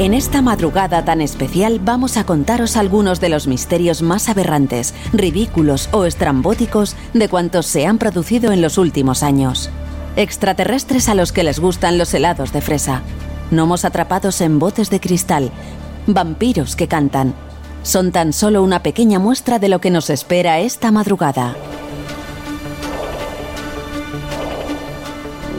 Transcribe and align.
En 0.00 0.14
esta 0.14 0.40
madrugada 0.40 1.04
tan 1.04 1.20
especial 1.20 1.78
vamos 1.78 2.16
a 2.16 2.24
contaros 2.24 2.78
algunos 2.78 3.20
de 3.20 3.28
los 3.28 3.46
misterios 3.46 4.00
más 4.00 4.30
aberrantes, 4.30 4.94
ridículos 5.12 5.90
o 5.92 6.06
estrambóticos 6.06 6.96
de 7.12 7.28
cuantos 7.28 7.66
se 7.66 7.84
han 7.84 7.98
producido 7.98 8.50
en 8.50 8.62
los 8.62 8.78
últimos 8.78 9.22
años. 9.22 9.68
Extraterrestres 10.16 11.10
a 11.10 11.14
los 11.14 11.32
que 11.32 11.44
les 11.44 11.60
gustan 11.60 11.98
los 11.98 12.14
helados 12.14 12.50
de 12.54 12.62
fresa, 12.62 13.02
gnomos 13.50 13.84
atrapados 13.84 14.40
en 14.40 14.58
botes 14.58 14.88
de 14.88 15.00
cristal, 15.00 15.50
vampiros 16.06 16.76
que 16.76 16.88
cantan. 16.88 17.34
Son 17.82 18.10
tan 18.10 18.32
solo 18.32 18.62
una 18.62 18.82
pequeña 18.82 19.18
muestra 19.18 19.58
de 19.58 19.68
lo 19.68 19.82
que 19.82 19.90
nos 19.90 20.08
espera 20.08 20.60
esta 20.60 20.90
madrugada. 20.90 21.56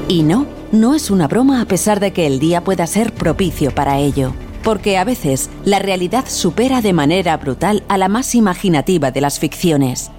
Y 0.08 0.24
no, 0.24 0.48
no 0.72 0.96
es 0.96 1.12
una 1.12 1.28
broma 1.28 1.62
a 1.62 1.66
pesar 1.66 2.00
de 2.00 2.14
que 2.14 2.26
el 2.28 2.40
día 2.40 2.64
pueda 2.64 2.88
ser 2.88 3.14
propicio 3.14 3.74
para 3.76 4.00
ello. 4.00 4.34
Porque 4.64 4.98
a 4.98 5.04
veces 5.04 5.50
la 5.66 5.80
realidad 5.80 6.26
supera 6.28 6.82
de 6.82 6.94
manera 6.94 7.36
brutal 7.38 7.84
a 7.90 7.98
la 7.98 8.08
más 8.08 8.36
imaginativa 8.36 9.12
de 9.12 9.22
las 9.22 9.40
ficciones. 9.40 10.12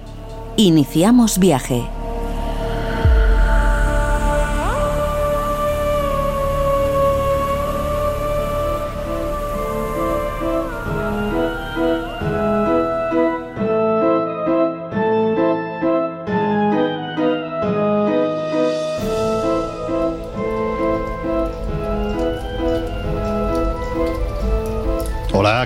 Iniciamos 0.57 1.39
viaje. 1.39 1.83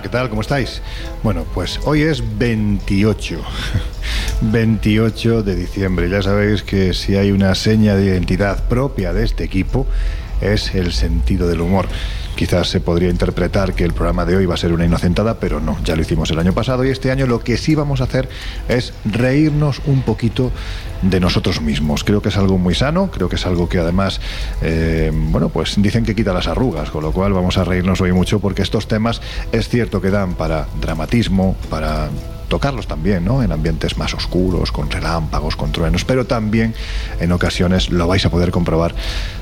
¿Qué 0.08 0.12
tal? 0.12 0.30
¿Cómo 0.30 0.40
estáis? 0.40 0.82
Bueno, 1.22 1.46
pues 1.54 1.82
hoy 1.84 2.04
es 2.04 2.24
28. 2.38 3.42
28 4.40 5.44
de 5.44 5.56
diciembre. 5.56 6.10
Ya 6.10 6.22
sabéis 6.22 6.64
que 6.64 6.94
si 6.94 7.18
hay 7.18 7.32
una 7.32 7.54
seña 7.56 7.94
de 7.98 8.06
identidad 8.06 8.70
propia 8.70 9.12
de 9.12 9.26
este 9.26 9.44
equipo 9.44 9.86
es 10.40 10.74
el 10.76 10.94
sentido 10.94 11.50
del 11.50 11.60
humor. 11.60 11.90
Quizás 12.38 12.70
se 12.70 12.80
podría 12.80 13.10
interpretar 13.10 13.74
que 13.74 13.84
el 13.84 13.94
programa 13.94 14.24
de 14.24 14.38
hoy 14.38 14.46
va 14.46 14.54
a 14.54 14.58
ser 14.58 14.72
una 14.72 14.86
inocentada, 14.86 15.40
pero 15.40 15.60
no, 15.60 15.76
ya 15.84 15.96
lo 15.96 16.04
hicimos 16.04 16.30
el 16.30 16.38
año 16.38 16.54
pasado 16.54 16.86
y 16.86 16.90
este 16.92 17.10
año 17.10 17.26
lo 17.26 17.40
que 17.40 17.58
sí 17.58 17.74
vamos 17.74 18.00
a 18.00 18.04
hacer 18.04 18.30
es 18.70 18.94
reírnos 19.06 19.82
un 19.88 20.04
poquito 20.04 20.52
de 21.02 21.20
nosotros 21.20 21.62
mismos. 21.62 22.04
Creo 22.04 22.22
que 22.22 22.30
es 22.30 22.38
algo 22.38 22.60
muy 22.60 22.76
sano, 22.76 23.10
creo 23.10 23.28
que 23.28 23.38
es 23.38 23.46
algo 23.48 23.68
que 23.68 23.80
además, 23.80 24.22
eh, 24.62 25.12
bueno, 25.12 25.50
pues 25.50 25.82
dicen 25.82 26.06
que 26.06 26.14
quita 26.14 26.32
las 26.32 26.46
arrugas, 26.46 26.92
con 26.92 27.02
lo 27.02 27.12
cual 27.12 27.34
vamos 27.34 27.58
a 27.58 27.64
reírnos 27.64 28.02
hoy 28.02 28.12
mucho 28.12 28.40
porque 28.40 28.62
estos 28.62 28.88
temas 28.88 29.20
es 29.52 29.68
cierto 29.68 30.00
que 30.00 30.12
dan 30.12 30.36
para 30.36 30.68
dramatismo, 30.80 31.56
para 31.72 32.10
tocarlos 32.48 32.88
también, 32.88 33.26
¿no? 33.26 33.44
En 33.44 33.52
ambientes 33.52 33.98
más 33.98 34.14
oscuros, 34.14 34.72
con 34.72 34.90
relámpagos, 34.90 35.56
con 35.56 35.72
truenos, 35.72 36.06
pero 36.06 36.26
también 36.26 36.74
en 37.20 37.32
ocasiones 37.32 37.90
lo 37.90 38.08
vais 38.08 38.26
a 38.26 38.30
poder 38.30 38.52
comprobar 38.52 38.96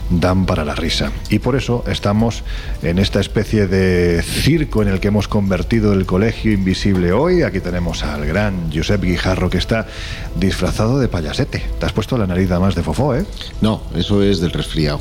dan 0.10 0.46
para 0.46 0.66
la 0.66 0.76
risa. 0.76 1.12
Y 1.30 1.40
por 1.40 1.56
eso 1.56 1.84
estamos 1.88 2.44
en 2.84 3.00
esta 3.00 3.20
especie 3.20 3.68
de 3.68 4.22
circo 4.22 4.82
en 4.82 4.88
el 4.88 5.00
que 5.00 5.08
hemos 5.10 5.28
convertido 5.28 5.94
el 5.94 6.06
colegio 6.06 6.52
invisible 6.52 7.12
hoy. 7.12 7.42
Aquí 7.44 7.60
tenemos 7.60 8.04
al 8.04 8.26
gran 8.26 8.72
Josep 8.74 9.02
Guijarro 9.02 9.50
que 9.50 9.58
está 9.58 9.88
disfrazado 10.36 11.00
de 11.00 11.08
payasete. 11.08 11.64
Te 11.80 11.86
has 11.86 11.94
puesto 11.94 12.18
la 12.18 12.28
nariz 12.28 12.50
más 12.50 12.76
de 12.76 12.84
fofó, 12.84 13.16
¿eh? 13.16 13.26
No, 13.62 13.82
eso 13.96 14.22
es 14.22 14.40
del 14.40 14.52
resfriado. 14.52 15.00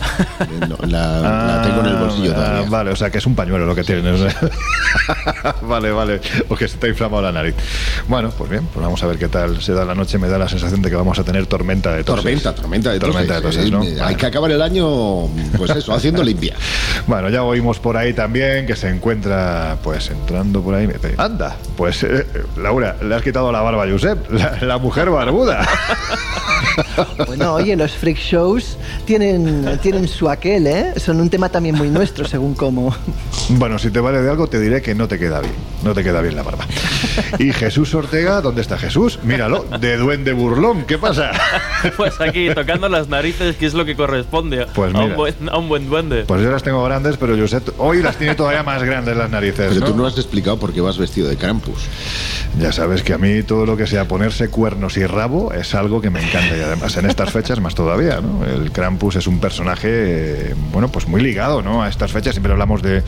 No, 0.69 0.77
la, 0.87 1.21
la, 1.21 1.63
tengo 1.67 1.81
en 1.81 1.87
el 1.87 1.97
bolsillo 1.97 2.33
Ah, 2.33 2.35
todavía. 2.35 2.71
Vale, 2.71 2.91
o 2.91 2.97
sea 2.97 3.11
que 3.11 3.19
es 3.19 3.27
un 3.27 3.35
pañuelo 3.35 3.67
lo 3.67 3.75
que 3.75 3.85
tienes. 3.85 4.21
vale, 5.63 5.91
vale. 5.93 6.21
O 6.49 6.57
que 6.57 6.69
se 6.69 6.79
te 6.79 6.87
ha 6.87 6.91
inflamado 6.91 7.23
la 7.23 7.33
nariz. 7.33 7.55
Bueno, 8.09 8.31
pues 8.37 8.51
bien, 8.51 8.67
pues 8.73 8.83
vamos 8.83 9.03
a 9.03 9.07
ver 9.07 9.19
qué 9.19 9.29
tal 9.29 9.61
se 9.63 9.73
da 9.73 9.85
la 9.85 9.95
noche. 9.95 10.19
Me 10.19 10.29
da 10.29 10.39
la 10.39 10.49
sensación 10.49 10.83
de 10.83 10.91
que 10.91 10.97
vamos 10.97 11.19
a 11.19 11.25
tener 11.25 11.47
tormenta 11.47 11.93
de 11.95 12.05
toses. 12.05 12.25
Tormenta, 12.25 12.55
tormenta 12.55 12.93
de 12.93 12.99
toses. 12.99 13.13
Tormenta 13.15 13.35
de 13.37 13.43
toses, 13.43 13.71
¿no? 13.71 14.05
Hay 14.05 14.15
que 14.17 14.27
acabar 14.27 14.51
el 14.51 14.63
año, 14.63 14.87
pues 15.57 15.71
eso, 15.71 15.95
haciendo 15.95 16.23
limpia. 16.25 16.55
Bueno, 17.07 17.29
ya 17.29 17.43
oímos 17.43 17.79
por 17.79 17.97
ahí 17.97 18.13
también 18.13 18.67
que 18.67 18.77
se 18.77 18.89
encuentra, 18.89 19.77
pues 19.83 20.11
entrando 20.11 20.63
por 20.63 20.75
ahí. 20.75 20.89
Anda, 21.17 21.57
pues 21.77 22.03
eh, 22.03 22.27
Laura, 22.57 22.97
le 23.03 23.15
has 23.15 23.23
quitado 23.23 23.51
la 23.53 23.61
barba 23.61 23.85
a 23.85 23.89
Josep, 23.91 24.31
la, 24.31 24.59
la 24.61 24.79
mujer 24.79 25.11
barbuda. 25.11 25.67
Bueno, 27.27 27.55
oye, 27.55 27.77
los 27.77 27.93
freak 27.93 28.17
shows 28.19 28.77
tienen, 29.05 29.79
tienen 29.83 30.09
su 30.09 30.29
aquel, 30.29 30.67
¿eh? 30.67 30.93
Son 30.97 31.21
un 31.21 31.29
tema 31.31 31.49
también 31.49 31.75
muy 31.77 31.89
nuestro, 31.89 32.27
según 32.27 32.55
cómo. 32.55 32.95
Bueno, 33.51 33.79
si 33.79 33.91
te 33.91 34.01
vale 34.01 34.23
de 34.23 34.31
algo, 34.31 34.47
te 34.47 34.61
diré 34.61 34.83
que 34.83 34.95
no 34.95 35.09
te 35.09 35.19
queda 35.19 35.41
bien. 35.41 35.53
No 35.83 35.95
te 35.95 36.03
queda 36.03 36.21
bien 36.23 36.35
la 36.37 36.43
barba. 36.43 36.67
Y 37.39 37.53
Jesús 37.53 37.95
Ortega, 37.95 38.41
¿dónde 38.41 38.63
está 38.63 38.79
Jesús? 38.79 39.19
Míralo, 39.23 39.65
de 39.81 39.97
duende 39.97 40.33
burlón. 40.33 40.85
¿Qué 40.85 40.99
pasa? 40.99 41.31
Pues 41.99 42.19
aquí, 42.21 42.49
tocando 42.55 42.89
las 42.89 43.09
narices, 43.09 43.57
que 43.57 43.67
es 43.67 43.75
lo 43.75 43.85
que 43.85 43.95
corresponde 43.95 44.67
Pues 44.75 44.95
a, 44.95 44.99
mira. 44.99 45.11
un 45.11 45.17
buen, 45.17 45.35
a 45.51 45.59
un 45.59 45.69
buen 45.69 45.87
duende. 45.89 46.25
Pues 46.25 46.41
yo 46.43 46.51
las 46.51 46.63
tengo 46.63 46.83
grandes, 46.83 47.19
pero 47.19 47.37
Josep 47.37 47.69
hoy 47.79 48.03
las 48.03 48.17
tiene 48.17 48.35
todavía 48.35 48.63
más 48.63 48.83
grandes 48.83 49.15
las 49.17 49.31
narices. 49.31 49.69
Pero 49.69 49.81
¿no? 49.81 49.87
tú 49.89 49.95
no 49.95 50.07
has 50.07 50.15
explicado 50.17 50.59
por 50.59 50.73
qué 50.73 50.81
vas 50.81 50.97
vestido 50.97 51.29
de 51.29 51.37
Krampus. 51.37 51.85
Ya 52.59 52.73
sabes 52.73 53.03
que 53.03 53.13
a 53.13 53.19
mí 53.19 53.43
todo 53.43 53.67
lo 53.67 53.77
que 53.77 53.87
sea 53.87 54.09
ponerse 54.09 54.49
cuernos 54.49 54.97
y 54.97 55.05
rabo 55.05 55.53
es 55.53 55.75
algo 55.75 56.01
que 56.01 56.09
me 56.09 56.21
encanta 56.27 56.57
y 56.57 56.61
además 56.65 56.97
en 56.97 57.07
estas 57.07 57.31
fechas 57.31 57.61
más 57.61 57.75
todavía, 57.75 58.21
¿no? 58.21 58.45
El 58.45 58.73
Krampus 58.73 59.17
es 59.17 59.27
un 59.27 59.41
personaje, 59.41 59.89
eh, 60.51 60.55
bueno, 60.73 60.89
pues 60.89 61.07
muy 61.09 61.23
ligado, 61.23 61.63
¿no? 61.63 61.83
A 61.83 61.89
estas 61.89 62.13
fechas 62.13 62.35
siempre 62.35 62.53
hablamos 62.53 62.83
de, 62.83 63.03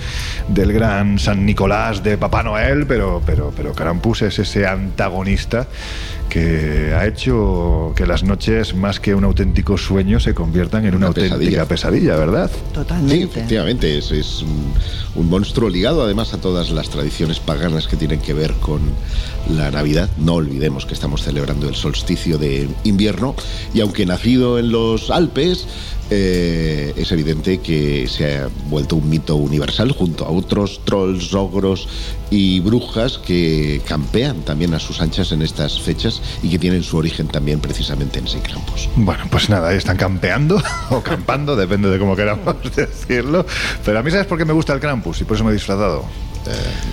del 0.49 0.73
gran 0.73 1.19
San 1.19 1.44
Nicolás, 1.44 2.03
de 2.03 2.19
Papá 2.19 2.43
Noel, 2.43 2.87
pero, 2.87 3.23
pero, 3.25 3.53
pero 3.56 3.73
Krampus 3.73 4.23
es 4.23 4.38
ese 4.38 4.67
antagonista 4.67 5.67
que 6.28 6.93
ha 6.94 7.06
hecho 7.06 7.93
que 7.96 8.06
las 8.06 8.23
noches, 8.23 8.75
más 8.75 9.00
que 9.00 9.14
un 9.14 9.25
auténtico 9.25 9.78
sueño, 9.78 10.20
se 10.20 10.34
conviertan 10.34 10.84
en 10.84 10.90
una, 10.94 10.99
Una 10.99 11.06
auténtica 11.08 11.37
pesadilla. 11.38 11.64
pesadilla, 11.67 12.17
¿verdad? 12.17 12.50
Sí, 12.52 12.61
Totalmente. 12.75 13.25
efectivamente, 13.25 13.99
es, 13.99 14.11
es 14.11 14.43
un, 14.43 14.73
un 15.14 15.28
monstruo 15.31 15.69
ligado 15.69 16.02
además 16.02 16.34
a 16.34 16.38
todas 16.40 16.70
las 16.70 16.90
tradiciones 16.90 17.40
paganas 17.40 17.87
que 17.88 17.96
tienen 17.96 18.20
que 18.20 18.34
ver 18.34 18.52
con 18.55 18.81
la 19.55 19.70
Navidad. 19.70 20.08
No 20.19 20.34
olvidemos 20.34 20.87
que 20.87 20.94
estamos 20.94 21.23
celebrando 21.23 21.69
el 21.69 21.75
solsticio 21.75 22.38
de 22.38 22.69
invierno 22.84 23.34
y 23.75 23.81
aunque 23.81 24.05
nacido 24.06 24.58
en 24.58 24.70
los 24.73 25.11
Alpes, 25.11 25.67
eh, 26.11 26.93
es 26.97 27.11
evidente 27.12 27.58
que 27.58 28.06
se 28.08 28.37
ha 28.37 28.49
vuelto 28.69 28.97
un 28.97 29.08
mito 29.08 29.37
universal 29.37 29.93
junto 29.93 30.25
a 30.25 30.31
otros 30.31 30.81
trolls, 30.85 31.35
ogros 31.35 31.88
y 32.31 32.61
brujas 32.61 33.19
que 33.19 33.81
campean 33.87 34.43
también 34.43 34.75
a 34.75 34.79
sus 34.79 35.00
anchas 35.00 35.32
en 35.32 35.43
estas 35.43 35.81
fechas 35.81 36.23
y 36.43 36.50
que 36.50 36.58
tienen 36.58 36.82
su 36.82 36.97
origen 36.97 37.29
también 37.29 37.61
precisamente 37.61 38.19
en 38.19 38.26
ese 38.26 38.41
Krampus. 38.41 38.88
Bueno, 38.97 39.25
pues 39.31 39.49
nada, 39.49 39.73
están 39.73 39.97
campeando 39.97 40.62
o 40.91 41.00
campando, 41.03 41.56
depende 41.56 41.91
de 41.91 41.99
cómo 41.99 42.17
queramos 42.17 42.56
decirlo. 42.76 43.47
Pero 43.85 43.99
a 43.99 44.02
mí, 44.02 44.11
¿sabes 44.11 44.26
por 44.26 44.38
qué 44.38 44.44
me 44.44 44.52
gusta 44.52 44.73
el 44.73 44.81
Krampus? 44.81 45.20
Y 45.20 45.25
por 45.25 45.37
eso 45.37 45.44
me 45.44 45.50
he 45.50 45.55
disfrazado. 45.55 46.05
Eh, 46.47 46.51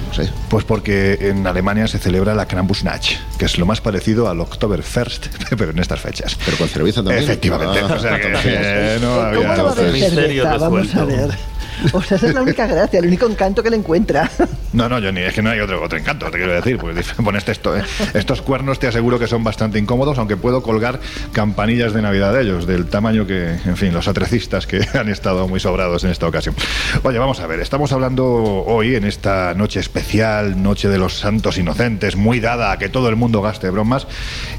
no 0.07 0.13
sé. 0.13 0.29
Pues 0.49 0.63
porque 0.65 1.17
en 1.29 1.45
Alemania 1.47 1.87
se 1.87 1.99
celebra 1.99 2.33
la 2.35 2.47
Krampusnacht, 2.47 3.13
que 3.37 3.45
es 3.45 3.57
lo 3.57 3.65
más 3.65 3.81
parecido 3.81 4.29
al 4.29 4.39
Oktoberfest, 4.41 5.27
pero 5.57 5.71
en 5.71 5.79
estas 5.79 5.99
fechas. 5.99 6.37
Pero 6.45 6.57
con 6.57 6.67
cerveza 6.67 7.03
también. 7.03 7.23
Efectivamente. 7.23 7.79
Ah, 7.81 7.93
o 7.95 7.99
sea 7.99 8.19
que, 8.19 8.33
eh, 8.45 8.97
no 9.01 9.15
¿Cómo 9.35 9.49
había- 9.51 9.73
cerveza? 9.73 10.57
Vamos 10.57 10.79
a 10.95 11.05
resuelto. 11.05 11.27
ver. 11.27 11.52
O 11.93 12.01
sea, 12.01 12.17
esa 12.17 12.27
es 12.27 12.33
la 12.33 12.41
única 12.41 12.65
gracia, 12.65 12.99
el 12.99 13.07
único 13.07 13.27
encanto 13.27 13.61
que 13.61 13.69
le 13.69 13.77
encuentra. 13.77 14.29
No, 14.73 14.89
no, 14.89 14.99
Johnny, 14.99 15.21
es 15.21 15.35
que 15.35 15.43
no 15.43 15.51
hay 15.51 15.59
otro, 15.59 15.83
otro 15.83 15.99
encanto, 15.99 16.31
te 16.31 16.37
quiero 16.37 16.51
decir. 16.51 16.79
Pues 16.79 17.13
pones 17.23 17.47
esto, 17.47 17.77
eh. 17.77 17.83
estos 18.15 18.41
cuernos 18.41 18.79
te 18.79 18.87
aseguro 18.87 19.19
que 19.19 19.27
son 19.27 19.43
bastante 19.43 19.77
incómodos, 19.77 20.17
aunque 20.17 20.35
puedo 20.35 20.63
colgar 20.63 20.99
campanillas 21.31 21.93
de 21.93 22.01
Navidad 22.01 22.33
de 22.33 22.41
ellos, 22.41 22.65
del 22.65 22.87
tamaño 22.87 23.27
que, 23.27 23.51
en 23.51 23.77
fin, 23.77 23.93
los 23.93 24.07
atrecistas 24.07 24.65
que 24.65 24.83
han 24.95 25.09
estado 25.09 25.47
muy 25.47 25.59
sobrados 25.59 26.03
en 26.05 26.09
esta 26.09 26.27
ocasión. 26.27 26.55
Oye, 27.03 27.19
vamos 27.19 27.39
a 27.39 27.45
ver, 27.45 27.59
estamos 27.59 27.91
hablando 27.91 28.25
hoy, 28.25 28.95
en 28.95 29.03
esta 29.03 29.53
noche 29.53 29.79
especial, 29.79 30.63
Noche 30.63 30.89
de 30.89 30.97
los 30.97 31.19
Santos 31.19 31.59
Inocentes, 31.59 32.15
muy 32.15 32.39
dada 32.39 32.71
a 32.71 32.79
que 32.79 32.89
todo 32.89 33.09
el 33.09 33.15
mundo 33.15 33.43
gaste 33.43 33.69
bromas, 33.69 34.07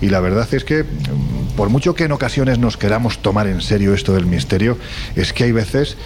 y 0.00 0.10
la 0.10 0.20
verdad 0.20 0.46
es 0.54 0.64
que, 0.64 0.84
mm, 0.84 1.56
por 1.56 1.70
mucho 1.70 1.96
que 1.96 2.04
en 2.04 2.12
ocasiones 2.12 2.60
nos 2.60 2.76
queramos 2.76 3.18
tomar 3.18 3.48
en 3.48 3.60
serio 3.60 3.94
esto 3.94 4.14
del 4.14 4.26
misterio, 4.26 4.78
es 5.16 5.32
que 5.32 5.42
hay 5.42 5.52
veces 5.52 5.96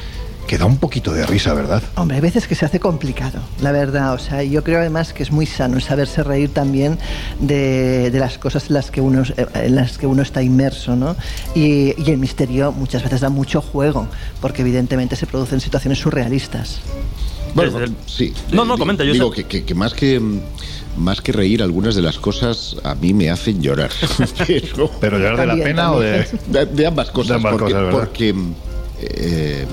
que 0.48 0.58
da 0.58 0.64
un 0.64 0.78
poquito 0.78 1.12
de 1.12 1.24
risa, 1.26 1.52
¿verdad? 1.54 1.82
Hombre, 1.94 2.16
hay 2.16 2.20
veces 2.22 2.48
que 2.48 2.54
se 2.56 2.64
hace 2.64 2.80
complicado, 2.80 3.38
la 3.60 3.70
verdad. 3.70 4.14
O 4.14 4.18
sea, 4.18 4.42
yo 4.42 4.64
creo 4.64 4.80
además 4.80 5.12
que 5.12 5.22
es 5.22 5.30
muy 5.30 5.44
sano 5.46 5.78
saberse 5.78 6.24
reír 6.24 6.48
también 6.52 6.98
de, 7.38 8.10
de 8.10 8.18
las 8.18 8.38
cosas 8.38 8.68
en 8.68 8.74
las 8.74 8.90
que 8.90 9.00
uno, 9.02 9.22
eh, 9.36 9.46
en 9.54 9.74
las 9.76 9.98
que 9.98 10.06
uno 10.06 10.22
está 10.22 10.42
inmerso, 10.42 10.96
¿no? 10.96 11.14
Y, 11.54 11.94
y 12.02 12.10
el 12.10 12.18
misterio 12.18 12.72
muchas 12.72 13.02
veces 13.04 13.20
da 13.20 13.28
mucho 13.28 13.60
juego, 13.60 14.08
porque 14.40 14.62
evidentemente 14.62 15.14
se 15.16 15.26
producen 15.26 15.60
situaciones 15.60 15.98
surrealistas. 15.98 16.80
Bueno, 17.54 17.78
el- 17.78 17.94
sí. 18.06 18.32
No, 18.50 18.64
no, 18.64 18.78
comenta, 18.78 19.04
yo 19.04 19.12
Digo 19.12 19.28
sé. 19.34 19.42
que, 19.44 19.44
que- 19.60 19.64
que 19.64 19.74
más 19.74 19.92
que 19.94 20.20
más 20.96 21.20
que 21.20 21.30
reír, 21.30 21.62
algunas 21.62 21.94
de 21.94 22.02
las 22.02 22.18
cosas 22.18 22.74
a 22.82 22.94
mí 22.96 23.12
me 23.14 23.30
hacen 23.30 23.62
llorar. 23.62 23.90
Pero- 25.00 25.18
llorar 25.18 25.36
de 25.38 25.46
la 25.46 25.54
pena 25.62 25.92
o 25.92 26.00
de... 26.00 26.26
de, 26.48 26.66
de 26.66 26.86
ambas 26.86 27.10
cosas. 27.10 27.28
De 27.28 27.34
ambas 27.36 27.52
porque, 27.52 27.64
cosas, 27.72 27.82
¿verdad? 27.84 27.98
porque, 28.00 28.34
eh, 29.00 29.66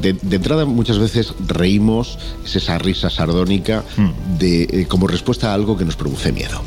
de, 0.00 0.12
de 0.14 0.36
entrada 0.36 0.64
muchas 0.64 0.98
veces 0.98 1.34
reímos, 1.46 2.18
es 2.44 2.56
esa 2.56 2.78
risa 2.78 3.10
sardónica 3.10 3.84
Hmm. 3.96 4.38
de, 4.38 4.62
eh, 4.62 4.86
como 4.88 5.06
respuesta 5.06 5.50
a 5.50 5.54
algo 5.54 5.76
que 5.76 5.84
nos 5.84 5.96
produce 5.96 6.32
miedo. 6.32 6.60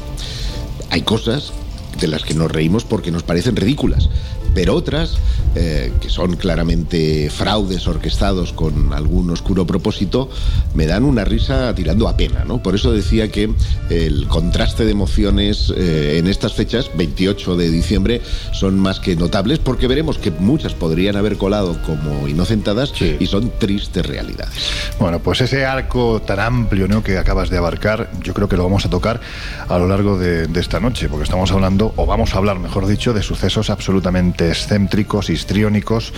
Hay 0.89 1.01
cosas 1.01 1.53
de 1.99 2.07
las 2.07 2.23
que 2.23 2.33
nos 2.33 2.51
reímos 2.51 2.83
porque 2.83 3.11
nos 3.11 3.23
parecen 3.23 3.55
ridículas, 3.55 4.09
pero 4.53 4.75
otras, 4.75 5.17
eh, 5.55 5.91
que 6.01 6.09
son 6.09 6.35
claramente 6.35 7.29
fraudes 7.29 7.87
orquestados 7.87 8.53
con 8.53 8.93
algún 8.93 9.29
oscuro 9.29 9.65
propósito, 9.65 10.29
me 10.73 10.85
dan 10.85 11.03
una 11.03 11.23
risa 11.25 11.73
tirando 11.75 12.07
a 12.07 12.17
pena, 12.17 12.43
¿no? 12.45 12.61
Por 12.61 12.75
eso 12.75 12.91
decía 12.91 13.31
que 13.31 13.51
el 13.89 14.27
contraste 14.27 14.85
de 14.85 14.91
emociones 14.91 15.73
eh, 15.75 16.17
en 16.19 16.27
estas 16.27 16.53
fechas, 16.53 16.89
28 16.95 17.55
de 17.55 17.69
diciembre, 17.69 18.21
son 18.51 18.79
más 18.79 18.99
que 18.99 19.15
notables, 19.15 19.59
porque 19.59 19.87
veremos 19.87 20.17
que 20.17 20.31
muchas 20.31 20.73
podrían 20.73 21.15
haber 21.15 21.37
colado 21.37 21.77
como 21.85 22.27
inocentadas 22.27 22.91
Sí. 22.93 23.17
y 23.19 23.25
son 23.27 23.51
tristes 23.59 24.05
realidades. 24.05 24.53
Bueno, 24.99 25.19
pues 25.19 25.41
ese 25.41 25.65
arco 25.65 26.21
tan 26.25 26.39
amplio 26.39 26.87
¿no? 26.87 27.03
que 27.03 27.17
acabas 27.17 27.49
de 27.49 27.57
abarcar, 27.57 28.11
yo 28.23 28.33
creo 28.33 28.47
que 28.47 28.57
lo 28.57 28.63
vamos 28.63 28.85
a 28.85 28.89
tocar 28.89 29.19
a 29.67 29.77
lo 29.77 29.87
largo 29.87 30.17
de, 30.17 30.47
de 30.47 30.59
esta 30.59 30.79
noche, 30.79 31.09
porque 31.09 31.23
estamos 31.23 31.51
hablando, 31.51 31.93
o 31.95 32.05
vamos 32.05 32.33
a 32.35 32.37
hablar, 32.37 32.59
mejor 32.59 32.85
dicho, 32.87 33.13
de 33.13 33.21
sucesos 33.23 33.69
absolutamente 33.69 34.42
excéntricos, 34.49 35.29
histriónicos 35.29 36.13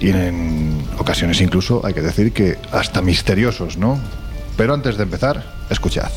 y 0.00 0.10
en 0.10 0.82
ocasiones 0.98 1.40
incluso, 1.40 1.84
hay 1.84 1.94
que 1.94 2.02
decir 2.02 2.32
que 2.32 2.58
hasta 2.72 3.02
misteriosos, 3.02 3.76
¿no? 3.76 4.00
Pero 4.56 4.74
antes 4.74 4.96
de 4.96 5.04
empezar, 5.04 5.44
escuchad. 5.70 6.10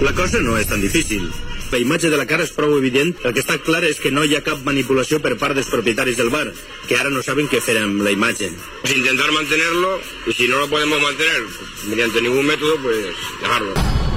La 0.00 0.12
cosa 0.12 0.40
no 0.42 0.56
és 0.58 0.66
tan 0.66 0.80
difícil. 0.82 1.30
La 1.70 1.78
imatge 1.78 2.10
de 2.10 2.18
la 2.18 2.26
cara 2.26 2.42
és 2.46 2.52
prou 2.54 2.74
evident. 2.78 3.14
El 3.22 3.34
que 3.34 3.42
està 3.44 3.56
clar 3.62 3.84
és 3.86 4.00
que 4.02 4.10
no 4.10 4.24
hi 4.26 4.34
ha 4.34 4.42
cap 4.46 4.60
manipulació 4.66 5.20
per 5.22 5.36
part 5.38 5.54
dels 5.54 5.70
propietaris 5.70 6.18
del 6.18 6.32
bar, 6.34 6.48
que 6.88 6.98
ara 6.98 7.12
no 7.14 7.22
saben 7.22 7.46
què 7.50 7.62
fer 7.62 7.78
amb 7.80 8.02
la 8.02 8.12
imatge. 8.14 8.50
Pues 8.82 8.96
intentar 8.96 9.30
mantenerlo 9.32 10.00
y 10.26 10.32
si 10.32 10.48
no 10.48 10.58
lo 10.58 10.68
podemos 10.68 11.00
mantener 11.00 11.42
pues, 11.46 11.88
mediante 11.88 12.22
ningún 12.22 12.46
método, 12.46 12.76
pues 12.82 13.14
dejarlo. 13.40 14.13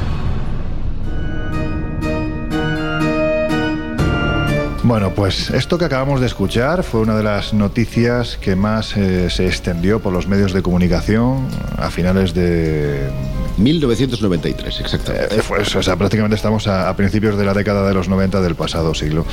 Bueno, 4.88 5.14
pues 5.14 5.50
esto 5.50 5.78
que 5.78 5.84
acabamos 5.84 6.22
de 6.22 6.28
escuchar 6.28 6.82
fue 6.82 7.02
una 7.02 7.18
de 7.18 7.22
las 7.22 7.54
noticias 7.54 8.38
que 8.38 8.56
más 8.56 8.96
eh, 8.96 9.30
se 9.30 9.46
extendió 9.46 10.02
por 10.02 10.14
los 10.14 10.28
medios 10.28 10.54
de 10.54 10.62
comunicación 10.62 11.50
a 11.78 11.92
finales 11.92 12.34
de 12.34 13.10
1993, 13.58 14.80
exactamente. 14.80 15.36
Eh, 15.36 15.42
pues, 15.46 15.76
o 15.76 15.84
sea, 15.84 15.98
prácticamente 15.98 16.38
estamos 16.38 16.70
a, 16.70 16.88
a 16.88 16.96
principios 16.96 17.38
de 17.38 17.44
la 17.44 17.54
década 17.54 17.86
de 17.86 17.94
los 17.94 18.08
90 18.08 18.40
del 18.40 18.56
pasado 18.56 18.94
siglo. 18.94 19.26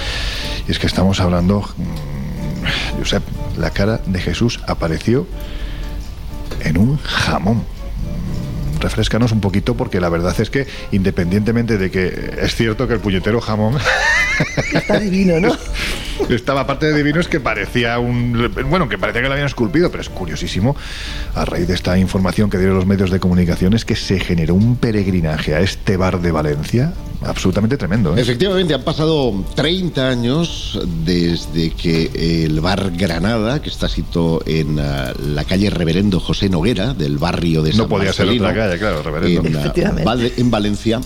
Y 0.66 0.72
es 0.72 0.80
que 0.80 0.88
estamos 0.88 1.20
hablando, 1.20 1.60
mm, 1.60 2.98
Josep, 2.98 3.22
la 3.56 3.70
cara 3.70 4.00
de 4.06 4.20
Jesús 4.20 4.58
apareció 4.66 5.24
en 6.64 6.78
un 6.78 6.98
jamón. 6.98 7.62
Refrescanos 8.80 9.30
un 9.30 9.40
poquito 9.40 9.76
porque 9.76 10.00
la 10.00 10.08
verdad 10.08 10.34
es 10.40 10.50
que 10.50 10.66
independientemente 10.90 11.78
de 11.78 11.92
que 11.92 12.38
es 12.42 12.56
cierto 12.56 12.88
que 12.88 12.94
el 12.94 13.00
puñetero 13.00 13.40
jamón 13.40 13.78
Está 14.72 14.98
divino, 14.98 15.40
¿no? 15.40 15.56
Estaba 16.28 16.62
aparte 16.62 16.86
de 16.86 16.96
divino 16.96 17.20
es 17.20 17.28
que 17.28 17.40
parecía 17.40 17.98
un 17.98 18.52
bueno 18.68 18.88
que 18.88 18.98
parecía 18.98 19.22
que 19.22 19.28
lo 19.28 19.34
habían 19.34 19.46
esculpido 19.46 19.90
pero 19.90 20.02
es 20.02 20.08
curiosísimo 20.08 20.76
a 21.34 21.44
raíz 21.44 21.68
de 21.68 21.74
esta 21.74 21.98
información 21.98 22.50
que 22.50 22.58
dieron 22.58 22.76
los 22.76 22.86
medios 22.86 23.10
de 23.10 23.20
comunicación 23.20 23.74
es 23.74 23.84
que 23.84 23.96
se 23.96 24.20
generó 24.20 24.54
un 24.54 24.76
peregrinaje 24.76 25.54
a 25.54 25.60
este 25.60 25.96
bar 25.96 26.20
de 26.20 26.32
Valencia 26.32 26.92
absolutamente 27.22 27.76
tremendo 27.76 28.16
¿eh? 28.16 28.20
Efectivamente, 28.20 28.74
han 28.74 28.82
pasado 28.82 29.44
30 29.54 30.08
años 30.08 30.80
desde 31.04 31.70
que 31.70 32.44
el 32.44 32.60
bar 32.60 32.92
Granada, 32.96 33.62
que 33.62 33.68
está 33.68 33.88
situado 33.88 34.42
en 34.46 34.78
ah, 34.78 35.12
la 35.18 35.44
calle 35.44 35.70
Reverendo 35.70 36.20
José 36.20 36.48
Noguera, 36.48 36.94
del 36.94 37.18
barrio 37.18 37.62
de 37.62 37.72
San 37.72 37.78
No 37.78 37.88
podía 37.88 38.12
ser 38.12 38.26
Marcelino, 38.26 38.48
otra 38.48 38.66
calle, 38.66 38.78
claro, 38.78 39.02
Reverendo. 39.02 39.48
En, 39.48 40.08
ah, 40.08 40.16
en 40.36 40.50
Valencia, 40.50 41.00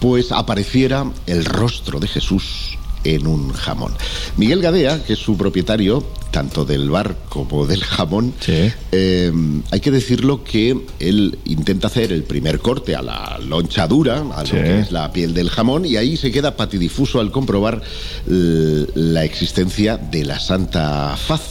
pues 0.00 0.32
apareciera 0.32 1.04
el 1.26 1.44
rostro 1.44 2.00
de 2.00 2.08
Jesús 2.08 2.78
en 3.04 3.26
un 3.26 3.52
jamón. 3.52 3.92
Miguel 4.36 4.60
Gadea, 4.62 5.02
que 5.04 5.14
es 5.14 5.18
su 5.18 5.36
propietario, 5.36 6.04
tanto 6.30 6.64
del 6.64 6.88
bar 6.88 7.16
como 7.28 7.66
del 7.66 7.82
jamón, 7.84 8.32
Sí. 8.40 8.70
eh, 8.92 9.32
hay 9.70 9.80
que 9.80 9.90
decirlo 9.90 10.44
que 10.44 10.76
él 10.98 11.38
intenta 11.44 11.88
hacer 11.88 12.12
el 12.12 12.22
primer 12.24 12.60
corte 12.60 12.94
a 12.96 13.02
la 13.02 13.38
loncha 13.46 13.86
dura, 13.86 14.24
a 14.34 14.46
Sí. 14.46 14.56
lo 14.56 14.62
que 14.62 14.78
es 14.80 14.92
la 14.92 15.12
piel 15.12 15.34
del 15.34 15.50
jamón, 15.50 15.84
y 15.84 15.96
ahí 15.96 16.16
se 16.16 16.30
queda 16.30 16.56
patidifuso 16.56 17.20
al 17.20 17.30
comprobar 17.30 17.82
la 18.26 19.24
existencia 19.24 19.96
de 19.98 20.24
la 20.24 20.38
Santa 20.40 21.16
Faz 21.16 21.42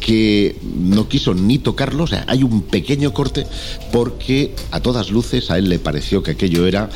que 0.00 0.56
no 0.62 1.08
quiso 1.08 1.34
ni 1.34 1.58
tocarlo, 1.58 2.04
o 2.04 2.06
sea, 2.06 2.24
hay 2.26 2.42
un 2.42 2.62
pequeño 2.62 3.12
corte 3.12 3.46
porque 3.92 4.54
a 4.70 4.80
todas 4.80 5.10
luces 5.10 5.50
a 5.50 5.58
él 5.58 5.68
le 5.68 5.78
pareció 5.78 6.22
que 6.22 6.30
aquello 6.30 6.66
era 6.66 6.88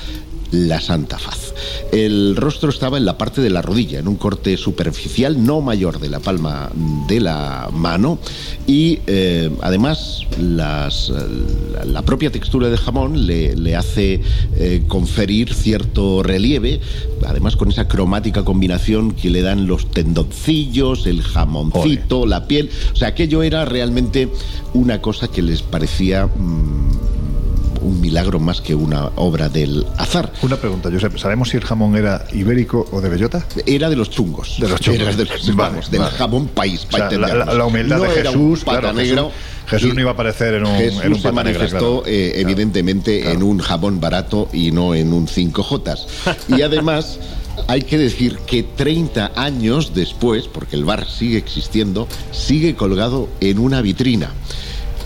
la 0.55 0.81
Santa 0.81 1.19
Faz. 1.19 1.55
El 1.93 2.37
rostro 2.37 2.71
estaba 2.71 2.97
en 2.97 3.05
la 3.05 3.19
parte 3.19 3.41
de 3.41 3.51
la 3.51 3.63
rodilla, 3.63 3.99
en 3.99 4.09
un 4.09 4.17
corte 4.17 4.57
superficial 4.57 5.45
no 5.45 5.61
mayor 5.61 6.01
de 6.01 6.09
la 6.09 6.21
palma 6.21 6.71
de 7.09 7.21
la 7.21 7.69
mano 7.73 8.19
y 8.67 9.01
eh, 9.07 9.51
además 9.63 10.21
las, 10.39 11.13
la, 11.85 12.03
propia 12.03 12.31
textura 12.31 12.69
del 12.69 12.79
jamón 12.79 13.27
le, 13.27 13.57
le 13.57 13.77
hace 13.77 14.21
eh, 14.57 14.83
conferir 14.89 15.53
cierto 15.53 16.23
relieve, 16.23 16.81
además 17.27 17.57
con 17.57 17.71
esa 17.71 17.89
cromática 17.89 18.45
combinación 18.45 19.13
que 19.13 19.31
le 19.31 19.43
dan 19.43 19.67
los 19.67 19.91
tendoncillos, 19.91 21.07
el 21.07 21.23
jamoncito, 21.23 22.27
la 22.27 22.47
piel, 22.47 22.71
o 22.93 22.97
sea, 22.97 23.09
aquello 23.09 23.43
era 23.43 23.65
realmente 23.65 24.29
una 24.73 25.01
cosa 25.01 25.29
que 25.29 25.43
les 25.43 25.63
parecía... 25.63 26.27
mm, 26.27 27.25
un 27.85 28.00
milagro 28.00 28.41
más 28.41 28.61
que 28.61 28.75
una 28.75 29.07
obra 29.17 29.49
del 29.49 29.87
azar. 29.99 30.33
Una 30.43 30.57
pregunta, 30.57 30.91
Josep, 30.93 31.17
¿sabemos 31.19 31.50
si 31.50 31.57
el 31.59 31.64
jamón 31.64 31.95
era 31.97 32.25
ibérico 32.33 32.87
o 32.91 33.00
de 33.00 33.09
bellota? 33.09 33.47
Era 33.67 33.88
de 33.91 33.97
los 33.97 34.11
chungos. 34.11 34.57
De 34.59 34.69
los 34.69 34.81
chungos. 34.81 35.03
Era 35.03 35.12
de 35.14 35.25
los- 35.25 35.55
Vale, 35.55 35.71
vamos, 35.71 35.91
del 35.91 36.03
jamón 36.03 36.49
país. 36.49 36.85
O 36.87 36.91
para 36.91 37.11
sea, 37.11 37.19
la, 37.19 37.26
entendernos. 37.26 37.47
la- 37.55 37.59
la 37.59 37.67
humildad 37.67 37.97
No 37.99 38.03
de 38.05 38.21
era 38.21 38.31
Jesús, 38.33 38.64
pata 38.64 38.81
claro, 38.81 38.97
negro. 38.97 39.31
Jesús, 39.67 39.95
no 39.95 40.00
iba 40.00 40.11
a 40.11 40.14
aparecer 40.14 40.55
en 40.55 40.67
un, 40.67 40.76
Jesús 40.76 41.00
en 41.03 41.12
un 41.12 41.21
se 41.21 41.29
negra, 41.29 41.33
manifestó 41.33 42.03
claro. 42.03 42.07
eh, 42.07 42.33
evidentemente 42.37 43.21
Claro. 43.21 43.37
en 43.37 43.43
un 43.43 43.59
jabón 43.61 44.00
barato 44.00 44.49
y 44.53 44.73
no 44.73 44.95
en 44.95 45.12
un 45.12 45.26
5J. 45.26 46.07
Y 46.57 46.62
además 46.62 47.19
hay 47.69 47.83
que 47.83 47.97
decir 47.99 48.38
que 48.47 48.62
30 48.62 49.33
años 49.37 49.93
después, 49.95 50.49
porque 50.49 50.76
el 50.76 50.85
bar 50.85 51.07
sigue 51.09 51.38
existiendo, 51.38 52.09
sigue 52.33 52.75
colgado 52.75 53.29
en 53.41 53.59
una 53.59 53.81
vitrina. 53.81 54.31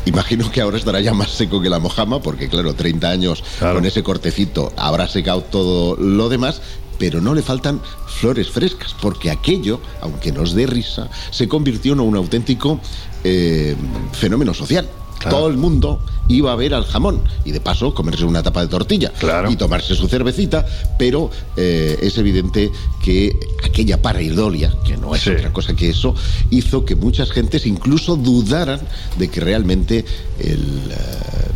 Imagino 0.08 0.50
que 0.50 0.60
ahora 0.60 0.78
estará 0.78 1.00
ya 1.00 1.12
más 1.14 1.30
seco 1.30 1.60
que 1.60 1.68
la 1.68 1.78
mojama, 1.78 2.20
porque 2.22 2.48
claro, 2.48 2.74
30 2.74 3.08
años 3.10 3.44
Claro. 3.58 3.76
con 3.76 3.84
ese 3.84 4.02
cortecito 4.02 4.72
habrá 4.76 5.06
secado 5.08 5.42
todo 5.42 5.96
lo 5.96 6.28
demás. 6.28 6.60
pero 6.98 7.20
no 7.20 7.32
le 7.32 7.42
faltan 7.42 7.80
flores 8.08 8.50
frescas, 8.50 8.92
porque 9.00 9.30
aquello, 9.30 9.80
aunque 10.00 10.32
nos 10.32 10.52
dé 10.52 10.66
risa, 10.66 11.08
se 11.30 11.46
convirtió 11.46 11.92
en 11.92 12.00
un 12.00 12.16
auténtico 12.16 12.80
eh, 13.22 13.76
fenómeno 14.12 14.52
social. 14.52 14.88
Todo 15.18 15.48
el 15.48 15.56
mundo 15.56 16.00
iba 16.28 16.52
a 16.52 16.56
ver 16.56 16.75
al 16.75 16.84
jamón 16.84 17.22
y 17.44 17.52
de 17.52 17.60
paso 17.60 17.94
comerse 17.94 18.25
una 18.25 18.42
tapa 18.42 18.60
de 18.60 18.68
tortilla 18.68 19.12
y 19.48 19.56
tomarse 19.56 19.94
su 19.94 20.08
cervecita, 20.08 20.64
pero 20.98 21.30
eh, 21.56 21.98
es 22.02 22.18
evidente 22.18 22.70
que 23.02 23.37
aquella 23.64 24.00
pareidolia, 24.00 24.72
que 24.84 24.96
no 24.96 25.14
es 25.14 25.26
otra 25.26 25.52
cosa 25.52 25.75
que 25.75 25.90
eso, 25.90 26.14
hizo 26.50 26.84
que 26.84 26.94
muchas 26.94 27.30
gentes 27.30 27.66
incluso 27.66 28.16
dudaran 28.16 28.80
de 29.18 29.28
que 29.28 29.40
realmente 29.40 30.04
el... 30.38 30.90
Eh, 30.90 31.48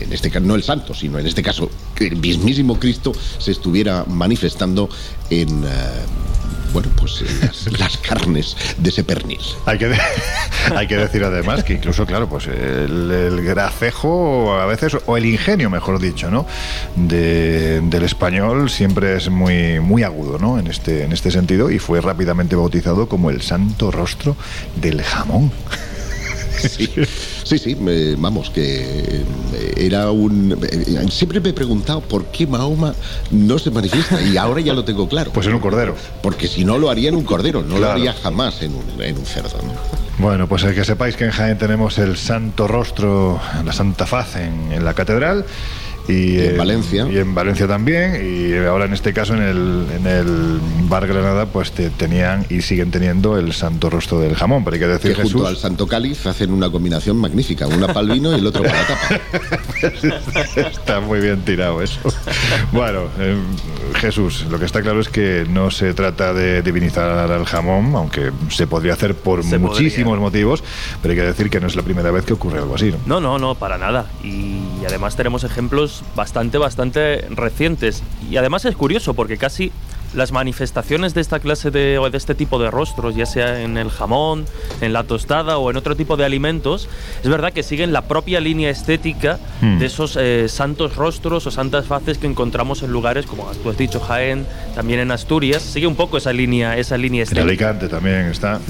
en 0.00 0.12
este 0.14 0.30
caso 0.30 0.46
no 0.46 0.54
el 0.54 0.62
santo, 0.62 0.94
sino 0.94 1.18
en 1.18 1.26
este 1.26 1.42
caso 1.42 1.68
el 1.98 2.16
mismísimo 2.16 2.78
Cristo 2.78 3.12
se 3.38 3.50
estuviera 3.50 4.04
manifestando 4.06 4.88
en, 5.28 5.64
eh, 5.64 5.66
bueno, 6.72 6.88
pues 6.96 7.24
las, 7.78 7.98
carnes 7.98 8.56
de 8.78 8.90
ese 8.90 9.04
pernil. 9.04 9.40
Hay 9.66 9.78
que, 9.78 9.92
hay 10.74 10.86
que 10.86 10.96
decir 10.96 11.24
además 11.24 11.64
que 11.64 11.74
incluso, 11.74 12.06
claro, 12.06 12.28
pues 12.28 12.46
el, 12.46 13.40
gracejo 13.42 14.54
a 14.54 14.66
veces, 14.66 14.96
o 15.06 15.16
el 15.16 15.26
ingenio, 15.26 15.70
mejor 15.70 15.98
dicho, 15.98 16.30
¿no? 16.30 16.46
del 16.96 18.02
español 18.02 18.70
siempre 18.70 19.16
es 19.16 19.28
muy, 19.28 19.80
muy 19.80 20.02
agudo, 20.02 20.38
¿no? 20.38 20.58
En 20.58 20.66
este, 20.66 21.04
en 21.04 21.12
este 21.12 21.30
sentido, 21.30 21.70
y 21.70 21.78
fue 21.78 22.00
rápidamente 22.00 22.56
bautizado 22.56 23.08
como 23.08 23.30
el 23.30 23.42
santo 23.42 23.90
rostro 23.90 24.36
del 24.76 25.02
jamón. 25.02 25.50
Sí, 26.58 27.58
sí, 27.58 27.76
vamos, 28.18 28.50
que 28.50 29.22
eh, 29.54 29.74
era 29.76 30.10
un... 30.10 30.58
Eh, 30.62 31.06
siempre 31.10 31.40
me 31.40 31.50
he 31.50 31.52
preguntado 31.52 32.00
por 32.00 32.26
qué 32.26 32.46
Mahoma 32.46 32.94
no 33.30 33.58
se 33.58 33.70
manifiesta 33.70 34.20
y 34.22 34.36
ahora 34.36 34.60
ya 34.60 34.74
lo 34.74 34.84
tengo 34.84 35.08
claro. 35.08 35.32
Pues 35.32 35.46
en 35.46 35.54
un 35.54 35.60
cordero. 35.60 35.94
Porque 36.22 36.48
si 36.48 36.64
no 36.64 36.78
lo 36.78 36.90
haría 36.90 37.08
en 37.08 37.16
un 37.16 37.24
cordero, 37.24 37.62
no 37.62 37.78
lo 37.78 37.90
haría 37.90 38.12
jamás 38.12 38.62
en 38.62 38.74
un, 38.74 39.02
en 39.02 39.18
un 39.18 39.24
cerdo. 39.24 39.58
Bueno, 40.18 40.48
pues 40.48 40.64
el 40.64 40.74
que 40.74 40.84
sepáis 40.84 41.16
que 41.16 41.24
en 41.24 41.30
Jaén 41.30 41.58
tenemos 41.58 41.98
el 41.98 42.16
santo 42.16 42.66
rostro, 42.66 43.40
la 43.64 43.72
santa 43.72 44.06
faz 44.06 44.36
en, 44.36 44.72
en 44.72 44.84
la 44.84 44.94
catedral 44.94 45.44
y, 46.08 46.40
en 46.40 46.56
Valencia. 46.56 47.06
Y 47.10 47.18
en 47.18 47.34
Valencia 47.34 47.68
también. 47.68 48.18
Y 48.22 48.56
ahora 48.66 48.86
en 48.86 48.94
este 48.94 49.12
caso 49.12 49.34
en 49.34 49.42
el, 49.42 49.86
en 49.94 50.06
el 50.06 50.60
Bar 50.88 51.06
Granada 51.06 51.46
pues 51.46 51.72
tenían 51.72 52.46
y 52.48 52.62
siguen 52.62 52.90
teniendo 52.90 53.38
el 53.38 53.52
Santo 53.52 53.90
Rostro 53.90 54.18
del 54.18 54.34
Jamón. 54.34 54.64
Pero 54.64 54.74
hay 54.74 54.80
que 54.80 54.86
decir 54.86 55.14
que 55.14 55.22
junto 55.22 55.46
al 55.46 55.56
Santo 55.56 55.86
Cáliz 55.86 56.26
hacen 56.26 56.52
una 56.52 56.70
combinación 56.70 57.16
magnífica. 57.18 57.66
Una 57.66 57.88
para 57.88 58.00
el 58.00 58.10
vino 58.10 58.34
y 58.34 58.40
el 58.40 58.46
otro 58.46 58.62
para 58.62 58.74
la 58.74 58.86
tapa. 58.86 59.20
está 60.56 61.00
muy 61.00 61.20
bien 61.20 61.42
tirado 61.42 61.82
eso. 61.82 62.00
Bueno, 62.72 63.04
eh, 63.18 63.36
Jesús, 63.96 64.46
lo 64.50 64.58
que 64.58 64.64
está 64.64 64.82
claro 64.82 65.00
es 65.00 65.08
que 65.08 65.46
no 65.48 65.70
se 65.70 65.94
trata 65.94 66.32
de 66.32 66.62
divinizar 66.62 67.10
al 67.10 67.44
jamón, 67.44 67.94
aunque 67.94 68.32
se 68.48 68.66
podría 68.66 68.94
hacer 68.94 69.14
por 69.14 69.44
muchísimos 69.44 70.18
motivos, 70.18 70.62
pero 71.02 71.12
hay 71.12 71.18
que 71.18 71.26
decir 71.26 71.50
que 71.50 71.60
no 71.60 71.66
es 71.66 71.76
la 71.76 71.82
primera 71.82 72.10
vez 72.10 72.24
que 72.24 72.32
ocurre 72.32 72.58
algo 72.58 72.74
así. 72.74 72.94
¿no? 73.06 73.20
no, 73.20 73.20
no, 73.20 73.38
no, 73.38 73.54
para 73.54 73.78
nada. 73.78 74.06
Y 74.22 74.60
además 74.86 75.16
tenemos 75.16 75.44
ejemplos 75.44 75.97
bastante, 76.14 76.58
bastante 76.58 77.26
recientes. 77.30 78.02
Y 78.30 78.36
además 78.36 78.64
es 78.64 78.76
curioso 78.76 79.14
porque 79.14 79.36
casi 79.36 79.72
las 80.14 80.32
manifestaciones 80.32 81.14
de 81.14 81.20
esta 81.20 81.40
clase 81.40 81.70
de, 81.70 81.98
o 81.98 82.10
de 82.10 82.18
este 82.18 82.34
tipo 82.34 82.58
de 82.58 82.70
rostros, 82.70 83.14
ya 83.14 83.26
sea 83.26 83.62
en 83.62 83.76
el 83.76 83.90
jamón, 83.90 84.44
en 84.80 84.92
la 84.92 85.04
tostada 85.04 85.58
o 85.58 85.70
en 85.70 85.76
otro 85.76 85.96
tipo 85.96 86.16
de 86.16 86.24
alimentos, 86.24 86.88
es 87.22 87.28
verdad 87.28 87.52
que 87.52 87.62
siguen 87.62 87.92
la 87.92 88.02
propia 88.02 88.40
línea 88.40 88.70
estética 88.70 89.38
hmm. 89.60 89.78
de 89.78 89.86
esos 89.86 90.16
eh, 90.16 90.48
santos 90.48 90.96
rostros 90.96 91.46
o 91.46 91.50
santas 91.50 91.86
faces 91.86 92.18
que 92.18 92.26
encontramos 92.26 92.82
en 92.82 92.92
lugares 92.92 93.26
como 93.26 93.44
tú 93.62 93.70
has 93.70 93.76
dicho 93.76 94.00
Jaén, 94.00 94.46
también 94.74 95.00
en 95.00 95.10
Asturias, 95.10 95.62
sigue 95.62 95.86
un 95.86 95.96
poco 95.96 96.16
esa 96.16 96.32
línea, 96.32 96.76
esa 96.76 96.96
línea 96.96 97.22
estética. 97.22 97.42
En 97.42 97.48
Alicante 97.48 97.88
también 97.88 98.26
está. 98.26 98.60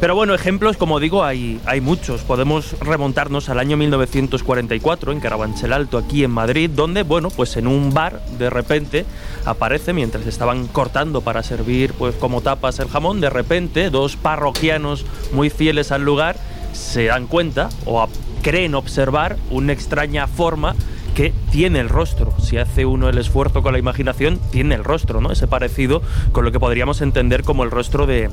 Pero 0.00 0.14
bueno, 0.14 0.34
ejemplos, 0.34 0.76
como 0.76 1.00
digo, 1.00 1.24
hay, 1.24 1.60
hay 1.66 1.80
muchos. 1.80 2.22
Podemos 2.22 2.76
remontarnos 2.80 3.48
al 3.48 3.58
año 3.58 3.76
1944 3.76 5.12
en 5.12 5.20
Carabanchel 5.20 5.72
Alto, 5.72 5.98
aquí 5.98 6.24
en 6.24 6.30
Madrid, 6.30 6.70
donde, 6.70 7.02
bueno, 7.02 7.30
pues 7.30 7.56
en 7.56 7.66
un 7.66 7.92
bar 7.92 8.20
de 8.38 8.50
repente 8.50 9.04
aparece 9.44 9.92
mientras 9.92 10.26
estaba 10.26 10.47
estaban 10.48 10.66
cortando 10.68 11.20
para 11.20 11.42
servir 11.42 11.92
pues 11.92 12.14
como 12.14 12.40
tapas 12.40 12.78
el 12.78 12.88
jamón, 12.88 13.20
de 13.20 13.28
repente 13.28 13.90
dos 13.90 14.16
parroquianos 14.16 15.04
muy 15.32 15.50
fieles 15.50 15.92
al 15.92 16.06
lugar 16.06 16.36
se 16.72 17.04
dan 17.04 17.26
cuenta 17.26 17.68
o 17.84 18.08
creen 18.42 18.74
observar 18.74 19.36
una 19.50 19.74
extraña 19.74 20.26
forma 20.26 20.74
que 21.14 21.34
tiene 21.50 21.80
el 21.80 21.90
rostro. 21.90 22.32
Si 22.40 22.56
hace 22.56 22.86
uno 22.86 23.10
el 23.10 23.18
esfuerzo 23.18 23.62
con 23.62 23.72
la 23.72 23.78
imaginación, 23.78 24.38
tiene 24.50 24.76
el 24.76 24.84
rostro, 24.84 25.20
¿no? 25.20 25.32
Ese 25.32 25.48
parecido 25.48 26.00
con 26.32 26.44
lo 26.44 26.52
que 26.52 26.60
podríamos 26.60 27.02
entender 27.02 27.42
como 27.42 27.64
el 27.64 27.70
rostro 27.70 28.06
de, 28.06 28.30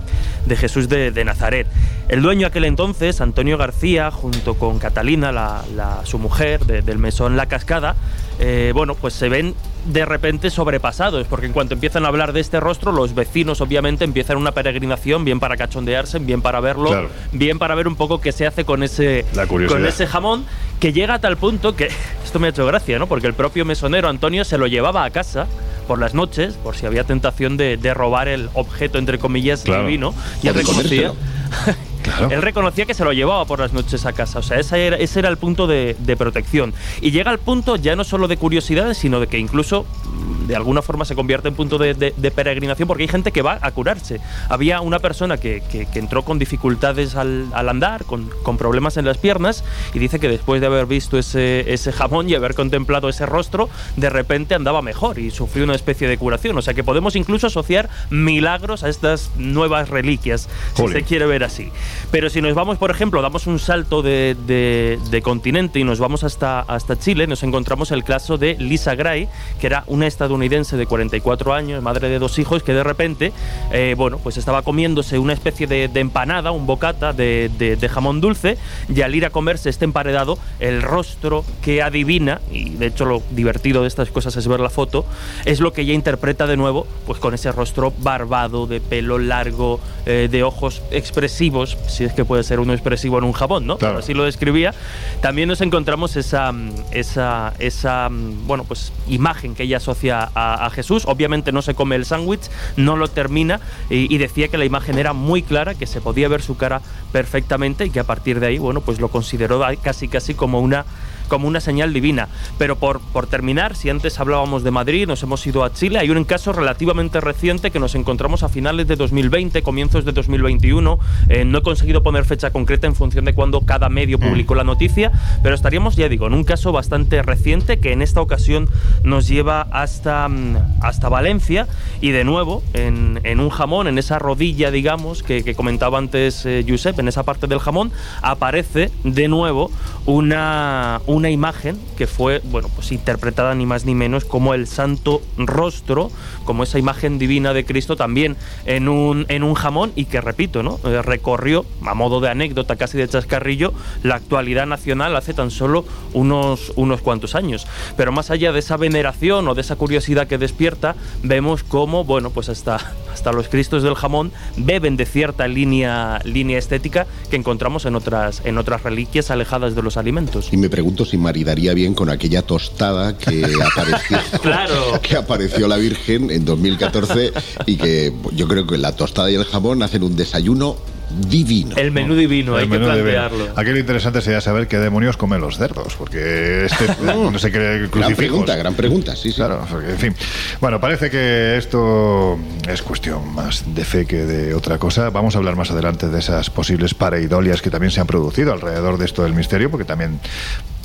Jesús 0.47 0.87
de, 0.87 1.25
Nazaret. 1.25 1.67
El 2.07 2.21
dueño 2.21 2.47
aquel 2.47 2.63
entonces, 2.63 3.19
Antonio 3.19 3.57
García, 3.57 4.11
junto 4.11 4.53
con 4.53 4.77
Catalina, 4.77 5.31
la, 5.31 6.01
su 6.03 6.19
mujer, 6.19 6.65
del 6.65 6.99
mesón 6.99 7.35
La 7.35 7.47
Cascada, 7.47 7.95
eh, 8.39 8.71
bueno, 8.73 8.95
pues 8.95 9.13
se 9.13 9.29
ven 9.29 9.55
de 9.85 10.03
repente 10.03 10.49
sobrepasados, 10.49 11.27
porque 11.27 11.45
en 11.45 11.53
cuanto 11.53 11.73
empiezan 11.73 12.05
a 12.05 12.09
hablar 12.09 12.33
de 12.33 12.41
este 12.41 12.59
rostro, 12.59 12.91
los 12.91 13.15
vecinos 13.15 13.61
obviamente 13.61 14.03
empiezan 14.03 14.37
una 14.37 14.51
peregrinación, 14.51 15.23
bien 15.23 15.39
para 15.39 15.55
cachondearse, 15.55 16.19
bien 16.19 16.41
para 16.41 16.59
verlo, 16.59 17.09
bien 17.31 17.59
para 17.59 17.75
ver 17.75 17.87
un 17.87 17.95
poco 17.95 18.19
qué 18.19 18.31
se 18.31 18.45
hace 18.45 18.65
con 18.65 18.83
ese, 18.83 19.25
con 19.47 19.85
ese 19.85 20.07
jamón, 20.07 20.45
que 20.79 20.91
llega 20.91 21.15
a 21.15 21.19
tal 21.19 21.37
punto 21.37 21.75
que, 21.75 21.85
esto 22.23 22.39
me 22.39 22.47
ha 22.47 22.49
hecho 22.49 22.65
gracia, 22.65 22.99
¿no? 22.99 23.07
Porque 23.07 23.27
el 23.27 23.33
propio 23.33 23.63
mesonero 23.63 24.09
Antonio 24.09 24.43
se 24.43 24.57
lo 24.57 24.67
llevaba 24.67 25.05
a 25.05 25.11
casa 25.11 25.47
por 25.87 25.99
las 25.99 26.13
noches, 26.13 26.55
por 26.55 26.75
si 26.75 26.85
había 26.85 27.03
tentación 27.03 27.57
de, 27.57 27.93
robar 27.93 28.27
el 28.27 28.49
objeto, 28.53 28.97
entre 28.97 29.19
comillas, 29.19 29.63
divino, 29.63 30.13
y 30.41 30.49
reconocía... 30.49 31.13
Él 32.29 32.41
reconocía 32.41 32.85
que 32.85 32.93
se 32.93 33.03
lo 33.03 33.13
llevaba 33.13 33.45
por 33.45 33.59
las 33.59 33.73
noches 33.73 34.05
a 34.05 34.13
casa. 34.13 34.39
O 34.39 34.43
sea, 34.43 34.59
ese 34.59 34.87
era, 34.87 34.97
ese 34.97 35.19
era 35.19 35.29
el 35.29 35.37
punto 35.37 35.67
de, 35.67 35.95
protección. 36.17 36.73
Y 37.01 37.11
llega 37.11 37.31
al 37.31 37.39
punto 37.39 37.75
ya 37.75 37.95
no 37.95 38.03
solo 38.03 38.27
de 38.27 38.37
curiosidad, 38.37 38.93
sino 38.93 39.19
de 39.19 39.27
que 39.27 39.37
incluso 39.37 39.85
mm, 40.05 40.47
de 40.47 40.55
alguna 40.55 40.81
forma 40.81 41.05
se 41.05 41.15
convierte 41.15 41.49
en 41.49 41.55
punto 41.55 41.77
de, 41.77 42.13
peregrinación 42.35 42.87
porque 42.87 43.03
hay 43.03 43.09
gente 43.09 43.31
que 43.31 43.41
va 43.41 43.59
a 43.61 43.71
curarse. 43.71 44.19
Había 44.49 44.81
una 44.81 44.99
persona 44.99 45.37
que, 45.37 45.61
entró 45.93 46.23
con 46.23 46.39
dificultades 46.39 47.15
al, 47.15 47.51
andar, 47.53 48.05
con, 48.05 48.29
problemas 48.57 48.97
en 48.97 49.05
las 49.05 49.17
piernas, 49.17 49.63
y 49.93 49.99
dice 49.99 50.19
que 50.19 50.29
después 50.29 50.61
de 50.61 50.67
haber 50.67 50.85
visto 50.85 51.17
ese, 51.17 51.73
ese 51.73 51.91
jamón 51.91 52.29
y 52.29 52.35
haber 52.35 52.55
contemplado 52.55 53.09
ese 53.09 53.25
rostro, 53.25 53.69
de 53.97 54.09
repente 54.09 54.55
andaba 54.55 54.81
mejor 54.81 55.19
y 55.19 55.31
sufrió 55.31 55.65
una 55.65 55.75
especie 55.75 56.07
de 56.07 56.17
curación. 56.17 56.57
O 56.57 56.61
sea 56.61 56.73
que 56.73 56.83
podemos 56.83 57.15
incluso 57.15 57.47
asociar 57.47 57.89
milagros 58.09 58.83
a 58.83 58.89
estas 58.89 59.31
nuevas 59.37 59.89
reliquias, 59.89 60.47
si 60.75 60.87
se 60.87 61.03
quiere 61.03 61.25
ver 61.25 61.43
así. 61.43 61.71
Pero 62.11 62.29
si 62.29 62.41
nos 62.41 62.53
vamos, 62.53 62.77
por 62.77 62.91
ejemplo, 62.91 63.21
damos 63.21 63.47
un 63.47 63.59
salto 63.59 64.01
de, 64.01 65.21
continente 65.23 65.79
y 65.79 65.83
nos 65.83 65.99
vamos 65.99 66.23
hasta, 66.23 66.61
hasta 66.61 66.97
Chile, 66.97 67.27
nos 67.27 67.43
encontramos 67.43 67.91
el 67.91 68.03
caso 68.03 68.37
de 68.37 68.55
Lisa 68.59 68.95
Gray, 68.95 69.27
que 69.59 69.67
era 69.67 69.83
una 69.87 70.07
estadounidense 70.07 70.77
de 70.77 70.85
44 70.85 71.53
años, 71.53 71.81
madre 71.81 72.09
de 72.09 72.19
dos 72.19 72.37
hijos, 72.39 72.63
que 72.63 72.73
de 72.73 72.83
repente, 72.83 73.33
eh, 73.71 73.95
bueno, 73.97 74.19
pues 74.19 74.37
estaba 74.37 74.61
comiéndose 74.61 75.19
una 75.19 75.33
especie 75.33 75.67
de, 75.67 75.89
empanada, 75.95 76.51
un 76.51 76.65
bocata 76.65 77.13
de, 77.13 77.49
de, 77.57 77.89
jamón 77.89 78.21
dulce, 78.21 78.57
y 78.93 79.01
al 79.01 79.15
ir 79.15 79.25
a 79.25 79.29
comerse 79.29 79.69
este 79.69 79.85
emparedado, 79.85 80.37
el 80.59 80.81
rostro 80.81 81.45
que 81.61 81.81
adivina, 81.81 82.41
y 82.51 82.71
de 82.71 82.87
hecho 82.87 83.05
lo 83.05 83.21
divertido 83.31 83.81
de 83.81 83.87
estas 83.87 84.09
cosas 84.09 84.35
es 84.35 84.47
ver 84.47 84.59
la 84.59 84.69
foto, 84.69 85.05
es 85.45 85.59
lo 85.59 85.73
que 85.73 85.81
ella 85.81 85.93
interpreta 85.93 86.47
de 86.47 86.57
nuevo, 86.57 86.85
pues 87.05 87.19
con 87.19 87.33
ese 87.33 87.51
rostro 87.51 87.93
barbado, 87.99 88.67
de 88.67 88.81
pelo 88.81 89.17
largo, 89.17 89.79
eh, 90.05 90.27
de 90.29 90.43
ojos 90.43 90.81
expresivos, 90.91 91.77
si 91.87 92.03
es 92.03 92.13
que 92.13 92.25
puede 92.25 92.43
ser 92.43 92.59
uno 92.59 92.73
expresivo 92.73 93.17
en 93.17 93.23
un 93.23 93.33
jabón, 93.33 93.65
¿no? 93.67 93.77
Claro. 93.77 93.99
Así 93.99 94.13
lo 94.13 94.23
describía. 94.23 94.73
También 95.21 95.47
nos 95.47 95.61
encontramos 95.61 96.15
esa, 96.15 96.53
esa, 96.91 97.53
esa 97.59 98.09
bueno, 98.11 98.63
pues, 98.63 98.91
imagen 99.07 99.55
que 99.55 99.63
ella 99.63 99.77
asocia 99.77 100.29
a, 100.35 100.69
Jesús. 100.69 101.03
Obviamente 101.05 101.51
no 101.51 101.61
se 101.61 101.75
come 101.75 101.95
el 101.95 102.05
sándwich, 102.05 102.49
no 102.75 102.97
lo 102.97 103.07
termina 103.07 103.59
y, 103.89 104.13
y, 104.13 104.17
decía 104.17 104.47
que 104.47 104.57
la 104.57 104.65
imagen 104.65 104.97
era 104.97 105.13
muy 105.13 105.41
clara, 105.41 105.75
que 105.75 105.85
se 105.85 106.01
podía 106.01 106.27
ver 106.27 106.41
su 106.41 106.57
cara 106.57 106.81
perfectamente 107.11 107.85
y 107.85 107.89
que 107.91 107.99
a 107.99 108.03
partir 108.03 108.39
de 108.39 108.47
ahí, 108.47 108.57
bueno, 108.57 108.81
pues 108.81 108.99
lo 108.99 109.09
consideró 109.09 109.61
casi 109.81 110.07
casi 110.07 110.33
como 110.33 110.59
una 110.59 110.85
como 111.27 111.47
una 111.47 111.59
señal 111.59 111.93
divina. 111.93 112.29
Pero 112.57 112.75
por, 112.77 112.99
por 112.99 113.27
terminar, 113.27 113.75
si 113.75 113.89
antes 113.89 114.19
hablábamos 114.19 114.63
de 114.63 114.71
Madrid, 114.71 115.07
nos 115.07 115.23
hemos 115.23 115.45
ido 115.45 115.63
a 115.63 115.73
Chile, 115.73 115.99
hay 115.99 116.09
un 116.09 116.23
caso 116.23 116.53
relativamente 116.53 117.21
reciente 117.21 117.71
que 117.71 117.79
nos 117.79 117.95
encontramos 117.95 118.43
a 118.43 118.49
finales 118.49 118.87
de 118.87 118.95
2020, 118.95 119.61
comienzos 119.61 120.05
de 120.05 120.11
2021. 120.11 120.99
Eh, 121.29 121.45
no 121.45 121.57
he 121.57 121.61
conseguido 121.61 122.03
poner 122.03 122.25
fecha 122.25 122.51
concreta 122.51 122.87
en 122.87 122.95
función 122.95 123.25
de 123.25 123.33
cuándo 123.33 123.61
cada 123.61 123.89
medio 123.89 124.19
publicó 124.19 124.53
mm. 124.53 124.57
la 124.57 124.63
noticia, 124.63 125.11
pero 125.43 125.55
estaríamos, 125.55 125.95
ya 125.95 126.09
digo, 126.09 126.27
en 126.27 126.33
un 126.33 126.43
caso 126.43 126.71
bastante 126.71 127.21
reciente 127.21 127.79
que 127.79 127.91
en 127.91 128.01
esta 128.01 128.21
ocasión 128.21 128.69
nos 129.03 129.27
lleva 129.27 129.61
hasta, 129.71 130.27
mm, 130.27 130.57
hasta 130.81 131.09
Valencia 131.09 131.67
y 132.01 132.11
de 132.11 132.23
nuevo 132.23 132.63
en, 132.73 133.19
en 133.23 133.39
un 133.39 133.49
jamón, 133.49 133.87
en 133.87 133.97
esa 133.97 134.19
rodilla, 134.19 134.71
digamos, 134.71 135.23
que, 135.23 135.55
comentaba 135.55 135.97
antes 135.97 136.45
eh, 136.45 136.65
Josep, 136.67 136.99
en 136.99 137.07
esa 137.07 137.23
parte 137.23 137.47
del 137.47 137.59
jamón, 137.59 137.91
aparece 138.21 138.91
de 139.03 139.27
nuevo 139.27 139.71
una 140.05 141.01
una 141.07 141.29
imagen 141.29 141.79
que 141.97 142.07
fue, 142.07 142.41
bueno, 142.45 142.69
pues 142.73 142.91
interpretada 142.91 143.55
ni 143.55 143.65
más 143.65 143.85
ni 143.85 143.95
menos 143.95 144.25
como 144.25 144.53
el 144.53 144.67
santo 144.67 145.21
rostro, 145.37 146.11
como 146.43 146.63
esa 146.63 146.79
imagen 146.79 147.17
divina 147.17 147.53
de 147.53 147.65
Cristo 147.65 147.95
también 147.95 148.35
en 148.65 148.87
un, 148.89 149.25
en 149.29 149.43
un 149.43 149.53
jamón 149.53 149.91
y 149.95 150.05
que, 150.05 150.21
repito, 150.21 150.63
¿no? 150.63 150.79
Eh, 150.83 151.01
recorrió, 151.01 151.65
a 151.85 151.93
modo 151.93 152.19
de 152.19 152.29
anécdota 152.29 152.75
casi 152.75 152.97
de 152.97 153.07
chascarrillo, 153.07 153.73
la 154.03 154.15
actualidad 154.15 154.65
nacional 154.65 155.15
hace 155.15 155.33
tan 155.33 155.51
solo 155.51 155.85
unos, 156.13 156.73
unos 156.75 157.01
cuantos 157.01 157.35
años. 157.35 157.67
Pero 157.97 158.11
más 158.11 158.31
allá 158.31 158.51
de 158.51 158.59
esa 158.59 158.77
veneración 158.77 159.47
o 159.47 159.55
de 159.55 159.61
esa 159.61 159.75
curiosidad 159.75 160.27
que 160.27 160.37
despierta, 160.37 160.95
vemos 161.23 161.63
cómo, 161.63 162.03
bueno, 162.03 162.29
pues 162.29 162.49
hasta, 162.49 162.79
hasta 163.15 163.31
los 163.31 163.47
cristos 163.47 163.81
del 163.81 163.95
jamón 163.95 164.31
beben 164.57 164.97
de 164.97 165.05
cierta 165.05 165.47
línea, 165.47 166.19
línea 166.25 166.59
estética 166.59 167.07
que 167.29 167.37
encontramos 167.37 167.85
en 167.85 167.95
otras, 167.95 168.41
en 168.43 168.57
otras 168.57 168.83
reliquias 168.83 169.31
alejadas 169.31 169.73
de 169.73 169.81
los 169.81 169.95
alimentos. 169.97 170.49
Y 170.51 170.57
me 170.57 170.69
pregunto 170.69 171.05
si 171.05 171.17
maridaría 171.17 171.73
bien 171.73 171.93
con 171.95 172.09
aquella 172.09 172.41
tostada 172.41 173.17
que 173.17 173.45
apareció, 173.71 174.19
Claro. 174.41 174.99
que 175.01 175.15
apareció 175.15 175.67
la 175.67 175.77
Virgen 175.77 176.29
en 176.29 176.43
2014 176.45 177.31
y 177.65 177.77
que 177.77 178.13
yo 178.33 178.47
creo 178.49 178.67
que 178.67 178.77
la 178.77 178.91
tostada 178.95 179.31
y 179.31 179.35
el 179.35 179.45
jamón 179.45 179.81
hacen 179.81 180.03
un 180.03 180.15
desayuno 180.15 180.75
divino. 181.09 181.75
El 181.75 181.91
menú 181.91 182.15
divino, 182.15 182.57
El 182.57 182.63
hay 182.63 182.69
que 182.69 182.77
menú 182.79 182.87
de 182.91 183.01
vino. 183.01 183.13
plantearlo. 183.13 183.53
Aquí 183.55 183.69
lo 183.71 183.79
interesante 183.79 184.21
sería 184.21 184.41
saber 184.41 184.67
qué 184.67 184.77
demonios 184.79 185.17
comen 185.17 185.41
los 185.41 185.57
cerdos, 185.57 185.95
porque 185.95 186.65
este 186.65 186.85
no 187.03 187.37
sé 187.39 187.51
qué 187.51 187.59
Gran 187.59 187.89
crucifijos. 187.89 188.17
pregunta, 188.17 188.55
gran 188.55 188.73
pregunta, 188.73 189.15
sí, 189.15 189.29
sí. 189.29 189.35
Claro, 189.35 189.65
porque, 189.69 189.91
en 189.91 189.97
fin. 189.99 190.15
Bueno, 190.61 190.79
parece 190.79 191.09
que 191.09 191.57
esto 191.57 192.37
es 192.67 192.81
cuestión 192.81 193.33
más 193.33 193.63
de 193.73 193.85
fe 193.85 194.05
que 194.05 194.25
de 194.25 194.53
otra 194.53 194.77
cosa. 194.77 195.09
Vamos 195.09 195.35
a 195.35 195.39
hablar 195.39 195.55
más 195.55 195.71
adelante 195.71 196.07
de 196.09 196.19
esas 196.19 196.49
posibles 196.49 196.93
pareidolias 196.93 197.61
que 197.61 197.69
también 197.69 197.91
se 197.91 198.01
han 198.01 198.07
producido 198.07 198.53
alrededor 198.53 198.97
de 198.97 199.05
esto 199.05 199.23
del 199.23 199.33
misterio, 199.33 199.69
porque 199.71 199.85
también 199.85 200.19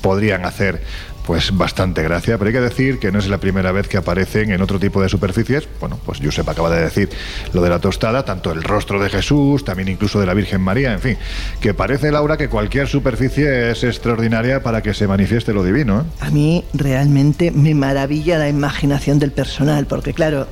podrían 0.00 0.46
hacer 0.46 0.82
pues 1.26 1.56
bastante 1.56 2.02
gracia, 2.02 2.38
pero 2.38 2.48
hay 2.48 2.54
que 2.54 2.60
decir 2.60 2.98
que 2.98 3.12
no 3.12 3.18
es 3.18 3.28
la 3.28 3.38
primera 3.38 3.72
vez 3.72 3.88
que 3.88 3.96
aparecen 3.96 4.50
en 4.50 4.62
otro 4.62 4.78
tipo 4.78 5.02
de 5.02 5.08
superficies. 5.08 5.68
Bueno, 5.78 5.98
pues 6.04 6.20
Josep 6.22 6.48
acaba 6.48 6.70
de 6.70 6.82
decir 6.82 7.10
lo 7.52 7.62
de 7.62 7.70
la 7.70 7.78
tostada, 7.78 8.24
tanto 8.24 8.52
el 8.52 8.62
rostro 8.62 9.02
de 9.02 9.10
Jesús, 9.10 9.64
también 9.64 9.88
incluso 9.88 10.20
de 10.20 10.26
la 10.26 10.34
Virgen 10.34 10.60
María, 10.60 10.92
en 10.92 11.00
fin, 11.00 11.16
que 11.60 11.74
parece, 11.74 12.10
Laura, 12.10 12.36
que 12.36 12.48
cualquier 12.48 12.88
superficie 12.88 13.70
es 13.70 13.84
extraordinaria 13.84 14.62
para 14.62 14.82
que 14.82 14.94
se 14.94 15.06
manifieste 15.06 15.52
lo 15.52 15.64
divino. 15.64 16.00
¿eh? 16.00 16.04
A 16.20 16.30
mí 16.30 16.64
realmente 16.74 17.50
me 17.50 17.74
maravilla 17.74 18.38
la 18.38 18.48
imaginación 18.48 19.18
del 19.18 19.32
personal, 19.32 19.86
porque 19.86 20.14
claro, 20.14 20.48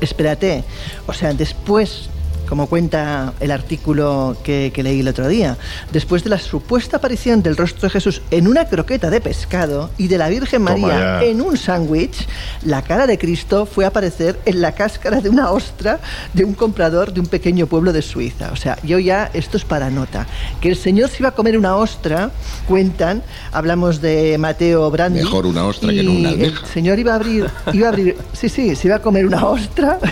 espérate, 0.00 0.64
o 1.06 1.12
sea, 1.12 1.34
después, 1.34 2.10
como 2.48 2.66
cuenta 2.66 3.32
el 3.40 3.50
artículo 3.50 4.36
que, 4.42 4.70
que 4.74 4.82
leí 4.82 5.00
el 5.00 5.08
otro 5.08 5.28
día, 5.28 5.56
después 5.92 6.24
de 6.24 6.30
la 6.30 6.38
supuesta 6.38 6.98
aparición 6.98 7.42
del 7.42 7.56
rostro 7.56 7.82
de 7.82 7.90
Jesús 7.90 8.22
en 8.30 8.46
una 8.46 8.66
croqueta 8.66 9.10
de 9.10 9.20
pescado 9.20 9.90
y 9.98 10.08
de 10.08 10.18
la 10.18 10.28
Virgen 10.28 10.62
María 10.62 11.22
en 11.22 11.40
un 11.40 11.56
sándwich, 11.56 12.26
la 12.64 12.82
cara 12.82 13.06
de 13.06 13.18
Cristo 13.18 13.66
fue 13.66 13.84
a 13.84 13.88
aparecer 13.88 14.38
en 14.44 14.60
la 14.60 14.72
cáscara 14.72 15.20
de 15.20 15.28
una 15.28 15.50
ostra 15.50 16.00
de 16.32 16.44
un 16.44 16.54
comprador 16.54 17.12
de 17.12 17.20
un 17.20 17.26
pequeño 17.26 17.66
pueblo 17.66 17.92
de 17.92 18.02
Suiza. 18.02 18.50
O 18.52 18.56
sea, 18.56 18.78
yo 18.82 18.98
ya, 18.98 19.30
esto 19.34 19.56
es 19.56 19.64
para 19.64 19.90
nota. 19.90 20.26
Que 20.60 20.68
el 20.68 20.76
Señor 20.76 21.10
se 21.10 21.18
iba 21.20 21.30
a 21.30 21.32
comer 21.32 21.56
una 21.58 21.76
ostra, 21.76 22.30
cuentan, 22.66 23.22
hablamos 23.52 24.00
de 24.00 24.36
Mateo 24.38 24.90
Brandi. 24.90 25.20
Mejor 25.20 25.46
una 25.46 25.64
ostra 25.66 25.90
que 25.90 26.02
no 26.02 26.12
una 26.12 26.30
El 26.30 26.34
almeja. 26.34 26.66
Señor 26.66 26.98
iba 26.98 27.12
a 27.12 27.16
abrir, 27.16 27.48
iba 27.72 27.86
a 27.86 27.90
abrir, 27.90 28.16
sí, 28.32 28.48
sí, 28.48 28.74
se 28.76 28.88
iba 28.88 28.96
a 28.96 29.02
comer 29.02 29.26
una 29.26 29.46
ostra. 29.46 29.98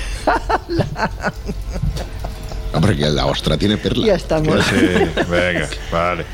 Hombre, 2.73 2.97
que 2.97 3.09
la 3.09 3.27
ostra 3.27 3.57
tiene 3.59 3.77
perla. 3.77 4.07
ya 4.07 4.15
estamos. 4.15 4.65
Sí, 4.65 4.77
venga, 5.29 5.69
vale. 5.91 6.25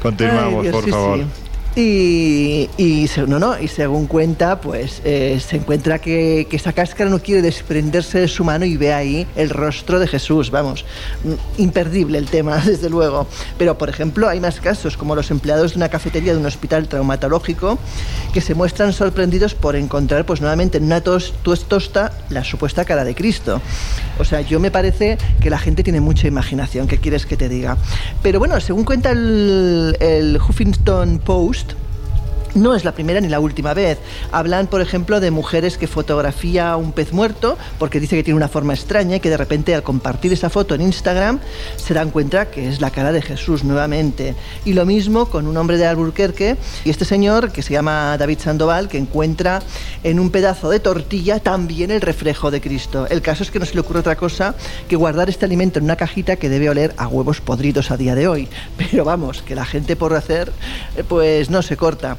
Continuamos, 0.00 0.64
Ay, 0.64 0.70
Dios, 0.70 0.74
por 0.74 0.84
sí, 0.84 0.90
favor. 0.90 1.18
sí. 1.18 1.24
Y, 1.74 2.68
según 3.68 4.06
cuenta, 4.06 4.60
pues 4.60 5.00
eh, 5.04 5.40
se 5.46 5.56
encuentra 5.56 5.98
que, 5.98 6.46
esa 6.52 6.72
cáscara 6.74 7.08
no 7.08 7.18
quiere 7.20 7.40
desprenderse 7.40 8.20
de 8.20 8.28
su 8.28 8.44
mano 8.44 8.66
y 8.66 8.76
ve 8.76 8.92
ahí 8.92 9.26
el 9.36 9.48
rostro 9.48 9.98
de 9.98 10.06
Jesús. 10.06 10.50
Vamos, 10.50 10.84
mm, 11.24 11.60
imperdible 11.62 12.18
el 12.18 12.26
tema, 12.28 12.58
desde 12.66 12.90
luego. 12.90 13.26
Pero, 13.58 13.78
por 13.78 13.88
ejemplo, 13.88 14.28
hay 14.28 14.38
más 14.38 14.60
casos, 14.60 14.96
como 14.98 15.14
los 15.14 15.30
empleados 15.30 15.72
de 15.72 15.78
una 15.78 15.88
cafetería 15.88 16.32
de 16.34 16.38
un 16.40 16.46
hospital 16.46 16.88
traumatológico, 16.88 17.78
que 18.34 18.42
se 18.42 18.54
muestran 18.54 18.92
sorprendidos 18.92 19.54
por 19.54 19.74
encontrar, 19.74 20.26
pues 20.26 20.40
nuevamente 20.42 20.76
en 20.78 20.84
una 20.84 21.00
tos, 21.00 21.32
tos- 21.42 21.64
tosta, 21.68 22.12
la 22.28 22.44
supuesta 22.44 22.84
cara 22.84 23.04
de 23.04 23.14
Cristo. 23.14 23.62
O 24.18 24.24
sea, 24.24 24.42
yo 24.42 24.60
me 24.60 24.70
parece 24.70 25.16
que 25.40 25.48
la 25.48 25.58
gente 25.58 25.82
tiene 25.82 26.00
mucha 26.00 26.28
imaginación, 26.28 26.86
¿qué 26.86 26.98
quieres 26.98 27.24
que 27.24 27.36
te 27.38 27.48
diga? 27.48 27.78
Pero 28.22 28.38
bueno, 28.38 28.60
según 28.60 28.84
cuenta 28.84 29.10
el 29.10 30.38
Huffington 30.46 31.18
Post, 31.18 31.61
no 32.54 32.74
es 32.74 32.84
la 32.84 32.92
primera 32.92 33.20
ni 33.20 33.28
la 33.28 33.40
última 33.40 33.74
vez. 33.74 33.98
Hablan, 34.30 34.66
por 34.66 34.80
ejemplo, 34.80 35.20
de 35.20 35.30
mujeres 35.30 35.78
que 35.78 35.86
fotografía 35.86 36.70
a 36.70 36.76
un 36.76 36.92
pez 36.92 37.12
muerto 37.12 37.56
porque 37.78 38.00
dice 38.00 38.16
que 38.16 38.22
tiene 38.22 38.36
una 38.36 38.48
forma 38.48 38.74
extraña 38.74 39.16
y 39.16 39.20
que 39.20 39.30
de 39.30 39.36
repente 39.36 39.74
al 39.74 39.82
compartir 39.82 40.32
esa 40.32 40.50
foto 40.50 40.74
en 40.74 40.82
Instagram 40.82 41.40
se 41.76 41.94
dan 41.94 42.10
cuenta 42.10 42.50
que 42.50 42.68
es 42.68 42.80
la 42.80 42.90
cara 42.90 43.12
de 43.12 43.22
Jesús 43.22 43.64
nuevamente. 43.64 44.34
Y 44.64 44.74
lo 44.74 44.86
mismo 44.86 45.26
con 45.26 45.46
un 45.46 45.56
hombre 45.56 45.78
de 45.78 45.86
Albuquerque 45.86 46.56
y 46.84 46.90
este 46.90 47.04
señor 47.04 47.52
que 47.52 47.62
se 47.62 47.72
llama 47.72 48.16
David 48.18 48.38
Sandoval 48.40 48.88
que 48.88 48.98
encuentra 48.98 49.62
en 50.02 50.20
un 50.20 50.30
pedazo 50.30 50.70
de 50.70 50.80
tortilla 50.80 51.40
también 51.40 51.90
el 51.90 52.00
reflejo 52.00 52.50
de 52.50 52.60
Cristo. 52.60 53.06
El 53.08 53.22
caso 53.22 53.42
es 53.42 53.50
que 53.50 53.58
no 53.58 53.66
se 53.66 53.74
le 53.74 53.80
ocurre 53.80 54.00
otra 54.00 54.16
cosa 54.16 54.54
que 54.88 54.96
guardar 54.96 55.28
este 55.28 55.44
alimento 55.44 55.78
en 55.78 55.84
una 55.84 55.96
cajita 55.96 56.36
que 56.36 56.48
debe 56.48 56.70
oler 56.70 56.94
a 56.96 57.08
huevos 57.08 57.40
podridos 57.40 57.90
a 57.90 57.96
día 57.96 58.14
de 58.14 58.28
hoy. 58.28 58.48
Pero 58.76 59.04
vamos, 59.04 59.42
que 59.42 59.54
la 59.54 59.64
gente 59.64 59.96
por 59.96 60.14
hacer 60.14 60.52
eh, 60.96 61.04
pues 61.06 61.50
no 61.50 61.62
se 61.62 61.76
corta. 61.76 62.16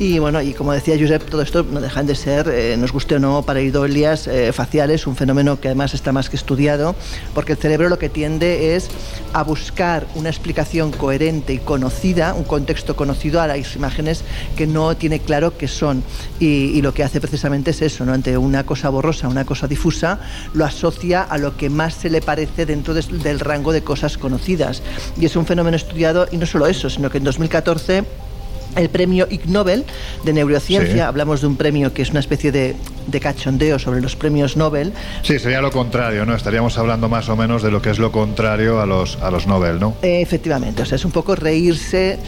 Y 0.00 0.18
bueno, 0.18 0.40
y 0.40 0.54
como 0.54 0.72
decía 0.72 0.96
Josep, 0.98 1.28
todo 1.28 1.42
esto 1.42 1.62
no 1.62 1.78
dejan 1.78 2.06
de 2.06 2.14
ser, 2.14 2.48
eh, 2.48 2.74
nos 2.78 2.90
guste 2.90 3.16
o 3.16 3.18
no, 3.18 3.42
pareidolias 3.42 4.28
eh, 4.28 4.50
faciales, 4.50 5.06
un 5.06 5.14
fenómeno 5.14 5.60
que 5.60 5.68
además 5.68 5.92
está 5.92 6.10
más 6.10 6.30
que 6.30 6.36
estudiado, 6.36 6.94
porque 7.34 7.52
el 7.52 7.58
cerebro 7.58 7.90
lo 7.90 7.98
que 7.98 8.08
tiende 8.08 8.76
es 8.76 8.88
a 9.34 9.42
buscar 9.42 10.06
una 10.14 10.30
explicación 10.30 10.90
coherente 10.90 11.52
y 11.52 11.58
conocida, 11.58 12.32
un 12.32 12.44
contexto 12.44 12.96
conocido 12.96 13.42
a 13.42 13.46
las 13.46 13.76
imágenes 13.76 14.24
que 14.56 14.66
no 14.66 14.96
tiene 14.96 15.18
claro 15.18 15.58
qué 15.58 15.68
son. 15.68 16.02
Y, 16.38 16.80
lo 16.80 16.94
que 16.94 17.04
hace 17.04 17.20
precisamente 17.20 17.72
es 17.72 17.82
eso, 17.82 18.06
¿no? 18.06 18.14
ante 18.14 18.38
una 18.38 18.64
cosa 18.64 18.88
borrosa, 18.88 19.28
una 19.28 19.44
cosa 19.44 19.68
difusa, 19.68 20.18
lo 20.54 20.64
asocia 20.64 21.20
a 21.24 21.36
lo 21.36 21.58
que 21.58 21.68
más 21.68 21.92
se 21.92 22.08
le 22.08 22.22
parece 22.22 22.64
dentro 22.64 22.94
del 22.94 23.38
rango 23.38 23.70
de 23.70 23.82
cosas 23.82 24.16
conocidas. 24.16 24.82
Y 25.20 25.26
es 25.26 25.36
un 25.36 25.44
fenómeno 25.44 25.76
estudiado, 25.76 26.26
y 26.32 26.38
no 26.38 26.46
solo 26.46 26.66
eso, 26.68 26.88
sino 26.88 27.10
que 27.10 27.18
en 27.18 27.24
2014 27.24 28.29
el 28.76 28.88
premio 28.88 29.26
Ig 29.30 29.46
Nobel 29.48 29.84
de 30.24 30.32
neurociencia, 30.32 30.94
Sí. 30.94 31.00
hablamos 31.00 31.40
de 31.40 31.46
un 31.48 31.56
premio 31.56 31.92
que 31.92 32.02
es 32.02 32.10
una 32.10 32.20
especie 32.20 32.52
de, 32.52 32.76
de 33.06 33.20
cachondeo 33.20 33.78
sobre 33.78 34.00
los 34.00 34.16
premios 34.16 34.56
Nobel, 34.56 34.92
Sí, 35.22 35.38
sería 35.38 35.60
lo 35.60 35.70
contrario, 35.70 36.24
¿no? 36.26 36.34
Estaríamos 36.34 36.78
hablando 36.78 37.08
más 37.08 37.28
o 37.28 37.36
menos 37.36 37.62
de 37.62 37.70
lo 37.70 37.82
que 37.82 37.90
es 37.90 37.98
lo 37.98 38.12
contrario 38.12 38.80
a 38.80 38.86
los, 38.86 39.16
a 39.22 39.30
los 39.30 39.46
Nobel, 39.46 39.78
¿no? 39.80 39.94
Eh, 40.02 40.20
efectivamente, 40.20 40.82
o 40.82 40.84
sea, 40.86 40.96
es 40.96 41.04
un 41.04 41.10
poco 41.12 41.34
reírse 41.34 42.18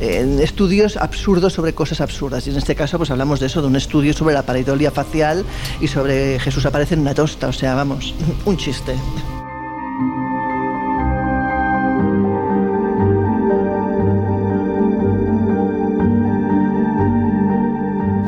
en 0.00 0.40
estudios 0.40 0.96
absurdos 0.96 1.52
sobre 1.52 1.74
cosas 1.74 2.00
absurdas. 2.00 2.46
Y 2.46 2.50
en 2.50 2.56
este 2.56 2.74
caso, 2.74 2.96
pues 2.96 3.10
hablamos 3.10 3.38
de 3.38 3.46
eso, 3.46 3.60
de 3.60 3.66
un 3.68 3.76
estudio 3.76 4.14
sobre 4.14 4.34
la 4.34 4.42
pareidolia 4.42 4.90
facial 4.90 5.44
y 5.80 5.88
sobre 5.88 6.38
Jesús 6.38 6.64
aparece 6.64 6.94
en 6.94 7.00
una 7.00 7.12
tosta, 7.14 7.48
o 7.48 7.52
sea, 7.52 7.74
vamos, 7.74 8.14
un 8.46 8.56
chiste. 8.56 8.94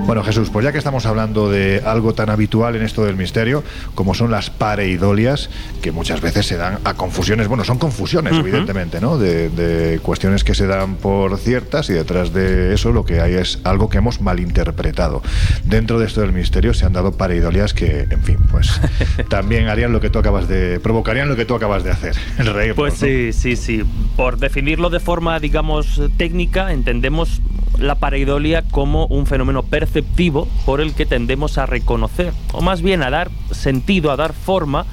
Bueno, 0.04 0.24
Jesús, 0.24 0.50
pues 0.50 0.64
ya 0.64 0.72
que 0.72 0.78
estamos 0.78 1.06
hablando 1.06 1.48
de 1.48 1.80
algo 1.86 2.12
tan 2.12 2.28
habitual 2.28 2.74
en 2.76 2.82
esto 2.82 3.04
del 3.04 3.16
misterio, 3.16 3.62
como 3.94 4.14
son 4.14 4.30
las 4.30 4.50
pareidolias, 4.50 5.48
que 5.80 5.90
muchas 5.92 6.20
veces 6.20 6.44
se 6.44 6.56
dan 6.56 6.80
a 6.84 6.94
confusiones, 6.94 7.48
bueno, 7.48 7.64
son 7.64 7.78
confusiones, 7.78 8.34
evidentemente, 8.36 9.00
¿no? 9.00 9.16
De, 9.16 9.48
de 9.48 10.00
cuestiones 10.00 10.44
que 10.44 10.54
se 10.54 10.66
dan 10.66 10.96
por 10.96 11.38
ciertas 11.38 11.88
y 11.88 11.94
detrás 11.94 12.34
de 12.34 12.74
eso 12.74 12.92
lo 12.92 13.04
que 13.06 13.20
hay 13.20 13.34
es 13.34 13.60
algo 13.64 13.88
que 13.88 13.98
hemos 13.98 14.20
malinterpretado. 14.20 15.22
Dentro 15.64 15.98
de 15.98 16.06
esto 16.06 16.20
del 16.20 16.32
misterio 16.32 16.74
se 16.74 16.84
han 16.84 16.92
dado 16.92 17.12
pareidolias 17.12 17.72
que, 17.72 18.06
en 18.10 18.22
fin, 18.22 18.38
pues 18.50 18.80
también 19.28 19.68
harían 19.68 19.92
lo 19.92 20.00
que 20.00 20.10
tú 20.10 20.18
acabas 20.18 20.46
de... 20.48 20.78
provocarían 20.80 21.28
lo 21.28 21.36
que 21.36 21.44
tú 21.46 21.54
acabas 21.54 21.84
de 21.84 21.90
hacer, 21.92 22.16
el 22.38 22.52
reírnos, 22.52 22.76
Pues 22.76 23.00
¿no? 23.00 23.06
sí, 23.06 23.32
sí, 23.32 23.56
sí. 23.56 23.82
Por 24.16 24.38
definirlo 24.38 24.90
de 24.90 25.00
forma, 25.00 25.38
digamos, 25.38 26.02
técnica, 26.18 26.72
entendemos 26.72 27.40
la 27.82 27.96
pareidolia 27.96 28.62
como 28.62 29.06
un 29.06 29.26
fenómeno 29.26 29.62
perceptivo 29.62 30.48
por 30.64 30.80
el 30.80 30.94
que 30.94 31.06
tendemos 31.06 31.58
a 31.58 31.66
reconocer, 31.66 32.32
o 32.52 32.60
más 32.60 32.82
bien 32.82 33.02
a 33.02 33.10
dar 33.10 33.30
sentido, 33.50 34.10
a 34.10 34.16
dar 34.16 34.32
forma 34.32 34.86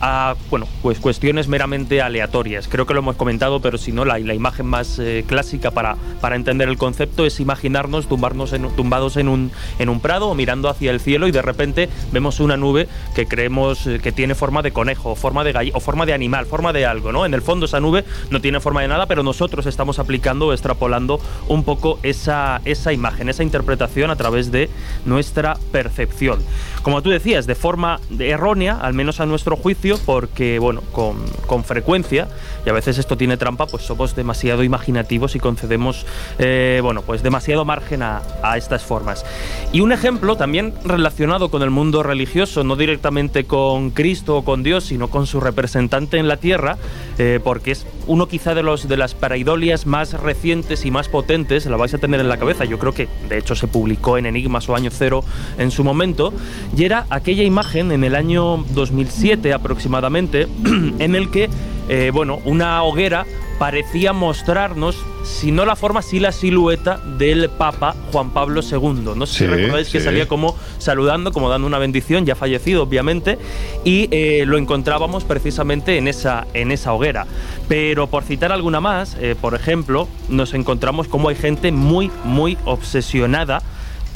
a 0.00 0.34
bueno, 0.50 0.66
pues 0.82 0.98
cuestiones 0.98 1.48
meramente 1.48 2.02
aleatorias. 2.02 2.68
Creo 2.68 2.86
que 2.86 2.94
lo 2.94 3.00
hemos 3.00 3.16
comentado, 3.16 3.60
pero 3.60 3.78
si 3.78 3.92
no, 3.92 4.04
la, 4.04 4.18
imagen 4.18 4.66
más 4.66 4.98
eh, 4.98 5.24
clásica 5.26 5.70
para, 5.70 5.96
para 6.20 6.36
entender 6.36 6.68
el 6.68 6.76
concepto 6.76 7.24
es 7.26 7.40
imaginarnos 7.40 8.06
tumbarnos 8.06 8.52
en, 8.52 8.68
tumbados 8.76 9.16
en 9.16 9.28
un, 9.28 9.50
en 9.78 9.88
un 9.88 10.00
prado 10.00 10.28
o 10.28 10.34
mirando 10.34 10.68
hacia 10.68 10.90
el 10.90 11.00
cielo 11.00 11.26
y 11.28 11.32
de 11.32 11.42
repente 11.42 11.88
vemos 12.12 12.40
una 12.40 12.56
nube 12.56 12.88
que 13.14 13.26
creemos 13.26 13.86
eh, 13.86 14.00
que 14.02 14.12
tiene 14.12 14.34
forma 14.34 14.62
de 14.62 14.72
conejo, 14.72 15.14
forma 15.14 15.44
de 15.44 15.72
o 15.72 15.80
forma 15.80 16.06
de 16.06 16.12
animal, 16.12 16.46
forma 16.46 16.72
de 16.72 16.86
algo, 16.86 17.12
¿no? 17.12 17.24
En 17.24 17.34
el 17.34 17.42
fondo 17.42 17.66
esa 17.66 17.80
nube 17.80 18.04
no 18.30 18.40
tiene 18.40 18.60
forma 18.60 18.82
de 18.82 18.88
nada, 18.88 19.06
pero 19.06 19.22
nosotros 19.22 19.66
estamos 19.66 19.98
aplicando 19.98 20.48
o 20.48 20.52
extrapolando 20.52 21.20
un 21.48 21.64
poco 21.64 21.98
esa, 22.02 22.60
esa 22.64 22.92
imagen, 22.92 23.28
esa 23.28 23.42
interpretación 23.42 24.10
a 24.10 24.16
través 24.16 24.50
de 24.50 24.68
nuestra 25.04 25.56
percepción. 25.72 26.40
Como 26.86 27.02
tú 27.02 27.10
decías, 27.10 27.48
de 27.48 27.56
forma 27.56 27.98
errónea, 28.16 28.78
al 28.80 28.94
menos 28.94 29.18
a 29.18 29.26
nuestro 29.26 29.56
juicio, 29.56 29.98
porque, 30.06 30.60
bueno, 30.60 30.82
con, 30.92 31.16
con 31.48 31.64
frecuencia, 31.64 32.28
y 32.64 32.70
a 32.70 32.72
veces 32.72 32.98
esto 32.98 33.16
tiene 33.16 33.36
trampa, 33.36 33.66
pues 33.66 33.82
somos 33.82 34.14
demasiado 34.14 34.62
imaginativos 34.62 35.34
y 35.34 35.40
concedemos, 35.40 36.06
eh, 36.38 36.78
bueno, 36.84 37.02
pues 37.02 37.24
demasiado 37.24 37.64
margen 37.64 38.04
a, 38.04 38.22
a 38.40 38.56
estas 38.56 38.84
formas. 38.84 39.26
Y 39.72 39.80
un 39.80 39.90
ejemplo 39.90 40.36
también 40.36 40.74
relacionado 40.84 41.48
con 41.48 41.62
el 41.62 41.70
mundo 41.70 42.04
religioso, 42.04 42.62
no 42.62 42.76
directamente 42.76 43.46
con 43.46 43.90
Cristo 43.90 44.36
o 44.36 44.44
con 44.44 44.62
Dios, 44.62 44.84
sino 44.84 45.08
con 45.08 45.26
su 45.26 45.40
representante 45.40 46.18
en 46.18 46.28
la 46.28 46.36
tierra, 46.36 46.78
eh, 47.18 47.40
porque 47.42 47.72
es 47.72 47.84
uno 48.06 48.28
quizá 48.28 48.54
de, 48.54 48.62
los, 48.62 48.86
de 48.86 48.96
las 48.96 49.14
paraidolias 49.14 49.86
más 49.86 50.12
recientes 50.12 50.84
y 50.84 50.92
más 50.92 51.08
potentes, 51.08 51.66
la 51.66 51.76
vais 51.76 51.94
a 51.94 51.98
tener 51.98 52.20
en 52.20 52.28
la 52.28 52.36
cabeza, 52.36 52.64
yo 52.64 52.78
creo 52.78 52.92
que 52.92 53.08
de 53.28 53.38
hecho 53.38 53.56
se 53.56 53.66
publicó 53.66 54.18
en 54.18 54.26
Enigmas 54.26 54.68
o 54.68 54.76
Año 54.76 54.90
Cero 54.92 55.24
en 55.58 55.72
su 55.72 55.82
momento, 55.82 56.32
y 56.76 56.84
era 56.84 57.06
aquella 57.08 57.42
imagen 57.42 57.90
en 57.90 58.04
el 58.04 58.14
año 58.14 58.64
2007 58.74 59.52
aproximadamente, 59.54 60.46
en 60.98 61.14
el 61.14 61.30
que, 61.30 61.48
eh, 61.88 62.10
bueno, 62.12 62.40
una 62.44 62.82
hoguera 62.82 63.24
parecía 63.58 64.12
mostrarnos, 64.12 64.96
si 65.24 65.50
no 65.50 65.64
la 65.64 65.76
forma, 65.76 66.02
sí 66.02 66.20
la 66.20 66.32
silueta 66.32 66.98
del 66.98 67.48
Papa 67.48 67.94
Juan 68.12 68.28
Pablo 68.30 68.60
II. 68.60 69.12
No 69.16 69.24
sé 69.24 69.32
Sí, 69.32 69.38
si 69.38 69.46
recordáis 69.46 69.88
que 69.88 70.00
salía 70.00 70.28
como 70.28 70.54
saludando, 70.76 71.32
como 71.32 71.48
dando 71.48 71.66
una 71.66 71.78
bendición, 71.78 72.26
ya 72.26 72.34
fallecido 72.34 72.82
obviamente, 72.82 73.38
y 73.82 74.08
eh, 74.10 74.44
lo 74.46 74.58
encontrábamos 74.58 75.24
precisamente 75.24 75.96
en 75.96 76.08
esa, 76.08 76.46
en 76.52 76.70
esa 76.70 76.92
hoguera. 76.92 77.26
Pero 77.68 78.08
por 78.08 78.24
citar 78.24 78.52
alguna 78.52 78.80
más, 78.80 79.16
eh, 79.18 79.34
por 79.40 79.54
ejemplo, 79.54 80.06
nos 80.28 80.52
encontramos 80.52 81.08
como 81.08 81.30
hay 81.30 81.36
gente 81.36 81.72
muy, 81.72 82.10
muy 82.24 82.58
obsesionada 82.66 83.62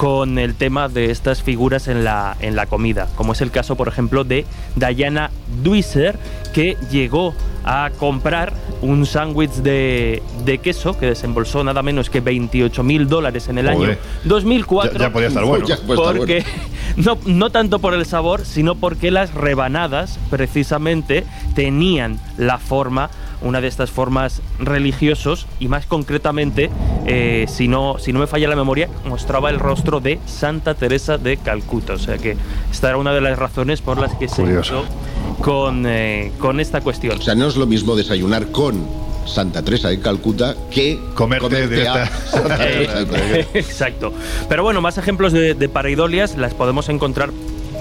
con 0.01 0.39
el 0.39 0.55
tema 0.55 0.89
de 0.89 1.11
estas 1.11 1.43
figuras 1.43 1.87
en 1.87 2.05
la, 2.05 2.35
en 2.41 2.57
la 2.57 2.65
comida, 2.65 3.07
como 3.17 3.35
es 3.35 3.43
el 3.43 3.51
caso, 3.51 3.77
por 3.77 3.87
ejemplo, 3.87 4.25
de 4.25 4.47
Diana 4.75 5.31
Duiser, 5.63 6.19
que 6.55 6.79
llegó 6.91 7.35
a 7.67 7.91
comprar 7.99 8.55
un 8.81 9.05
sándwich 9.05 9.51
de, 9.57 10.23
de 10.47 10.57
queso 10.57 10.99
que 10.99 11.05
desembolsó 11.05 11.63
nada 11.65 11.83
menos 11.83 12.09
que 12.09 12.21
28 12.21 12.83
mil 12.83 13.09
dólares 13.09 13.49
en 13.49 13.59
el 13.59 13.71
Joder. 13.71 13.91
año 13.91 13.99
2004. 14.25 14.93
Ya- 14.95 14.99
ya 14.99 15.13
podía 15.13 15.29
estar 15.29 15.45
bueno. 15.45 15.67
Ya 15.67 15.77
puede 15.77 16.01
estar 16.01 16.17
porque 16.17 16.45
no, 16.97 17.19
no 17.27 17.51
tanto 17.51 17.79
por 17.79 17.93
el 17.93 18.07
sabor, 18.07 18.47
sino 18.47 18.77
porque 18.77 19.11
las 19.11 19.35
rebanadas 19.35 20.19
precisamente 20.31 21.27
tenían 21.55 22.19
la 22.39 22.57
forma, 22.57 23.11
una 23.43 23.61
de 23.61 23.69
estas 23.69 23.91
formas 23.91 24.43
religiosos, 24.59 25.47
y 25.59 25.69
más 25.69 25.87
concretamente, 25.87 26.71
eh, 27.07 27.47
si, 27.49 27.69
no, 27.69 27.97
si 27.99 28.13
no 28.13 28.19
me 28.21 28.27
falla 28.27 28.49
la 28.49 28.57
memoria, 28.57 28.89
mostraba 29.07 29.51
el 29.51 29.59
rostro 29.59 30.01
de 30.01 30.19
Santa 30.27 30.75
Teresa 30.75 31.19
de 31.19 31.37
Calcuta. 31.37 31.95
O 31.95 31.99
sea 31.99 32.19
que 32.19 32.37
esta 32.71 32.89
era 32.89 32.97
una 32.99 33.13
de 33.13 33.21
las 33.21 33.39
razones 33.39 33.81
por 33.81 33.99
las 33.99 34.15
que 34.15 34.29
se 34.29 34.43
Curioso. 34.43 34.85
hizo 34.85 35.43
con, 35.43 35.85
eh, 35.87 36.33
con 36.39 36.61
esta 36.61 36.81
cuestión. 36.81 37.19
O 37.19 37.23
sea, 37.23 37.35
no 37.35 37.47
es 37.47 37.57
lo 37.57 37.67
mismo 37.67 37.97
desayunar 37.97 38.49
con 38.49 38.87
Santa 39.27 39.63
Teresa 39.63 39.89
de 39.89 40.01
Calcuta 40.01 40.55
que 40.71 40.99
Comerte 41.15 41.67
de 41.69 41.89
a 41.89 42.05
esta- 42.05 42.17
Santa 42.31 42.57
Teresa 42.59 42.99
de 43.01 43.07
Calcuta. 43.11 43.59
Exacto. 43.59 44.13
Pero 44.49 44.63
bueno, 44.63 44.81
más 44.81 44.99
ejemplos 44.99 45.33
de, 45.33 45.55
de 45.55 45.69
paraidolias 45.69 46.37
las 46.37 46.53
podemos 46.55 46.89
encontrar 46.89 47.31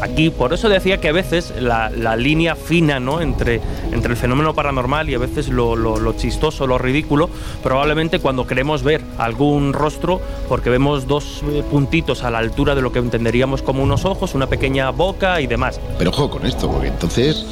aquí. 0.01 0.29
Por 0.29 0.53
eso 0.53 0.69
decía 0.69 0.99
que 0.99 1.09
a 1.09 1.11
veces 1.11 1.53
la, 1.59 1.89
línea 2.15 2.55
fina 2.55 2.99
¿no? 2.99 3.21
entre, 3.21 3.61
entre 3.91 4.11
el 4.11 4.17
fenómeno 4.17 4.53
paranormal 4.53 5.09
y 5.09 5.15
a 5.15 5.19
veces 5.19 5.47
lo, 5.49 5.75
lo- 5.75 5.97
lo 5.99 6.13
chistoso, 6.13 6.67
lo 6.67 6.77
ridículo, 6.77 7.29
probablemente 7.63 8.19
cuando 8.19 8.45
queremos 8.47 8.83
ver 8.83 9.01
algún 9.17 9.73
rostro, 9.73 10.21
porque 10.47 10.69
vemos 10.69 11.07
dos 11.07 11.41
eh, 11.51 11.63
puntitos 11.69 12.23
a 12.23 12.31
la 12.31 12.39
altura 12.39 12.75
de 12.75 12.81
lo 12.81 12.91
que 12.91 12.99
entenderíamos 12.99 13.61
como 13.61 13.83
unos 13.83 14.05
ojos, 14.05 14.33
una 14.35 14.47
pequeña 14.47 14.89
boca 14.91 15.39
y 15.41 15.47
demás. 15.47 15.79
Pero 15.97 16.09
ojo 16.11 16.29
con 16.29 16.45
esto, 16.45 16.69
porque 16.69 16.87
entonces, 16.87 17.45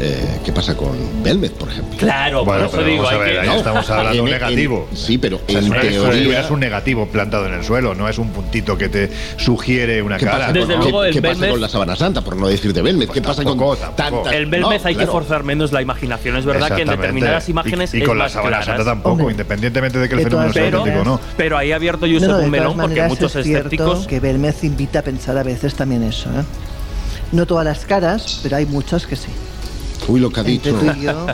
eh, 0.00 0.38
¿qué 0.44 0.52
pasa 0.52 0.76
con 0.76 0.90
Belmez, 1.22 1.50
por 1.52 1.68
ejemplo? 1.68 1.96
Claro, 1.98 2.44
Bueno, 2.44 2.68
por 2.70 2.80
eso 2.80 2.88
digo, 2.88 3.02
vamos 3.02 3.12
a 3.12 3.14
hay 3.24 3.32
ver, 3.32 3.42
que- 3.42 3.48
ahí 3.50 3.56
estamos 3.58 3.90
hablando 3.90 4.12
de 4.14 4.20
un 4.22 4.28
En- 4.28 4.34
en- 4.34 4.40
negativo. 4.40 4.88
sí, 4.94 5.18
pero 5.18 5.36
O 5.36 5.40
sea, 5.46 5.58
en 5.58 5.72
es 5.74 5.80
teoría. 5.90 6.40
es 6.40 6.50
un 6.50 6.60
negativo 6.60 7.06
plantado 7.06 7.46
en 7.46 7.54
el 7.54 7.64
suelo, 7.64 7.94
no 7.94 8.08
es 8.08 8.18
un 8.18 8.30
puntito 8.30 8.78
que 8.78 8.88
te 8.88 9.10
sugiere 9.36 10.02
una 10.02 10.16
¿Qué 10.16 10.24
cara. 10.24 10.38
pasa, 10.38 10.52
Desde 10.52 10.72
con, 10.74 10.82
luego, 10.82 11.02
qué- 11.02 11.08
el 11.08 11.14
qué 11.14 11.22
pasa 11.22 11.34
Belmez- 11.34 11.50
con 11.50 11.60
la 11.60 11.68
sábana 11.68 11.96
santa, 11.96 12.22
por 12.22 12.36
no 12.36 12.48
decir 12.48 12.72
de 12.72 12.82
Belmez? 12.82 13.08
¿Qué 13.10 13.20
Pues 13.20 13.36
pasa 13.36 13.42
tampoco, 13.44 13.76
con 13.76 13.78
tampoco. 13.94 14.22
tantas- 14.22 14.32
El 14.32 14.46
Belmez 14.46 14.80
No, 14.82 14.88
hay 14.88 14.94
que 14.94 14.98
claro. 15.00 15.12
forzar 15.12 15.44
menos 15.44 15.72
la 15.72 15.82
imaginación. 15.82 16.36
Es 16.36 16.44
verdad 16.46 16.74
que 16.74 16.82
en 16.82 16.88
determinadas 16.88 17.48
imágenes 17.48 17.92
Y, 17.94 17.98
y 17.98 18.00
es 18.02 18.08
con 18.08 18.16
la 18.18 18.24
más 18.24 18.32
sábana 18.32 18.48
claras. 18.58 18.66
santa 18.66 18.84
tampoco, 18.84 19.10
Hombre. 19.16 19.32
independientemente 19.32 19.98
de 19.98 20.08
que 20.08 20.14
el 20.14 20.22
fenómeno 20.22 20.52
sea 20.52 20.62
Pero, 20.64 20.78
auténtico 20.78 21.02
o 21.02 21.04
no. 21.04 21.20
pero 21.36 21.58
ahí 21.58 21.72
ha 21.72 21.76
abierto 21.76 22.06
Josep 22.10 22.30
un 22.44 22.50
melón 22.50 22.76
porque 22.78 23.02
muchos 23.02 23.36
es 23.36 23.46
escépticos. 23.46 24.06
que 24.06 24.18
Belmez 24.20 24.64
invita 24.64 25.00
a 25.00 25.02
pensar 25.02 25.36
a 25.36 25.42
veces 25.42 25.74
también 25.74 26.02
eso. 26.04 26.30
¿eh? 26.30 26.42
No 27.32 27.46
todas 27.46 27.64
las 27.64 27.84
caras, 27.84 28.40
pero 28.42 28.56
hay 28.56 28.66
muchas 28.66 29.06
que 29.06 29.14
sí. 29.16 29.28
Uy, 30.10 30.20
lo 30.20 30.30
que 30.30 30.40
ha 30.40 30.44
Entre 30.44 30.72
dicho. 30.72 30.74
tú 30.78 30.86
y 30.98 31.02
yo. 31.02 31.26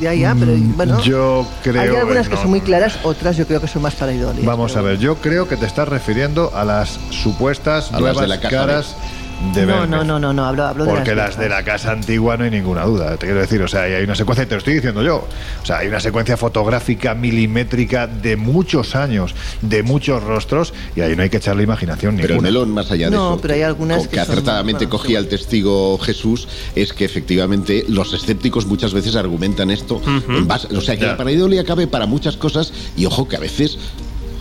Ya, 0.00 0.14
ya, 0.14 0.34
pero 0.38 0.52
bueno. 0.76 0.98
Mm, 0.98 1.02
Yo 1.02 1.46
creo 1.62 1.82
hay 1.82 1.88
algunas 1.96 2.28
que 2.28 2.34
no. 2.36 2.40
son 2.40 2.50
muy 2.50 2.60
claras, 2.60 2.98
otras 3.02 3.36
yo 3.36 3.46
creo 3.46 3.60
que 3.60 3.68
son 3.68 3.82
más 3.82 3.94
paraidolias. 3.94 4.44
Vamos 4.46 4.76
a 4.76 4.80
ver, 4.82 4.98
yo 4.98 5.16
creo 5.16 5.46
que 5.48 5.56
te 5.56 5.66
estás 5.66 5.88
refiriendo 5.88 6.50
a 6.54 6.64
las 6.64 6.98
supuestas 7.10 7.88
A 7.88 7.92
las 7.92 8.00
nuevas 8.00 8.20
de 8.22 8.26
la 8.28 8.40
caras 8.40 8.96
de 8.96 9.19
No, 9.40 9.54
Belmez. 9.54 9.88
no, 9.88 10.04
no, 10.04 10.18
no, 10.20 10.32
no, 10.34 10.44
hablo, 10.44 10.64
hablo 10.66 10.84
de 10.84 10.90
Porque 10.90 11.14
las 11.14 11.38
de 11.38 11.48
la 11.48 11.64
casa 11.64 11.92
antigua 11.92 12.36
no 12.36 12.44
hay 12.44 12.50
ninguna 12.50 12.84
duda, 12.84 13.16
te 13.16 13.24
quiero 13.26 13.40
decir, 13.40 13.62
o 13.62 13.68
sea, 13.68 13.82
hay 13.84 14.04
una 14.04 14.14
secuencia, 14.14 14.44
te 14.46 14.54
lo 14.54 14.58
estoy 14.58 14.74
diciendo 14.74 15.02
yo, 15.02 15.26
o 15.62 15.66
sea, 15.66 15.78
hay 15.78 15.88
una 15.88 15.98
secuencia 15.98 16.36
fotográfica 16.36 17.14
milimétrica 17.14 18.06
de 18.06 18.36
muchos 18.36 18.94
años, 18.94 19.34
de 19.62 19.82
muchos 19.82 20.22
rostros, 20.22 20.74
y 20.94 21.00
ahí 21.00 21.16
no 21.16 21.22
hay 21.22 21.30
que 21.30 21.38
echarle 21.38 21.62
imaginación 21.62 22.16
Pero 22.16 22.26
el 22.28 22.32
ninguna. 22.34 22.48
melón, 22.48 22.70
más 22.70 22.90
allá 22.90 23.06
de 23.08 23.16
No, 23.16 23.32
eso, 23.32 23.40
pero 23.40 23.54
hay 23.54 23.62
algunas 23.62 24.02
que 24.02 24.08
que 24.10 24.16
son- 24.16 24.30
acertadamente 24.30 24.84
bueno, 24.86 24.98
cogía 24.98 25.18
sí. 25.18 25.24
el 25.24 25.28
testigo 25.28 25.98
Jesús, 25.98 26.46
es 26.76 26.92
que 26.92 27.06
efectivamente 27.06 27.84
los 27.88 28.12
escépticos 28.12 28.66
muchas 28.66 28.92
veces 28.92 29.16
argumentan 29.16 29.70
esto. 29.70 30.00
en 30.28 30.46
base- 30.46 30.68
o 30.76 30.80
sea, 30.82 30.96
que 30.96 31.02
Ya. 31.02 31.08
la 31.12 31.16
pareidolia 31.16 31.64
cabe 31.64 31.86
para 31.86 32.04
muchas 32.06 32.36
cosas 32.36 32.72
y 32.96 33.06
ojo 33.06 33.26
que 33.26 33.36
a 33.36 33.40
veces 33.40 33.78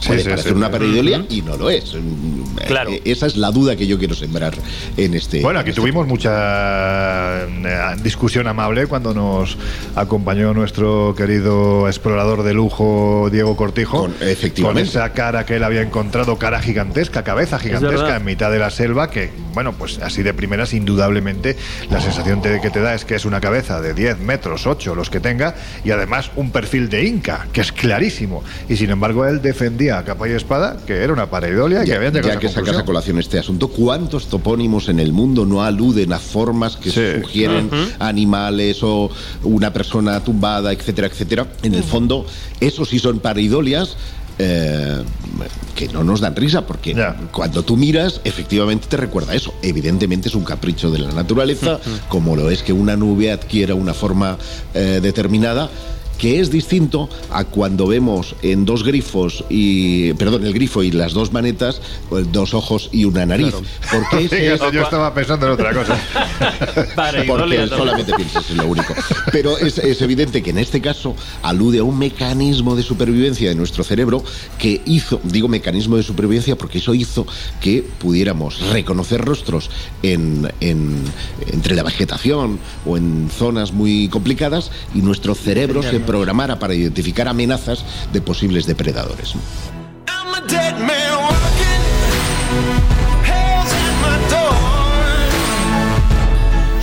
puede 0.05 0.21
sí, 0.23 0.29
parecer 0.29 0.51
sí. 0.51 0.57
una 0.57 0.71
pareidolia 0.71 1.25
y 1.29 1.41
no 1.41 1.57
lo 1.57 1.69
es. 1.69 1.95
Claro. 2.67 2.91
eh, 2.91 3.01
Esa 3.05 3.25
es 3.27 3.37
la 3.37 3.51
duda 3.51 3.75
que 3.75 3.87
yo 3.87 3.97
quiero 3.97 4.15
sembrar 4.15 4.53
en 4.97 5.13
este. 5.13 5.41
Bueno, 5.41 5.59
en 5.59 5.61
aquí 5.61 5.69
este 5.71 5.81
tuvimos 5.81 6.07
mucha 6.07 7.43
eh, 7.43 7.95
discusión 8.03 8.47
amable 8.47 8.87
cuando 8.87 9.13
nos 9.13 9.57
acompañó 9.95 10.53
nuestro 10.53 11.13
querido 11.17 11.87
explorador 11.87 12.43
de 12.43 12.53
lujo 12.53 13.29
Diego 13.31 13.55
Cortijo. 13.55 14.01
Con- 14.01 14.15
efectivamente. 14.21 14.59
Con 14.61 14.77
esa 15.01 15.13
cara 15.13 15.45
que 15.45 15.55
él 15.57 15.63
había 15.63 15.81
encontrado, 15.81 16.37
cara 16.37 16.61
gigantesca, 16.61 17.23
cabeza 17.23 17.59
gigantesca 17.59 18.15
en 18.17 18.25
mitad 18.25 18.51
de 18.51 18.59
la 18.59 18.69
selva, 18.69 19.09
que, 19.09 19.29
bueno, 19.53 19.73
pues 19.73 19.99
así 19.99 20.23
de 20.23 20.33
primeras, 20.33 20.73
indudablemente, 20.73 21.55
la 21.89 22.01
sensación 22.01 22.41
te- 22.41 22.61
que 22.61 22.69
te 22.69 22.79
da 22.81 22.93
es 22.93 23.05
que 23.05 23.15
es 23.15 23.25
una 23.25 23.41
cabeza 23.41 23.81
de 23.81 23.93
10 23.93 24.19
metros, 24.19 24.67
8, 24.67 24.95
los 24.95 25.09
que 25.09 25.19
tenga, 25.19 25.55
y 25.83 25.91
además 25.91 26.31
un 26.35 26.51
perfil 26.51 26.89
de 26.89 27.05
Inca, 27.05 27.47
que 27.53 27.61
es 27.61 27.71
clarísimo. 27.71 28.43
Y 28.67 28.75
sin 28.77 28.89
embargo, 28.89 29.25
él 29.25 29.41
defendía 29.41 29.88
a 29.91 30.03
capa 30.03 30.27
y 30.29 30.33
espada 30.33 30.77
que 30.85 30.93
era 30.97 31.11
una 31.13 31.29
pareidolia 31.29 31.79
y 31.79 31.85
que 31.85 31.89
Ya, 31.91 31.95
habían 31.97 32.13
llegado 32.13 32.33
ya 32.33 32.39
que 32.39 32.47
esa 32.47 32.59
sacas 32.61 32.77
a 32.77 32.85
colación 32.85 33.17
este 33.19 33.39
asunto, 33.39 33.67
¿cuántos 33.69 34.27
topónimos 34.27 34.89
en 34.89 34.99
el 34.99 35.11
mundo 35.13 35.45
no 35.45 35.63
aluden 35.63 36.13
a 36.13 36.19
formas 36.19 36.75
que 36.77 36.91
Sí. 36.91 37.21
sugieren 37.21 37.69
animales 37.99 38.79
o 38.83 39.09
una 39.43 39.71
persona 39.73 40.23
tumbada, 40.23 40.71
etcétera, 40.73 41.07
etcétera? 41.07 41.47
En 41.63 41.73
el 41.73 41.83
fondo, 41.83 42.25
eso 42.59 42.85
sí 42.85 42.99
son 42.99 43.19
paridolias. 43.19 43.95
eh, 44.41 45.03
que 45.75 45.89
no 45.89 46.01
nos 46.05 46.21
dan 46.21 46.33
risa 46.33 46.65
porque 46.65 46.95
cuando 47.33 47.63
tú 47.63 47.75
miras 47.75 48.21
efectivamente 48.23 48.87
te 48.87 48.95
recuerda 48.95 49.35
eso 49.35 49.53
evidentemente 49.61 50.29
es 50.29 50.35
un 50.35 50.45
capricho 50.45 50.89
de 50.91 50.99
la 50.99 51.11
naturaleza 51.11 51.77
como 52.07 52.37
lo 52.37 52.49
es 52.49 52.63
que 52.63 52.71
una 52.71 52.95
nube 52.95 53.33
adquiera 53.33 53.75
una 53.75 53.93
forma 53.93 54.37
eh, 54.73 54.99
determinada 55.03 55.69
que 56.19 56.39
es 56.39 56.51
distinto 56.51 57.09
a 57.31 57.45
cuando 57.45 57.87
vemos 57.87 58.35
en 58.43 58.65
dos 58.65 58.83
grifos 58.83 59.43
y, 59.49 60.13
perdón, 60.13 60.45
el 60.45 60.53
grifo 60.53 60.83
y 60.83 60.91
las 60.91 61.13
dos 61.13 61.31
manetas, 61.31 61.81
pues, 62.09 62.31
dos 62.31 62.53
ojos 62.53 62.89
y 62.91 63.05
una 63.05 63.25
nariz. 63.25 63.53
Porque 63.91 64.25
ese 64.25 64.53
es- 64.53 64.61
yo 64.71 64.83
estaba 64.83 65.13
pensando 65.13 65.47
en 65.47 65.53
otra 65.53 65.73
cosa. 65.73 65.97
porque 67.27 67.67
solamente 67.69 68.13
piensas 68.13 68.49
en 68.51 68.57
lo 68.57 68.67
único. 68.67 68.93
Pero 69.31 69.57
es, 69.57 69.77
es 69.77 70.01
evidente 70.01 70.43
que 70.43 70.49
en 70.51 70.57
este 70.57 70.81
caso 70.81 71.15
alude 71.41 71.79
a 71.79 71.83
un 71.83 71.97
mecanismo 71.97 72.75
de 72.75 72.83
supervivencia 72.83 73.49
de 73.49 73.55
nuestro 73.55 73.83
cerebro 73.83 74.23
que 74.57 74.81
hizo, 74.85 75.19
digo 75.23 75.47
mecanismo 75.47 75.97
de 75.97 76.03
supervivencia 76.03 76.57
porque 76.57 76.79
eso 76.79 76.93
hizo 76.93 77.25
que 77.61 77.81
pudiéramos 77.99 78.59
reconocer 78.71 79.21
rostros 79.23 79.69
en, 80.03 80.51
en- 80.59 81.01
entre 81.51 81.75
la 81.75 81.83
vegetación 81.83 82.59
o 82.85 82.97
en 82.97 83.29
zonas 83.35 83.71
muy 83.71 84.09
complicadas 84.09 84.71
y 84.93 84.99
nuestro 85.01 85.33
cerebro 85.35 85.81
se 85.81 85.99
programara 86.09 86.57
para 86.57 86.73
identificar 86.73 87.27
amenazas 87.27 87.85
de 88.11 88.19
posibles 88.19 88.65
depredadores. 88.65 89.35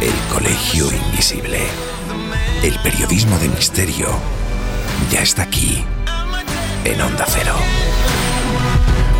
El 0.00 0.12
Colegio 0.32 0.86
Invisible. 0.92 1.58
El 2.62 2.78
periodismo 2.78 3.36
de 3.40 3.48
misterio 3.48 4.06
ya 5.10 5.22
está 5.22 5.42
aquí 5.42 5.84
en 6.84 7.00
Onda 7.00 7.26
Cero. 7.26 7.56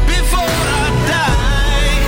Before 0.07 0.47
I 0.47 0.91
die, 1.11 1.99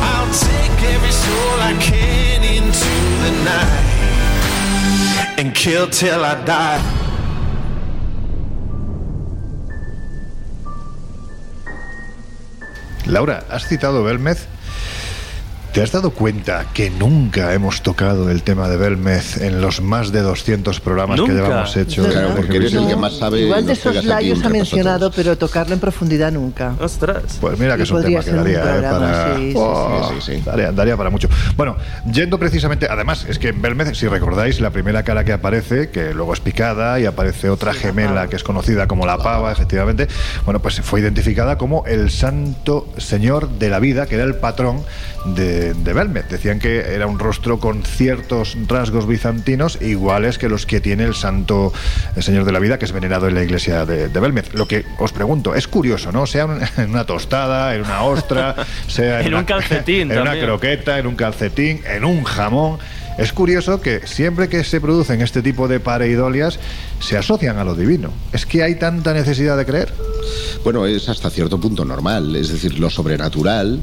I'll 0.00 0.32
take 0.32 0.94
every 0.94 1.12
soul 1.12 1.60
I 1.60 1.74
can 1.78 2.42
into 2.42 2.88
the 3.22 3.32
night 3.44 3.89
and 5.40 5.54
kill 5.54 5.88
till 5.88 6.22
I 6.22 6.34
die. 6.44 6.82
Laura, 13.06 13.42
has 13.48 13.64
citado 13.64 14.04
Belmez. 14.04 14.49
¿Te 15.72 15.80
has 15.82 15.92
dado 15.92 16.10
cuenta 16.10 16.66
que 16.74 16.90
nunca 16.90 17.54
hemos 17.54 17.82
tocado 17.82 18.28
el 18.28 18.42
tema 18.42 18.68
de 18.68 18.76
Belmez 18.76 19.40
en 19.40 19.60
los 19.60 19.80
más 19.80 20.10
de 20.10 20.20
200 20.20 20.80
programas 20.80 21.20
que 21.20 21.28
Nunca. 21.28 21.34
llevamos 21.44 21.76
hecho? 21.76 22.08
Claro, 22.08 22.34
porque 22.34 22.56
eres 22.56 22.74
el 22.74 22.88
que 22.88 22.96
más 22.96 23.16
sabe. 23.18 23.42
Igual 23.42 23.66
de 23.66 23.74
esos 23.74 24.04
layos 24.04 24.44
ha 24.44 24.48
mencionado, 24.48 25.12
pero 25.12 25.38
tocarlo 25.38 25.72
en 25.74 25.78
profundidad 25.78 26.32
nunca. 26.32 26.74
Ostras. 26.80 27.38
Pues 27.40 27.56
mira 27.56 27.76
que 27.76 27.82
Y 27.82 27.84
es 27.84 27.90
un 27.92 27.98
podría 27.98 28.20
tema 28.20 28.42
que 28.42 28.50
daría, 28.50 28.58
eh, 28.58 28.62
programa, 28.80 28.98
para... 28.98 29.36
sí, 29.36 29.52
sí, 29.52 29.54
Oh, 29.56 30.10
sí, 30.10 30.16
sí, 30.20 30.32
sí. 30.38 30.42
Daría, 30.44 30.72
daría 30.72 30.96
para 30.96 31.08
mucho. 31.10 31.28
Bueno, 31.56 31.76
yendo 32.12 32.36
precisamente, 32.40 32.88
además, 32.90 33.24
es 33.28 33.38
que 33.38 33.50
en 33.50 33.62
Belmez, 33.62 33.96
si 33.96 34.08
recordáis, 34.08 34.60
la 34.60 34.70
primera 34.70 35.04
cara 35.04 35.22
que 35.24 35.32
aparece, 35.32 35.90
que 35.90 36.12
luego 36.14 36.34
es 36.34 36.40
picada 36.40 36.98
y 36.98 37.06
aparece 37.06 37.48
otra 37.48 37.74
gemela 37.74 38.26
que 38.26 38.34
es 38.34 38.42
conocida 38.42 38.88
como 38.88 39.06
la 39.06 39.18
pava, 39.18 39.52
efectivamente, 39.52 40.08
bueno, 40.44 40.60
pues 40.60 40.80
fue 40.80 40.98
identificada 40.98 41.56
como 41.58 41.86
el 41.86 42.10
santo 42.10 42.88
señor 42.96 43.48
de 43.50 43.68
la 43.70 43.78
vida, 43.78 44.06
que 44.06 44.16
era 44.16 44.24
el 44.24 44.34
patrón 44.34 44.82
de, 45.26 45.74
de. 45.74 46.22
Decían 46.28 46.58
que 46.58 46.94
era 46.94 47.06
un 47.06 47.18
rostro 47.18 47.58
con 47.58 47.82
ciertos 47.82 48.56
rasgos 48.66 49.06
bizantinos 49.06 49.78
iguales 49.82 50.38
que 50.38 50.48
los 50.48 50.64
que 50.66 50.80
tiene 50.80 51.04
el 51.04 51.14
santo 51.14 51.72
el 52.16 52.22
señor 52.22 52.44
de 52.44 52.52
la 52.52 52.58
vida, 52.58 52.78
que 52.78 52.84
es 52.86 52.92
venerado 52.92 53.28
en 53.28 53.34
la 53.34 53.42
iglesia 53.42 53.84
de, 53.84 54.08
de 54.08 54.20
Belmez. 54.20 54.54
Lo 54.54 54.66
que 54.66 54.84
os 54.98 55.12
pregunto, 55.12 55.54
es 55.54 55.68
curioso, 55.68 56.10
¿no? 56.12 56.26
Sea 56.26 56.46
un- 56.46 56.60
en 56.78 56.90
una 56.90 57.04
tostada, 57.04 57.74
en 57.74 57.82
una 57.82 58.02
ostra, 58.02 58.54
sea 58.86 59.20
En 59.20 59.28
una- 59.28 59.38
un 59.40 59.44
calcetín 59.44 60.10
en 60.10 60.20
una 60.20 60.38
croqueta, 60.38 60.98
en 60.98 61.06
un 61.06 61.16
calcetín, 61.16 61.82
en 61.86 62.04
un 62.04 62.24
jamón. 62.24 62.78
Es 63.18 63.32
curioso 63.34 63.82
que 63.82 64.06
siempre 64.06 64.48
que 64.48 64.64
se 64.64 64.80
producen 64.80 65.20
este 65.20 65.42
tipo 65.42 65.68
de 65.68 65.78
pareidolias 65.80 66.58
se 67.00 67.16
asocian 67.16 67.58
a 67.58 67.64
lo 67.64 67.74
divino. 67.74 68.10
Es 68.32 68.46
que 68.46 68.62
hay 68.62 68.76
tanta 68.78 69.12
necesidad 69.12 69.56
de 69.56 69.66
creer. 69.66 69.92
Bueno, 70.62 70.84
es 70.86 71.08
hasta 71.08 71.30
cierto 71.30 71.58
punto 71.58 71.84
normal, 71.84 72.36
es 72.36 72.50
decir, 72.50 72.78
lo 72.78 72.90
sobrenatural. 72.90 73.80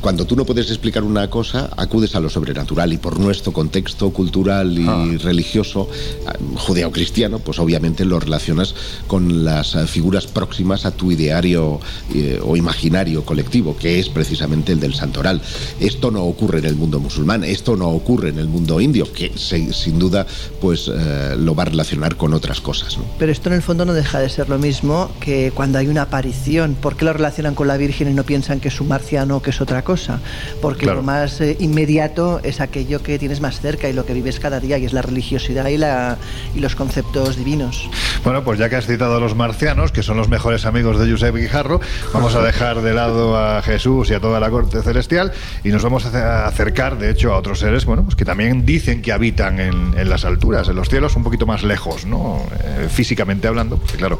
Cuando 0.00 0.24
tú 0.24 0.36
no 0.36 0.46
puedes 0.46 0.68
explicar 0.70 1.02
una 1.02 1.28
cosa, 1.28 1.68
acudes 1.76 2.14
a 2.14 2.20
lo 2.20 2.30
sobrenatural 2.30 2.92
y 2.92 2.96
por 2.98 3.18
nuestro 3.18 3.52
contexto 3.52 4.10
cultural 4.10 4.78
y 4.78 4.86
Ah. 4.88 5.04
religioso 5.22 5.88
ah, 6.26 6.32
judeocristiano, 6.56 7.40
pues 7.40 7.58
obviamente 7.58 8.04
lo 8.04 8.20
relacionas 8.20 8.74
con 9.08 9.44
las 9.44 9.74
ah, 9.76 9.86
figuras 9.86 10.26
próximas 10.26 10.86
a 10.86 10.92
tu 10.92 11.10
ideario 11.12 11.80
eh, 12.14 12.40
o 12.42 12.56
imaginario 12.56 13.24
colectivo, 13.24 13.76
que 13.76 13.98
es 13.98 14.08
precisamente 14.08 14.72
el 14.72 14.80
del 14.80 14.94
santoral. 14.94 15.42
Esto 15.80 16.10
no 16.12 16.22
ocurre 16.24 16.60
en 16.60 16.66
el 16.66 16.76
mundo 16.76 17.00
musulmán, 17.00 17.42
esto 17.44 17.76
no 17.76 17.88
ocurre 17.88 18.28
en 18.30 18.38
el 18.38 18.46
mundo 18.48 18.80
indio, 18.80 19.12
que 19.12 19.32
se- 19.36 19.72
sin 19.72 19.98
duda 19.98 20.24
pues 20.60 20.88
eh, 20.94 21.34
lo 21.36 21.54
va 21.54 21.64
a 21.64 21.66
relacionar 21.66 22.16
con 22.16 22.32
otras 22.32 22.59
cosas. 22.60 22.98
¿no? 22.98 23.04
Pero 23.18 23.32
esto 23.32 23.48
en 23.48 23.54
el 23.56 23.62
fondo 23.62 23.84
no 23.84 23.92
deja 23.92 24.18
de 24.20 24.28
ser 24.28 24.48
lo 24.48 24.58
mismo 24.58 25.10
que 25.20 25.52
cuando 25.54 25.78
hay 25.78 25.88
una 25.88 26.02
aparición. 26.02 26.74
¿Por 26.74 26.96
qué 26.96 27.04
lo 27.04 27.12
relacionan 27.12 27.54
con 27.54 27.68
la 27.68 27.76
Virgen 27.76 28.10
y 28.10 28.14
no 28.14 28.24
piensan 28.24 28.60
que 28.60 28.68
es 28.68 28.80
un 28.80 28.88
marciano 28.88 29.36
o 29.38 29.42
que 29.42 29.50
es 29.50 29.60
otra 29.60 29.82
cosa? 29.82 30.20
Porque 30.60 30.80
Claro. 30.84 30.98
lo 30.98 31.02
más 31.02 31.40
eh, 31.40 31.56
inmediato 31.60 32.40
es 32.42 32.60
aquello 32.60 33.02
que 33.02 33.18
tienes 33.18 33.40
más 33.40 33.60
cerca 33.60 33.88
y 33.88 33.92
lo 33.92 34.04
que 34.06 34.14
vives 34.14 34.40
cada 34.40 34.60
día, 34.60 34.78
y 34.78 34.84
es 34.84 34.92
la 34.92 35.02
religiosidad 35.02 35.66
y, 35.68 35.76
la, 35.76 36.16
y 36.54 36.60
los 36.60 36.74
conceptos 36.74 37.36
divinos. 37.36 37.88
Bueno, 38.24 38.44
pues 38.44 38.58
ya 38.58 38.68
que 38.68 38.76
has 38.76 38.86
citado 38.86 39.16
a 39.16 39.20
los 39.20 39.34
marcianos, 39.34 39.92
que 39.92 40.02
son 40.02 40.16
los 40.16 40.28
mejores 40.28 40.64
amigos 40.66 40.98
de 40.98 41.10
Josep 41.10 41.34
Guijarro, 41.34 41.80
vamos 42.12 42.34
a 42.34 42.42
dejar 42.42 42.82
de 42.82 42.94
lado 42.94 43.36
a 43.36 43.62
Jesús 43.62 44.10
y 44.10 44.14
a 44.14 44.20
toda 44.20 44.40
la 44.40 44.50
corte 44.50 44.82
celestial 44.82 45.32
y 45.64 45.68
nos 45.70 45.82
vamos 45.82 46.06
a 46.06 46.46
acercar, 46.46 46.98
de 46.98 47.10
hecho, 47.10 47.32
a 47.32 47.38
otros 47.38 47.58
seres, 47.60 47.84
bueno, 47.84 48.02
pues 48.04 48.16
que 48.16 48.24
también 48.24 48.64
dicen 48.66 49.02
que 49.02 49.12
habitan 49.12 49.60
en, 49.60 49.94
en 49.98 50.08
las 50.08 50.24
alturas, 50.24 50.68
en 50.68 50.76
los 50.76 50.88
cielos 50.88 51.16
un 51.16 51.22
poquito 51.24 51.46
más 51.46 51.62
lejos, 51.62 52.04
¿no? 52.06 52.42
Eh, 52.52 52.88
físicamente 52.90 53.46
hablando, 53.48 53.76
porque 53.76 53.96
claro, 53.96 54.18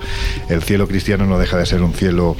el 0.49 0.63
cielo 0.63 0.87
cristiano 0.87 1.27
no 1.27 1.39
deja 1.39 1.57
de 1.57 1.67
ser 1.67 1.83
un 1.83 1.93
cielo 1.93 2.37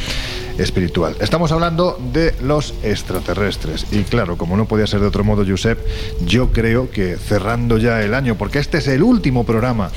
espiritual. 0.59 1.17
Estamos 1.21 1.53
hablando 1.53 1.99
de 2.13 2.35
los 2.43 2.75
extraterrestres 2.83 3.87
y 3.91 4.03
claro, 4.05 4.37
como 4.37 4.57
no 4.57 4.67
podía 4.67 4.87
ser 4.87 5.01
de 5.01 5.07
otro 5.07 5.25
modo, 5.25 5.45
Josep, 5.47 5.79
yo 6.25 6.53
creo 6.53 6.91
que 6.91 7.17
cerrando 7.17 7.79
ya 7.79 8.03
el 8.03 8.15
año, 8.15 8.37
porque 8.37 8.59
este 8.59 8.79
es 8.79 8.89
el 8.89 9.03
último 9.03 9.45
programa 9.45 9.91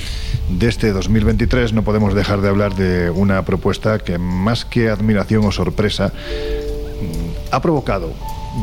de 0.50 0.68
este 0.68 0.92
2023, 0.92 1.74
no 1.74 1.84
podemos 1.84 2.14
dejar 2.16 2.42
de 2.42 2.50
hablar 2.50 2.76
de 2.76 3.10
una 3.10 3.44
propuesta 3.46 4.00
que 4.00 4.18
más 4.18 4.66
que 4.66 4.90
admiración 4.90 5.46
o 5.46 5.52
sorpresa 5.52 6.08
mm, 6.08 7.54
ha 7.54 7.62
provocado 7.62 8.14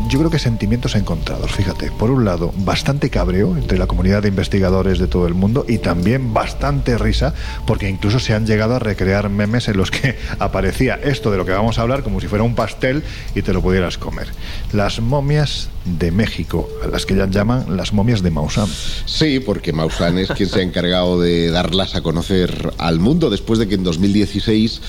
yo 0.09 0.18
creo 0.18 0.31
que 0.31 0.38
sentimientos 0.38 0.94
encontrados, 0.94 1.53
fíjate. 1.53 1.90
Por 1.90 2.11
un 2.11 2.24
lado, 2.24 2.53
bastante 2.57 3.11
cabreo 3.11 3.57
entre 3.57 3.79
la 3.79 3.87
comunidad 3.87 4.22
de 4.22 4.29
investigadores 4.29 4.98
de 4.98 5.09
todo 5.09 5.26
el 5.26 5.35
mundo 5.35 5.64
y 5.68 5.79
también 5.79 6.33
bastante 6.33 6.96
risa, 6.96 7.35
porque 7.66 7.88
incluso 7.88 8.18
se 8.18 8.35
han 8.35 8.46
llegado 8.46 8.76
a 8.76 8.79
recrear 8.79 9.29
memes 9.29 9.68
en 9.68 9.76
los 9.76 9.90
que 9.90 10.16
aparecía 10.38 10.94
esto 11.03 11.31
de 11.31 11.38
lo 11.38 11.44
que 11.44 11.53
vamos 11.53 11.79
a 11.79 11.83
hablar 11.83 12.03
como 12.03 12.20
si 12.20 12.29
fuera 12.29 12.44
un 12.44 12.55
pastel 12.55 13.03
y 13.35 13.42
te 13.42 13.53
lo 13.53 13.62
pudieras 13.62 13.98
comer. 13.98 14.29
Las 14.72 15.00
momias 15.00 15.70
de 15.85 16.11
México, 16.11 16.69
a 16.85 16.88
las 16.88 17.07
que 17.07 17.14
ya 17.14 17.27
llaman 17.29 17.77
las 17.77 17.93
momias 17.93 18.23
de 18.23 18.31
Maussan. 18.31 18.69
Sí, 19.07 19.40
porque 19.40 19.73
Maussan 19.73 20.19
es 20.19 20.29
quien 20.31 20.49
se 20.49 20.61
ha 20.61 20.62
encargado 20.62 21.21
de 21.21 21.51
darlas 21.51 21.95
a 21.95 22.03
conocer 22.03 22.75
al 22.79 23.01
mundo 23.01 23.31
después 23.31 23.59
de 23.59 23.69
que 23.69 23.77
en 23.77 23.85
2016 23.85 24.81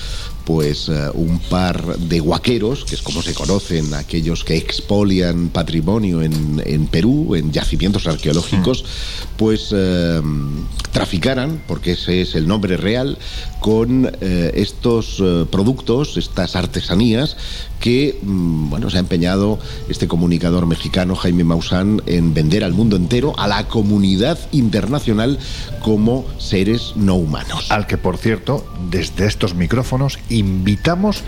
pues 0.44 0.88
eh, 0.88 1.08
un 1.14 1.38
par 1.38 1.98
de 1.98 2.20
guaqueros, 2.20 2.84
que 2.84 2.94
es 2.94 3.02
como 3.02 3.22
se 3.22 3.34
conocen 3.34 3.94
aquellos 3.94 4.44
que 4.44 4.56
expolian 4.56 5.48
patrimonio 5.48 6.22
en, 6.22 6.62
en 6.64 6.86
Perú, 6.86 7.34
en 7.34 7.52
yacimientos 7.52 8.06
arqueológicos, 8.06 8.84
pues 9.36 9.68
eh, 9.72 10.20
traficaran, 10.90 11.62
porque 11.66 11.92
ese 11.92 12.22
es 12.22 12.34
el 12.34 12.48
nombre 12.48 12.76
real, 12.76 13.18
con 13.60 14.10
eh, 14.20 14.52
estos 14.56 15.22
productos, 15.50 16.16
estas 16.16 16.56
artesanías 16.56 17.36
que 17.82 18.16
mm, 18.22 18.70
bueno, 18.70 18.88
se 18.88 18.96
ha 18.96 19.00
empeñado 19.00 19.58
este 19.88 20.06
comunicador 20.06 20.66
mexicano 20.66 21.16
Jaime 21.16 21.42
Maussan 21.42 22.00
en 22.06 22.32
vender 22.32 22.62
al 22.62 22.72
mundo 22.72 22.96
entero, 22.96 23.34
a 23.38 23.48
la 23.48 23.66
comunidad 23.66 24.38
internacional 24.52 25.38
como 25.80 26.24
seres 26.38 26.92
no 26.94 27.16
humanos. 27.16 27.70
Al 27.72 27.88
que, 27.88 27.98
por 27.98 28.16
cierto, 28.18 28.64
desde 28.88 29.26
estos 29.26 29.54
micrófonos 29.54 30.20
invitamos 30.30 31.24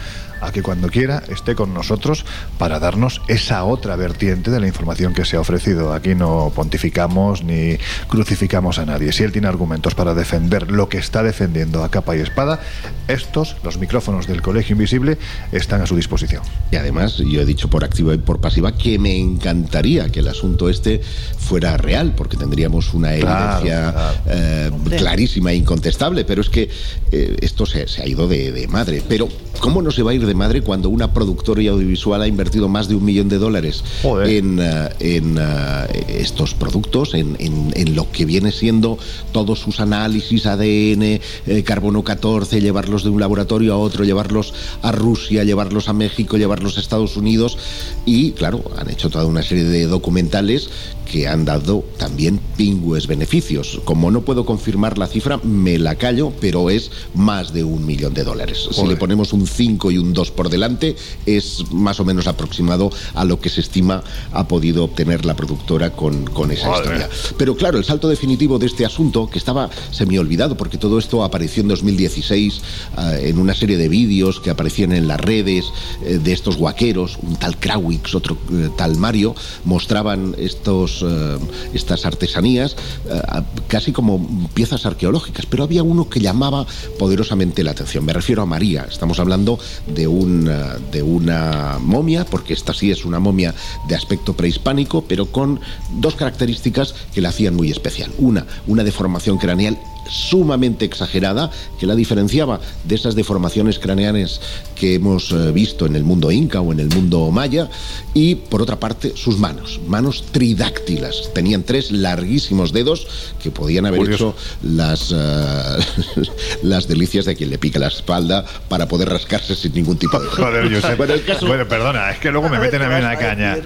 a 0.47 0.53
que 0.53 0.63
cuando 0.63 0.89
quiera 0.89 1.23
esté 1.29 1.55
con 1.55 1.75
nosotros 1.75 2.25
para 2.59 2.79
darnos 2.79 3.21
esa 3.29 3.65
otra 3.65 3.97
vertiente 3.97 4.51
de 4.51 4.61
la 4.61 4.67
información 4.67 5.15
que 5.15 5.25
se 5.25 5.37
ha 5.37 5.41
ofrecido. 5.41 5.93
Aquí 5.93 6.15
no 6.15 6.53
pontificamos 6.55 7.43
ni 7.43 7.79
crucificamos 8.09 8.79
a 8.79 8.87
nadie. 8.87 9.13
Si 9.13 9.23
él 9.23 9.33
tiene 9.33 9.49
argumentos 9.49 9.95
para 9.95 10.15
defender 10.15 10.71
lo 10.71 10.89
que 10.89 10.99
está 10.99 11.23
defendiendo 11.23 11.85
a 11.85 11.91
capa 11.91 12.17
y 12.17 12.21
espada, 12.21 12.61
estos, 13.09 13.57
los 13.63 13.79
micrófonos 13.79 14.27
del 14.27 14.43
Colegio 14.43 14.75
Invisible, 14.75 15.19
están 15.53 15.81
a 15.81 15.87
su 15.87 15.97
disposición. 15.97 16.43
Y 16.71 16.77
además, 16.77 17.17
yo 17.19 17.41
he 17.41 17.45
dicho 17.45 17.69
por 17.69 17.85
activa 17.85 18.15
y 18.15 18.19
por 18.19 18.41
pasiva 18.41 18.77
que 18.77 18.99
me 18.99 19.17
encantaría 19.19 20.11
que 20.11 20.21
el 20.21 20.29
asunto 20.29 20.69
este 20.69 21.01
fuera 21.39 21.77
real, 21.77 22.15
porque 22.17 22.37
tendríamos 22.37 22.95
una 22.95 23.15
evidencia 23.15 23.93
claro. 23.93 24.15
eh, 24.27 24.71
clarísima 24.97 25.53
e 25.53 25.57
incontestable, 25.57 26.25
pero 26.25 26.41
es 26.41 26.49
que 26.49 26.71
eh, 27.13 27.37
esto 27.41 27.67
se, 27.67 27.89
se 27.89 28.03
ha 28.03 28.07
ido 28.07 28.27
de, 28.29 28.53
de 28.53 28.67
madre. 28.69 29.03
Pero, 29.09 29.29
¿cómo 29.61 29.83
no 29.83 29.91
se 29.91 30.03
va 30.03 30.13
a 30.13 30.15
ir 30.15 30.27
de 30.27 30.34
de 30.35 30.39
madre 30.39 30.63
cuando 30.63 30.89
una 30.89 31.13
productora 31.15 31.55
audiovisual 31.71 32.21
ha 32.23 32.27
invertido 32.27 32.69
más 32.69 32.89
de 32.89 32.97
un 32.97 33.05
millón 33.05 33.29
de 33.29 33.39
dólares 33.39 33.85
Joder. 34.03 34.29
en, 34.29 34.59
eh, 34.61 34.89
en, 34.99 35.39
eh, 35.41 36.05
estos 36.19 36.55
productos, 36.55 37.15
en, 37.15 37.37
en- 37.39 37.73
en 37.77 37.95
lo 37.95 38.11
que 38.11 38.25
viene 38.25 38.51
siendo 38.51 38.99
todos 39.33 39.61
sus 39.61 39.79
análisis, 39.81 40.47
ADN, 40.47 41.21
eh, 41.47 41.63
carbono 41.65 42.03
14, 42.03 42.61
llevarlos 42.61 43.05
de 43.05 43.11
un 43.11 43.21
laboratorio 43.21 43.73
a 43.75 43.79
otro, 43.79 44.05
llevarlos 44.05 44.53
a 44.83 44.91
Rusia, 44.91 45.45
llevarlos 45.45 45.89
a 45.89 45.93
México, 45.93 46.37
llevarlos 46.37 46.77
a 46.77 46.81
Estados 46.81 47.17
Unidos 47.17 47.57
y, 48.05 48.33
claro, 48.33 48.65
han 48.77 48.91
hecho 48.91 49.09
toda 49.11 49.27
una 49.27 49.43
serie 49.43 49.65
de 49.65 49.87
documentales 49.87 50.69
que 51.11 51.29
han 51.29 51.45
dado 51.45 51.85
también 51.99 52.41
pingües 52.57 53.07
beneficios. 53.07 53.81
Como 53.85 54.11
no 54.11 54.23
puedo 54.23 54.45
confirmar 54.45 54.99
la 54.99 55.07
cifra, 55.07 55.39
me 55.45 55.79
la 55.79 55.95
callo, 55.97 56.33
pero 56.41 56.71
es 56.71 56.91
más 57.15 57.53
de 57.53 57.63
un 57.63 57.87
millón 57.87 58.15
de 58.15 58.25
dólares. 58.25 58.69
Si 58.73 58.85
le 58.87 58.97
ponemos 58.97 59.33
un 59.35 59.47
5 59.47 59.91
y 59.91 59.99
un 59.99 60.13
2 60.15 60.24
por 60.31 60.49
delante, 60.49 60.97
es 61.27 61.71
más 61.71 62.01
o 62.01 62.05
menos 62.05 62.27
aproximado 62.27 62.91
a 63.15 63.25
lo 63.25 63.41
que 63.41 63.49
se 63.49 63.61
estima 63.61 64.03
ha 64.33 64.49
podido 64.49 64.85
obtener 64.85 65.25
la 65.25 65.35
productora 65.35 65.91
con, 65.91 66.25
con 66.25 66.51
esa 66.51 66.69
Madre 66.69 66.85
historia. 66.85 67.09
Pero 67.37 67.57
claro, 67.57 67.79
el 67.79 67.85
salto 67.85 68.09
definitivo 68.09 68.59
de 68.59 68.67
este 68.67 68.85
asunto, 68.85 69.29
que 69.29 69.39
estaba 69.39 69.71
semi-olvidado, 69.91 70.57
porque 70.57 70.79
todo 70.79 70.99
esto 70.99 71.25
apareció 71.25 71.63
en 71.63 71.69
2016 71.69 72.63
ah, 72.97 73.17
en 73.19 73.39
una 73.39 73.55
serie 73.55 73.77
de 73.77 73.89
vídeos 73.89 74.41
que 74.41 74.51
aparecían 74.51 74.93
en 74.93 75.09
las 75.09 75.21
redes 75.21 75.65
eh, 76.05 76.19
de 76.23 76.33
estos 76.33 76.57
guaqueros, 76.57 77.19
un 77.23 77.37
tal 77.37 77.59
Krawix, 77.59 78.15
otro 78.15 78.37
eh, 78.53 78.71
tal 78.77 78.97
Mario, 78.97 79.35
mostraban 79.65 80.35
estos, 80.39 81.05
eh, 81.07 81.39
estas 81.73 82.07
artesanías 82.07 82.77
eh, 83.09 83.21
casi 83.69 83.93
como 83.93 84.49
piezas 84.55 84.87
arqueológicas, 84.87 85.47
pero 85.47 85.65
había 85.65 85.83
uno 85.83 86.09
que 86.09 86.21
llamaba 86.21 86.67
poderosamente 86.99 87.63
la 87.65 87.73
atención. 87.73 88.05
Me 88.05 88.13
refiero 88.13 88.43
a 88.43 88.47
María, 88.47 88.87
estamos 88.91 89.19
hablando 89.19 89.59
de, 89.87 90.04
un, 90.07 90.49
eh, 90.49 90.79
de 90.93 91.03
una 91.03 91.79
momia, 91.81 92.25
porque 92.25 92.55
esta 92.55 92.75
sí 92.75 92.91
es 92.91 93.05
una 93.05 93.19
momia 93.19 93.55
de 93.89 93.95
aspecto 93.95 94.35
prehispánico, 94.35 95.03
pero 95.03 95.27
con 95.27 95.61
dos 95.99 96.15
características 96.15 96.95
que 97.13 97.21
la 97.21 97.31
hacían 97.31 97.55
muy 97.55 97.71
especial. 97.71 98.11
Una, 98.19 98.47
una 98.67 98.85
deformación 98.85 99.39
craneal 99.39 99.79
sumamente 100.09 100.85
exagerada 100.85 101.51
que 101.79 101.87
la 101.87 101.95
diferenciaba 101.95 102.61
de 102.85 102.95
esas 102.95 103.15
deformaciones 103.15 103.79
craneales 103.79 104.41
que 104.75 104.95
hemos 104.95 105.33
eh, 105.33 105.51
visto 105.53 105.87
en 105.87 105.97
el 105.97 106.05
mundo 106.05 106.31
inca 106.31 106.61
o 106.61 106.73
en 106.73 106.81
el 106.81 106.89
mundo 106.89 107.31
maya 107.31 107.69
y 108.13 108.35
por 108.37 108.63
otra 108.63 108.79
parte 108.79 109.13
sus 109.17 109.39
manos, 109.39 109.81
manos 109.87 110.25
tridáctilas, 110.33 111.31
tenían 111.35 111.63
tres 111.63 111.91
larguísimos 111.91 112.73
dedos 112.73 113.07
que 113.43 113.51
podían 113.51 113.87
haber 113.87 114.01
Curioso. 114.01 114.35
hecho 114.39 114.67
las, 114.75 115.13
eh, 115.15 116.25
las 116.63 116.89
delicias 116.89 117.25
de 117.25 117.35
quien 117.37 117.51
le 117.51 117.59
pica 117.59 117.79
la 117.79 117.89
espalda 117.89 118.45
para 118.69 118.89
poder 118.89 119.09
rascarse 119.09 119.55
sin 119.55 119.73
ningún 119.75 119.97
tipo 119.97 120.19
de 120.21 120.27
Joder, 120.31 120.73
Josep. 120.75 120.97
Bueno, 120.97 121.15
el 121.15 121.25
caso- 121.25 121.47
Bueno, 121.47 121.67
perdona, 121.69 122.11
es 122.11 122.19
que 122.19 122.31
luego 122.31 122.49
me 122.49 122.59
meten 122.65 122.83
a 122.83 122.89
mí 122.89 122.95
una 122.97 123.17
caña. 123.17 123.57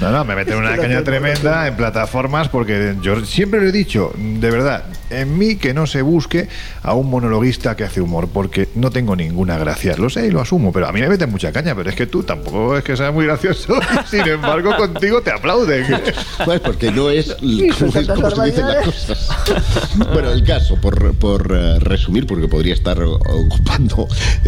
No, 0.00 0.10
no, 0.10 0.24
me 0.24 0.34
meten 0.34 0.58
una 0.58 0.76
caña 0.76 1.02
tremenda 1.02 1.66
en 1.66 1.76
plataformas 1.76 2.48
porque 2.48 2.96
yo 3.00 3.24
siempre 3.24 3.60
lo 3.60 3.68
he 3.68 3.72
dicho, 3.72 4.12
de 4.16 4.50
verdad, 4.50 4.84
en 5.10 5.38
mí 5.38 5.56
que 5.56 5.72
no 5.72 5.86
se 5.86 6.02
busque 6.02 6.48
a 6.82 6.94
un 6.94 7.08
monologuista 7.08 7.76
que 7.76 7.84
hace 7.84 8.00
humor, 8.00 8.28
porque 8.32 8.68
no 8.74 8.90
tengo 8.90 9.16
ninguna 9.16 9.56
gracia. 9.58 9.96
Lo 9.96 10.10
sé 10.10 10.26
y 10.26 10.30
lo 10.30 10.40
asumo, 10.40 10.72
pero 10.72 10.86
a 10.86 10.92
mí 10.92 11.00
me 11.00 11.08
meten 11.08 11.30
mucha 11.30 11.52
caña, 11.52 11.74
pero 11.74 11.88
es 11.88 11.96
que 11.96 12.06
tú 12.06 12.22
tampoco 12.22 12.76
es 12.76 12.84
que 12.84 12.96
seas 12.96 13.12
muy 13.12 13.24
gracioso 13.26 13.78
sin 14.10 14.26
embargo 14.26 14.76
contigo 14.76 15.22
te 15.22 15.30
aplauden. 15.30 15.86
Pues 16.44 16.60
porque 16.60 16.92
no 16.92 17.10
es 17.10 17.34
como, 17.34 17.62
es 17.62 17.76
tantas 17.92 18.16
como 18.16 18.30
se 18.30 18.44
dicen 18.44 18.66
las 18.66 18.84
cosas. 18.84 19.15
Bueno, 20.12 20.30
el 20.30 20.44
caso, 20.44 20.76
por, 20.80 21.14
por 21.14 21.52
eh, 21.54 21.78
resumir, 21.78 22.26
porque 22.26 22.48
podría 22.48 22.74
estar 22.74 23.02
ocupando 23.02 24.06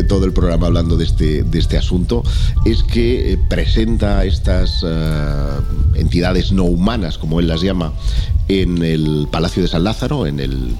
todo 0.08 0.24
el 0.24 0.32
programa 0.32 0.66
hablando 0.66 0.96
de 0.96 1.04
este, 1.04 1.42
de 1.42 1.58
este 1.58 1.76
asunto, 1.78 2.22
es 2.64 2.82
que 2.82 3.32
eh, 3.32 3.38
presenta 3.48 4.24
estas 4.24 4.84
eh, 4.86 5.60
entidades 5.94 6.52
no 6.52 6.64
humanas, 6.64 7.18
como 7.18 7.40
él 7.40 7.48
las 7.48 7.60
llama, 7.62 7.92
en 8.48 8.82
el 8.82 9.28
Palacio 9.30 9.62
de 9.62 9.68
San 9.68 9.84
Lázaro, 9.84 10.26
en 10.26 10.40
el 10.40 10.74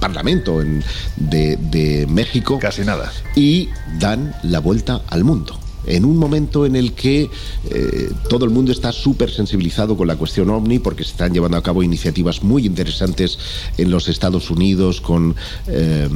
Parlamento 0.00 0.60
en- 0.62 0.82
de, 1.16 1.56
de 1.56 2.06
México 2.08 2.58
Casi 2.58 2.82
nada. 2.82 3.12
y 3.36 3.68
dan 3.98 4.34
la 4.42 4.58
vuelta 4.58 5.00
al 5.08 5.24
mundo. 5.24 5.58
En 5.86 6.04
un 6.04 6.16
momento 6.16 6.66
en 6.66 6.76
el 6.76 6.92
que 6.92 7.30
eh, 7.70 8.10
todo 8.28 8.44
el 8.44 8.50
mundo 8.50 8.72
está 8.72 8.92
súper 8.92 9.30
sensibilizado 9.30 9.96
con 9.96 10.06
la 10.06 10.16
cuestión 10.16 10.50
ovni, 10.50 10.78
porque 10.78 11.04
se 11.04 11.10
están 11.10 11.32
llevando 11.32 11.56
a 11.56 11.62
cabo 11.62 11.82
iniciativas 11.82 12.42
muy 12.42 12.66
interesantes 12.66 13.38
en 13.78 13.90
los 13.90 14.08
Estados 14.08 14.50
Unidos, 14.50 15.00
con 15.00 15.34
eh, 15.66 16.08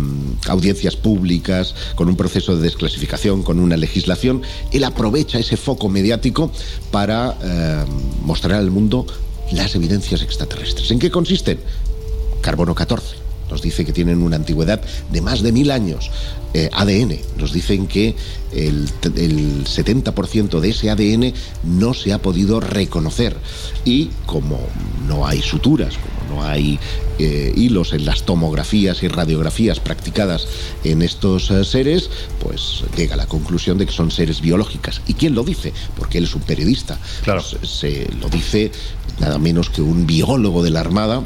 audiencias 0.49 0.97
públicas, 0.97 1.75
con 1.95 2.09
un 2.09 2.17
proceso 2.17 2.57
de 2.57 2.63
desclasificación, 2.63 3.43
con 3.43 3.59
una 3.59 3.77
legislación, 3.77 4.43
él 4.73 4.85
aprovecha 4.85 5.39
ese 5.39 5.57
foco 5.57 5.89
mediático 5.89 6.51
para 6.91 7.37
eh, 7.43 7.85
mostrar 8.25 8.59
al 8.59 8.71
mundo 8.71 9.07
las 9.53 9.75
evidencias 9.75 10.23
extraterrestres. 10.23 10.91
¿En 10.91 10.99
qué 10.99 11.11
consisten? 11.11 11.59
Carbono 12.41 12.75
14. 12.75 13.26
Nos 13.51 13.63
dice 13.63 13.85
que 13.85 13.93
tienen 13.93 14.23
una 14.23 14.37
antigüedad 14.37 14.81
de 15.11 15.21
más 15.21 15.43
de 15.43 15.53
mil 15.53 15.71
años. 15.71 16.11
Eh, 16.55 16.71
ADN. 16.73 17.19
Nos 17.39 17.53
dicen 17.53 17.87
que 17.87 18.15
el, 18.53 18.89
el 19.17 19.65
70% 19.65 20.59
de 20.61 20.71
ese 20.71 20.89
ADN 20.89 21.35
no 21.65 21.93
se 21.93 22.15
ha 22.15 22.19
podido 22.23 22.61
reconocer. 22.61 23.37
Y 23.85 24.07
como 24.25 24.59
no 25.07 25.27
hay 25.27 25.43
suturas, 25.43 25.95
como 25.99 26.37
no 26.37 26.47
hay 26.47 26.79
eh, 27.19 27.53
hilos 27.55 27.93
en 27.93 28.07
las 28.07 28.23
tomografías 28.23 29.03
y 29.03 29.09
radiografías 29.09 29.81
practicadas 29.81 30.47
en 30.83 31.03
estos 31.03 31.51
eh, 31.51 31.63
seres, 31.65 32.09
pues 32.41 32.85
llega 32.97 33.15
a 33.15 33.19
la 33.19 33.27
conclusión 33.27 33.77
de 33.77 33.85
que 33.85 33.93
son 33.93 34.11
seres 34.11 34.41
biológicas. 34.41 35.03
¿Y 35.07 35.15
quién 35.15 35.35
lo 35.35 35.45
dice? 35.45 35.75
Porque 35.97 36.19
él 36.19 36.25
es 36.25 36.35
un 36.35 36.43
periodista. 36.43 36.99
Claro. 37.23 37.45
Pues, 37.51 37.71
se 37.71 38.09
lo 38.19 38.29
dice 38.29 38.73
nada 39.21 39.39
menos 39.39 39.69
que 39.69 39.83
un 39.83 40.07
biólogo 40.07 40.63
de 40.63 40.71
la 40.71 40.81
Armada, 40.81 41.23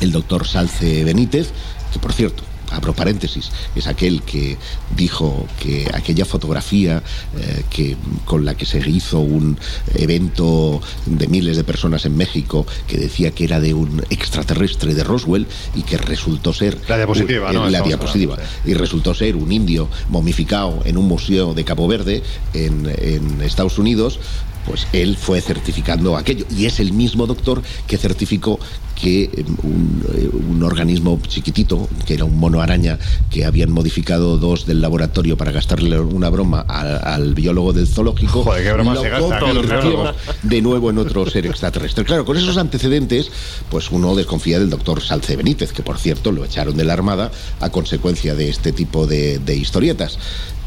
el 0.00 0.12
doctor 0.12 0.46
Salce 0.46 1.04
Benítez, 1.04 1.50
que 1.92 1.98
por 1.98 2.12
cierto, 2.12 2.42
abro 2.70 2.94
paréntesis, 2.94 3.50
es 3.76 3.86
aquel 3.86 4.22
que 4.22 4.56
dijo 4.96 5.46
que 5.60 5.86
aquella 5.92 6.24
fotografía 6.24 7.02
eh, 7.38 7.64
que, 7.68 7.96
con 8.24 8.46
la 8.46 8.54
que 8.54 8.64
se 8.64 8.78
hizo 8.88 9.20
un 9.20 9.58
evento 9.94 10.80
de 11.04 11.28
miles 11.28 11.56
de 11.58 11.64
personas 11.64 12.06
en 12.06 12.16
México 12.16 12.66
que 12.86 12.96
decía 12.96 13.30
que 13.32 13.44
era 13.44 13.60
de 13.60 13.74
un 13.74 14.02
extraterrestre 14.08 14.94
de 14.94 15.04
Roswell 15.04 15.46
y 15.74 15.82
que 15.82 15.98
resultó 15.98 16.54
ser 16.54 16.78
La 16.88 16.96
diapositiva, 16.96 17.48
un- 17.48 17.54
¿no? 17.54 17.60
la 17.64 17.68
Estamos 17.68 17.88
diapositiva 17.88 18.34
hablando, 18.34 18.52
y 18.64 18.74
resultó 18.74 19.14
ser 19.14 19.36
un 19.36 19.52
indio 19.52 19.88
momificado 20.08 20.80
en 20.86 20.96
un 20.96 21.06
museo 21.06 21.52
de 21.52 21.64
Cabo 21.64 21.86
Verde 21.88 22.22
en, 22.54 22.90
en 22.98 23.42
Estados 23.42 23.78
Unidos, 23.78 24.18
pues 24.64 24.86
él 24.92 25.16
fue 25.16 25.40
certificando 25.40 26.16
aquello. 26.16 26.46
Y 26.56 26.66
es 26.66 26.78
el 26.80 26.92
mismo 26.92 27.26
doctor 27.26 27.62
que 27.86 27.98
certificó 27.98 28.60
que 29.02 29.28
un, 29.64 30.04
eh, 30.14 30.30
un 30.32 30.62
organismo 30.62 31.20
chiquitito, 31.26 31.88
que 32.06 32.14
era 32.14 32.24
un 32.24 32.38
mono 32.38 32.60
araña, 32.60 33.00
que 33.30 33.44
habían 33.44 33.72
modificado 33.72 34.38
dos 34.38 34.64
del 34.64 34.80
laboratorio 34.80 35.36
para 35.36 35.50
gastarle 35.50 35.98
una 35.98 36.30
broma 36.30 36.60
al, 36.60 37.00
al 37.04 37.34
biólogo 37.34 37.72
del 37.72 37.88
zoológico, 37.88 38.44
Joder, 38.44 38.62
qué 38.62 38.72
broma 38.72 38.94
lo 38.94 39.02
se 39.02 39.08
gasta, 39.08 39.38
que 39.40 39.46
los 39.46 39.66
convirtió 39.66 39.90
biólogos. 39.90 40.16
de 40.44 40.62
nuevo 40.62 40.90
en 40.90 40.98
otro 40.98 41.28
ser 41.28 41.46
extraterrestre. 41.46 42.04
Claro, 42.04 42.24
con 42.24 42.36
esos 42.36 42.56
antecedentes, 42.56 43.30
pues 43.68 43.90
uno 43.90 44.14
desconfía 44.14 44.60
del 44.60 44.70
doctor 44.70 45.02
Salce 45.02 45.34
Benítez, 45.34 45.72
que 45.72 45.82
por 45.82 45.98
cierto 45.98 46.30
lo 46.30 46.44
echaron 46.44 46.76
de 46.76 46.84
la 46.84 46.92
Armada 46.92 47.32
a 47.58 47.70
consecuencia 47.70 48.36
de 48.36 48.50
este 48.50 48.70
tipo 48.70 49.08
de, 49.08 49.40
de 49.40 49.56
historietas. 49.56 50.16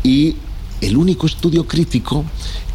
Y 0.03 0.35
el 0.85 0.97
único 0.97 1.25
estudio 1.25 1.67
crítico 1.67 2.23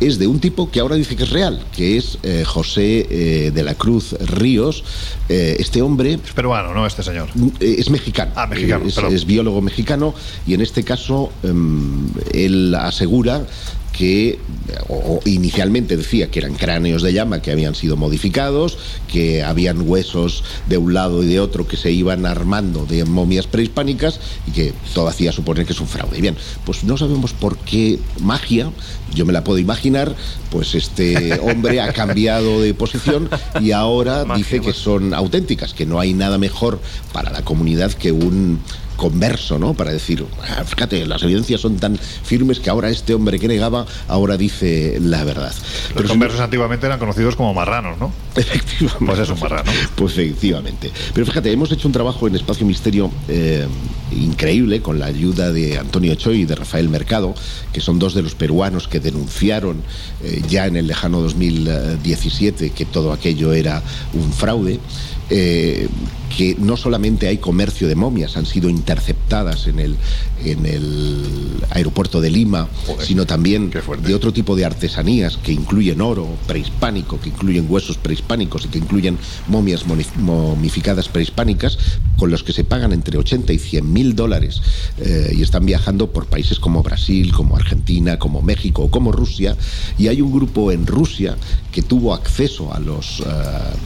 es 0.00 0.18
de 0.18 0.26
un 0.26 0.40
tipo 0.40 0.70
que 0.70 0.80
ahora 0.80 0.96
dice 0.96 1.14
que 1.14 1.22
es 1.24 1.30
real, 1.30 1.62
que 1.76 1.96
es 1.96 2.18
eh, 2.22 2.42
José 2.44 3.06
eh, 3.10 3.50
de 3.52 3.62
la 3.62 3.74
Cruz 3.74 4.12
Ríos. 4.20 4.82
Eh, 5.28 5.56
este 5.60 5.80
hombre 5.82 6.14
Es 6.14 6.32
peruano, 6.32 6.74
¿no? 6.74 6.86
Este 6.86 7.02
señor. 7.02 7.28
eh, 7.60 7.76
es 7.78 7.88
mexicano. 7.90 8.32
Ah, 8.34 8.46
mexicano, 8.46 8.84
es 9.10 9.24
biólogo 9.26 9.60
mexicano 9.62 10.14
y 10.46 10.54
en 10.54 10.60
este 10.60 10.82
caso 10.82 11.30
em, 11.42 12.08
él 12.32 12.74
asegura 12.74 13.46
que 13.92 14.38
o, 14.88 15.20
inicialmente 15.24 15.96
decía 15.96 16.30
que 16.30 16.38
eran 16.38 16.54
cráneos 16.54 17.02
de 17.02 17.12
llama 17.12 17.42
que 17.42 17.50
habían 17.50 17.74
sido 17.74 17.96
modificados, 17.96 18.78
que 19.10 19.42
habían 19.42 19.88
huesos 19.88 20.44
de 20.68 20.78
un 20.78 20.94
lado 20.94 21.22
y 21.22 21.26
de 21.26 21.40
otro 21.40 21.66
que 21.66 21.76
se 21.76 21.92
iban 21.92 22.26
armando 22.26 22.86
de 22.86 23.04
momias 23.04 23.46
prehispánicas 23.46 24.20
y 24.46 24.52
que 24.52 24.72
todo 24.94 25.08
hacía 25.08 25.32
suponer 25.32 25.66
que 25.66 25.72
es 25.72 25.80
un 25.80 25.86
fraude. 25.86 26.18
Y 26.18 26.20
bien, 26.20 26.36
pues 26.64 26.84
no 26.84 26.96
sabemos 26.96 27.32
por 27.32 27.58
qué 27.58 27.98
magia, 28.20 28.70
yo 29.14 29.26
me 29.26 29.32
la 29.32 29.44
puedo 29.44 29.58
imaginar, 29.58 30.14
pues 30.50 30.74
este 30.74 31.38
hombre 31.42 31.80
ha 31.80 31.92
cambiado 31.92 32.60
de 32.60 32.74
posición 32.74 33.28
y 33.60 33.72
ahora 33.72 34.24
dice 34.36 34.60
que 34.60 34.72
son 34.72 35.14
auténticas, 35.14 35.74
que 35.74 35.86
no 35.86 36.00
hay 36.00 36.14
nada 36.14 36.38
mejor 36.38 36.80
para 37.12 37.30
la 37.30 37.42
comunidad 37.42 37.92
que 37.92 38.12
un 38.12 38.60
converso, 39.00 39.58
¿no? 39.58 39.72
Para 39.72 39.92
decir, 39.92 40.26
"Ah, 40.46 40.62
fíjate, 40.62 41.06
las 41.06 41.22
evidencias 41.22 41.62
son 41.62 41.76
tan 41.76 41.96
firmes 41.96 42.60
que 42.60 42.68
ahora 42.68 42.90
este 42.90 43.14
hombre 43.14 43.38
que 43.38 43.48
negaba 43.48 43.86
ahora 44.08 44.36
dice 44.36 44.98
la 45.00 45.24
verdad. 45.24 45.54
Los 45.94 46.04
conversos 46.06 46.38
antiguamente 46.40 46.84
eran 46.84 46.98
conocidos 46.98 47.34
como 47.34 47.54
marranos, 47.54 47.98
¿no? 47.98 48.12
Efectivamente. 48.36 49.06
Pues 49.06 49.18
es 49.20 49.30
un 49.30 49.40
marrano. 49.40 49.72
Pues 49.96 50.12
efectivamente. 50.18 50.90
Pero 51.14 51.24
fíjate, 51.24 51.50
hemos 51.50 51.72
hecho 51.72 51.88
un 51.88 51.92
trabajo 51.92 52.28
en 52.28 52.36
Espacio 52.36 52.66
Misterio 52.66 53.10
eh, 53.28 53.66
increíble 54.12 54.82
con 54.82 54.98
la 54.98 55.06
ayuda 55.06 55.50
de 55.50 55.78
Antonio 55.78 56.14
Choi 56.16 56.42
y 56.42 56.44
de 56.44 56.54
Rafael 56.56 56.90
Mercado, 56.90 57.34
que 57.72 57.80
son 57.80 57.98
dos 57.98 58.12
de 58.12 58.20
los 58.22 58.34
peruanos 58.34 58.86
que 58.86 59.00
denunciaron 59.00 59.82
eh, 60.22 60.42
ya 60.46 60.66
en 60.66 60.76
el 60.76 60.86
lejano 60.86 61.22
2017 61.22 62.70
que 62.70 62.84
todo 62.84 63.12
aquello 63.12 63.54
era 63.54 63.82
un 64.12 64.30
fraude. 64.30 64.78
eh, 65.30 65.88
que 66.36 66.56
no 66.58 66.76
solamente 66.76 67.28
hay 67.28 67.38
comercio 67.38 67.88
de 67.88 67.94
momias, 67.94 68.36
han 68.36 68.46
sido 68.46 68.70
interceptadas 68.70 69.66
en 69.66 69.80
el, 69.80 69.96
en 70.44 70.64
el 70.64 71.24
aeropuerto 71.70 72.20
de 72.20 72.30
Lima, 72.30 72.68
Joder, 72.86 73.06
sino 73.06 73.26
también 73.26 73.70
de 73.70 74.14
otro 74.14 74.32
tipo 74.32 74.56
de 74.56 74.64
artesanías 74.64 75.36
que 75.36 75.52
incluyen 75.52 76.00
oro 76.00 76.28
prehispánico, 76.46 77.20
que 77.20 77.30
incluyen 77.30 77.66
huesos 77.68 77.98
prehispánicos 77.98 78.64
y 78.64 78.68
que 78.68 78.78
incluyen 78.78 79.18
momias 79.48 79.84
momificadas 80.16 81.08
prehispánicas, 81.08 81.78
con 82.16 82.30
los 82.30 82.42
que 82.42 82.52
se 82.52 82.64
pagan 82.64 82.92
entre 82.92 83.18
80 83.18 83.52
y 83.52 83.58
100 83.58 83.92
mil 83.92 84.14
dólares 84.14 84.62
eh, 84.98 85.32
y 85.36 85.42
están 85.42 85.66
viajando 85.66 86.12
por 86.12 86.26
países 86.26 86.60
como 86.60 86.82
Brasil, 86.82 87.32
como 87.32 87.56
Argentina, 87.56 88.18
como 88.18 88.42
México 88.42 88.82
o 88.82 88.90
como 88.90 89.10
Rusia. 89.10 89.56
Y 89.98 90.08
hay 90.08 90.20
un 90.20 90.32
grupo 90.32 90.70
en 90.70 90.86
Rusia 90.86 91.36
que 91.72 91.82
tuvo 91.82 92.14
acceso 92.14 92.72
a 92.72 92.78
los 92.78 93.20
eh, 93.20 93.24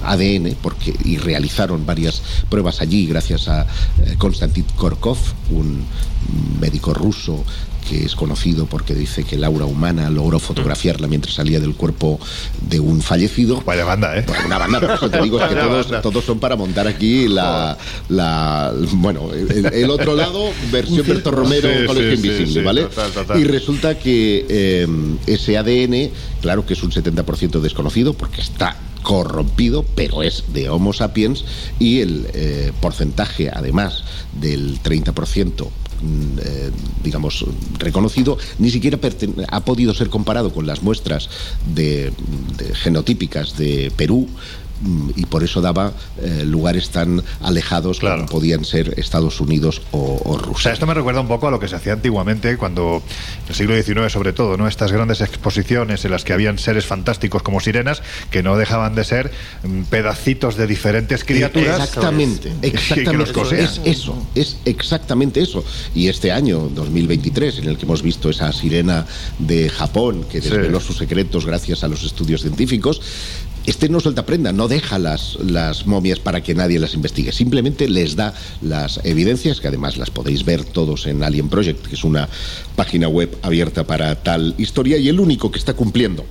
ADN 0.05 0.57
porque, 0.63 0.95
y 1.05 1.17
realizaron 1.19 1.87
varias 1.87 2.23
pruebas 2.49 2.81
allí 2.81 3.07
gracias 3.07 3.49
a 3.49 3.63
eh, 3.63 4.15
Konstantin 4.19 4.65
Korkov, 4.77 5.19
un 5.51 5.85
médico 6.61 6.95
ruso 6.95 7.45
que 7.89 8.05
es 8.05 8.15
conocido 8.15 8.67
porque 8.67 8.95
dice 8.95 9.25
que 9.25 9.37
el 9.37 9.45
aura 9.45 9.67
humana 9.67 10.11
logró 10.11 10.39
fotografiarla 10.39 11.07
mientras 11.07 11.35
salía 11.35 11.61
del 11.61 11.75
cuerpo 11.75 12.19
de 12.69 12.81
un 12.81 13.03
fallecido. 13.03 13.63
Vaya 13.67 13.85
banda, 13.85 14.17
¿eh? 14.17 14.25
Bueno, 14.27 14.47
una 14.47 14.59
banda, 14.59 14.81
por 14.81 14.91
eso 14.93 15.11
te 15.11 15.21
digo, 15.23 15.41
es 15.41 15.87
que 15.87 15.97
todos, 15.99 16.25
son 16.25 16.39
para 16.39 16.57
montar 16.57 16.87
aquí 16.87 17.29
la, 17.29 17.77
la 18.09 18.73
bueno, 18.93 19.33
el, 19.33 19.67
el 19.67 19.91
otro 19.91 20.15
lado, 20.17 20.51
versión 20.73 21.07
Berto 21.07 21.31
Romero, 21.31 21.69
Sí, 21.69 21.87
Colegio 21.87 22.17
sí, 22.17 22.17
sí, 22.17 22.27
Invisible, 22.29 22.61
sí, 22.61 22.65
¿vale? 22.65 22.83
total, 22.85 23.11
total. 23.11 23.41
Y 23.41 23.45
resulta 23.45 23.99
que 23.99 24.47
eh, 24.49 24.87
ese 25.27 25.59
ADN, 25.59 26.11
claro 26.41 26.65
que 26.65 26.73
es 26.73 26.83
un 26.83 26.91
70% 26.91 27.61
desconocido 27.61 28.15
porque 28.15 28.41
está 28.41 28.77
corrompido, 29.05 29.85
pero 29.95 30.25
es 30.25 30.43
de 30.53 30.69
Homo 30.69 30.93
sapiens 30.93 31.45
y 31.79 32.01
el 32.01 32.27
eh, 32.35 32.73
porcentaje, 32.81 33.51
además 33.53 34.03
del 34.33 34.83
30%, 34.83 35.69
mm, 35.69 36.39
eh, 36.43 36.71
digamos, 37.05 37.45
reconocido, 37.79 38.37
ni 38.59 38.71
siquiera 38.71 38.99
ha 39.49 39.61
podido 39.61 39.95
ser 39.95 40.09
comparado 40.09 40.53
con 40.53 40.67
las 40.67 40.83
muestras 40.83 41.29
de, 41.73 42.13
genotípicas 42.83 43.57
de 43.57 43.93
Perú 43.97 44.29
y 45.17 45.25
por 45.27 45.43
eso 45.45 45.61
daba 45.61 45.93
eh, 46.21 46.43
lugares 46.45 46.91
tan 46.91 47.23
alejados 47.41 47.99
Claro. 48.01 48.17
como 48.27 48.29
podían 48.29 48.65
ser 48.65 48.95
Estados 48.99 49.41
Unidos 49.41 49.83
o, 49.93 49.99
o 49.99 50.33
O 50.33 50.39
sea, 50.39 50.47
Rusia. 50.47 50.73
esto 50.73 50.87
me 50.87 50.95
recuerda 50.95 51.21
un 51.21 51.29
poco 51.29 51.49
a 51.49 51.51
lo 51.51 51.61
que 51.61 51.69
se 51.69 51.77
hacía 51.77 51.93
antiguamente, 51.93 52.57
cuando, 52.57 53.03
en 53.45 53.49
el 53.49 53.55
siglo 53.55 53.75
XIX 53.81 54.13
sobre 54.13 54.33
todo, 54.33 54.57
¿no? 54.57 54.67
Estas 54.69 54.93
grandes 54.93 55.21
exposiciones 55.21 56.05
en 56.05 56.11
las 56.11 56.25
que 56.25 56.33
habían 56.33 56.59
seres 56.59 56.87
fantásticos 56.87 57.43
como 57.43 57.61
sirenas, 57.61 58.03
que 58.31 58.43
no 58.43 58.57
dejaban 58.57 58.95
de 58.95 59.05
ser 59.05 59.31
mm, 59.63 59.83
pedacitos 59.85 60.57
de 60.57 60.67
diferentes 60.67 61.25
criaturas. 61.25 61.81
Exactamente, 61.81 62.53
que- 62.61 62.71
que 62.73 62.77
exactamente. 62.77 63.33
los. 63.33 63.53
Es 63.53 63.81
eso, 63.85 64.27
es 64.35 64.57
exactamente 64.65 65.41
eso. 65.41 65.65
Y 65.95 66.09
este 66.09 66.33
año, 66.33 66.69
2023, 66.75 67.59
en 67.59 67.69
el 67.69 67.77
que 67.79 67.85
hemos 67.85 68.03
visto 68.03 68.29
esa 68.31 68.53
sirena 68.53 69.07
de 69.39 69.69
Japón 69.71 70.25
que 70.31 70.43
Sí. 70.43 70.49
desveló 70.51 70.81
sus 70.81 70.97
secretos 70.99 71.47
gracias 71.47 71.85
a 71.85 71.89
los 71.89 72.03
estudios 72.05 72.43
científicos, 72.43 73.01
este 73.67 73.89
no 73.89 74.01
suelta 74.01 74.27
prenda, 74.27 74.53
no 74.53 74.69
deja 74.69 74.99
las, 74.99 75.37
las 75.37 75.87
momias 75.87 76.19
para 76.19 76.43
que 76.43 76.55
nadie 76.55 76.79
las 76.79 76.95
investigue, 76.95 77.33
simplemente 77.33 77.89
les 77.89 78.17
da 78.17 78.35
las 78.61 79.01
evidencias, 79.05 79.61
que 79.61 79.69
además 79.69 79.97
las 79.97 80.11
podéis 80.11 80.45
ver 80.45 80.65
todos 80.65 81.07
en 81.07 81.23
Alien 81.23 81.49
Project, 81.49 81.87
que 81.87 81.95
es 81.95 82.05
una 82.05 82.29
página 82.77 83.09
web 83.09 83.37
abierta 83.43 83.85
para 83.85 84.15
tal 84.23 84.55
historia, 84.59 84.99
y 84.99 85.09
el 85.09 85.21
único 85.21 85.51
que 85.51 85.59
está 85.59 85.75
cumpliendo 85.75 86.25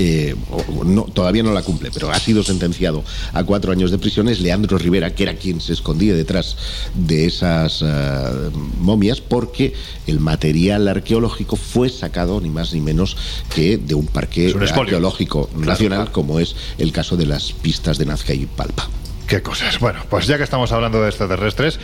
eh, 0.00 0.36
no, 0.84 1.02
todavía 1.02 1.42
no 1.42 1.52
la 1.52 1.62
cumple, 1.62 1.90
pero 1.92 2.10
ha 2.10 2.18
sido 2.20 2.44
sentenciado 2.44 3.02
a 3.32 3.42
cuatro 3.42 3.72
años 3.72 3.90
de 3.90 3.98
prisión, 3.98 4.28
es 4.28 4.38
Leandro 4.38 4.78
Rivera, 4.78 5.12
que 5.12 5.24
era 5.24 5.34
quien 5.34 5.60
se 5.60 5.72
escondía 5.72 6.14
detrás 6.14 6.56
de 6.94 7.26
esas 7.26 7.82
eh, 7.82 8.50
momias, 8.78 9.20
porque 9.20 9.74
el 10.06 10.20
material 10.20 10.86
arqueológico 10.86 11.56
fue 11.56 11.88
sacado 11.88 12.40
ni 12.40 12.48
más 12.48 12.72
ni 12.72 12.80
menos 12.80 13.16
que 13.52 13.76
de 13.76 13.94
un 13.94 14.06
parque 14.06 14.52
un 14.54 14.62
arqueológico 14.62 15.50
nacional, 15.56 16.12
como 16.12 16.38
es 16.38 16.54
el 16.78 16.92
caso 16.92 17.16
de 17.16 17.26
las 17.26 17.52
pistas 17.52 17.98
de 17.98 18.06
Nazca 18.06 18.34
y 18.34 18.46
Palpa. 18.46 18.88
Qué 19.28 19.42
cosas. 19.42 19.78
Bueno, 19.78 20.00
pues 20.08 20.26
ya 20.26 20.38
que 20.38 20.42
estamos 20.42 20.72
hablando 20.72 21.02
de 21.02 21.08
extraterrestres, 21.10 21.78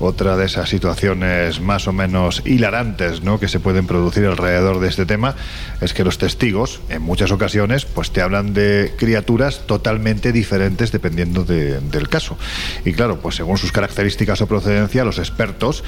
otra 0.00 0.34
de 0.38 0.46
esas 0.46 0.70
situaciones 0.70 1.60
más 1.60 1.86
o 1.88 1.92
menos 1.92 2.40
hilarantes 2.46 3.22
¿no? 3.22 3.38
que 3.38 3.48
se 3.48 3.60
pueden 3.60 3.86
producir 3.86 4.24
alrededor 4.24 4.80
de 4.80 4.88
este 4.88 5.04
tema 5.04 5.34
es 5.82 5.92
que 5.92 6.04
los 6.04 6.16
testigos, 6.16 6.80
en 6.88 7.02
muchas 7.02 7.32
ocasiones, 7.32 7.84
pues 7.84 8.12
te 8.12 8.22
hablan 8.22 8.54
de 8.54 8.94
criaturas 8.96 9.66
totalmente 9.66 10.32
diferentes 10.32 10.90
dependiendo 10.90 11.44
de- 11.44 11.80
del 11.80 12.08
caso. 12.08 12.38
Y 12.86 12.94
claro, 12.94 13.20
pues 13.20 13.34
según 13.36 13.58
sus 13.58 13.72
características 13.72 14.40
o 14.40 14.46
procedencia, 14.46 15.04
los 15.04 15.18
expertos, 15.18 15.84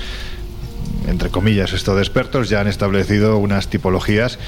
entre 1.08 1.30
comillas, 1.30 1.72
esto 1.72 1.96
de 1.96 2.02
expertos, 2.02 2.50
ya 2.50 2.60
han 2.60 2.68
establecido 2.68 3.38
unas 3.38 3.68
tipologías 3.68 4.38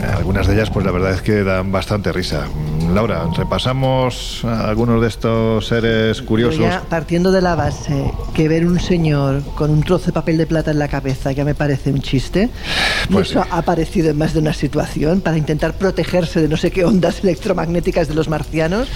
algunas 0.00 0.46
de 0.46 0.54
ellas, 0.54 0.70
pues 0.70 0.84
la 0.84 0.92
verdad 0.92 1.12
es 1.12 1.22
que 1.22 1.44
dan 1.44 1.70
bastante 1.70 2.12
risa. 2.12 2.46
Mm, 2.46 2.94
Laura, 2.94 3.24
repasamos 3.36 4.40
algunos 4.44 5.00
de 5.00 5.08
estos 5.08 5.66
seres 5.66 6.20
curiosos. 6.22 6.58
Ya, 6.60 6.82
partiendo 6.88 7.30
de 7.30 7.40
la 7.40 7.54
base 7.54 8.10
que 8.34 8.48
ver 8.48 8.66
un 8.66 8.80
señor 8.80 9.42
con 9.54 9.70
un 9.70 9.82
trozo 9.82 10.06
de 10.06 10.12
papel 10.12 10.38
de 10.38 10.46
plata 10.46 10.70
en 10.72 10.78
la 10.78 10.88
cabeza 10.88 11.32
ya 11.32 11.44
me 11.44 11.54
parece 11.54 11.90
un 11.92 12.00
chiste, 12.02 12.48
y 13.08 13.12
Pues 13.12 13.30
eso 13.30 13.42
sí. 13.42 13.48
ha 13.52 13.58
aparecido 13.58 14.10
en 14.10 14.18
más 14.18 14.32
de 14.34 14.40
una 14.40 14.52
situación 14.52 15.20
para 15.20 15.38
intentar 15.38 15.74
protegerse 15.74 16.40
de 16.40 16.48
no 16.48 16.56
sé 16.56 16.70
qué 16.70 16.84
ondas 16.84 17.22
electromagnéticas 17.22 18.08
de 18.08 18.14
los 18.14 18.28
marcianos. 18.28 18.88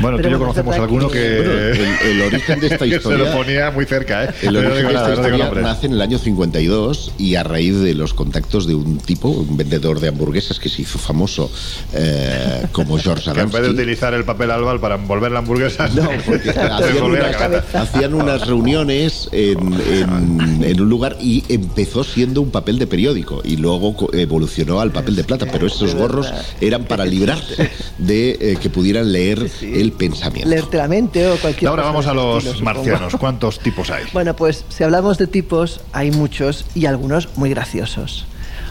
Bueno, 0.00 0.16
tú 0.18 0.20
y 0.20 0.24
Pero 0.24 0.36
yo 0.36 0.38
conocemos 0.40 0.76
alguno 0.76 1.08
que, 1.08 1.36
Bueno, 1.38 1.52
el- 1.52 2.10
el 2.10 2.22
origen 2.34 2.60
de 2.60 2.66
esta 2.68 2.84
que 2.84 2.90
se 2.90 2.96
historia- 2.96 3.24
lo 3.24 3.32
ponía 3.36 3.70
muy 3.70 3.84
cerca, 3.84 4.24
¿eh? 4.24 4.30
El 4.42 4.56
origen 4.56 4.86
de 4.88 4.94
esta 4.94 5.14
historia 5.14 5.50
nace 5.60 5.86
en 5.86 5.92
el 5.92 6.00
año 6.02 6.18
52 6.18 7.12
y 7.18 7.34
a 7.34 7.42
raíz 7.42 7.78
de 7.80 7.94
los 7.94 8.14
contactos 8.14 8.66
de 8.66 8.74
un 8.74 8.98
tipo, 8.98 9.28
un 9.28 9.56
vendedor 9.56 9.98
de 10.00 10.08
hamburguesas 10.08 10.41
que 10.60 10.68
se 10.68 10.82
hizo 10.82 10.98
famoso 10.98 11.50
eh, 11.92 12.66
como 12.72 12.98
George 12.98 13.30
Que 13.32 13.40
en 13.40 13.46
vez 13.46 13.52
de 13.52 13.58
Adamski. 13.58 13.82
utilizar 13.82 14.14
el 14.14 14.24
papel 14.24 14.50
albal 14.50 14.80
para 14.80 14.96
envolver 14.96 15.30
la 15.32 15.38
hamburguesa, 15.40 15.88
No, 15.88 16.08
porque 16.26 16.50
hacían 16.50 17.02
unas, 17.02 17.74
hacían 17.74 18.14
unas 18.14 18.46
reuniones 18.46 19.28
en, 19.32 19.58
en- 19.74 20.64
en 20.64 20.80
un 20.80 20.88
lugar 20.88 21.16
y 21.20 21.44
empezó 21.48 22.04
siendo 22.04 22.40
un 22.42 22.50
papel 22.50 22.78
de 22.78 22.86
periódico 22.86 23.40
y 23.44 23.56
luego 23.56 23.94
evolucionó 24.12 24.80
al 24.80 24.90
papel 24.92 25.16
de 25.16 25.24
plata, 25.24 25.46
pero 25.50 25.66
esos 25.66 25.94
gorros 25.94 26.32
eran 26.60 26.84
para 26.84 27.04
librarse 27.04 27.70
de 27.98 28.30
eh, 28.40 28.56
que 28.60 28.70
pudieran 28.70 29.12
leer 29.12 29.50
el 29.62 29.92
pensamiento. 29.92 30.48
Leerte 30.48 30.76
la 30.76 30.88
mente 30.88 31.26
o 31.28 31.36
cualquier 31.36 31.68
Ahora 31.70 31.82
cosa 31.82 31.92
vamos 31.92 32.06
a 32.06 32.14
los 32.14 32.36
estilo, 32.44 32.58
supongo. 32.58 32.74
marcianos. 32.84 33.16
¿Cuántos 33.18 33.58
tipos 33.60 33.90
hay? 33.90 34.04
Bueno, 34.12 34.34
pues 34.36 34.64
si 34.68 34.84
hablamos 34.84 35.18
de 35.18 35.26
tipos, 35.26 35.80
hay 35.92 36.10
muchos 36.10 36.64
y 36.74 36.86
algunos 36.86 37.28
muy 37.36 37.50
graciosos. 37.50 38.26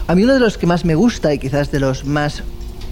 A 0.06 0.14
mí 0.14 0.24
uno 0.24 0.34
de 0.34 0.40
los 0.40 0.58
que 0.58 0.66
más 0.66 0.84
me 0.84 0.94
gusta 0.94 1.32
y 1.32 1.38
quizás 1.38 1.70
de 1.70 1.80
los 1.80 2.04
más 2.04 2.42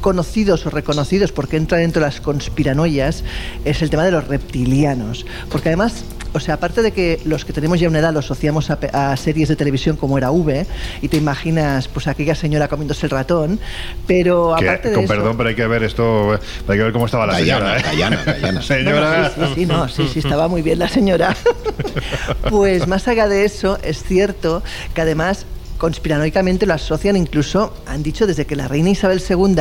conocidos 0.01 0.67
o 0.67 0.71
reconocidos 0.71 1.33
porque 1.33 1.57
entra 1.57 1.79
dentro 1.79 2.01
de 2.01 2.07
las 2.07 2.21
conspiranoias 2.21 3.23
es 3.65 3.83
el 3.83 3.91
tema 3.91 4.05
de 4.05 4.11
los 4.11 4.27
reptilianos. 4.27 5.27
Porque 5.51 5.69
además, 5.69 6.05
o 6.33 6.41
sea, 6.41 6.55
aparte 6.55 6.83
de 6.83 6.93
que 6.93 7.21
los 7.25 7.45
que 7.45 7.53
tenemos 7.53 7.79
ya 7.81 7.89
una 7.89 7.99
edad 7.99 8.13
lo 8.13 8.21
asociamos 8.21 8.71
a, 8.71 9.17
series 9.17 9.49
de 9.49 9.57
televisión 9.57 9.97
como 9.97 10.17
era 10.19 10.31
V 10.31 10.67
y 11.03 11.09
te 11.09 11.17
imaginas 11.17 11.89
pues 11.89 12.07
aquella 12.07 12.35
señora 12.35 12.69
comiéndose 12.69 13.07
el 13.07 13.11
ratón, 13.11 13.61
pero 14.07 14.55
Que, 14.59 14.69
aparte 14.69 14.89
de 14.89 14.95
con 14.95 15.05
eso... 15.05 15.15
perdón, 15.15 15.37
pero 15.37 15.49
hay 15.51 15.55
que 15.55 15.67
ver 15.67 15.83
esto, 15.83 16.33
hay 16.33 16.79
que 16.79 16.83
ver 16.85 16.93
cómo 16.93 17.07
estaba 17.07 17.27
la 17.27 17.35
Dayana, 17.35 17.79
señora. 17.79 17.81
¿eh? 17.81 17.83
Dayana, 17.85 18.25
Dayana. 18.27 18.63
Señora. 18.63 19.33
Bueno, 19.37 19.49
sí, 19.49 19.55
sí, 19.55 19.61
sí, 19.61 19.67
no, 19.67 19.89
sí, 19.89 20.09
sí, 20.13 20.19
estaba 20.21 20.49
muy 20.49 20.63
bien 20.63 20.79
la 20.79 20.89
señora. 20.89 21.37
pues 22.51 22.87
más 22.87 23.07
allá 23.09 23.29
de 23.29 23.45
eso, 23.45 23.79
es 23.83 24.03
cierto 24.03 24.63
que 24.95 25.01
además 25.03 25.47
conspiranoicamente 25.81 26.67
lo 26.67 26.75
asocian 26.75 27.17
incluso, 27.17 27.73
han 27.87 28.03
dicho 28.03 28.27
desde 28.27 28.45
que 28.45 28.55
la 28.55 28.69
reina 28.69 28.91
Isabel 28.91 29.23
II 29.27 29.57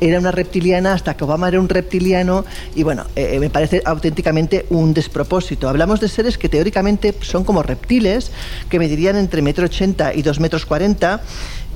era 0.00 0.18
una 0.20 0.30
reptiliana 0.30 0.92
hasta 0.92 1.16
que 1.16 1.24
Obama 1.24 1.48
era 1.48 1.58
un 1.58 1.68
reptiliano 1.68 2.44
y 2.76 2.84
bueno, 2.84 3.04
eh, 3.16 3.40
me 3.40 3.50
parece 3.50 3.82
auténticamente 3.84 4.66
un 4.70 4.94
despropósito. 4.94 5.68
Hablamos 5.68 6.00
de 6.00 6.08
seres 6.08 6.38
que 6.38 6.48
teóricamente 6.48 7.12
son 7.22 7.42
como 7.42 7.64
reptiles, 7.64 8.30
que 8.70 8.78
medirían 8.78 9.16
entre 9.16 9.42
metro 9.42 9.64
ochenta 9.66 10.14
y 10.14 10.22
dos 10.22 10.38
metros 10.38 10.64
cuarenta 10.64 11.22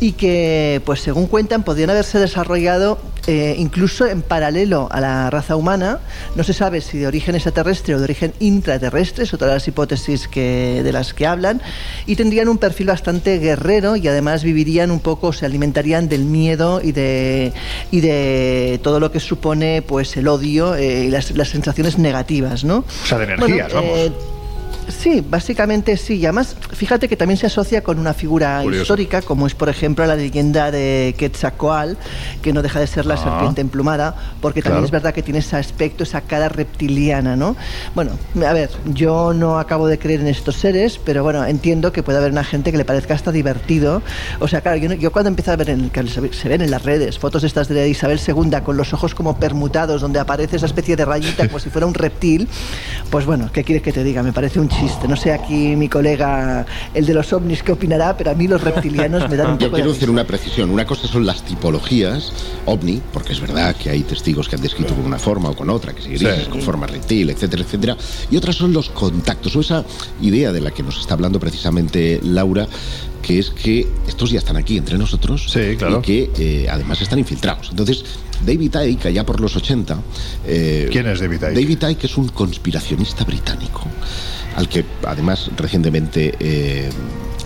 y 0.01 0.13
que, 0.13 0.81
pues 0.85 1.01
según 1.01 1.27
cuentan, 1.27 1.65
podrían 1.65 1.91
haberse 1.91 2.19
desarrollado 2.19 2.99
eh, 3.27 3.57
incluso 3.59 4.07
en 4.07 4.23
paralelo 4.23 4.89
a 4.91 5.01
la 5.01 5.29
raza 5.29 5.57
humana. 5.57 5.99
No 6.37 6.45
se 6.45 6.53
sabe 6.53 6.81
si 6.81 6.99
de 6.99 7.07
origen 7.07 7.35
extraterrestre 7.35 7.95
o 7.95 7.99
de 7.99 8.05
origen 8.05 8.33
intraterrestre, 8.39 9.25
es 9.25 9.35
otra 9.35 9.49
de 9.49 9.55
las 9.55 9.67
hipótesis 9.69 10.29
que, 10.29 10.83
de 10.85 10.93
las 10.93 11.15
que 11.15 11.27
hablan, 11.27 11.61
y 12.07 12.17
tendrían 12.17 12.49
un 12.49 12.59
perfil 12.59 12.87
bastante 12.87 13.39
guerrero 13.39 13.97
y 13.97 14.07
además 14.09 14.45
vivirían 14.45 14.91
un 14.91 15.01
poco, 15.01 15.33
se 15.33 15.45
alimentarían 15.47 16.09
del 16.09 16.25
miedo 16.25 16.81
y 16.83 16.93
de, 16.93 17.53
y 17.91 18.01
de 18.01 18.81
todo 18.83 19.01
lo 19.01 19.11
que 19.13 19.21
supone 19.21 19.83
pues 19.83 20.17
el 20.17 20.29
odio 20.29 20.75
eh, 20.77 21.05
y 21.07 21.11
las, 21.11 21.33
las 21.33 21.49
sensaciones 21.49 21.99
negativas, 21.99 22.65
¿no? 22.65 22.85
O 23.03 23.07
sea, 23.07 23.19
de 23.19 23.25
energías, 23.25 23.73
Bueno, 23.73 23.89
vamos. 23.89 23.99
eh, 23.99 24.13
Sí, 24.89 25.25
básicamente 25.29 25.97
sí. 25.97 26.15
Y 26.17 26.25
además, 26.27 26.57
fíjate 26.73 27.09
que 27.09 27.17
también 27.17 27.37
se 27.39 27.47
asocia 27.47 27.83
con 27.83 27.99
una 27.99 28.15
figura 28.15 28.61
Curioso. 28.63 28.83
histórica, 28.83 29.23
como 29.23 29.47
es, 29.47 29.55
por 29.55 29.69
ejemplo, 29.69 30.05
la 30.07 30.17
leyenda 30.17 30.71
de 30.71 31.15
Quetzalcoatl, 31.19 31.93
que 32.43 32.53
no 32.53 32.63
deja 32.63 32.81
de 32.81 32.87
ser 32.87 33.07
la 33.07 33.15
Ah. 33.15 33.19
serpiente 33.19 33.61
emplumada, 33.61 34.15
porque 34.41 34.61
también 34.63 34.79
Claro. 34.81 34.87
es 34.87 34.91
verdad 34.91 35.15
que 35.15 35.23
tiene 35.23 35.39
ese 35.41 35.57
aspecto, 35.57 36.03
esa 36.05 36.23
cara 36.23 36.49
reptiliana, 36.49 37.37
¿no? 37.37 37.55
Bueno, 37.95 38.13
a 38.47 38.53
ver, 38.53 38.71
yo 38.87 39.33
no 39.35 39.59
acabo 39.59 39.87
de 39.87 39.99
creer 39.99 40.21
en 40.21 40.27
estos 40.29 40.57
seres, 40.57 40.99
pero 41.05 41.23
bueno, 41.23 41.45
entiendo 41.45 41.93
que 41.93 42.03
puede 42.03 42.19
haber 42.19 42.33
una 42.33 42.45
gente 42.45 42.73
que 42.73 42.79
le 42.79 42.85
parezca 42.85 43.15
hasta 43.15 43.31
divertido. 43.31 44.03
O 44.41 44.49
sea, 44.49 44.63
claro, 44.63 44.79
yo, 44.79 44.93
yo 44.95 45.13
cuando 45.13 45.29
empiezo 45.29 45.53
a 45.53 45.57
ver, 45.57 45.71
en, 45.71 45.91
que 45.91 46.07
se 46.09 46.49
ven 46.49 46.63
en 46.63 46.71
las 46.71 46.83
redes 46.83 47.19
fotos 47.19 47.45
estas 47.45 47.69
de 47.69 47.89
Isabel 47.89 48.19
II 48.27 48.61
con 48.65 48.77
los 48.77 48.93
ojos 48.95 49.15
como 49.15 49.39
permutados, 49.39 50.01
donde 50.01 50.19
aparece 50.19 50.57
esa 50.57 50.67
especie 50.67 50.97
de 50.97 51.05
rayita 51.05 51.47
como 51.47 51.59
si 51.59 51.71
fuera 51.71 51.87
un 51.87 51.95
reptil, 51.95 52.49
pues 53.11 53.27
bueno, 53.27 53.51
¿qué 53.53 53.65
quieres 53.65 53.83
que 53.83 53.93
te 53.93 54.03
diga? 54.03 54.23
Me 54.23 54.33
parece 54.33 54.58
un 54.61 54.69
chiste. 54.69 55.07
No 55.09 55.17
sé 55.17 55.33
aquí 55.33 55.77
mi 55.77 55.89
colega, 55.89 56.67
el 56.95 57.07
de 57.07 57.15
los 57.15 57.33
ovnis, 57.33 57.63
qué 57.63 57.73
opinará, 57.73 58.17
pero 58.17 58.31
a 58.31 58.35
mí 58.35 58.47
los 58.49 58.61
reptilianos 58.63 59.29
me 59.31 59.37
dan 59.37 59.53
un 59.53 59.59
Yo 59.59 59.67
poco 59.67 59.77
de 59.77 59.83
quiero 59.83 59.91
hacer 59.91 60.01
risa. 60.03 60.13
una 60.13 60.25
precisión. 60.25 60.71
Una 60.71 60.85
cosa 60.87 61.07
son 61.09 61.25
las 61.27 61.43
tipologías 61.43 62.33
ovni, 62.67 63.01
porque 63.13 63.33
es 63.33 63.41
verdad 63.41 63.75
que 63.77 63.91
hay 63.91 64.03
testigos 64.03 64.49
que 64.49 64.57
han 64.57 64.63
descrito 64.63 64.95
con 64.95 65.05
una 65.05 65.19
forma 65.19 65.51
o 65.51 65.57
con 65.57 65.71
otra, 65.71 65.93
que 65.93 66.03
si 66.03 66.09
grises, 66.11 66.45
Sí. 66.45 66.51
con 66.51 66.61
forma 66.63 66.87
reptil, 66.87 67.31
etcétera, 67.31 67.63
etcétera. 67.63 67.97
Y 68.31 68.37
otras 68.37 68.57
son 68.57 68.73
los 68.73 68.91
contactos, 68.91 69.55
o 69.57 69.61
esa 69.61 69.85
idea 70.21 70.53
de 70.53 70.61
la 70.61 70.71
que 70.71 70.83
nos 70.83 70.99
está 71.01 71.15
hablando 71.15 71.39
precisamente 71.41 72.21
Laura, 72.23 72.67
que 73.23 73.39
es 73.39 73.51
que 73.51 73.87
estos 74.07 74.31
ya 74.31 74.39
están 74.39 74.57
aquí 74.57 74.79
entre 74.79 74.97
nosotros 74.97 75.51
Sí, 75.51 75.77
claro. 75.77 75.99
y 75.99 76.03
que 76.03 76.31
eh, 76.39 76.67
además 76.71 77.01
están 77.03 77.19
infiltrados. 77.19 77.69
Entonces, 77.71 78.05
David 78.47 78.75
Icke, 78.87 79.07
allá 79.07 79.27
por 79.27 79.41
los 79.41 79.57
80... 79.57 79.99
eh, 80.47 80.89
¿Quién 80.93 81.07
es 81.09 81.19
David 81.21 81.37
Icke? 81.43 81.55
David 81.55 81.83
Icke 81.91 82.05
es 82.05 82.17
un 82.17 82.29
conspiracionista 82.29 83.25
británico, 83.25 83.83
al 84.59 84.69
que 84.69 84.85
además 85.07 85.53
recientemente 85.57 86.35
eh, 86.41 86.91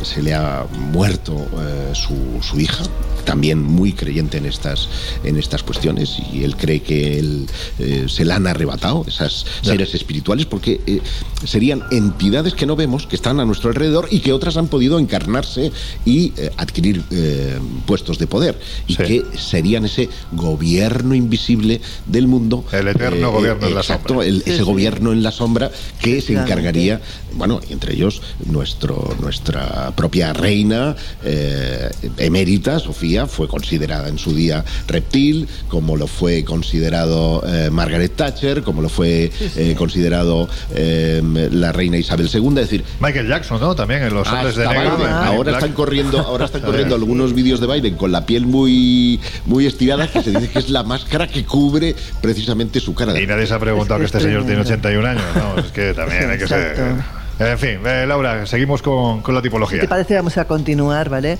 se 0.05 0.23
le 0.23 0.35
ha 0.35 0.67
muerto 0.93 1.35
eh, 1.59 1.93
su, 1.95 2.15
su 2.43 2.61
hija, 2.61 2.85
también 3.25 3.63
muy 3.63 3.93
creyente 3.93 4.39
en 4.39 4.47
estas, 4.47 4.89
en 5.25 5.37
estas 5.39 5.63
cuestiones, 5.63 6.17
y 6.33 6.43
él 6.45 6.57
cree 6.57 6.83
que 6.83 7.19
él, 7.19 7.47
eh, 7.79 8.07
se 8.09 8.25
le 8.25 8.33
han 8.33 8.47
arrebatado 8.47 9.05
esas 9.07 9.47
seres 9.63 9.95
espirituales 9.95 10.47
porque 10.47 10.81
eh, 10.87 11.01
serían 11.45 11.85
entidades 11.93 12.55
que 12.55 12.67
no 12.67 12.75
vemos, 12.75 13.07
que 13.07 13.15
están 13.17 13.39
a 13.41 13.45
nuestro 13.45 13.71
alrededor 13.71 14.09
y 14.11 14.21
que 14.21 14.33
otras 14.33 14.57
han 14.57 14.67
podido 14.69 14.99
encarnarse 14.99 15.71
y 16.05 16.33
eh, 16.37 16.51
adquirir 16.57 17.03
eh, 17.11 17.59
puestos 17.87 18.19
de 18.19 18.27
poder, 18.27 18.59
y 18.89 18.95
Sí. 18.97 19.03
que 19.05 19.25
serían 19.39 19.85
ese 19.85 20.09
gobierno 20.33 21.15
invisible 21.15 21.81
del 22.07 22.27
mundo. 22.27 22.65
El 22.73 22.89
eterno 22.89 23.31
gobierno 23.33 23.67
en 23.69 23.75
la 23.75 23.81
exacto, 23.81 24.09
sombra. 24.15 24.27
el- 24.27 24.43
ese 24.43 24.57
sí. 24.59 24.63
gobierno 24.63 25.13
en 25.13 25.23
la 25.23 25.31
sombra 25.31 25.71
que 26.01 26.21
se 26.21 26.33
encargaría, 26.35 27.01
bueno, 27.35 27.61
entre 27.71 27.95
ellos 27.95 28.21
nuestro, 28.47 29.17
nuestra 29.21 29.92
propia 29.93 30.33
reina 30.33 30.95
eh, 31.25 31.91
emérita, 32.19 32.79
Sofía, 32.79 33.27
fue 33.27 33.49
considerada 33.49 34.09
en 34.09 34.19
su 34.19 34.35
día 34.35 34.65
reptil, 34.87 35.49
como 35.69 35.97
lo 35.97 36.07
fue 36.07 36.45
considerado 36.45 37.43
eh, 37.47 37.71
Margaret 37.71 38.15
Thatcher, 38.17 38.63
como 38.63 38.83
lo 38.83 38.89
fue 38.89 39.31
eh, 39.57 39.75
considerado 39.77 40.49
eh, 40.75 41.23
la 41.53 41.73
reina 41.73 41.97
Isabel 41.97 42.29
II, 42.33 42.49
es 42.49 42.55
decir, 42.55 42.85
Michael 43.01 43.29
Jackson, 43.29 43.61
¿no? 43.61 43.75
También 43.75 44.03
en 44.03 44.15
los 44.15 44.27
Ah, 44.29 44.35
hombres 44.37 44.57
de 44.57 44.67
negro. 44.67 44.97
Biden. 44.97 45.11
de 45.11 45.15
ahora 45.15 45.53
están 45.53 45.73
corriendo, 45.73 46.19
ahora 46.21 46.45
están 46.47 46.61
corriendo 46.63 46.95
algunos 46.95 47.35
vídeos 47.35 47.61
de 47.61 47.67
Biden 47.67 47.97
con 47.97 48.13
la 48.13 48.25
piel 48.27 48.47
muy, 48.47 49.21
muy 49.47 49.67
estirada 49.67 50.07
que 50.11 50.23
se 50.23 50.31
dice 50.31 50.49
que 50.49 50.59
es 50.59 50.71
la 50.71 50.83
máscara 50.83 51.27
que 51.27 51.45
cubre 51.45 51.95
precisamente 52.21 52.81
su 52.81 52.95
cara. 52.95 53.19
Y 53.21 53.27
nadie 53.27 53.47
se 53.47 53.55
ha 53.55 53.59
preguntado 53.59 54.01
que 54.01 54.07
Es 54.07 54.13
que 54.13 54.19
este 54.19 54.29
es 54.29 54.35
señor 54.35 54.47
tiene 54.47 54.65
tremendo. 54.65 54.89
81 54.89 55.09
años, 55.09 55.25
¿no? 55.37 55.63
Es 55.63 55.73
que 55.73 55.95
también 55.95 56.31
hay 56.31 56.39
que 56.39 56.47
ser... 56.47 57.22
En 57.39 57.59
fin, 57.59 57.79
eh, 57.85 58.05
Laura, 58.07 58.47
seguimos 58.47 58.83
con, 58.83 59.21
con 59.23 59.35
la 59.35 59.41
Si 59.41 59.45
tipología. 59.45 59.81
te 59.81 59.89
parece, 59.89 60.15
vamos 60.15 60.37
a 60.39 60.45
continuar, 60.45 61.09
¿vale? 61.09 61.39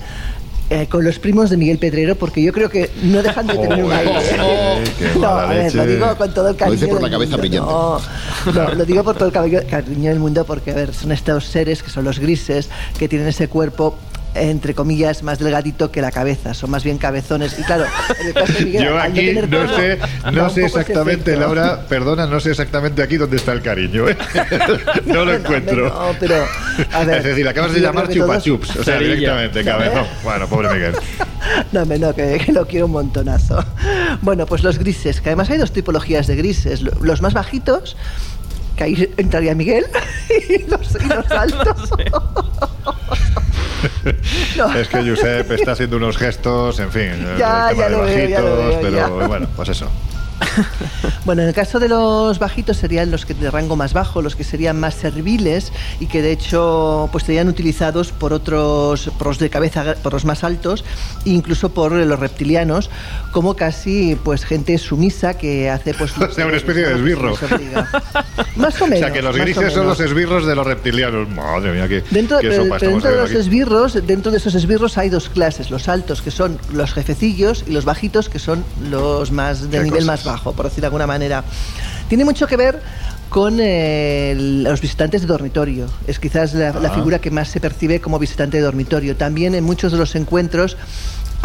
Eh, 0.69 0.87
con 0.87 1.03
los 1.03 1.19
primos 1.19 1.49
de 1.49 1.57
Miguel 1.57 1.77
Pedrero, 1.77 2.15
porque 2.15 2.41
yo 2.41 2.51
creo 2.51 2.69
que 2.69 2.89
no 3.03 3.21
dejan 3.21 3.45
de 3.47 3.53
tener 3.57 3.83
un 3.83 3.91
sí, 3.91 4.91
qué 4.97 5.19
no, 5.19 5.27
a 5.27 5.45
ver, 5.47 5.75
lo 5.75 5.85
digo 5.85 6.15
con 6.17 6.33
todo 6.33 6.47
el 6.47 6.53
Lo 6.53 6.57
cariño. 6.57 6.79
dice 6.79 6.87
por 6.87 7.01
la 7.01 7.09
cabeza 7.09 7.37
mundo. 7.37 7.61
No, 7.61 8.51
no, 8.53 8.73
lo 8.73 8.85
digo 8.85 9.03
por 9.03 9.15
todo 9.15 9.27
el 9.27 9.33
cabello- 9.33 9.61
cariño 9.69 10.09
del 10.09 10.19
mundo, 10.19 10.45
porque, 10.45 10.71
a 10.71 10.75
ver, 10.75 10.93
son 10.93 11.11
estos 11.11 11.45
seres 11.45 11.83
que 11.83 11.89
son 11.89 12.05
los 12.05 12.17
grises, 12.19 12.69
que 12.97 13.07
tienen 13.07 13.27
ese 13.27 13.47
cuerpo 13.49 13.95
entre 14.35 14.73
comillas, 14.73 15.23
más 15.23 15.39
delgadito 15.39 15.91
que 15.91 16.01
la 16.01 16.11
cabeza, 16.11 16.53
son 16.53 16.69
más 16.71 16.83
bien 16.83 16.97
cabezones. 16.97 17.57
Y 17.59 17.63
claro, 17.63 17.85
en 18.19 18.27
el 18.27 18.33
caso 18.33 18.53
de 18.53 18.65
Miguel, 18.65 18.83
Yo 18.83 18.99
aquí 18.99 19.33
no 19.49 19.75
sé, 19.75 19.99
no 20.31 20.49
sé 20.49 20.65
exactamente. 20.65 21.35
Laura, 21.35 21.85
perdona, 21.87 22.25
no 22.27 22.39
sé 22.39 22.51
exactamente 22.51 23.01
aquí 23.03 23.17
dónde 23.17 23.37
está 23.37 23.51
el 23.53 23.61
cariño, 23.61 24.07
¿eh? 24.09 24.17
No 25.05 25.25
lo 25.25 25.33
encuentro. 25.33 25.89
No, 25.89 26.15
pero, 26.19 26.45
a 26.91 27.03
ver, 27.03 27.17
es 27.19 27.23
decir, 27.23 27.47
acabas 27.47 27.73
de 27.73 27.81
llamar 27.81 28.05
creo 28.07 28.15
que 28.15 28.31
chupa 28.31 28.41
chups, 28.41 28.69
o 28.77 28.83
sea, 28.83 28.95
Cerilla. 28.97 29.13
directamente, 29.15 29.63
cabezón. 29.63 30.05
Bueno, 30.23 30.47
pobre 30.47 30.69
Miguel. 30.73 30.95
No, 31.73 31.83
no, 31.85 32.15
que, 32.15 32.41
que 32.43 32.51
lo 32.53 32.65
quiero 32.65 32.85
un 32.85 32.93
montonazo. 32.93 33.63
Bueno, 34.21 34.45
pues 34.45 34.63
los 34.63 34.77
grises, 34.79 35.19
que 35.19 35.29
además 35.29 35.49
hay 35.49 35.57
dos 35.57 35.73
tipologías 35.73 36.27
de 36.27 36.35
grises. 36.37 36.81
Lo- 36.81 36.93
Los 37.01 37.21
más 37.21 37.33
bajitos, 37.33 37.97
que 38.75 38.83
ahí 38.83 39.13
entraría 39.17 39.55
Miguel, 39.55 39.85
y 40.49 40.63
los, 40.69 40.95
y 40.95 41.07
los. 41.07 41.25
No. 44.57 44.73
Es 44.75 44.87
que 44.87 44.97
Josep 45.09 45.51
está 45.51 45.73
haciendo 45.73 45.97
unos 45.97 46.17
gestos, 46.17 46.79
en 46.79 46.91
fin, 46.91 47.01
el 47.11 47.37
Ya, 47.37 47.67
tema 47.69 47.73
ya 47.73 47.83
de 47.85 47.89
lo 47.89 48.01
veo, 48.03 48.29
ya 48.29 48.39
lo 48.41 48.55
bajitos, 48.55 48.69
veo, 48.69 48.81
pero 48.81 48.95
ya. 48.95 49.27
bueno, 49.27 49.47
pues 49.55 49.69
eso. 49.69 49.89
Bueno, 51.25 51.41
en 51.41 51.47
el 51.47 51.53
caso 51.53 51.79
de 51.79 51.87
los 51.87 52.37
bajitos 52.37 52.75
serían 52.75 53.09
los 53.09 53.25
que 53.25 53.33
de 53.33 53.49
rango 53.49 53.77
más 53.77 53.93
bajo, 53.93 54.21
los 54.21 54.35
que 54.35 54.43
serían 54.43 54.77
más 54.77 54.93
serviles 54.95 55.71
y 56.01 56.07
que 56.07 56.21
de 56.21 56.33
hecho 56.33 57.07
pues 57.13 57.23
serían 57.23 57.47
utilizados 57.47 58.11
por 58.11 58.33
otros, 58.33 59.09
por 59.17 59.27
los 59.27 59.39
de 59.39 59.49
cabeza, 59.49 59.95
por 60.03 60.11
los 60.13 60.25
más 60.25 60.43
altos, 60.43 60.83
incluso 61.23 61.69
por 61.73 61.93
los 61.93 62.19
reptilianos, 62.19 62.89
como 63.31 63.55
casi 63.55 64.17
pues 64.21 64.43
gente 64.43 64.77
sumisa 64.77 65.35
que 65.37 65.69
hace 65.69 65.93
pues... 65.93 66.11
O 66.23 66.31
sea, 66.31 66.45
una 66.47 66.57
especie 66.57 66.83
de 66.87 66.95
esbirro. 66.95 67.35
Más 68.55 68.81
o 68.81 68.85
O 68.85 68.87
menos. 68.87 68.99
sea, 68.99 69.13
que 69.13 69.21
los 69.21 69.35
o 69.35 69.39
grises 69.39 69.73
son 69.73 69.87
los 69.87 69.99
esbirros 69.99 70.45
de 70.45 70.55
los 70.55 70.65
reptilianos. 70.65 71.29
Madre 71.29 71.71
mía, 71.73 71.87
qué, 71.87 72.03
Dentro, 72.11 72.39
qué 72.39 72.55
sopa 72.55 72.77
pero 72.79 72.91
dentro 72.91 73.11
de 73.11 73.17
los 73.17 73.29
aquí. 73.29 73.39
esbirros, 73.39 73.93
dentro 74.07 74.31
de 74.31 74.37
esos 74.39 74.55
esbirros 74.55 74.97
hay 74.97 75.09
dos 75.09 75.29
clases, 75.29 75.69
los 75.71 75.87
altos 75.87 76.21
que 76.21 76.31
son 76.31 76.57
los 76.71 76.93
jefecillos 76.93 77.63
y 77.67 77.71
los 77.71 77.85
bajitos 77.85 78.29
que 78.29 78.39
son 78.39 78.63
los 78.89 79.31
más 79.31 79.69
de 79.69 79.79
nivel 79.83 79.91
cosas. 79.91 80.05
más 80.05 80.22
bajo, 80.23 80.53
por 80.53 80.65
decir 80.65 80.81
de 80.81 80.87
alguna 80.87 81.07
manera. 81.07 81.43
Tiene 82.07 82.25
mucho 82.25 82.47
que 82.47 82.57
ver 82.57 82.81
con 83.29 83.57
eh, 83.59 84.35
los 84.37 84.79
visitantes 84.81 85.21
de 85.21 85.27
dormitorio. 85.27 85.87
Es 86.07 86.19
quizás 86.19 86.53
la, 86.53 86.71
la 86.73 86.89
Ah. 86.89 86.93
figura 86.93 87.19
que 87.19 87.31
más 87.31 87.47
se 87.49 87.59
percibe 87.59 87.99
como 87.99 88.19
visitante 88.19 88.57
de 88.57 88.63
dormitorio. 88.63 89.15
También 89.15 89.55
en 89.55 89.63
muchos 89.63 89.91
de 89.91 89.97
los 89.97 90.15
encuentros 90.15 90.77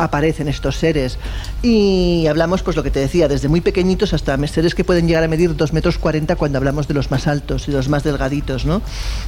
aparecen 0.01 0.47
estos 0.47 0.77
seres 0.77 1.19
y 1.61 2.25
hablamos 2.29 2.63
pues 2.63 2.77
lo 2.77 2.85
que 2.85 2.91
te 2.93 3.01
decía 3.01 3.27
desde 3.27 3.49
muy 3.49 3.61
pequeñitos 3.61 4.15
hasta 4.15 4.39
seres 4.47 4.77
que 4.77 4.85
pueden 4.85 5.09
llegar 5.09 5.25
a 5.25 5.29
medir 5.29 5.57
2 5.57 5.73
metros 5.73 5.99
40 5.99 6.37
cuando 6.37 6.57
hablamos 6.59 6.87
de 6.87 6.95
los 6.95 7.11
más 7.11 7.27
altos 7.27 7.67
y 7.67 7.73
los 7.73 7.89
más 7.89 8.05
delgaditos 8.05 8.65
¿no? 8.65 8.81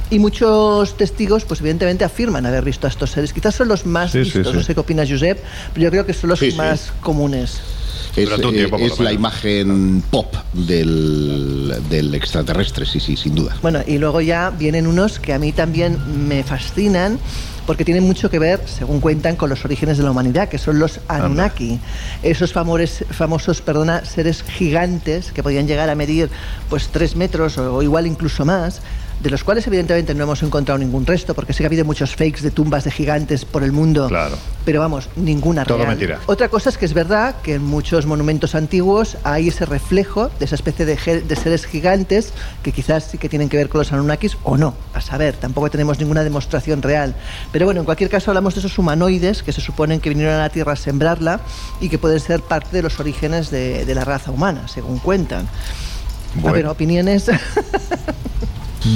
y 0.09 0.17
muchos 0.19 0.95
testigos 0.95 1.43
pues 1.43 1.59
evidentemente 1.59 2.05
afirman 2.05 2.45
haber 2.45 2.63
visto 2.63 2.87
a 2.87 2.89
estos 2.89 3.11
seres 3.11 3.33
quizás 3.33 3.53
son 3.53 3.67
los 3.67 3.85
más 3.85 4.13
Sí, 4.13 4.19
sí, 4.23 4.37
vistos 4.37 4.53
sí. 4.53 4.57
no 4.59 4.63
sé 4.63 4.73
qué 4.73 4.79
opina 4.79 5.03
Josep 5.05 5.39
pero 5.73 5.83
yo 5.83 5.89
creo 5.91 6.05
que 6.05 6.13
son 6.13 6.29
los 6.29 6.39
Sí, 6.39 6.51
sí. 6.51 6.57
más 6.57 6.93
comunes 7.01 7.59
Es, 8.15 8.29
eh, 8.29 8.37
tiempo, 8.51 8.77
es 8.77 8.99
la 8.99 9.13
imagen 9.13 10.03
pop 10.09 10.33
del, 10.53 11.73
del 11.89 12.13
extraterrestre, 12.13 12.85
sí, 12.85 12.99
sí, 12.99 13.15
sin 13.15 13.35
duda. 13.35 13.55
Bueno, 13.61 13.79
y 13.87 13.97
luego 13.97 14.21
ya 14.21 14.49
vienen 14.49 14.87
unos 14.87 15.19
que 15.19 15.33
a 15.33 15.39
mí 15.39 15.51
también 15.51 15.97
me 16.27 16.43
fascinan 16.43 17.19
porque 17.65 17.85
tienen 17.85 18.03
mucho 18.03 18.29
que 18.29 18.39
ver, 18.39 18.59
según 18.65 18.99
cuentan, 18.99 19.35
con 19.35 19.49
los 19.49 19.63
orígenes 19.63 19.97
de 19.97 20.03
la 20.03 20.11
humanidad, 20.11 20.49
que 20.49 20.57
son 20.57 20.79
los 20.79 20.99
Anunnaki. 21.07 21.79
Esos 22.23 22.53
famores- 22.53 23.05
famosos 23.11 23.61
perdona, 23.61 24.03
seres 24.03 24.43
gigantes 24.43 25.31
que 25.31 25.41
podían 25.43 25.67
llegar 25.67 25.89
a 25.89 25.95
medir 25.95 26.29
pues 26.69 26.89
tres 26.89 27.15
metros 27.15 27.57
o, 27.59 27.75
o 27.75 27.83
igual 27.83 28.07
incluso 28.07 28.43
más. 28.45 28.81
De 29.21 29.29
los 29.29 29.43
cuales 29.43 29.67
evidentemente 29.67 30.15
no 30.15 30.23
hemos 30.23 30.41
encontrado 30.41 30.79
ningún 30.79 31.05
resto, 31.05 31.33
porque 31.35 31.53
sí 31.53 31.59
que 31.59 31.65
ha 31.65 31.67
habido 31.67 31.85
muchos 31.85 32.15
fakes 32.15 32.41
de 32.41 32.49
tumbas 32.51 32.83
de 32.85 32.91
gigantes 32.91 33.45
por 33.45 33.63
el 33.63 33.71
mundo, 33.71 34.07
Claro. 34.07 34.35
pero 34.65 34.79
vamos, 34.79 35.09
ninguna 35.15 35.63
Todo 35.63 35.77
real. 35.77 35.89
mentira. 35.89 36.19
Otra 36.25 36.49
cosa 36.49 36.69
es 36.69 36.77
que 36.77 36.85
es 36.85 36.93
verdad 36.93 37.35
que 37.43 37.53
en 37.55 37.63
muchos 37.63 38.05
monumentos 38.07 38.55
antiguos 38.55 39.17
hay 39.23 39.49
ese 39.49 39.65
reflejo 39.65 40.29
de 40.39 40.45
esa 40.45 40.55
especie 40.55 40.85
de, 40.85 40.95
de 41.21 41.35
seres 41.35 41.65
gigantes 41.67 42.33
que 42.63 42.71
quizás 42.71 43.03
sí 43.11 43.17
que 43.19 43.29
tienen 43.29 43.47
que 43.47 43.57
ver 43.57 43.69
con 43.69 43.79
los 43.79 43.91
Anunnakis 43.93 44.37
o 44.43 44.57
no, 44.57 44.73
a 44.93 45.01
saber, 45.01 45.35
tampoco 45.35 45.69
tenemos 45.69 45.99
ninguna 45.99 46.23
demostración 46.23 46.81
real. 46.81 47.13
Pero 47.51 47.65
bueno, 47.65 47.81
en 47.81 47.85
cualquier 47.85 48.09
caso 48.09 48.31
hablamos 48.31 48.55
de 48.55 48.59
esos 48.61 48.77
humanoides 48.79 49.43
que 49.43 49.51
se 49.53 49.61
suponen 49.61 49.99
que 49.99 50.09
vinieron 50.09 50.33
a 50.35 50.39
la 50.39 50.49
Tierra 50.49 50.73
a 50.73 50.75
sembrarla 50.75 51.41
y 51.79 51.89
que 51.89 51.97
pueden 51.99 52.19
ser 52.19 52.41
parte 52.41 52.75
de 52.75 52.81
los 52.81 52.99
orígenes 52.99 53.51
de, 53.51 53.85
de 53.85 53.95
la 53.95 54.03
raza 54.03 54.31
humana, 54.31 54.67
según 54.67 54.97
cuentan. 54.99 55.45
A 55.45 56.41
Bueno. 56.41 56.55
ver, 56.55 56.65
opiniones. 56.67 57.25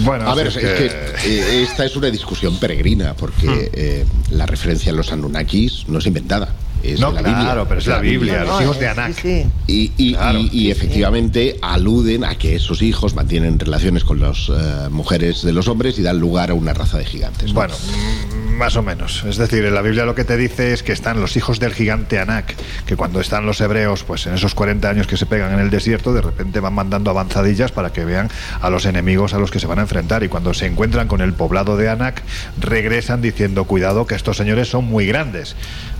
Bueno, 0.04 0.28
A 0.28 0.36
ver, 0.36 0.52
si 0.52 0.60
es 0.60 0.74
que 0.74 0.86
eh, 0.86 1.64
esta 1.64 1.86
es 1.86 1.96
una 1.96 2.10
discusión 2.10 2.58
peregrina, 2.58 3.14
porque 3.14 3.70
eh, 3.74 4.06
la 4.32 4.46
referencia 4.46 4.92
a 4.92 4.96
los 4.96 5.12
Anunnakis 5.12 5.86
no 5.88 6.00
es 6.00 6.06
inventada. 6.08 6.50
Es 6.94 7.00
No, 7.00 7.12
la 7.12 7.22
claro, 7.22 7.38
Biblia. 7.38 7.66
pero 7.68 7.80
es 7.80 7.88
la 7.88 8.00
Biblia, 8.00 8.44
los 8.46 8.62
hijos 8.62 8.80
de 8.80 8.88
Anak. 8.88 9.14
Sí, 9.14 9.22
sí. 9.22 9.46
Y, 9.68 9.92
y- 9.98 10.14
Claro. 10.14 10.40
y- 10.40 10.50
y 10.52 10.72
efectivamente 10.72 11.58
aluden 11.62 12.24
a 12.24 12.36
que 12.36 12.56
esos 12.56 12.82
hijos 12.82 13.16
mantienen 13.16 13.58
relaciones 13.60 14.04
con 14.04 14.20
las 14.20 14.50
eh, 14.50 14.90
mujeres 14.90 15.42
de 15.44 15.54
los 15.54 15.68
hombres 15.68 15.98
y 16.00 16.02
dan 16.04 16.20
lugar 16.20 16.52
a 16.52 16.54
una 16.54 16.74
raza 16.74 16.98
de 16.98 17.06
gigantes. 17.06 17.50
¿no? 17.50 17.54
Bueno, 17.56 17.74
mm, 17.76 18.56
más 18.58 18.76
o 18.78 18.84
menos. 18.84 19.24
Es 19.28 19.38
decir, 19.38 19.66
en 19.66 19.74
la 19.74 19.82
Biblia 19.82 20.06
lo 20.06 20.16
que 20.16 20.24
te 20.24 20.38
dice 20.38 20.74
es 20.74 20.84
que 20.84 20.92
están 20.94 21.20
los 21.20 21.36
hijos 21.36 21.60
del 21.60 21.74
gigante 21.74 22.20
Anak, 22.20 22.56
que 22.86 22.96
cuando 22.96 23.20
están 23.20 23.46
los 23.46 23.60
hebreos, 23.62 24.04
pues 24.04 24.26
en 24.28 24.34
esos 24.36 24.54
40 24.56 24.90
años 24.90 25.08
que 25.08 25.18
se 25.18 25.26
pegan 25.26 25.54
en 25.54 25.60
el 25.60 25.70
desierto, 25.70 26.14
de 26.14 26.22
repente 26.22 26.60
van 26.60 26.74
mandando 26.74 27.10
avanzadillas 27.10 27.72
para 27.72 27.92
que 27.92 28.06
vean 28.06 28.30
a 28.62 28.70
los 28.70 28.86
enemigos 28.86 29.34
a 29.34 29.40
los 29.40 29.52
que 29.52 29.60
se 29.60 29.68
van 29.68 29.80
a 29.80 29.82
enfrentar. 29.84 30.24
Y 30.24 30.30
cuando 30.30 30.54
se 30.54 30.66
encuentran 30.68 31.08
con 31.08 31.22
el 31.22 31.34
poblado 31.34 31.76
de 31.78 31.90
Anak, 31.90 32.22
regresan 32.62 33.22
diciendo, 33.22 33.66
cuidado, 33.66 34.08
que 34.08 34.16
estos 34.16 34.38
señores 34.38 34.70
son 34.70 34.86
muy 34.86 35.06
grandes. 35.06 35.56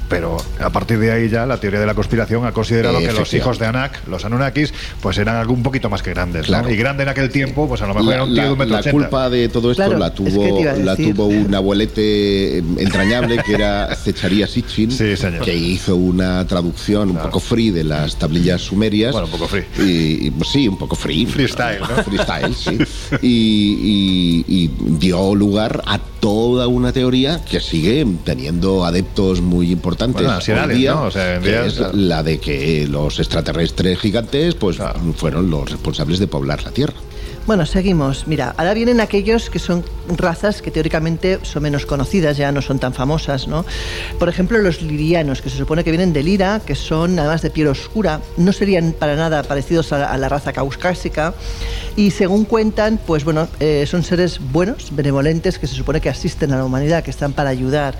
Pero 0.08 0.38
a 0.60 0.70
partir 0.70 1.00
de 1.00 1.12
ahí 1.12 1.30
ya 1.30 1.46
la 1.48 1.58
teoría 1.60 1.80
de 1.80 1.86
la 1.88 1.96
conspiración 1.96 2.46
ha 2.46 2.52
considerado 2.52 3.00
que 3.00 3.12
los 3.12 3.34
hijos 3.34 3.58
de 3.58 3.66
Anak, 3.66 4.08
los 4.08 4.24
Anunnakis, 4.24 4.74
pues 5.02 5.18
eran 5.18 5.36
algo 5.36 5.54
un 5.54 5.64
poquito 5.64 5.90
más 5.90 6.04
que 6.04 6.12
grandes. 6.12 6.48
¿no? 6.50 6.70
Y 6.70 6.76
grande 6.76 7.04
en 7.04 7.10
aquel 7.10 7.30
tiempo, 7.30 7.68
pues 7.68 7.82
a 7.82 7.88
lo 7.88 7.96
mejor 7.96 8.14
era 8.14 8.18
La, 8.20 8.24
un 8.26 8.34
tío 8.34 8.42
de 8.44 8.48
la- 8.48 8.52
un 8.54 8.58
metro 8.60 8.74
la 8.74 8.80
ochenta. 8.82 8.92
culpa 9.00 9.30
de 9.30 9.50
todo 9.50 9.72
esto 9.72 9.84
Claro, 9.84 9.98
la 9.98 10.08
es 10.08 10.12
que 10.14 10.18
tuvo 10.30 10.84
la 10.84 10.96
tuvo 10.96 11.26
un 11.26 11.56
abuelete 11.56 12.58
entrañable 12.78 13.38
que 13.46 13.54
era 13.54 13.96
Zecharia 14.04 14.48
Sitchin 14.48 14.92
Sí, 14.92 15.14
que 15.44 15.56
hizo 15.56 15.96
una 15.96 16.46
traducción 16.46 17.10
un 17.12 17.18
poco 17.18 17.40
free 17.40 17.72
de 17.72 17.84
las 17.84 18.18
tablillas 18.18 18.62
sumerias 18.62 19.12
Bueno, 19.12 19.26
un 19.26 19.32
poco 19.32 19.48
free. 19.48 19.66
y, 19.80 20.28
y, 20.28 20.32
pues, 20.32 20.50
sí 20.50 20.68
un 20.68 20.78
poco 20.78 20.96
free 20.96 21.26
Freestyle, 21.26 21.80
¿no? 21.80 22.04
freestyle 22.04 22.54
sí 22.54 22.78
y, 23.22 24.44
y- 24.48 24.66
y 24.66 24.72
dio 25.00 25.34
lugar 25.36 25.82
a 25.86 26.00
toda 26.26 26.68
una 26.68 26.92
teoría 26.92 27.46
que 27.46 27.60
sigue 27.60 28.04
teniendo 28.24 28.84
adeptos 28.84 29.42
muy 29.42 29.72
importantes 29.72 30.24
Bueno, 30.26 30.40
hoy 30.66 30.76
día, 30.76 30.94
¿no? 30.96 31.04
O 31.04 31.12
sea, 31.12 31.36
en 31.36 31.44
que 31.44 31.50
día- 31.50 31.66
es 31.68 31.80
la 31.94 32.24
de 32.24 32.40
que 32.40 32.88
los 32.90 33.20
extraterrestres 33.20 34.00
gigantes 34.00 34.56
pues 34.56 34.78
Claro. 34.78 35.00
fueron 35.16 35.52
los 35.52 35.70
responsables 35.70 36.18
de 36.18 36.26
poblar 36.26 36.64
la 36.64 36.72
Tierra 36.72 36.96
Bueno, 37.46 37.68
seguimos. 37.68 38.26
Mira, 38.28 38.56
ahora 38.58 38.74
vienen 38.74 39.00
aquellos 39.00 39.52
que 39.52 39.60
son 39.60 39.86
razas 40.18 40.64
que 40.64 40.72
teóricamente 40.72 41.38
son 41.44 41.62
menos 41.62 41.86
conocidas, 41.86 42.38
ya 42.38 42.52
no 42.52 42.60
son 42.64 42.80
tan 42.80 42.92
famosas, 42.92 43.48
¿no? 43.48 43.66
Por 44.18 44.30
ejemplo, 44.30 44.58
los 44.58 44.82
lirianos, 44.82 45.44
que 45.44 45.52
se 45.52 45.58
supone 45.58 45.84
que 45.84 45.92
vienen 45.92 46.12
de 46.12 46.24
Lira, 46.24 46.60
que 46.66 46.74
son 46.74 47.20
además 47.20 47.44
de 47.44 47.52
piel 47.52 47.68
oscura, 47.68 48.20
no 48.38 48.52
serían 48.52 48.94
para 48.94 49.16
nada 49.16 49.44
parecidos 49.44 49.94
a 49.94 50.00
la, 50.00 50.12
a 50.12 50.18
la 50.18 50.28
raza 50.28 50.54
caucásica, 50.54 51.36
y 51.96 52.12
según 52.12 52.44
cuentan, 52.46 53.00
pues 53.06 53.24
bueno, 53.24 53.48
eh, 53.60 53.86
son 53.88 54.04
seres 54.04 54.40
buenos, 54.52 54.94
benevolentes, 54.94 55.58
que 55.58 55.68
se 55.68 55.76
supone 55.76 56.02
que 56.02 56.10
asisten 56.10 56.52
a 56.52 56.58
la 56.58 56.66
humanidad, 56.66 57.04
que 57.04 57.12
están 57.12 57.32
para 57.32 57.50
ayudar. 57.50 57.98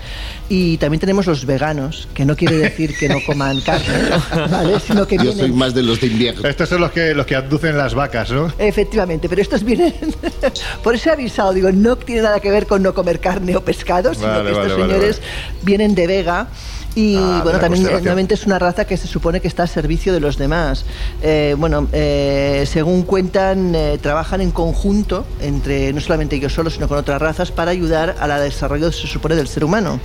Y 0.50 0.76
también 0.76 1.00
tenemos 1.00 1.26
los 1.26 1.46
veganos, 1.46 2.06
que 2.12 2.26
no 2.26 2.36
quiere 2.36 2.56
decir 2.56 2.96
que 2.98 3.08
no 3.08 3.20
coman 3.24 3.60
carne, 3.64 4.10
¿no? 4.10 4.48
¿vale? 4.48 4.80
Sino 4.80 5.06
que 5.06 5.16
yo 5.16 5.22
vienen... 5.22 5.38
soy 5.38 5.52
más 5.52 5.72
de 5.72 5.82
los 5.82 6.00
de 6.00 6.08
invierno 6.08 6.46
Estos 6.46 6.68
son 6.68 6.82
los 6.82 6.90
que, 6.92 7.14
los 7.14 7.24
que 7.24 7.36
abducen 7.36 7.78
las 7.78 7.94
vacas, 7.94 8.30
¿no? 8.30 8.52
Efectivamente, 8.58 9.28
pero 9.36 9.42
estos 9.42 9.64
vienen. 9.64 9.92
Por 10.82 10.94
eso 10.94 11.10
he 11.10 11.12
avisado, 11.12 11.52
digo, 11.52 11.70
no 11.70 11.96
tiene 11.96 12.22
nada 12.22 12.40
que 12.40 12.50
ver 12.50 12.66
con 12.66 12.82
no 12.82 12.94
comer 12.94 13.20
carne 13.20 13.54
o 13.54 13.60
pescado, 13.60 14.14
sino 14.14 14.28
que 14.28 14.38
vale, 14.38 14.50
estos 14.50 14.72
señores 14.72 15.20
vienen 15.62 15.94
de 15.94 16.06
Vega. 16.06 16.48
Y 16.94 17.16
Ah, 17.16 17.42
bueno, 17.44 17.58
también 17.58 17.84
nuevamente 17.84 18.32
es 18.32 18.46
una 18.46 18.58
raza 18.58 18.86
que 18.86 18.96
se 18.96 19.06
supone 19.06 19.42
que 19.42 19.48
está 19.48 19.64
a 19.64 19.66
servicio 19.66 20.14
de 20.14 20.20
los 20.20 20.38
demás. 20.38 20.86
Eh, 21.22 21.54
bueno, 21.58 21.86
eh, 21.92 22.64
según 22.66 23.02
cuentan, 23.02 23.74
eh, 23.74 23.98
trabajan 24.00 24.40
en 24.40 24.52
conjunto 24.52 25.26
entre 25.42 25.92
no 25.92 26.00
solamente 26.00 26.36
ellos 26.36 26.54
solos, 26.54 26.72
sino 26.72 26.88
con 26.88 26.96
otras 26.96 27.20
razas 27.20 27.52
para 27.52 27.72
ayudar 27.72 28.16
al 28.18 28.40
desarrollo, 28.40 28.90
se 28.90 29.06
supone, 29.06 29.36
del 29.36 29.48
ser 29.48 29.64
humano. 29.64 30.00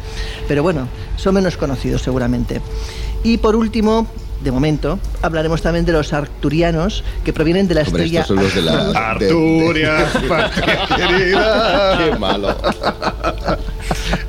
Pero 0.49 0.61
bueno, 0.61 0.89
son 1.15 1.35
menos 1.35 1.55
conocidos 1.55 2.01
seguramente. 2.01 2.59
Y 3.23 3.37
por 3.37 3.55
último, 3.55 4.07
de 4.43 4.51
momento, 4.51 4.99
hablaremos 5.21 5.61
también 5.61 5.85
de 5.85 5.91
los 5.91 6.13
arcturianos, 6.13 7.03
que 7.23 7.31
provienen 7.33 7.67
de 7.67 7.75
la 7.75 7.81
Hombre, 7.81 8.03
estrella. 8.03 8.21
estos 8.21 8.35
son 8.35 8.43
los 8.43 8.55
de 8.55 8.61
la 8.63 9.09
Arturias, 9.09 10.09
patria 10.27 10.79
querida. 10.95 11.97
qué 11.97 12.17
malo 12.17 12.55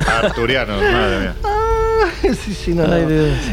Arturianos, 0.07 0.81
madre 0.81 1.19
mía. 1.19 1.35
Sí, 2.21 2.53
sí, 2.53 2.73
no, 2.73 2.87
no. 2.87 2.97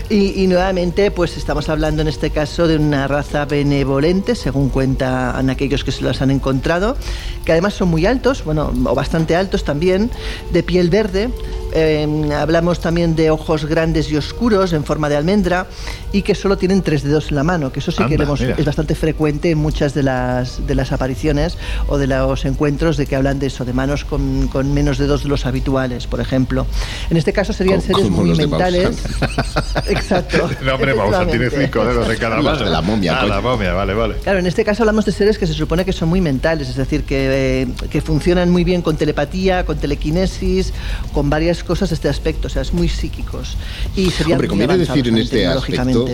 Y, 0.09 0.43
y 0.43 0.47
nuevamente, 0.47 1.11
pues 1.11 1.37
estamos 1.37 1.69
hablando 1.69 2.03
en 2.03 2.09
este 2.09 2.31
caso 2.31 2.67
de 2.67 2.77
una 2.77 3.07
raza 3.09 3.45
benevolente, 3.45 4.35
según 4.35 4.69
cuentan 4.69 5.51
aquellos 5.51 5.85
que 5.85 5.93
se 5.93 6.03
las 6.03 6.23
han 6.23 6.31
encontrado, 6.31 6.97
que 7.45 7.53
además 7.53 7.75
son 7.75 7.89
muy 7.89 8.07
altos, 8.07 8.45
bueno, 8.45 8.73
o 8.85 8.95
bastante 8.95 9.37
altos 9.37 9.65
también, 9.65 10.11
de 10.53 10.63
piel 10.63 10.91
verde. 10.91 11.31
Eh, 11.73 12.29
hablamos 12.37 12.81
también 12.81 13.15
de 13.15 13.31
ojos 13.31 13.65
grandes 13.65 14.11
y 14.11 14.17
oscuros 14.17 14.73
en 14.73 14.83
forma 14.85 15.09
de 15.09 15.15
almendra 15.17 15.69
y 16.13 16.23
que 16.23 16.35
solo 16.35 16.59
tienen 16.59 16.83
tres 16.83 17.05
dedos 17.05 17.29
en 17.31 17.37
la 17.37 17.45
mano, 17.45 17.71
que 17.71 17.79
eso 17.79 17.93
sí 17.93 17.99
que 17.99 18.15
Anda, 18.15 18.25
hemos- 18.25 18.41
mira. 18.41 18.57
es 18.59 18.65
bastante 18.65 18.97
frecuente 18.97 19.51
en 19.53 19.59
muchas 19.59 19.95
de 19.95 20.03
las, 20.03 20.67
de 20.67 20.75
las 20.75 20.91
apariciones 20.91 21.57
o 21.87 21.97
de 21.97 22.09
los 22.09 22.45
encuentros 22.45 22.97
de 22.97 23.07
que 23.07 23.15
hablan 23.15 23.39
de 23.39 23.47
eso, 23.47 23.65
de 23.65 23.73
manos 23.73 24.05
con, 24.05 24.49
con 24.49 24.75
menos 24.75 24.99
dedos 24.99 25.23
de 25.23 25.29
los 25.29 25.47
habituales, 25.47 26.09
por 26.09 26.21
ejemplo. 26.21 26.67
En 27.09 27.17
este 27.17 27.33
caso 27.33 27.53
serían 27.53 27.81
seres 27.81 28.11
muy 28.11 28.30
los 28.31 28.39
de 28.39 28.47
mentales. 28.47 28.99
Exacto. 29.89 30.51
No, 30.63 30.75
hombre, 30.75 30.93
Bausa 30.93 31.27
tiene 31.27 31.51
cinco 31.51 31.85
dedos 31.85 32.09
en 32.09 32.17
cada 32.19 32.41
mano. 32.41 32.59
de 32.65 32.71
la 32.71 32.81
momia, 32.81 33.17
Ah, 33.17 33.21
coño. 33.23 33.35
la 33.35 33.41
momia, 33.41 33.73
vale, 33.73 33.95
vale. 33.95 34.15
Claro, 34.23 34.39
en 34.39 34.47
este 34.47 34.65
caso 34.65 34.83
hablamos 34.83 35.05
de 35.05 35.13
seres 35.13 35.39
que 35.39 35.47
se 35.47 35.55
supone 35.55 35.85
que 35.85 35.93
son 35.93 36.09
muy 36.09 36.21
mentales, 36.21 36.69
es 36.69 36.77
decir, 36.77 37.05
que, 37.05 37.63
eh, 37.63 37.69
que 37.91 38.01
funcionan 38.01 38.51
muy 38.51 38.65
bien 38.65 38.83
con 38.83 38.97
telepatía, 38.97 39.65
con 39.65 39.79
telequinesis, 39.79 40.73
con 41.13 41.31
varias 41.31 41.63
cosas 41.65 41.91
de 41.91 41.95
este 41.95 42.09
aspecto, 42.09 42.47
o 42.47 42.51
sea, 42.51 42.63
es 42.63 42.73
muy 42.73 42.89
psíquicos. 42.89 43.57
Y 43.97 44.11
serían 44.11 44.33
Hombre, 44.37 44.49
muy 44.49 44.59
conviene 44.59 44.79
decir 44.79 45.09
en 45.09 45.19
este 45.19 45.47
aspecto, 45.47 46.07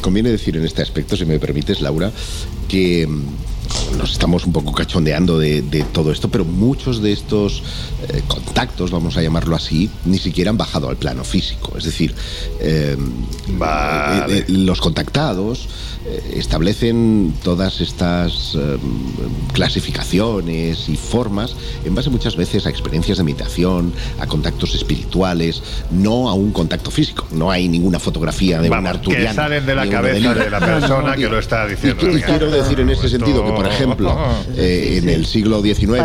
conviene 0.00 0.30
decir 0.30 0.56
en 0.56 0.64
este 0.64 0.82
aspecto, 0.82 1.16
si 1.16 1.24
me 1.24 1.38
permites, 1.38 1.80
Laura, 1.80 2.10
que 2.68 3.06
mm, 3.06 3.22
nos 3.96 4.12
estamos 4.12 4.44
un 4.44 4.52
poco 4.52 4.72
cachondeando 4.72 5.38
de, 5.38 5.62
de 5.62 5.82
todo 5.84 6.12
esto, 6.12 6.28
pero 6.28 6.44
muchos 6.44 7.02
de 7.02 7.12
estos 7.12 7.62
eh, 8.08 8.22
contactos, 8.26 8.90
vamos 8.90 9.16
a 9.16 9.22
llamarlo 9.22 9.56
así, 9.56 9.90
ni 10.04 10.18
siquiera 10.18 10.50
han 10.50 10.56
bajado 10.56 10.88
al 10.88 10.96
plano 10.96 11.24
físico. 11.24 11.76
Es 11.76 11.84
decir, 11.84 12.14
eh, 12.60 12.96
Vale. 13.48 14.38
eh, 14.38 14.44
los 14.48 14.80
contactados 14.80 15.68
establecen 16.34 17.32
todas 17.42 17.80
estas 17.80 18.54
eh, 18.54 18.76
clasificaciones 19.52 20.88
y 20.88 20.96
formas 20.96 21.56
en 21.84 21.94
base 21.94 22.10
muchas 22.10 22.36
veces 22.36 22.66
a 22.66 22.70
experiencias 22.70 23.18
de 23.18 23.24
meditación, 23.24 23.92
a 24.18 24.26
contactos 24.26 24.74
espirituales, 24.74 25.62
no 25.90 26.28
a 26.28 26.34
un 26.34 26.52
contacto 26.52 26.90
físico. 26.90 27.26
No 27.30 27.50
hay 27.50 27.68
ninguna 27.68 27.98
fotografía 27.98 28.58
de 28.60 28.64
un 28.68 28.70
Vamos, 28.70 28.90
arturiano. 28.90 29.28
que 29.28 29.34
salen 29.34 29.66
de 29.66 29.74
la 29.74 29.88
cabeza 29.88 30.34
de 30.34 30.50
la 30.50 30.60
persona 30.60 31.16
que 31.16 31.28
lo 31.28 31.38
está 31.38 31.66
diciendo. 31.66 32.08
Y, 32.16 32.20
quiero 32.22 32.50
decir 32.50 32.80
en 32.80 32.90
ese 32.90 33.08
sentido 33.08 33.44
que, 33.44 33.52
por 33.52 33.66
ejemplo, 33.66 34.16
eh, 34.56 34.98
en 35.02 35.08
el 35.08 35.26
siglo 35.26 35.62
XIX, 35.62 36.00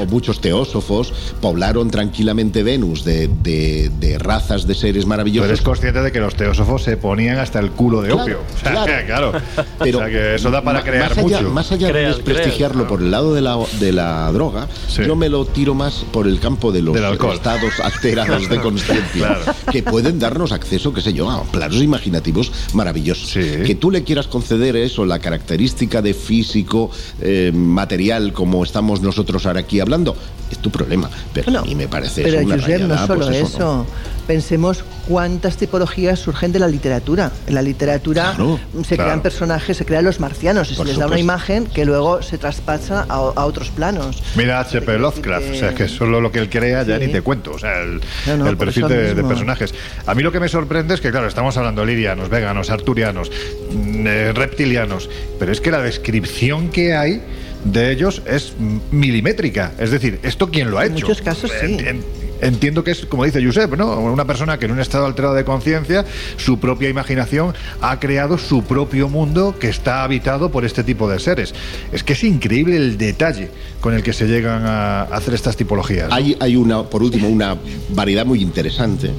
o 0.00 0.06
muchos 0.06 0.40
teósofos 0.40 1.12
poblaron 1.40 1.90
tranquilamente 1.90 2.62
Venus 2.62 3.04
de, 3.04 3.28
de- 3.42 3.90
de 4.00 4.18
razas 4.18 4.66
de 4.66 4.74
seres 4.74 5.06
maravillosos. 5.06 5.48
eres 5.48 5.62
consciente 5.62 6.00
de 6.02 6.12
que 6.12 6.20
los 6.20 6.34
teósofos 6.34 6.82
se 6.82 6.96
ponían 6.96 7.38
hasta 7.38 7.58
el 7.60 7.70
culo 7.70 8.02
de 8.02 8.08
Claro, 8.10 8.22
opio. 8.22 8.38
O 8.54 8.58
sea, 8.60 8.70
claro. 8.72 8.81
claro. 9.06 9.32
Pero 9.78 9.98
o 9.98 10.00
sea, 10.02 10.10
que 10.10 10.34
eso 10.36 10.50
da 10.50 10.62
para 10.62 10.82
crear 10.82 11.10
más 11.10 11.18
allá, 11.18 11.38
mucho. 11.40 11.50
Más 11.50 11.72
allá 11.72 11.92
de 11.92 12.06
desprestigiarlo 12.08 12.86
por 12.86 13.00
el 13.02 13.10
lado 13.10 13.34
de 13.34 13.40
la, 13.40 13.56
de 13.80 13.92
la 13.92 14.30
droga, 14.32 14.68
Sí. 14.88 15.02
yo 15.06 15.16
me 15.16 15.28
lo 15.28 15.44
tiro 15.46 15.74
más 15.74 16.04
por 16.12 16.26
el 16.26 16.40
campo 16.40 16.72
de 16.72 16.82
los 16.82 16.96
estados 17.34 17.80
alterados 17.82 18.48
de 18.48 18.60
conciencia 18.60 19.02
Claro. 19.12 19.40
que 19.70 19.82
pueden 19.82 20.18
darnos 20.18 20.52
acceso, 20.52 20.92
qué 20.92 21.00
sé 21.00 21.12
yo, 21.12 21.30
a 21.30 21.42
planos 21.44 21.82
imaginativos 21.82 22.50
maravillosos. 22.74 23.30
Sí. 23.30 23.40
Que 23.66 23.74
tú 23.74 23.90
le 23.90 24.04
quieras 24.04 24.26
conceder 24.26 24.76
eso, 24.76 25.04
la 25.04 25.18
característica 25.18 26.02
de 26.02 26.14
físico, 26.14 26.90
eh, 27.20 27.50
material, 27.54 28.32
como 28.32 28.64
estamos 28.64 29.00
nosotros 29.00 29.46
ahora 29.46 29.60
aquí 29.60 29.80
hablando, 29.80 30.16
es 30.52 30.58
tu 30.58 30.70
problema. 30.70 31.10
Pero 31.32 31.46
Bueno, 31.46 31.60
a 31.60 31.64
mí 31.64 31.74
me 31.74 31.88
parece 31.88 32.22
pero 32.22 32.38
eso 32.38 32.46
una 32.46 32.56
Josep, 32.56 32.80
no 32.82 33.06
solo 33.06 33.26
pues 33.26 33.36
eso. 33.36 33.58
¿no? 33.58 33.86
pensemos 34.26 34.84
cuántas 35.08 35.56
tipologías 35.56 36.18
surgen 36.18 36.52
de 36.52 36.58
la 36.58 36.68
literatura. 36.68 37.30
En 37.46 37.54
la 37.54 37.62
literatura 37.62 38.34
Claro, 38.34 38.60
se 38.86 38.96
crean 38.96 39.20
personajes, 39.20 39.76
se 39.76 39.84
crean 39.84 40.04
los 40.04 40.20
marcianos 40.20 40.70
y 40.70 40.74
Por 40.74 40.86
se 40.86 40.92
les 40.92 41.00
da 41.00 41.06
una 41.06 41.18
imagen 41.18 41.66
que 41.66 41.84
luego 41.84 42.22
se 42.22 42.38
traspasa 42.38 43.06
a, 43.08 43.14
a 43.14 43.44
otros 43.44 43.70
planos. 43.70 44.22
Mira 44.36 44.60
H.P. 44.60 44.98
Lovecraft, 44.98 45.50
o 45.50 45.54
sea, 45.54 45.70
es 45.70 45.74
que 45.74 45.88
solo 45.88 46.20
lo 46.20 46.30
que 46.30 46.38
él 46.38 46.48
crea 46.48 46.82
ya 46.84 46.98
ni 46.98 47.08
te 47.08 47.22
cuento, 47.22 47.52
o 47.52 47.58
sea, 47.58 47.80
el, 47.82 48.00
No, 48.26 48.36
no, 48.36 48.48
el 48.48 48.56
por 48.56 48.66
perfil 48.66 48.88
de, 48.88 49.22
personajes. 49.24 49.74
A 50.06 50.14
mí 50.14 50.22
lo 50.22 50.32
que 50.32 50.40
me 50.40 50.48
sorprende 50.48 50.94
es 50.94 51.00
que, 51.00 51.10
claro, 51.10 51.26
estamos 51.26 51.56
hablando 51.56 51.84
lirianos, 51.84 52.28
veganos, 52.28 52.70
arturianos, 52.70 53.30
mm, 53.72 54.06
eh, 54.06 54.32
reptilianos, 54.32 55.08
pero 55.38 55.52
es 55.52 55.60
que 55.60 55.70
la 55.70 55.80
descripción 55.80 56.70
que 56.70 56.94
hay 56.94 57.22
de 57.64 57.90
ellos 57.92 58.22
es 58.26 58.52
milimétrica. 58.90 59.72
Es 59.78 59.90
decir, 59.90 60.18
¿esto 60.22 60.50
quién 60.50 60.70
lo 60.70 60.78
ha 60.78 60.86
En 60.86 60.92
hecho? 60.96 61.06
muchos 61.06 61.22
casos, 61.22 61.50
sí. 61.60 61.66
En- 61.78 61.86
en- 61.86 62.22
Entiendo 62.42 62.82
que 62.82 62.90
es, 62.90 63.06
como 63.06 63.24
dice 63.24 63.40
Josep, 63.40 63.76
¿no? 63.76 64.00
Una 64.00 64.24
persona 64.24 64.58
que 64.58 64.64
en 64.64 64.72
un 64.72 64.80
estado 64.80 65.06
alterado 65.06 65.32
de 65.34 65.44
conciencia, 65.44 66.04
su 66.38 66.58
propia 66.58 66.88
imaginación 66.88 67.54
ha 67.80 68.00
creado 68.00 68.36
su 68.36 68.64
propio 68.64 69.08
mundo 69.08 69.54
que 69.60 69.68
está 69.68 70.02
habitado 70.02 70.50
por 70.50 70.64
este 70.64 70.82
tipo 70.82 71.08
de 71.08 71.20
seres. 71.20 71.54
Es 71.92 72.02
que 72.02 72.14
es 72.14 72.24
increíble 72.24 72.74
el 72.76 72.98
detalle 72.98 73.48
con 73.80 73.94
el 73.94 74.02
que 74.02 74.12
se 74.12 74.26
llegan 74.26 74.64
a 74.66 75.02
hacer 75.02 75.34
estas 75.34 75.56
tipologías. 75.56 76.08
¿no? 76.08 76.16
Hay, 76.16 76.36
hay 76.40 76.56
una, 76.56 76.82
por 76.82 77.04
último, 77.04 77.28
una 77.28 77.56
variedad 77.90 78.26
muy 78.26 78.42
interesante 78.42 79.12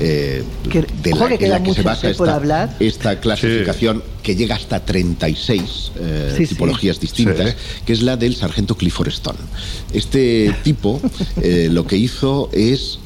eh, 0.00 0.42
de 1.02 1.10
la, 1.10 1.28
que 1.28 1.34
en 1.34 1.38
queda 1.38 1.58
la 1.58 1.62
que 1.62 1.74
se 1.74 1.82
basa 1.82 2.08
esta 2.80 3.20
clasificación 3.20 4.02
que 4.30 4.36
llega 4.36 4.54
hasta 4.54 4.78
36 4.84 5.92
eh, 5.98 6.34
Sí, 6.36 6.46
sí. 6.46 6.54
tipologías 6.54 7.00
distintas, 7.00 7.50
Sí. 7.50 7.56
que 7.84 7.92
es 7.92 8.02
la 8.02 8.16
del 8.16 8.36
sargento 8.36 8.76
Clifford 8.76 9.08
Stone. 9.08 9.38
Este 9.92 10.54
tipo 10.62 11.00
eh, 11.42 11.68
lo 11.70 11.84
que 11.86 11.96
hizo 11.96 12.48
es 12.52 12.98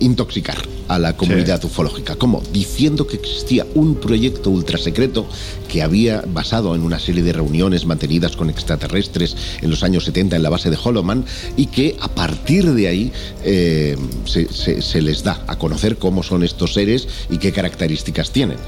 intoxicar 0.00 0.58
a 0.88 0.98
la 0.98 1.16
comunidad 1.16 1.64
ufológica. 1.64 2.16
¿Cómo? 2.16 2.42
Diciendo 2.52 3.06
que 3.06 3.16
existía 3.16 3.64
un 3.74 3.94
proyecto 3.94 4.50
ultrasecreto 4.50 5.26
que 5.68 5.82
había 5.82 6.22
basado 6.26 6.74
en 6.74 6.82
una 6.82 6.98
serie 6.98 7.22
de 7.22 7.32
reuniones 7.32 7.86
mantenidas 7.86 8.36
con 8.36 8.50
extraterrestres 8.50 9.36
en 9.62 9.70
los 9.70 9.82
años 9.84 10.04
70 10.04 10.36
en 10.36 10.42
la 10.42 10.50
base 10.50 10.68
de 10.68 10.76
Holloman 10.82 11.24
y 11.56 11.66
que 11.66 11.96
a 12.00 12.08
partir 12.08 12.72
de 12.72 12.88
ahí 12.88 13.12
eh, 13.44 13.96
se, 14.26 14.52
se- 14.52 14.82
se 14.82 15.00
les 15.00 15.22
da 15.22 15.42
a 15.46 15.56
conocer 15.58 15.96
cómo 15.96 16.22
son 16.22 16.42
estos 16.42 16.74
seres 16.74 17.06
y 17.30 17.38
qué 17.38 17.50
características 17.52 18.30
tienen. 18.32 18.58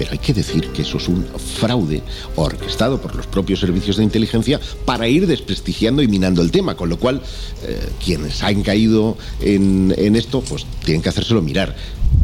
Pero 0.00 0.12
hay 0.12 0.18
que 0.18 0.32
decir 0.32 0.66
que 0.68 0.80
eso 0.80 0.96
es 0.96 1.08
un 1.08 1.26
fraude 1.58 2.02
orquestado 2.34 3.02
por 3.02 3.14
los 3.14 3.26
propios 3.26 3.60
servicios 3.60 3.98
de 3.98 4.02
inteligencia 4.02 4.58
para 4.86 5.06
ir 5.06 5.26
desprestigiando 5.26 6.00
y 6.00 6.08
minando 6.08 6.40
el 6.40 6.50
tema, 6.50 6.74
con 6.74 6.88
lo 6.88 6.98
cual 6.98 7.20
eh, 7.64 7.86
quienes 8.02 8.42
han 8.42 8.62
caído 8.62 9.18
en, 9.42 9.94
en 9.98 10.16
esto, 10.16 10.40
pues 10.40 10.64
tienen 10.86 11.02
que 11.02 11.10
hacérselo 11.10 11.42
mirar. 11.42 11.76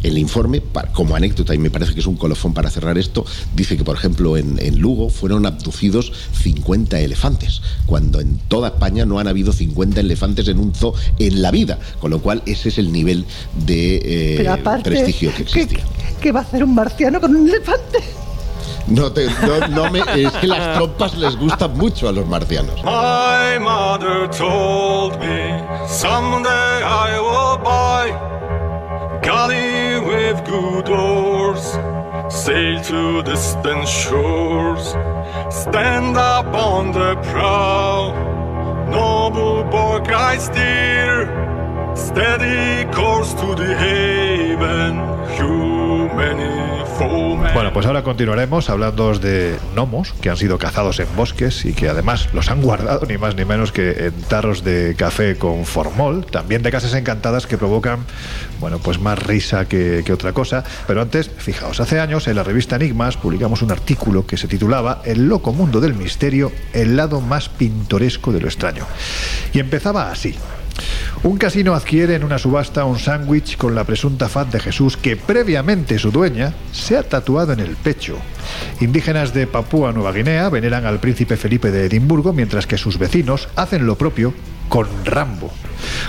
El 0.03 0.19
informe, 0.19 0.63
como 0.93 1.17
anécdota, 1.17 1.55
y 1.55 1.59
me 1.59 1.71
parece 1.71 1.95
que 1.95 2.01
es 2.01 2.07
un 2.07 2.17
colofón 2.17 2.53
para 2.55 2.71
cerrar 2.71 2.97
esto, 2.99 3.25
dice 3.55 3.77
que, 3.77 3.83
por 3.85 3.97
ejemplo, 3.97 4.37
en, 4.37 4.59
en 4.61 4.79
Lugo 4.79 5.09
fueron 5.09 5.47
abducidos 5.47 6.13
50 6.43 7.01
elefantes, 7.01 7.61
cuando 7.87 8.21
en 8.21 8.39
toda 8.49 8.69
España 8.69 9.05
no 9.07 9.19
han 9.19 9.27
habido 9.27 9.53
50 9.53 10.01
elefantes 10.01 10.47
en 10.49 10.59
un 10.61 10.75
zoo 10.75 10.95
en 11.19 11.43
la 11.43 11.51
vida, 11.51 11.79
con 12.01 12.11
lo 12.11 12.21
cual 12.21 12.43
ese 12.47 12.69
es 12.69 12.79
el 12.79 12.93
nivel 12.93 13.25
de 13.67 14.37
eh, 14.43 14.49
aparte, 14.49 14.91
prestigio 14.91 15.31
que 15.31 15.45
¿qué, 15.45 15.61
existía. 15.63 15.85
qué 16.21 16.31
va 16.33 16.41
a 16.41 16.43
hacer 16.45 16.63
un 16.63 16.75
marciano 16.75 17.21
con 17.21 17.35
un 17.35 17.49
elefante? 17.49 17.99
No, 18.89 19.11
te- 19.11 19.27
no- 19.27 19.67
no 19.69 19.91
me- 19.91 19.99
es 20.23 20.31
que 20.35 20.47
las 20.47 20.77
trompas 20.77 21.17
les 21.19 21.35
gustan 21.37 21.77
mucho 21.77 22.09
a 22.09 22.13
los 22.13 22.25
marcianos. 22.29 22.77
My 22.85 23.59
mother 23.59 24.31
told 24.31 25.19
me 25.19 25.61
someday 25.89 26.83
I 26.85 27.19
will 27.19 27.59
buy 27.65 28.13
galley 29.27 29.99
with 29.99 30.39
good 30.45 30.89
oars, 30.89 31.65
sail 32.33 32.81
to 32.85 33.25
distant 33.25 33.89
shores, 33.89 34.91
stand 35.51 36.17
up 36.17 36.47
on 36.55 36.93
the 36.93 37.17
prow, 37.31 38.13
noble 38.89 39.65
bark 39.65 40.09
I 40.11 40.39
steer, 40.39 41.27
steady 41.97 42.85
course 42.95 43.33
to 43.41 43.49
the 43.57 43.75
haven, 43.77 44.95
human 45.37 46.39
foemen. 46.39 46.66
Bueno, 46.99 47.73
pues 47.75 47.85
ahora 47.85 48.03
continuaremos 48.03 48.71
hablando 48.71 49.13
de 49.19 49.59
gnomos 49.75 50.15
que 50.21 50.31
han 50.31 50.37
sido 50.39 50.59
cazados 50.59 50.99
en 50.99 51.07
bosques 51.15 51.67
y 51.67 51.75
que 51.75 51.89
además 51.89 52.33
los 52.33 52.51
han 52.51 52.63
guardado 52.63 53.07
ni 53.07 53.19
más 53.19 53.35
ni 53.35 53.45
menos 53.45 53.71
que 53.71 54.07
en 54.07 54.13
tarros 54.23 54.65
de 54.65 54.95
café 54.97 55.37
con 55.37 55.67
formol, 55.67 56.25
también 56.25 56.63
de 56.63 56.71
casas 56.71 56.95
encantadas 56.95 57.47
que 57.47 57.59
provocan, 57.59 58.01
bueno, 58.61 58.79
pues 58.79 58.99
más 58.99 59.19
risa 59.19 59.67
que, 59.67 60.05
otra 60.11 60.33
cosa. 60.33 60.65
Pero 60.87 61.03
antes, 61.03 61.29
fijaos, 61.29 61.81
hace 61.81 62.01
años 62.01 62.29
en 62.29 62.37
la 62.37 62.43
revista 62.43 62.77
Enigmas 62.77 63.17
publicamos 63.19 63.61
un 63.61 63.73
artículo 63.73 64.27
que 64.27 64.39
se 64.39 64.49
titulaba 64.49 65.03
El 65.05 65.29
loco 65.29 65.53
mundo 65.53 65.81
del 65.81 65.95
misterio, 65.95 66.51
el 66.73 66.97
lado 66.97 67.21
más 67.21 67.51
pintoresco 67.51 68.33
de 68.33 68.41
lo 68.41 68.47
extraño. 68.47 68.87
Y 69.53 69.59
empezaba 69.59 70.11
así. 70.11 70.35
Un 71.23 71.39
casino 71.39 71.75
adquiere 71.75 72.15
en 72.15 72.25
una 72.25 72.39
subasta 72.39 72.85
un 72.85 72.99
sándwich 72.99 73.57
con 73.57 73.75
la 73.75 73.85
presunta 73.85 74.29
faz 74.29 74.51
de 74.51 74.61
Jesús 74.61 74.97
que 74.97 75.17
previamente 75.17 75.99
su 75.99 76.11
dueña 76.11 76.55
se 76.73 76.97
ha 76.97 77.03
tatuado 77.03 77.53
en 77.53 77.61
el 77.61 77.77
pecho. 77.77 78.17
Indígenas 78.81 79.35
de 79.35 79.47
Papúa 79.47 79.93
Nueva 79.93 80.13
Guinea 80.13 80.49
veneran 80.51 80.87
al 80.87 81.01
príncipe 81.01 81.37
Felipe 81.37 81.71
de 81.71 81.87
Edimburgo 81.87 82.33
mientras 82.33 82.67
que 82.67 82.79
sus 82.79 82.99
vecinos 82.99 83.49
hacen 83.57 83.87
lo 83.87 83.97
propio 83.97 84.35
con 84.69 84.87
Rambo. 85.05 85.51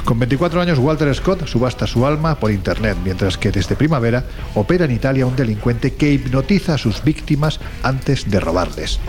Con 0.03 0.19
24 0.19 0.61
años 0.61 0.79
Walter 0.79 1.13
Scott 1.13 1.47
subasta 1.47 1.87
su 1.87 2.05
alma 2.05 2.39
por 2.39 2.51
internet, 2.51 2.97
mientras 3.03 3.37
que 3.37 3.51
desde 3.51 3.75
primavera 3.75 4.23
opera 4.55 4.85
en 4.85 4.91
Italia 4.91 5.25
un 5.25 5.35
delincuente 5.35 5.93
que 5.93 6.11
hipnotiza 6.11 6.75
a 6.75 6.77
sus 6.77 7.03
víctimas 7.03 7.59
antes 7.83 8.29
de 8.29 8.39
robarles. 8.39 8.99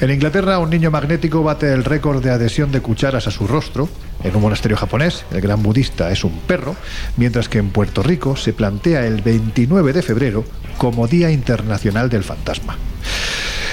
En 0.00 0.10
Inglaterra, 0.10 0.58
un 0.58 0.70
niño 0.70 0.90
magnético 0.90 1.42
bate 1.42 1.72
el 1.72 1.84
récord 1.84 2.22
de 2.22 2.30
adhesión 2.30 2.72
de 2.72 2.80
cucharas 2.80 3.26
a 3.26 3.30
su 3.30 3.46
rostro. 3.46 3.88
En 4.24 4.34
un 4.34 4.40
monasterio 4.40 4.76
japonés, 4.78 5.24
el 5.32 5.42
gran 5.42 5.62
budista 5.62 6.10
es 6.10 6.24
un 6.24 6.32
perro, 6.40 6.74
mientras 7.18 7.50
que 7.50 7.58
en 7.58 7.68
Puerto 7.68 8.02
Rico 8.02 8.36
se 8.36 8.54
plantea 8.54 9.06
el 9.06 9.20
29 9.20 9.92
de 9.92 10.02
febrero 10.02 10.44
como 10.78 11.06
Día 11.06 11.30
Internacional 11.30 12.08
del 12.08 12.24
Fantasma. 12.24 12.76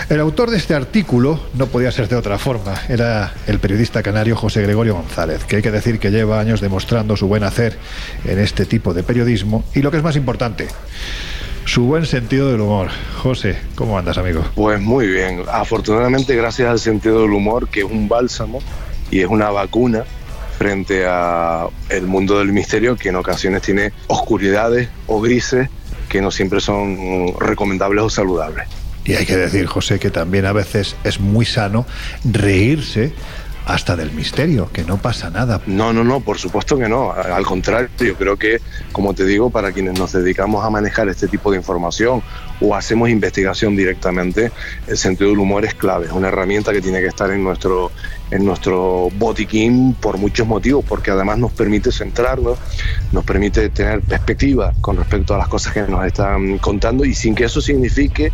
El 0.10 0.20
autor 0.20 0.52
de 0.52 0.58
este 0.58 0.76
artículo 0.76 1.40
no 1.54 1.68
podía 1.68 1.90
ser 1.90 2.10
de 2.10 2.18
otra 2.18 2.38
forma. 2.38 2.74
Era 2.90 3.34
el 3.48 3.60
periodista 3.60 4.04
canario 4.04 4.36
José 4.36 4.62
Gregorio 4.62 4.96
González, 4.96 5.46
que 5.46 5.56
hay 5.56 5.62
que 5.62 5.72
decir 5.72 6.00
que 6.00 6.12
lleva 6.12 6.42
años 6.42 6.60
demostrando 6.60 7.16
su 7.16 7.30
buen 7.30 7.44
hacer 7.44 7.78
en 8.26 8.38
este 8.38 8.66
tipo 8.66 8.94
de 8.94 9.04
periodismo 9.04 9.64
y 9.74 9.82
lo 9.82 9.90
que 9.90 9.98
es 9.98 10.04
más 10.04 10.18
importante, 10.18 10.68
su 11.64 11.84
buen 11.84 12.06
sentido 12.06 12.52
del 12.52 12.60
humor. 12.60 12.90
José, 13.24 13.56
¿cómo 13.76 13.98
andas, 13.98 14.18
amigo? 14.18 14.44
Pues 14.54 14.82
muy 14.82 15.08
bien. 15.08 15.44
Afortunadamente, 15.50 16.36
gracias 16.36 16.68
al 16.68 16.80
sentido 16.80 17.22
del 17.22 17.32
humor, 17.32 17.70
que 17.70 17.80
es 17.80 17.86
un 17.86 18.10
bálsamo 18.10 18.60
y 19.12 19.22
es 19.22 19.28
una 19.28 19.50
vacuna 19.50 20.04
frente 20.62 21.06
a 21.08 21.66
el 21.90 22.06
mundo 22.06 22.38
del 22.38 22.54
misterio, 22.54 22.96
que 22.96 23.10
en 23.10 23.16
ocasiones 23.16 23.64
tiene 23.64 23.94
oscuridades 24.06 24.90
o 25.08 25.20
grises 25.20 25.70
que 26.08 26.22
no 26.22 26.30
siempre 26.30 26.60
son 26.60 27.34
recomendables 27.40 28.04
o 28.04 28.10
saludables. 28.12 28.68
Y 29.04 29.16
hay 29.16 29.26
que 29.26 29.38
decir, 29.38 29.66
José, 29.66 29.98
que 29.98 30.12
también 30.12 30.46
a 30.46 30.54
veces 30.54 30.96
es 31.04 31.20
muy 31.20 31.46
sano 31.46 31.88
reírse 32.24 33.12
hasta 33.66 33.96
del 33.96 34.12
misterio, 34.12 34.70
que 34.72 34.84
no 34.84 34.98
pasa 34.98 35.32
nada. 35.32 35.62
No, 35.66 35.94
no, 35.94 36.04
no, 36.04 36.20
por 36.20 36.38
supuesto 36.38 36.78
que 36.78 36.88
no. 36.88 37.12
Al 37.12 37.44
contrario, 37.44 37.90
yo 37.98 38.16
creo 38.16 38.38
que, 38.38 38.60
como 38.92 39.16
te 39.16 39.26
digo, 39.26 39.50
para 39.50 39.72
quienes 39.72 39.98
nos 39.98 40.12
dedicamos 40.12 40.64
a 40.64 40.70
manejar 40.70 41.10
este 41.10 41.28
tipo 41.28 41.50
de 41.52 41.58
información 41.58 42.22
o 42.60 42.76
hacemos 42.76 43.10
investigación 43.10 43.76
directamente, 43.76 44.52
el 44.88 44.98
sentido 44.98 45.32
del 45.32 45.40
humor 45.40 45.66
es 45.66 45.74
clave, 45.74 46.06
es 46.06 46.12
una 46.12 46.28
herramienta 46.28 46.72
que 46.72 46.82
tiene 46.82 47.00
que 47.00 47.08
estar 47.08 47.32
en 47.32 47.44
nuestro, 47.44 47.92
en 48.32 48.46
nuestro 48.46 49.10
botiquín 49.18 49.94
por 49.94 50.18
muchos 50.18 50.48
motivos, 50.48 50.84
porque 50.88 51.12
además 51.12 51.38
nos 51.38 51.52
permite 51.52 51.92
centrarnos, 51.92 52.58
nos 53.12 53.24
permite 53.24 53.70
tener 53.70 54.02
perspectiva 54.02 54.74
con 54.82 54.98
respecto 54.98 55.36
a 55.36 55.38
las 55.38 55.48
cosas 55.48 55.74
que 55.74 55.82
nos 55.82 56.06
están 56.06 56.58
contando 56.58 57.06
y 57.06 57.14
sin 57.14 57.36
que 57.36 57.44
eso 57.44 57.62
signifique 57.62 58.32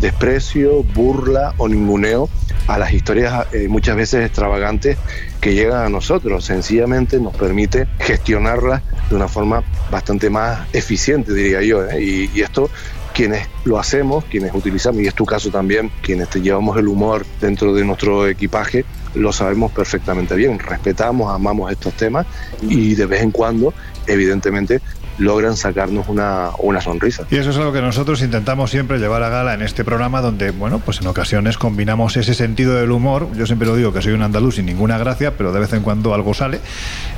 desprecio, 0.00 0.82
burla 0.82 1.54
o 1.56 1.68
ninguneo 1.68 2.28
a 2.66 2.78
las 2.78 2.92
historias 2.92 3.46
eh, 3.52 3.66
muchas 3.68 3.96
veces 3.96 4.26
extravagantes 4.26 4.98
que 5.40 5.54
llegan 5.54 5.84
a 5.84 5.88
nosotros. 5.88 6.44
Sencillamente 6.44 7.18
nos 7.18 7.34
permite 7.34 7.88
gestionarlas 7.98 8.82
de 9.08 9.16
una 9.16 9.28
forma 9.28 9.64
bastante 9.90 10.28
más 10.28 10.68
eficiente, 10.74 11.32
diría 11.32 11.62
yo. 11.62 11.84
¿eh? 11.84 12.02
Y, 12.02 12.30
y 12.34 12.42
esto 12.42 12.70
quienes 13.18 13.48
lo 13.64 13.80
hacemos, 13.80 14.24
quienes 14.26 14.54
utilizamos, 14.54 15.02
y 15.02 15.08
es 15.08 15.14
tu 15.14 15.24
caso 15.24 15.50
también, 15.50 15.90
quienes 16.02 16.28
te 16.30 16.40
llevamos 16.40 16.76
el 16.76 16.86
humor 16.86 17.26
dentro 17.40 17.74
de 17.74 17.84
nuestro 17.84 18.28
equipaje, 18.28 18.84
lo 19.18 19.32
sabemos 19.32 19.72
perfectamente 19.72 20.34
bien. 20.34 20.58
Respetamos, 20.58 21.32
amamos 21.34 21.70
estos 21.70 21.92
temas 21.94 22.26
y 22.62 22.94
de 22.94 23.06
vez 23.06 23.22
en 23.22 23.30
cuando 23.30 23.74
evidentemente 24.06 24.80
logran 25.18 25.56
sacarnos 25.56 26.08
una, 26.08 26.50
una 26.58 26.80
sonrisa. 26.80 27.24
Y 27.30 27.36
eso 27.36 27.50
es 27.50 27.56
algo 27.56 27.72
que 27.72 27.80
nosotros 27.80 28.22
intentamos 28.22 28.70
siempre 28.70 28.98
llevar 28.98 29.22
a 29.22 29.28
gala 29.28 29.54
en 29.54 29.62
este 29.62 29.84
programa 29.84 30.20
donde, 30.20 30.52
bueno, 30.52 30.78
pues 30.78 31.00
en 31.00 31.08
ocasiones 31.08 31.58
combinamos 31.58 32.16
ese 32.16 32.34
sentido 32.34 32.74
del 32.74 32.90
humor. 32.92 33.28
Yo 33.34 33.46
siempre 33.46 33.66
lo 33.66 33.76
digo 33.76 33.92
que 33.92 34.00
soy 34.00 34.12
un 34.12 34.22
andaluz 34.22 34.56
sin 34.56 34.66
ninguna 34.66 34.96
gracia, 34.98 35.36
pero 35.36 35.52
de 35.52 35.60
vez 35.60 35.72
en 35.72 35.82
cuando 35.82 36.14
algo 36.14 36.34
sale. 36.34 36.60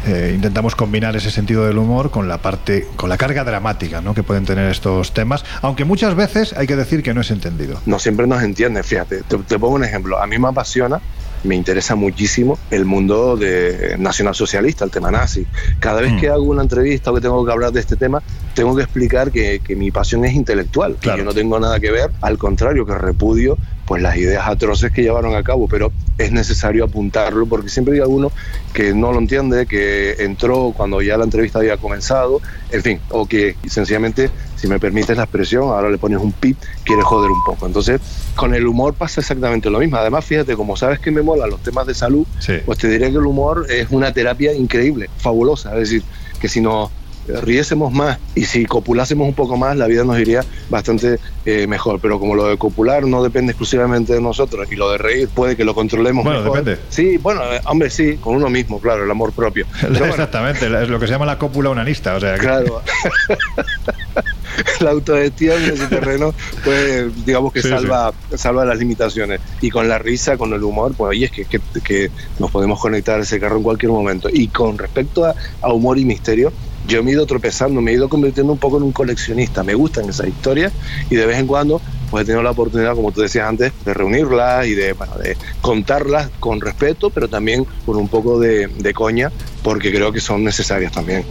Eh, 0.07 0.33
intentamos 0.35 0.75
combinar 0.75 1.15
ese 1.15 1.31
sentido 1.31 1.67
del 1.67 1.79
humor 1.79 2.11
con 2.11 2.27
la 2.27 2.39
parte, 2.39 2.89
con 2.97 3.09
la 3.09 3.19
carga 3.19 3.45
dramática 3.45 4.01
¿no? 4.01 4.15
que 4.15 4.23
pueden 4.23 4.47
tener 4.47 4.71
estos 4.71 5.13
temas, 5.13 5.45
aunque 5.61 5.85
muchas 5.85 6.15
veces 6.15 6.55
hay 6.55 6.67
que 6.67 6.77
decir 6.77 7.03
que 7.03 7.13
no 7.13 7.21
es 7.21 7.31
entendido. 7.31 7.79
No 7.85 7.99
siempre 7.99 8.27
nos 8.27 8.43
entiende, 8.43 8.83
fíjate. 8.83 9.23
Te, 9.23 9.37
te 9.37 9.59
pongo 9.59 9.75
un 9.75 9.85
ejemplo. 9.85 10.21
A 10.21 10.27
mí 10.27 10.39
me 10.39 10.49
apasiona 10.49 11.01
me 11.45 11.55
interesa 11.55 11.95
muchísimo 11.95 12.59
el 12.71 12.85
mundo 12.85 13.37
de 13.37 13.97
nacionalsocialista, 13.99 14.85
el 14.85 14.91
tema 14.91 15.11
nazi. 15.11 15.47
Cada 15.79 16.01
vez 16.01 16.13
que 16.21 16.29
hago 16.29 16.45
una 16.45 16.63
entrevista 16.63 17.11
o 17.11 17.15
que 17.15 17.21
tengo 17.21 17.45
que 17.45 17.53
hablar 17.53 17.73
de 17.73 17.81
este 17.81 17.97
tema, 17.97 18.23
tengo 18.55 18.77
que 18.77 18.83
explicar 18.83 19.31
que, 19.31 19.61
que 19.61 19.77
mi 19.77 19.91
pasión 19.91 20.25
es 20.25 20.35
intelectual, 20.35 20.97
que 20.97 21.09
yo 21.09 21.25
no 21.25 21.33
tengo 21.33 21.59
nada 21.59 21.81
que 21.81 21.91
ver, 21.91 22.11
al 22.21 22.39
contrario, 22.39 22.85
que 22.85 22.95
repudio 22.95 23.57
pues 23.91 24.03
las 24.03 24.17
ideas 24.17 24.47
atroces 24.47 24.93
que 24.93 25.03
llevaron 25.03 25.35
a 25.35 25.43
cabo, 25.43 25.67
pero 25.67 25.91
es 26.17 26.31
necesario 26.31 26.85
apuntarlo 26.85 27.47
porque 27.47 27.69
siempre 27.69 27.95
hay 27.95 28.01
alguno 28.01 28.31
que 28.73 28.95
no 28.95 29.13
lo 29.13 29.19
entiende, 29.19 29.67
que 29.67 30.13
entró 30.21 30.73
cuando 30.77 31.03
ya 31.03 31.17
la 31.17 31.25
entrevista 31.25 31.59
había 31.59 31.77
comenzado, 31.77 32.41
en 32.71 32.83
fin, 32.85 33.01
o 33.09 33.27
que 33.27 33.57
sencillamente, 33.67 34.31
si 34.61 34.69
me 34.69 34.79
permites 34.79 35.17
la 35.17 35.23
expresión, 35.25 35.65
ahora 35.65 35.89
le 35.91 35.97
pones 35.99 36.19
un 36.19 36.33
pip, 36.33 36.59
quiere 36.85 37.03
joder 37.03 37.31
un 37.31 37.43
poco. 37.45 37.67
Entonces, 37.67 38.01
con 38.35 38.55
el 38.55 38.67
humor 38.67 38.95
pasa 38.95 39.21
exactamente 39.21 39.71
lo 39.71 39.79
mismo. 39.79 39.97
Además, 39.97 40.25
fíjate, 40.25 40.55
como 40.57 40.77
sabes 40.77 40.99
que 41.01 41.11
me 41.11 41.23
mola 41.23 41.47
los 41.47 41.63
temas 41.63 41.87
de 41.87 41.95
salud, 41.95 42.27
pues 42.67 42.79
te 42.79 42.89
diré 42.89 43.11
que 43.11 43.17
el 43.19 43.27
humor 43.27 43.67
es 43.71 43.89
una 43.91 44.13
terapia 44.13 44.53
increíble, 44.53 45.09
fabulosa. 45.19 45.73
Es 45.75 45.81
decir, 45.91 46.03
que 46.41 46.49
si 46.49 46.61
nos 46.61 46.91
riésemos 47.43 47.93
más 47.93 48.19
y 48.35 48.45
si 48.45 48.65
copulásemos 48.67 49.29
un 49.29 49.35
poco 49.35 49.57
más, 49.57 49.77
la 49.77 49.87
vida 49.87 50.03
nos 50.03 50.19
iría 50.19 50.43
bastante 50.69 51.21
eh, 51.45 51.67
mejor. 51.69 52.01
Pero 52.01 52.19
como 52.19 52.35
lo 52.35 52.47
de 52.47 52.57
copular 52.57 53.05
no 53.05 53.23
depende 53.23 53.53
exclusivamente 53.53 54.13
de 54.15 54.21
nosotros 54.21 54.67
y 54.73 54.75
lo 54.75 54.91
de 54.91 54.99
reír 54.99 55.29
puede 55.29 55.55
que 55.57 55.65
lo 55.65 55.75
controlemos 55.75 56.25
Bueno, 56.25 56.41
mejor. 56.41 56.65
depende. 56.65 56.81
Sí, 56.89 57.19
bueno, 57.19 57.43
eh, 57.53 57.61
hombre, 57.67 57.89
sí, 57.91 58.17
con 58.17 58.35
uno 58.35 58.51
mismo, 58.51 58.81
claro, 58.81 59.05
el 59.05 59.11
amor 59.11 59.33
propio. 59.33 59.65
Pero 59.81 59.93
bueno, 59.93 60.07
Exactamente, 60.07 60.67
es 60.67 60.89
lo 60.89 60.99
que 60.99 61.07
se 61.07 61.13
llama 61.13 61.27
la 61.27 61.39
cópula 61.39 61.71
unanista. 61.71 62.17
O 62.17 62.21
sea, 62.21 62.35
que- 62.35 62.41
Claro. 62.41 62.83
la 64.81 64.91
autogestión 64.91 65.63
en 65.63 65.71
ese 65.73 65.87
terreno, 65.87 66.35
pues 66.65 67.25
digamos 67.25 67.53
que 67.53 67.63
Sí, 67.63 67.69
salva, 67.69 68.13
salva 68.35 68.65
las 68.65 68.79
limitaciones. 68.79 69.41
Y 69.61 69.71
con 69.71 69.89
la 69.89 69.99
risa, 69.99 70.37
con 70.37 70.53
el 70.53 70.63
humor, 70.63 70.95
pues 70.97 71.13
ahí 71.13 71.25
es 71.25 71.31
que, 71.31 71.45
que, 71.45 71.61
que 71.85 72.11
nos 72.39 72.51
podemos 72.51 72.81
conectar 72.81 73.21
a 73.21 73.23
ese 73.23 73.39
carro 73.39 73.59
en 73.59 73.63
cualquier 73.63 73.93
momento. 73.93 74.29
Y 74.33 74.49
con 74.49 74.79
respecto 74.79 75.25
a, 75.25 75.35
a 75.61 75.73
humor 75.73 75.99
y 75.99 76.05
misterio, 76.05 76.53
yo 76.87 77.03
me 77.03 77.11
he 77.11 77.15
ido 77.15 77.27
tropezando, 77.27 77.81
me 77.81 77.93
he 77.93 77.95
ido 77.95 78.09
convirtiendo 78.09 78.53
un 78.53 78.59
poco 78.59 78.79
en 78.79 78.85
un 78.85 78.93
coleccionista. 78.93 79.63
Me 79.63 79.75
gustan 79.75 80.09
esas 80.09 80.29
historias 80.29 80.73
y 81.11 81.17
de 81.17 81.27
vez 81.27 81.39
en 81.39 81.47
cuando 81.47 81.81
pues 82.11 82.23
he 82.23 82.27
tenido 82.27 82.43
la 82.43 82.51
oportunidad, 82.51 82.97
como 82.97 83.13
tú 83.13 83.21
decías 83.21 83.49
antes, 83.49 83.73
de 83.85 83.95
reunirlas 83.95 84.67
y 84.67 84.75
de, 84.75 84.95
bueno, 84.95 85.15
de 85.15 85.37
contarlas 85.61 86.29
con 86.41 86.61
respeto, 86.61 87.11
pero 87.11 87.29
también 87.29 87.65
con 87.87 87.97
un 87.97 88.09
poco 88.09 88.41
de, 88.41 88.67
de 88.67 88.93
coña, 88.93 89.31
porque 89.63 89.93
creo 89.93 90.11
que 90.11 90.21
son 90.21 90.43
necesarias 90.43 90.91
también. 90.91 91.25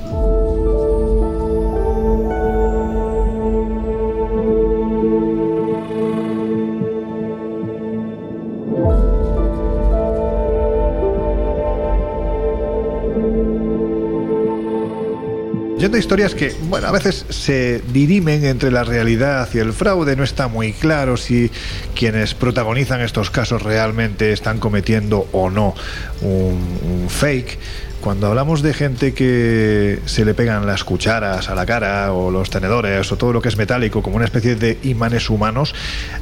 Yendo 15.79 15.95
a 15.95 15.99
historias 16.01 16.35
que, 16.35 16.53
bueno, 16.63 16.87
a 16.87 16.91
veces 16.91 17.25
se 17.29 17.81
dirimen 17.93 18.43
entre 18.43 18.69
la 18.69 18.83
realidad 18.83 19.47
y 19.53 19.59
el 19.59 19.71
fraude, 19.71 20.17
no 20.17 20.25
está 20.25 20.49
muy 20.49 20.73
claro 20.73 21.15
si 21.15 21.49
quienes 21.95 22.33
protagonizan 22.33 22.99
estos 22.99 23.31
casos 23.31 23.63
realmente 23.63 24.33
están 24.33 24.59
cometiendo 24.59 25.29
o 25.31 25.49
no 25.49 25.73
un, 26.19 26.59
un 26.83 27.09
fake. 27.09 27.57
Cuando 28.01 28.27
hablamos 28.27 28.61
de 28.61 28.73
gente 28.73 29.13
que 29.13 29.99
se 30.05 30.25
le 30.25 30.33
pegan 30.33 30.65
las 30.65 30.83
cucharas 30.83 31.49
a 31.49 31.55
la 31.55 31.65
cara 31.65 32.11
o 32.11 32.29
los 32.29 32.49
tenedores 32.49 33.09
o 33.13 33.15
todo 33.15 33.31
lo 33.31 33.41
que 33.41 33.47
es 33.47 33.55
metálico 33.55 34.01
como 34.01 34.17
una 34.17 34.25
especie 34.25 34.55
de 34.55 34.79
imanes 34.83 35.29
humanos, 35.29 35.73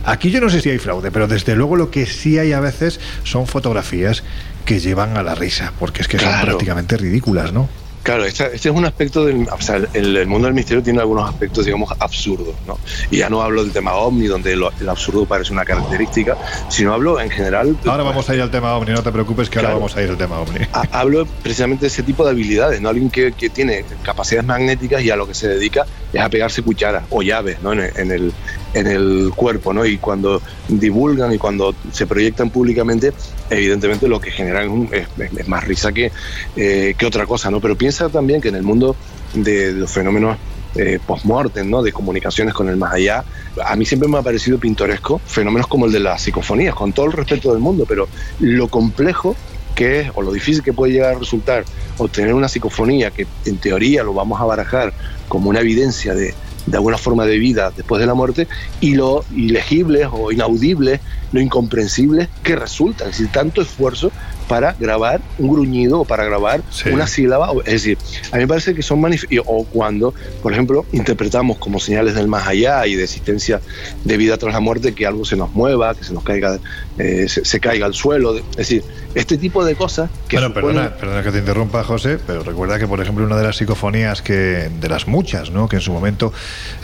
aquí 0.05 0.29
yo 0.29 0.39
no 0.39 0.51
sé 0.51 0.61
si 0.61 0.69
hay 0.69 0.77
fraude, 0.77 1.09
pero 1.09 1.27
desde 1.27 1.55
luego 1.55 1.77
lo 1.77 1.89
que 1.89 2.05
sí 2.05 2.37
hay 2.37 2.53
a 2.53 2.59
veces 2.59 2.99
son 3.23 3.47
fotografías 3.47 4.23
que 4.65 4.79
llevan 4.79 5.17
a 5.17 5.23
la 5.23 5.33
risa, 5.33 5.73
porque 5.79 6.03
es 6.03 6.07
que 6.07 6.19
son 6.19 6.41
prácticamente 6.41 6.95
ridículas, 6.95 7.53
¿no? 7.53 7.86
Claro, 8.07 8.23
este, 8.23 8.45
este 8.55 8.69
es 8.69 8.75
un 8.75 8.85
aspecto 8.85 9.25
del. 9.25 9.47
O 9.51 9.61
sea, 9.61 9.75
el, 9.93 10.15
el 10.15 10.27
mundo 10.27 10.45
del 10.47 10.53
misterio 10.55 10.81
tiene 10.81 11.01
algunos 11.01 11.27
aspectos, 11.29 11.65
digamos, 11.65 11.91
absurdos, 11.99 12.55
¿no? 12.65 12.79
Y 13.11 13.17
ya 13.17 13.29
no 13.29 13.41
hablo 13.41 13.63
del 13.63 13.73
tema 13.73 13.95
ovni, 13.95 14.27
donde 14.27 14.55
lo- 14.55 14.71
el 14.79 14.87
absurdo 14.87 15.25
parece 15.25 15.51
una 15.51 15.65
característica, 15.65 16.37
sino 16.69 16.93
hablo 16.93 17.19
en 17.19 17.29
general. 17.29 17.75
Ahora 17.85 18.03
vamos 18.03 18.29
a 18.29 18.35
ir 18.35 18.41
al 18.41 18.49
tema 18.49 18.73
ovni, 18.75 18.93
no 18.93 19.03
te 19.03 19.11
preocupes 19.11 19.49
que 19.49 19.59
ahora 19.59 19.73
vamos 19.73 19.93
a 19.97 20.01
ir 20.01 20.09
al 20.09 20.17
tema 20.17 20.39
ovni. 20.39 20.59
Ha- 20.71 20.87
Hablo 20.99 21.25
precisamente 21.43 21.81
de 21.81 21.87
ese 21.87 22.01
tipo 22.03 22.23
de 22.23 22.31
habilidades, 22.31 22.79
¿no? 22.79 22.87
Alguien 22.87 23.09
que, 23.09 23.33
que 23.33 23.49
tiene 23.49 23.83
capacidades 24.03 24.47
magnéticas 24.47 25.01
y 25.03 25.11
a 25.11 25.17
lo 25.17 25.27
que 25.27 25.33
se 25.33 25.49
dedica 25.49 25.85
es 26.13 26.21
a 26.21 26.29
pegarse 26.29 26.61
cucharas 26.63 27.03
o 27.09 27.21
llaves, 27.21 27.61
¿no? 27.61 27.73
En 27.73 28.11
el, 28.11 28.31
en 28.79 28.87
el 28.87 29.31
cuerpo, 29.35 29.73
¿no? 29.73 29.85
Y 29.85 29.97
cuando 29.97 30.41
divulgan 30.67 31.33
y 31.33 31.37
cuando 31.37 31.73
se 31.91 32.05
proyectan 32.07 32.49
públicamente, 32.49 33.11
evidentemente 33.49 34.07
lo 34.07 34.19
que 34.19 34.31
generan 34.31 34.87
es, 34.91 35.07
es- 35.19 35.33
es- 35.39 35.47
más 35.47 35.63
risa 35.65 35.91
que, 35.91 36.11
eh, 36.55 36.95
que 36.97 37.05
otra 37.05 37.25
cosa, 37.25 37.49
¿no? 37.49 37.59
Pero 37.61 37.75
piensa 37.75 38.09
también 38.09 38.41
que 38.41 38.49
en 38.49 38.55
el 38.55 38.63
mundo 38.63 38.95
de, 39.33 39.73
de 39.73 39.79
los 39.79 39.91
fenómenos 39.91 40.37
eh, 40.75 40.99
post-mortem, 41.07 41.67
¿no? 41.67 41.81
de 41.81 41.91
comunicaciones 41.91 42.53
con 42.53 42.69
el 42.69 42.77
más 42.77 42.93
allá, 42.93 43.23
a 43.65 43.75
mí 43.75 43.83
siempre 43.85 44.07
me 44.07 44.19
ha 44.19 44.21
parecido 44.21 44.59
pintoresco 44.59 45.19
fenómenos 45.25 45.65
como 45.67 45.87
el 45.87 45.91
de 45.91 45.99
las 46.01 46.21
psicofonías, 46.21 46.75
con 46.75 46.93
todo 46.93 47.07
el 47.07 47.13
respeto 47.13 47.51
del 47.51 47.59
mundo, 47.59 47.85
pero 47.87 48.07
lo 48.41 48.67
complejo 48.67 49.35
que 49.73 50.01
es, 50.01 50.11
o 50.13 50.21
lo 50.21 50.31
difícil 50.31 50.61
que 50.61 50.73
puede 50.73 50.93
llegar 50.93 51.15
a 51.15 51.19
resultar 51.19 51.63
obtener 51.97 52.33
una 52.33 52.47
psicofonía 52.47 53.09
que 53.09 53.25
en 53.45 53.57
teoría 53.57 54.03
lo 54.03 54.13
vamos 54.13 54.39
a 54.39 54.45
barajar 54.45 54.93
como 55.27 55.49
una 55.49 55.61
evidencia 55.61 56.13
de, 56.13 56.35
de 56.67 56.77
alguna 56.77 56.97
forma 56.97 57.25
de 57.25 57.37
vida 57.39 57.71
después 57.75 57.99
de 57.99 58.05
la 58.05 58.13
muerte, 58.13 58.47
y 58.81 58.93
lo 58.95 59.25
ilegibles 59.35 60.07
o 60.11 60.31
inaudibles, 60.31 60.99
lo 61.31 61.41
incomprensibles 61.41 62.29
que 62.43 62.55
resulta, 62.55 63.05
es 63.05 63.11
decir, 63.11 63.29
tanto 63.31 63.61
esfuerzo 63.61 64.11
para 64.47 64.73
grabar 64.79 65.19
un 65.39 65.49
gruñido 65.49 65.99
o 66.01 66.05
para 66.05 66.23
grabar 66.23 66.61
una 66.93 67.05
sílaba, 67.07 67.51
es 67.65 67.73
decir, 67.73 67.97
a 68.31 68.35
mí 68.37 68.43
me 68.43 68.47
parece 68.47 68.73
que 68.75 68.81
son 68.83 69.01
y- 69.29 69.37
o 69.45 69.63
cuando, 69.65 70.13
por 70.41 70.53
ejemplo, 70.53 70.85
interpretamos 70.93 71.57
como 71.57 71.79
señales 71.79 72.15
del 72.15 72.27
más 72.27 72.47
allá 72.47 72.85
y 72.87 72.95
de 72.95 73.03
existencia 73.03 73.61
de 74.05 74.17
vida 74.17 74.37
tras 74.37 74.53
la 74.53 74.59
muerte 74.59 74.93
que 74.93 75.05
algo 75.05 75.25
se 75.25 75.35
nos 75.35 75.53
mueva, 75.53 75.95
que 75.95 76.03
se 76.03 76.13
nos 76.13 76.23
caiga, 76.23 76.59
eh, 76.97 77.27
se, 77.29 77.45
se 77.45 77.59
caiga 77.59 77.85
al 77.85 77.93
suelo, 77.93 78.35
es 78.37 78.55
decir, 78.57 78.83
este 79.15 79.37
tipo 79.37 79.63
de 79.65 79.75
cosas 79.75 80.09
que 80.27 80.37
Bueno, 80.37 80.49
suponen- 80.49 80.53
perdona, 80.53 80.95
perdona 80.95 81.23
que 81.23 81.31
te 81.31 81.39
interrumpa, 81.39 81.83
José, 81.83 82.19
pero 82.25 82.43
recuerda 82.43 82.77
que, 82.79 82.87
por 82.87 83.01
ejemplo, 83.01 83.25
una 83.25 83.35
de 83.37 83.43
las 83.43 83.57
psicofonías 83.57 84.21
que, 84.21 84.69
de 84.79 84.89
las 84.89 85.07
muchas, 85.07 85.49
¿no? 85.51 85.67
que 85.67 85.77
en 85.77 85.81
su 85.81 85.91
momento 85.91 86.31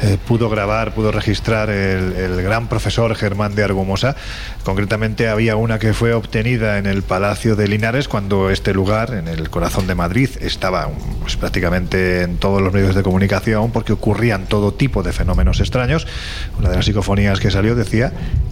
eh, 0.01 0.17
pudo 0.27 0.49
grabar, 0.49 0.93
pudo 0.95 1.11
registrar 1.11 1.69
el, 1.69 2.13
el 2.13 2.41
gran 2.41 2.67
profesor 2.69 3.13
Germán 3.15 3.55
de 3.55 3.63
Argumosa, 3.63 4.15
concretamente 4.63 5.27
había 5.27 5.55
una 5.55 5.79
que 5.79 5.93
fue 5.93 6.13
obtenida 6.13 6.77
en 6.77 6.85
el 6.85 7.03
Palacio 7.03 7.55
de 7.55 7.67
Linares 7.67 8.07
cuando 8.07 8.49
este 8.49 8.73
lugar, 8.73 9.13
en 9.13 9.27
el 9.27 9.49
corazón 9.49 9.87
de 9.87 9.95
Madrid, 9.95 10.29
estaba 10.41 10.89
pues, 11.21 11.35
prácticamente 11.37 12.21
en 12.23 12.37
todos 12.37 12.61
los 12.61 12.73
medios 12.73 12.95
de 12.95 13.03
comunicación 13.03 13.71
porque 13.71 13.93
ocurrían 13.93 14.45
todo 14.47 14.73
tipo 14.73 15.03
de 15.03 15.11
fenómenos 15.13 15.59
extraños. 15.59 16.07
Una 16.57 16.69
de 16.69 16.77
las 16.77 16.85
psicofonías 16.85 17.39
que 17.39 17.51
salió 17.51 17.75
decía, 17.75 18.11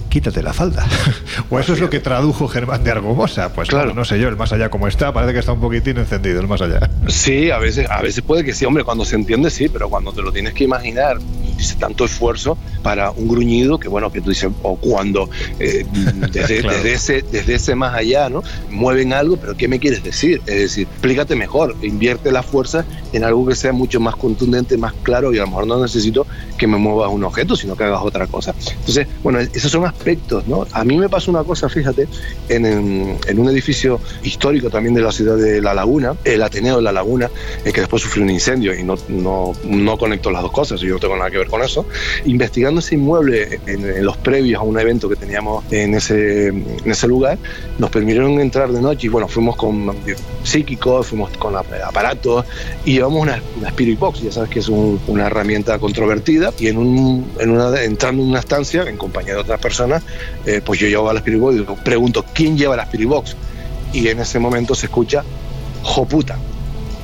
quítate 0.10 0.44
la 0.44 0.54
falda. 0.54 0.86
o 1.52 1.60
eso 1.60 1.74
es 1.74 1.80
lo 1.80 1.90
que 1.90 2.00
tradujo 2.00 2.48
Germán 2.48 2.84
de 2.84 2.92
Argumosa. 2.92 3.54
Pues 3.54 3.68
claro, 3.70 3.94
no 3.94 4.06
sé 4.06 4.20
yo, 4.20 4.28
el 4.30 4.38
más 4.38 4.52
allá 4.54 4.70
como 4.70 4.88
está, 4.88 5.14
parece 5.14 5.34
que 5.34 5.40
está 5.40 5.52
un 5.52 5.60
poquitín 5.62 5.98
encendido 5.98 6.40
el 6.40 6.48
más 6.48 6.62
allá. 6.62 6.90
Sí, 7.08 7.52
a 7.52 7.60
veces, 7.60 7.90
a 7.90 8.02
veces 8.02 8.24
puede 8.24 8.44
que 8.44 8.54
sí, 8.54 8.66
hombre, 8.66 8.84
cuando 8.84 9.06
se 9.06 9.16
entiende 9.16 9.50
sí, 9.52 9.70
pero 9.70 9.90
cuando 9.90 10.12
te 10.14 10.22
lo 10.22 10.32
tienes 10.32 10.54
que 10.54 10.64
imaginar, 10.64 11.18
dice 11.58 11.76
tanto 11.76 12.06
esfuerzo 12.06 12.58
para 12.82 13.12
un 13.12 13.28
gruñido 13.28 13.78
que 13.78 13.88
bueno, 13.88 14.12
que 14.12 14.22
tú 14.22 14.30
dices, 14.30 14.50
o 14.64 14.76
cuando 14.78 15.30
eh, 15.60 15.86
desde, 16.32 16.62
Claro. 16.62 16.78
desde 16.78 16.94
ese, 16.94 17.22
desde 17.32 17.56
ese 17.56 17.76
más 17.76 17.94
allá, 17.94 18.30
¿no? 18.30 18.42
Mueven 18.70 19.14
algo, 19.14 19.38
pero 19.38 19.56
¿qué 19.56 19.68
me 19.68 19.80
quieres 19.80 20.04
decir? 20.04 20.42
Es 20.48 20.56
decir, 20.56 20.88
explícate 20.92 21.36
mejor, 21.36 21.76
invierte 21.82 22.32
la 22.32 22.42
fuerza 22.44 22.86
en 23.14 23.24
algo 23.24 23.46
que 23.46 23.56
sea 23.56 23.74
mucho 23.74 24.00
más 24.00 24.16
contundente, 24.16 24.78
más 24.78 24.94
claro, 25.04 25.34
y 25.34 25.38
a 25.38 25.42
lo 25.42 25.48
mejor 25.48 25.68
no 25.68 25.82
necesito 25.82 26.26
que 26.58 26.66
me 26.68 26.78
muevas 26.78 27.12
un 27.12 27.24
objeto, 27.24 27.56
sino 27.56 27.76
que 27.76 27.84
hagas 27.84 28.02
otra 28.04 28.26
cosa. 28.28 28.54
Entonces, 28.80 29.08
bueno, 29.22 29.40
esos 29.40 29.70
son 29.72 29.86
aspectos, 29.86 30.48
¿no? 30.48 30.66
A 30.72 30.84
mí 30.84 30.98
me 30.98 31.10
pasó 31.10 31.32
una 31.32 31.41
cosa, 31.44 31.70
fíjate, 31.70 32.08
en, 32.50 32.66
en- 32.66 33.40
un 33.42 33.50
edificio 33.50 34.00
histórico 34.24 34.70
también 34.70 34.94
de 34.94 35.02
la 35.02 35.12
ciudad 35.12 35.36
de 35.38 35.62
La 35.62 35.74
Laguna, 35.74 36.16
el 36.24 36.44
Ateneo 36.44 36.76
de 36.78 36.82
La 36.84 36.92
Laguna, 36.92 37.30
eh, 37.66 37.72
que 37.72 37.82
después 37.82 38.04
sufrió 38.04 38.24
un 38.24 38.30
incendio 38.30 38.74
y 38.78 38.84
no, 38.84 38.96
no, 39.08 39.54
no 39.66 39.98
conecto 39.98 40.30
las 40.30 40.44
dos 40.44 40.52
cosas, 40.52 40.80
yo 40.82 40.94
no 40.94 41.00
tengo 41.00 41.16
nada 41.18 41.32
que 41.32 41.38
ver 41.40 41.48
con 41.48 41.64
eso. 41.64 41.86
Investigando 42.26 42.80
ese 42.80 42.96
inmueble 42.96 43.60
en, 43.66 43.84
en 43.90 44.06
los 44.06 44.18
previos 44.18 44.60
a 44.62 44.64
un 44.64 44.80
evento 44.80 45.10
que 45.10 45.16
teníamos 45.16 45.64
en 45.72 45.96
ese, 45.96 46.48
en 46.50 46.82
ese 46.86 47.08
lugar, 47.08 47.38
nos 47.80 47.90
permitieron 47.90 48.40
entrar 48.40 48.72
de 48.72 48.80
noche 48.82 49.08
y 49.08 49.10
bueno, 49.10 49.28
fuimos 49.28 49.56
con 49.56 49.92
psíquicos, 50.44 51.08
fuimos 51.08 51.32
con 51.38 51.56
ap- 51.56 51.66
aparatos 51.86 52.46
y 52.86 52.94
llevamos 52.94 53.22
una, 53.22 53.42
una 53.58 53.70
Spirit 53.70 54.00
Box, 54.00 54.22
ya 54.22 54.32
sabes 54.32 54.50
que 54.50 54.60
es 54.60 54.70
un- 54.70 55.00
una 55.08 55.28
herramienta 55.28 55.78
controvertida 55.80 56.54
y 56.60 56.68
en 56.68 56.78
un, 56.78 57.26
en 57.40 57.50
una, 57.52 57.82
entrando 57.84 58.22
en 58.24 58.30
una 58.30 58.40
estancia 58.40 58.84
en 58.84 58.98
compañía 58.98 59.34
de 59.34 59.40
otras 59.42 59.60
personas, 59.60 60.04
eh, 60.46 60.62
pues 60.64 60.80
yo 60.80 60.88
llevaba 60.88 61.14
la 61.14 61.20
Spirit 61.20 61.31
Digo, 61.32 61.76
pregunto, 61.84 62.26
¿quién 62.34 62.58
lleva 62.58 62.76
la 62.76 62.84
Spirit 62.84 63.08
Box? 63.08 63.36
Y 63.94 64.08
en 64.08 64.20
ese 64.20 64.40
momento 64.40 64.74
se 64.76 64.86
escucha, 64.88 65.24
joputa, 65.84 66.38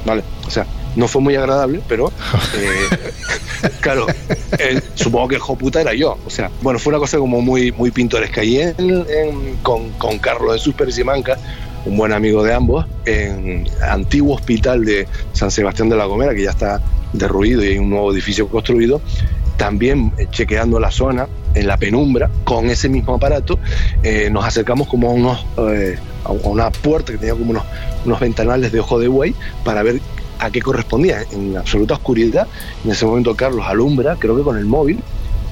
¿vale? 0.05 0.23
O 0.47 0.49
sea, 0.49 0.65
no 0.95 1.07
fue 1.07 1.21
muy 1.21 1.36
agradable, 1.36 1.82
pero 1.88 2.11
eh, 2.57 3.69
claro, 3.82 4.07
eh, 4.57 4.82
supongo 4.95 5.28
que 5.28 5.36
el 5.36 5.41
joputa 5.41 5.82
era 5.82 5.93
yo. 5.93 6.17
O 6.25 6.30
sea, 6.30 6.49
bueno, 6.61 6.80
fue 6.80 6.91
una 6.91 6.99
cosa 6.99 7.17
como 7.17 7.41
muy, 7.41 7.71
muy 7.71 7.91
pintoresca. 7.91 8.43
Y 8.43 8.59
en, 8.59 8.75
en- 8.80 9.55
con, 9.63 9.89
con 9.93 10.17
Carlos 10.19 10.53
Jesús 10.55 10.73
Pérez 10.75 10.97
y 10.97 11.03
Manca, 11.03 11.38
un 11.86 11.97
buen 11.97 12.11
amigo 12.13 12.43
de 12.43 12.53
ambos, 12.53 12.86
en 13.05 13.67
antiguo 13.88 14.36
hospital 14.36 14.84
de 14.86 15.07
San 15.34 15.51
Sebastián 15.51 15.89
de 15.89 15.95
la 15.95 16.05
Gomera, 16.05 16.34
que 16.34 16.43
ya 16.43 16.49
está 16.51 16.82
derruido 17.13 17.63
y 17.63 17.67
hay 17.67 17.78
un 17.78 17.89
nuevo 17.89 18.11
edificio 18.11 18.47
construido, 18.47 18.99
también 19.58 20.14
eh, 20.18 20.28
chequeando 20.30 20.80
la 20.80 20.91
zona 20.91 21.28
en 21.53 21.68
la 21.68 21.78
penumbra 21.78 22.30
con 22.43 22.70
ese 22.70 22.88
mismo 22.88 23.16
aparato 23.16 23.60
eh, 24.03 24.30
nos 24.32 24.45
acercamos 24.45 24.88
como 24.88 25.10
a 25.10 25.14
unos 25.14 25.45
eh, 25.58 25.97
a 26.24 26.32
una 26.32 26.70
puerta 26.70 27.12
que 27.12 27.18
tenía 27.18 27.34
como 27.34 27.51
unos, 27.51 27.64
unos 28.05 28.20
ventanales 28.20 28.72
de 28.72 28.80
ojo 28.80 28.99
de 28.99 29.08
buey 29.08 29.36
para 29.64 29.82
ver 29.84 29.99
a 30.39 30.51
qué 30.51 30.62
correspondía. 30.62 31.24
En 31.32 31.58
absoluta 31.58 31.95
oscuridad 31.95 32.47
en 32.86 32.91
ese 32.91 33.05
momento 33.05 33.36
Carlos 33.36 33.66
alumbra 33.68 34.16
creo 34.20 34.38
que 34.38 34.43
con 34.43 34.58
el 34.58 34.66
móvil 34.66 34.99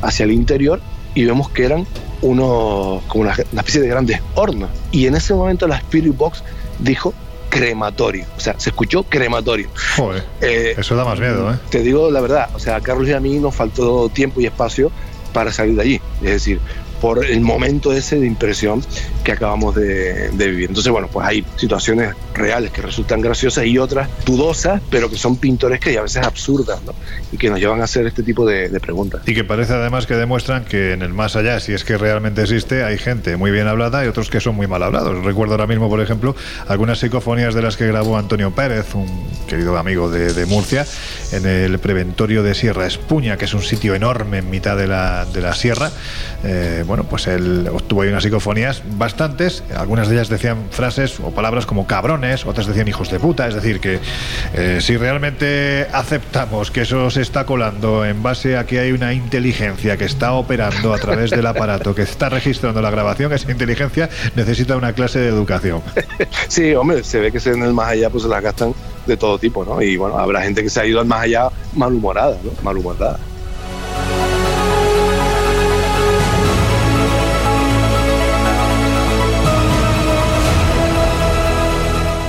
hacia 0.01 0.26
el 0.26 0.32
interior 0.32 0.80
y 1.16 1.24
vemos 1.26 1.49
que 1.49 1.66
eran 1.66 1.88
unos 2.22 3.03
como 3.08 3.24
una, 3.24 3.36
una 3.51 3.62
especie 3.62 3.82
de 3.82 3.88
grandes 3.88 4.22
hornos. 4.36 4.70
Y 4.91 5.08
en 5.08 5.16
ese 5.16 5.34
momento 5.34 5.68
la 5.68 5.78
Spirit 5.78 6.16
Box 6.16 6.43
dijo 6.80 7.14
crematorio 7.50 8.26
o 8.36 8.39
sea 8.39 8.60
se 8.60 8.70
escuchó 8.70 9.04
crematorio 9.04 9.70
Joder, 9.98 10.24
Eh, 10.41 10.76
eso 10.78 10.96
da 10.96 11.06
más 11.06 11.20
miedo, 11.20 11.52
¿eh? 11.52 11.58
te 11.70 11.80
digo 11.80 12.12
la 12.12 12.22
verdad, 12.22 12.50
o 12.54 12.60
sea, 12.60 12.78
a 12.78 12.82
Carlos 12.82 13.08
y 13.08 13.14
a 13.14 13.20
mí 13.20 13.38
nos 13.39 13.56
faltó 13.56 14.10
tiempo 14.10 14.41
y 14.41 14.46
espacio 14.46 14.91
para 15.34 15.52
salir 15.52 15.76
de 15.76 15.82
allí. 15.82 16.02
Es 16.22 16.32
decir, 16.32 16.60
por 17.02 17.26
el 17.26 17.41
momento 17.41 17.93
ese 17.93 18.20
de 18.20 18.28
impresión 18.28 18.84
que 19.24 19.32
acabamos 19.32 19.76
de, 19.76 20.30
vivir. 20.32 20.70
Entonces, 20.70 20.91
bueno, 20.91 21.08
pues 21.12 21.28
hay 21.28 21.46
situaciones 21.56 22.14
reales 22.34 22.72
que 22.72 22.82
resultan 22.82 23.22
graciosas 23.22 23.66
y 23.66 23.78
otras 23.78 24.10
dudosas, 24.26 24.82
pero 24.89 25.10
que 25.10 25.18
son 25.18 25.38
pintorescas 25.38 25.93
y 25.93 25.98
a 25.98 26.02
veces 26.04 26.24
absurdas, 26.24 26.82
¿no? 26.84 26.93
Y 27.32 27.38
que 27.38 27.50
nos 27.50 27.60
llevan 27.60 27.82
a 27.82 27.86
hacer 27.86 28.06
este 28.06 28.24
tipo 28.24 28.46
de, 28.46 28.70
preguntas. 28.80 29.22
Y 29.26 29.34
que 29.34 29.43
parece 29.43 29.74
además 29.74 30.06
que 30.06 30.16
demuestran 30.16 30.66
que 30.66 30.93
en 30.93 31.02
el 31.02 31.14
más 31.14 31.36
allá, 31.36 31.60
si 31.60 31.74
es 31.74 31.84
que 31.84 31.98
realmente 31.98 32.41
existe, 32.41 32.84
hay 32.84 32.98
gente 32.98 33.38
muy 33.38 33.52
bien 33.52 33.68
hablada 33.68 34.06
y 34.06 34.08
otros 34.08 34.30
que 34.30 34.39
son 34.39 34.56
muy 34.56 34.68
mal 34.68 34.84
hablados. 34.84 35.24
Recuerdo 35.24 35.54
ahora 35.54 35.66
mismo, 35.66 35.89
por 35.89 36.02
ejemplo, 36.02 36.36
algunas 36.68 37.00
psicofonías 37.00 37.56
de 37.56 37.62
las 37.62 37.78
que 37.78 37.88
grabó 37.88 38.18
Antonio 38.18 38.52
Pérez, 38.52 38.93
un 38.93 39.08
querido 39.48 39.78
amigo 39.78 40.10
de, 40.10 40.46
Murcia, 40.46 40.86
en 41.32 41.46
el 41.46 41.80
preventorio 41.80 42.43
de 42.43 42.54
Sierra 42.54 42.86
Espuña, 42.86 43.38
que 43.38 43.46
es 43.46 43.54
un 43.54 43.64
sitio 43.64 43.96
enorme 43.96 44.39
en 44.39 44.50
mitad 44.50 44.78
de 44.78 44.88
la, 44.88 45.26
de 45.26 45.41
la 45.41 45.56
sierra. 45.56 45.91
Eh, 46.43 46.84
pues 47.04 47.28
él 47.28 47.70
obtuvo 47.72 48.02
ahí 48.02 48.10
unas 48.10 48.24
psicofonías 48.24 48.82
bastantes. 48.98 49.64
Algunas 49.76 50.08
de 50.08 50.16
ellas 50.16 50.30
decían 50.30 50.68
frases 50.72 51.20
o 51.20 51.32
palabras 51.32 51.66
como 51.66 51.88
cabrones, 51.88 52.46
otras 52.46 52.68
decían 52.68 52.88
hijos 52.88 53.10
de 53.12 53.20
puta. 53.20 53.48
Es 53.48 53.56
decir, 53.56 53.80
que 53.80 54.00
eh, 54.54 54.80
si 54.82 54.98
realmente 54.98 55.88
aceptamos 55.91 56.72
que 56.72 56.82
eso 56.82 57.10
se 57.10 57.22
está 57.22 57.46
colando 57.46 58.06
en 58.06 58.24
base 58.24 58.58
a 58.58 58.66
que 58.66 58.80
hay 58.80 58.91
una 58.91 59.14
inteligencia 59.14 59.98
que 59.98 60.06
está 60.06 60.34
operando 60.34 60.93
a 60.93 60.98
través 60.98 61.32
del 61.32 61.46
aparato 61.46 61.93
que 61.93 62.04
está 62.04 62.30
registrando 62.30 62.82
la 62.82 62.89
grabación, 62.89 63.34
esa 63.34 63.52
inteligencia 63.52 64.10
necesita 64.36 64.76
una 64.78 64.93
clase 64.93 65.20
de 65.20 65.28
educación. 65.28 65.82
Sí, 66.48 66.74
hombre, 66.74 67.04
se 67.04 67.20
ve 67.20 67.32
que 67.32 67.39
en 67.50 67.64
el 67.64 67.74
más 67.74 67.89
allá 67.89 68.10
pues 68.10 68.24
se 68.24 68.30
las 68.30 68.41
gastan 68.41 68.74
de 69.06 69.18
todo 69.18 69.38
tipo, 69.38 69.66
¿no? 69.66 69.82
Y 69.82 69.98
bueno, 69.98 70.18
habrá 70.18 70.41
gente 70.41 70.64
que 70.64 70.70
se 70.70 70.80
ha 70.80 70.86
ido 70.86 71.00
al 71.00 71.06
más 71.06 71.22
allá 71.22 71.50
malhumorada, 71.74 72.38
¿no? 72.43 72.52
Malhumorada. 72.64 73.20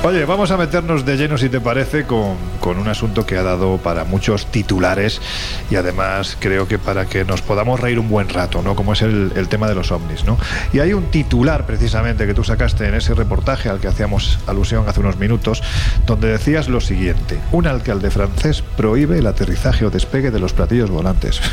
Oye, 0.07 0.25
vamos 0.25 0.53
a 0.53 0.57
meternos 0.57 1.05
de 1.05 1.17
lleno, 1.17 1.37
si 1.37 1.49
te 1.49 1.61
parece, 1.61 2.05
con, 2.05 2.37
con 2.61 2.79
un 2.79 2.87
asunto 2.87 3.27
que 3.27 3.37
ha 3.37 3.43
dado 3.43 3.79
para 3.79 4.05
muchos 4.05 4.47
titulares 4.47 5.21
y 5.69 5.75
además 5.75 6.37
creo 6.39 6.69
que 6.69 6.79
para 6.79 7.07
que 7.07 7.25
nos 7.25 7.43
podamos 7.43 7.81
reír 7.81 7.99
un 7.99 8.09
buen 8.09 8.29
rato, 8.29 8.63
¿no? 8.63 8.77
Como 8.77 8.93
es 8.93 9.03
el, 9.03 9.33
el 9.35 9.49
tema 9.49 9.67
de 9.69 9.75
los 9.75 9.91
ovnis, 9.91 10.23
¿no? 10.23 10.39
Y 10.73 10.79
hay 10.79 10.93
un 10.93 11.07
titular 11.11 11.67
precisamente 11.67 12.25
que 12.25 12.35
tú 12.35 12.45
sacaste 12.45 12.87
en 12.87 12.95
ese 12.95 13.15
reportaje 13.15 13.69
al 13.69 13.81
que 13.81 13.89
hacíamos 13.89 14.39
alusión 14.47 14.89
hace 14.89 15.01
unos 15.01 15.19
minutos, 15.19 15.61
donde 16.07 16.29
decías 16.29 16.69
lo 16.69 16.81
siguiente: 16.81 17.41
un 17.51 17.67
alcalde 17.67 18.13
francés 18.13 18.63
prohíbe 18.77 19.19
el 19.19 19.27
aterrizaje 19.27 19.87
o 19.87 19.91
despegue 19.91 20.31
de 20.31 20.39
los 20.39 20.53
platillos 20.53 20.89
volantes. 20.89 21.41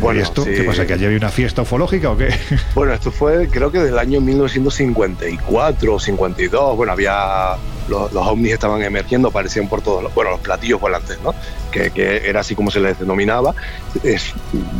Bueno, 0.00 0.20
¿Y 0.20 0.22
esto 0.22 0.44
sí. 0.44 0.50
qué 0.54 0.62
pasa? 0.64 0.86
¿Que 0.86 0.94
allí 0.94 1.04
había 1.04 1.18
una 1.18 1.30
fiesta 1.30 1.62
ufológica 1.62 2.10
o 2.10 2.16
qué? 2.16 2.30
Bueno, 2.74 2.92
esto 2.92 3.10
fue 3.10 3.48
creo 3.48 3.70
que 3.70 3.78
del 3.80 3.98
año 3.98 4.20
1954 4.20 5.94
o 5.94 6.00
52. 6.00 6.76
Bueno, 6.76 6.92
había 6.92 7.56
los, 7.88 8.12
los 8.12 8.26
ovnis 8.26 8.52
estaban 8.52 8.82
emergiendo, 8.82 9.28
aparecían 9.28 9.68
por 9.68 9.82
todos 9.82 10.02
los, 10.02 10.14
bueno, 10.14 10.30
los 10.30 10.40
platillos 10.40 10.80
volantes, 10.80 11.18
¿no? 11.22 11.34
Que, 11.70 11.90
que 11.90 12.28
era 12.28 12.40
así 12.40 12.54
como 12.54 12.70
se 12.70 12.80
les 12.80 12.98
denominaba. 12.98 13.54
Es, 14.02 14.32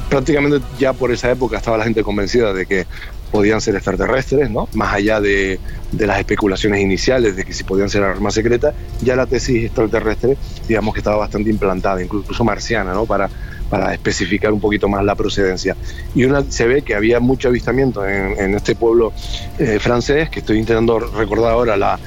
prácticamente 0.08 0.64
ya 0.78 0.92
por 0.92 1.10
esa 1.12 1.30
época 1.30 1.56
estaba 1.56 1.76
la 1.76 1.84
gente 1.84 2.02
convencida 2.02 2.52
de 2.52 2.66
que 2.66 2.86
podían 3.30 3.60
ser 3.60 3.76
extraterrestres, 3.76 4.50
¿no? 4.50 4.68
Más 4.72 4.94
allá 4.94 5.20
de, 5.20 5.58
de 5.92 6.06
las 6.06 6.18
especulaciones 6.18 6.80
iniciales 6.80 7.36
de 7.36 7.44
que 7.44 7.52
si 7.52 7.64
podían 7.64 7.88
ser 7.88 8.02
armas 8.02 8.34
secretas, 8.34 8.74
ya 9.02 9.16
la 9.16 9.26
tesis 9.26 9.66
extraterrestre, 9.66 10.36
digamos 10.68 10.94
que 10.94 11.00
estaba 11.00 11.16
bastante 11.16 11.50
implantada, 11.50 12.02
incluso 12.02 12.44
marciana, 12.44 12.92
¿no? 12.92 13.06
Para, 13.06 13.28
para 13.70 13.94
especificar 13.94 14.52
un 14.52 14.60
poquito 14.60 14.88
más 14.88 15.04
la 15.04 15.14
procedencia. 15.14 15.76
Y 16.14 16.24
una, 16.24 16.42
se 16.50 16.66
ve 16.66 16.82
que 16.82 16.94
había 16.94 17.20
mucho 17.20 17.48
avistamiento 17.48 18.06
en, 18.06 18.38
en 18.38 18.54
este 18.54 18.74
pueblo 18.74 19.12
eh, 19.58 19.78
francés, 19.78 20.28
que 20.28 20.40
estoy 20.40 20.58
intentando 20.58 20.98
recordar 20.98 21.52
ahora 21.52 21.76
la, 21.76 21.98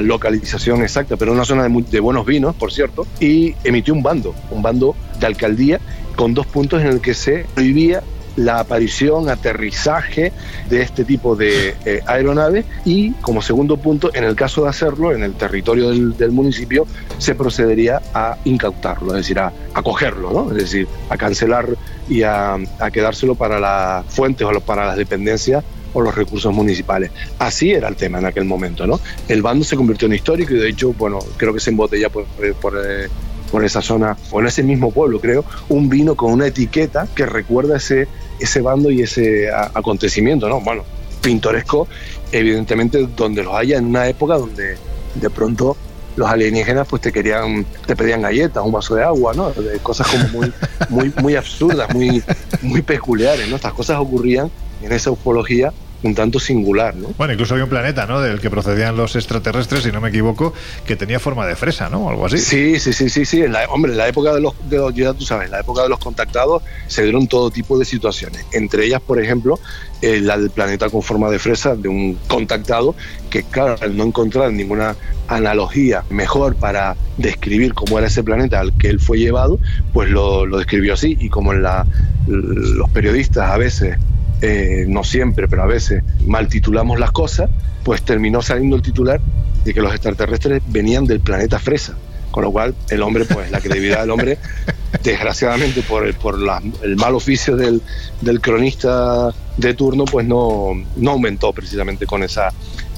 localización 0.00 0.82
exacta, 0.82 1.16
pero 1.16 1.32
una 1.32 1.44
zona 1.44 1.68
de, 1.68 1.84
de 1.90 2.00
buenos 2.00 2.26
vinos, 2.26 2.54
por 2.56 2.72
cierto, 2.72 3.06
y 3.20 3.54
emitió 3.64 3.94
un 3.94 4.02
bando, 4.02 4.34
un 4.50 4.62
bando 4.62 4.96
de 5.18 5.26
alcaldía 5.26 5.80
con 6.16 6.34
dos 6.34 6.46
puntos 6.46 6.80
en 6.80 6.88
el 6.88 7.00
que 7.00 7.14
se 7.14 7.46
prohibía 7.54 8.02
la 8.40 8.60
aparición, 8.60 9.28
aterrizaje 9.28 10.32
de 10.68 10.82
este 10.82 11.04
tipo 11.04 11.36
de 11.36 11.74
eh, 11.84 12.00
aeronaves 12.06 12.64
y 12.84 13.12
como 13.12 13.42
segundo 13.42 13.76
punto, 13.76 14.10
en 14.14 14.24
el 14.24 14.34
caso 14.34 14.62
de 14.64 14.70
hacerlo 14.70 15.12
en 15.12 15.22
el 15.22 15.34
territorio 15.34 15.90
del, 15.90 16.16
del 16.16 16.32
municipio, 16.32 16.86
se 17.18 17.34
procedería 17.34 18.00
a 18.14 18.38
incautarlo, 18.44 19.10
es 19.10 19.18
decir, 19.18 19.38
a, 19.38 19.52
cogerlo, 19.82 20.32
¿no? 20.32 20.50
es 20.50 20.56
decir, 20.56 20.88
a 21.08 21.16
cancelar 21.16 21.66
y 22.08 22.22
a, 22.22 22.58
quedárselo 22.92 23.34
para 23.34 23.60
las 23.60 24.06
fuentes 24.06 24.46
o 24.46 24.60
para 24.60 24.86
las 24.86 24.96
dependencias 24.96 25.64
o 25.92 26.00
los 26.00 26.14
recursos 26.14 26.52
municipales. 26.52 27.10
Así 27.38 27.72
era 27.72 27.88
el 27.88 27.96
tema 27.96 28.18
en 28.18 28.26
aquel 28.26 28.44
momento, 28.44 28.86
¿no? 28.86 29.00
El 29.28 29.42
bando 29.42 29.64
se 29.64 29.76
convirtió 29.76 30.06
en 30.06 30.14
histórico 30.14 30.54
y 30.54 30.58
de 30.58 30.68
hecho, 30.68 30.92
bueno, 30.92 31.18
creo 31.36 31.52
que 31.52 31.60
se 31.60 31.70
embotella 31.70 32.08
por, 32.08 32.26
por, 32.60 32.80
eh, 32.84 33.08
por 33.50 33.64
esa 33.64 33.82
zona, 33.82 34.16
o 34.30 34.40
en 34.40 34.46
ese 34.46 34.62
mismo 34.62 34.90
pueblo, 34.92 35.20
creo, 35.20 35.44
un 35.68 35.88
vino 35.88 36.14
con 36.14 36.32
una 36.32 36.46
etiqueta 36.46 37.08
que 37.14 37.26
recuerda 37.26 37.76
ese, 37.76 38.06
ese 38.38 38.60
bando 38.60 38.90
y 38.90 39.02
ese 39.02 39.50
a- 39.50 39.70
acontecimiento, 39.74 40.48
¿no? 40.48 40.60
Bueno, 40.60 40.84
pintoresco, 41.20 41.88
evidentemente, 42.32 43.06
donde 43.16 43.42
los 43.42 43.54
haya 43.54 43.78
en 43.78 43.86
una 43.86 44.08
época 44.08 44.34
donde 44.38 44.76
de 45.14 45.30
pronto 45.30 45.76
los 46.16 46.28
alienígenas 46.28 46.86
pues 46.88 47.02
te 47.02 47.12
querían, 47.12 47.64
te 47.86 47.96
pedían 47.96 48.22
galletas, 48.22 48.64
un 48.64 48.72
vaso 48.72 48.94
de 48.94 49.02
agua, 49.04 49.32
¿no? 49.34 49.50
De 49.50 49.78
cosas 49.78 50.06
como 50.08 50.28
muy, 50.28 50.52
muy, 50.88 51.12
muy 51.22 51.36
absurdas, 51.36 51.92
muy, 51.94 52.22
muy 52.62 52.82
peculiares, 52.82 53.48
¿no? 53.48 53.56
Estas 53.56 53.72
cosas 53.72 53.98
ocurrían 53.98 54.50
en 54.82 54.92
esa 54.92 55.10
ufología 55.10 55.72
un 56.02 56.14
tanto 56.14 56.38
singular, 56.40 56.94
¿no? 56.96 57.08
Bueno, 57.18 57.32
incluso 57.32 57.54
había 57.54 57.64
un 57.64 57.70
planeta, 57.70 58.06
¿no? 58.06 58.20
Del 58.20 58.40
que 58.40 58.50
procedían 58.50 58.96
los 58.96 59.16
extraterrestres, 59.16 59.82
si 59.82 59.92
no 59.92 60.00
me 60.00 60.08
equivoco, 60.08 60.52
que 60.86 60.96
tenía 60.96 61.20
forma 61.20 61.46
de 61.46 61.56
fresa, 61.56 61.88
¿no? 61.90 62.08
Algo 62.08 62.26
así. 62.26 62.38
Sí, 62.38 62.78
sí, 62.80 62.92
sí, 62.92 63.10
sí, 63.10 63.24
sí. 63.24 63.42
En 63.42 63.52
la, 63.52 63.64
hombre, 63.66 63.92
en 63.92 63.98
la 63.98 64.08
época 64.08 64.32
de 64.32 64.40
los, 64.40 64.54
de 64.68 64.78
los, 64.78 64.94
ya 64.94 65.12
tú 65.12 65.24
sabes, 65.24 65.46
en 65.46 65.52
la 65.52 65.60
época 65.60 65.82
de 65.82 65.88
los 65.88 65.98
contactados 65.98 66.62
se 66.86 67.02
dieron 67.02 67.26
todo 67.26 67.50
tipo 67.50 67.78
de 67.78 67.84
situaciones. 67.84 68.44
Entre 68.52 68.86
ellas, 68.86 69.00
por 69.00 69.20
ejemplo, 69.20 69.58
eh, 70.02 70.20
la 70.20 70.38
del 70.38 70.50
planeta 70.50 70.88
con 70.88 71.02
forma 71.02 71.30
de 71.30 71.38
fresa 71.38 71.76
de 71.76 71.88
un 71.88 72.18
contactado 72.26 72.94
que, 73.28 73.42
claro, 73.42 73.76
al 73.80 73.96
no 73.96 74.04
encontrar 74.04 74.52
ninguna 74.52 74.96
analogía 75.28 76.04
mejor 76.10 76.56
para 76.56 76.96
describir 77.18 77.74
cómo 77.74 77.98
era 77.98 78.08
ese 78.08 78.24
planeta 78.24 78.58
al 78.58 78.76
que 78.76 78.88
él 78.88 78.98
fue 78.98 79.18
llevado, 79.18 79.58
pues 79.92 80.10
lo, 80.10 80.46
lo 80.46 80.58
describió 80.58 80.94
así. 80.94 81.16
Y 81.20 81.28
como 81.28 81.52
en 81.52 81.62
la, 81.62 81.86
los 82.26 82.88
periodistas 82.90 83.50
a 83.50 83.58
veces 83.58 83.98
eh, 84.42 84.84
no 84.88 85.04
siempre, 85.04 85.48
pero 85.48 85.62
a 85.62 85.66
veces 85.66 86.02
mal 86.26 86.48
titulamos 86.48 86.98
las 86.98 87.10
cosas, 87.12 87.50
pues 87.84 88.02
terminó 88.02 88.42
saliendo 88.42 88.76
el 88.76 88.82
titular 88.82 89.20
de 89.64 89.74
que 89.74 89.80
los 89.82 89.92
extraterrestres 89.92 90.62
venían 90.68 91.04
del 91.06 91.20
planeta 91.20 91.58
Fresa. 91.58 91.94
Con 92.30 92.44
lo 92.44 92.52
cual, 92.52 92.76
el 92.90 93.02
hombre, 93.02 93.24
pues 93.24 93.50
la 93.50 93.60
credibilidad 93.60 94.02
del 94.02 94.10
hombre 94.12 94.38
desgraciadamente 95.02 95.82
por 95.82 96.06
el, 96.06 96.14
por 96.14 96.38
la- 96.38 96.62
el 96.82 96.96
mal 96.96 97.14
oficio 97.14 97.56
del, 97.56 97.82
del 98.20 98.40
cronista 98.40 99.30
de 99.56 99.74
turno, 99.74 100.04
pues 100.04 100.26
no, 100.26 100.70
no 100.96 101.10
aumentó 101.10 101.52
precisamente 101.52 102.06
con 102.06 102.22
esa 102.22 102.50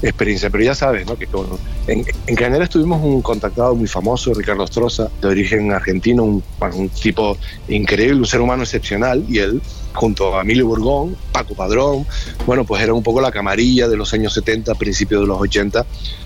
experiencia. 0.09 0.49
Pero 0.49 0.63
ya 0.63 0.75
sabes, 0.75 1.05
¿no? 1.07 1.15
Que 1.17 1.27
con- 1.27 1.47
en, 1.87 2.05
en 2.27 2.35
tuvimos 2.69 3.01
un 3.03 3.21
contactado 3.21 3.75
muy 3.75 3.87
famoso, 3.87 4.33
Ricardo 4.33 4.65
Stroza, 4.67 5.09
de 5.21 5.27
origen 5.27 5.71
argentino, 5.71 6.23
un, 6.23 6.43
un 6.75 6.89
tipo 6.89 7.37
increíble, 7.67 8.19
un 8.19 8.25
ser 8.25 8.41
humano 8.41 8.63
excepcional, 8.63 9.23
y 9.27 9.39
él, 9.39 9.61
junto 9.93 10.37
a 10.37 10.41
Emilio 10.41 10.67
Burgón, 10.67 11.15
Paco 11.31 11.53
Padrón, 11.55 12.05
bueno, 12.45 12.63
pues 12.65 12.81
era 12.83 12.93
un 12.93 13.03
poco 13.03 13.21
la 13.21 13.31
camarilla 13.31 13.87
de 13.87 13.97
los 13.97 14.13
años 14.13 14.33
70, 14.33 14.75
principios 14.75 15.21
de 15.21 15.27
los 15.27 15.39
80, 15.39 15.85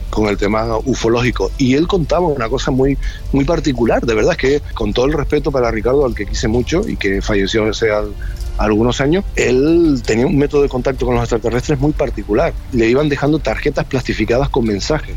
con 0.09 0.27
el 0.29 0.37
tema 0.37 0.77
ufológico. 0.85 1.51
Y 1.57 1.73
él 1.75 1.87
contaba 1.87 2.27
una 2.27 2.47
cosa 2.49 2.71
muy, 2.71 2.97
muy 3.33 3.43
particular, 3.45 4.05
de 4.05 4.13
verdad, 4.15 4.31
es 4.33 4.37
que 4.37 4.61
con 4.73 4.93
todo 4.93 5.05
el 5.05 5.13
respeto 5.13 5.51
para 5.51 5.69
Ricardo, 5.71 6.05
al 6.05 6.15
que 6.15 6.25
quise 6.25 6.47
mucho 6.47 6.87
y 6.87 6.95
que 6.95 7.21
falleció 7.21 7.65
hace 7.69 7.89
algunos 8.57 9.01
años, 9.01 9.23
él 9.35 10.01
tenía 10.05 10.25
un 10.25 10.37
método 10.37 10.63
de 10.63 10.69
contacto 10.69 11.05
con 11.05 11.15
los 11.15 11.23
extraterrestres 11.23 11.79
muy 11.79 11.91
particular. 11.91 12.53
Le 12.71 12.87
iban 12.87 13.09
dejando 13.09 13.39
tarjetas 13.39 13.85
plastificadas 13.85 14.49
con 14.49 14.65
mensajes. 14.65 15.15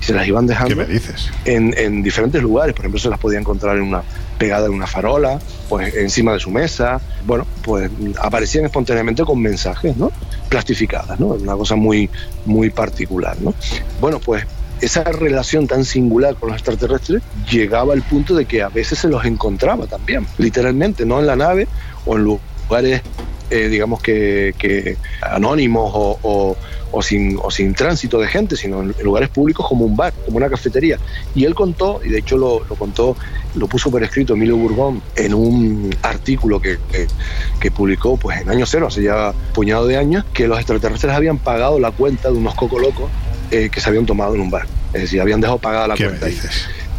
Y 0.00 0.04
se 0.04 0.14
las 0.14 0.28
iban 0.28 0.46
dejando 0.46 0.76
¿Qué 0.76 0.80
me 0.80 0.86
dices? 0.86 1.28
en, 1.44 1.74
en 1.76 2.04
diferentes 2.04 2.40
lugares. 2.40 2.72
Por 2.72 2.82
ejemplo, 2.84 3.00
se 3.00 3.08
las 3.08 3.18
podía 3.18 3.40
encontrar 3.40 3.76
en 3.76 3.82
una 3.82 4.02
pegada 4.38 4.66
en 4.66 4.72
una 4.72 4.86
farola, 4.86 5.40
pues 5.68 5.92
encima 5.96 6.32
de 6.32 6.38
su 6.38 6.50
mesa. 6.50 7.00
Bueno, 7.26 7.46
pues 7.62 7.90
aparecían 8.20 8.64
espontáneamente 8.64 9.24
con 9.24 9.42
mensajes, 9.42 9.96
¿no? 9.96 10.12
Plastificadas, 10.48 11.18
¿no? 11.18 11.26
Una 11.26 11.56
cosa 11.56 11.74
muy, 11.74 12.08
muy 12.46 12.70
particular, 12.70 13.36
¿no? 13.40 13.52
Bueno, 14.00 14.20
pues 14.20 14.46
esa 14.80 15.02
relación 15.02 15.66
tan 15.66 15.84
singular 15.84 16.36
con 16.36 16.50
los 16.50 16.58
extraterrestres 16.58 17.22
llegaba 17.50 17.94
al 17.94 18.02
punto 18.02 18.36
de 18.36 18.44
que 18.44 18.62
a 18.62 18.68
veces 18.68 19.00
se 19.00 19.08
los 19.08 19.24
encontraba 19.24 19.86
también, 19.86 20.26
literalmente, 20.38 21.04
no 21.04 21.18
en 21.18 21.26
la 21.26 21.34
nave 21.34 21.66
o 22.06 22.16
en 22.16 22.24
lugares, 22.68 23.02
eh, 23.50 23.68
digamos 23.68 24.00
que, 24.02 24.54
que 24.58 24.96
anónimos 25.22 25.90
o, 25.94 26.18
o- 26.22 26.56
o 26.90 27.02
sin, 27.02 27.38
o 27.42 27.50
sin 27.50 27.74
tránsito 27.74 28.18
de 28.18 28.26
gente, 28.28 28.56
sino 28.56 28.80
en 28.80 28.94
lugares 29.02 29.28
públicos 29.28 29.66
como 29.68 29.84
un 29.84 29.94
bar, 29.94 30.14
como 30.24 30.38
una 30.38 30.48
cafetería. 30.48 30.98
Y 31.34 31.44
él 31.44 31.54
contó, 31.54 32.00
y 32.02 32.08
de 32.08 32.18
hecho 32.20 32.38
lo, 32.38 32.64
lo 32.64 32.76
contó, 32.76 33.14
lo 33.56 33.66
puso 33.68 33.90
por 33.90 34.02
escrito 34.02 34.32
Emilio 34.32 34.56
Burgón 34.56 35.02
en 35.14 35.34
un 35.34 35.94
artículo 36.00 36.62
que, 36.62 36.78
que, 36.90 37.06
que 37.60 37.70
publicó 37.70 38.16
pues 38.16 38.40
en 38.40 38.48
año 38.48 38.64
cero, 38.64 38.86
hace 38.88 39.02
ya 39.02 39.34
puñado 39.52 39.86
de 39.86 39.98
años, 39.98 40.24
que 40.32 40.48
los 40.48 40.56
extraterrestres 40.58 41.12
habían 41.12 41.36
pagado 41.36 41.78
la 41.78 41.90
cuenta 41.90 42.30
de 42.30 42.38
unos 42.38 42.54
coco 42.54 42.78
locos 42.78 43.10
eh, 43.50 43.68
que 43.70 43.80
se 43.82 43.88
habían 43.90 44.06
tomado 44.06 44.34
en 44.34 44.40
un 44.40 44.50
bar. 44.50 44.66
Es 44.94 45.02
decir, 45.02 45.20
habían 45.20 45.42
dejado 45.42 45.58
pagada 45.58 45.88
la 45.88 45.94
¿Qué 45.94 46.04
me 46.04 46.08
cuenta. 46.18 46.26
ahí. 46.26 46.38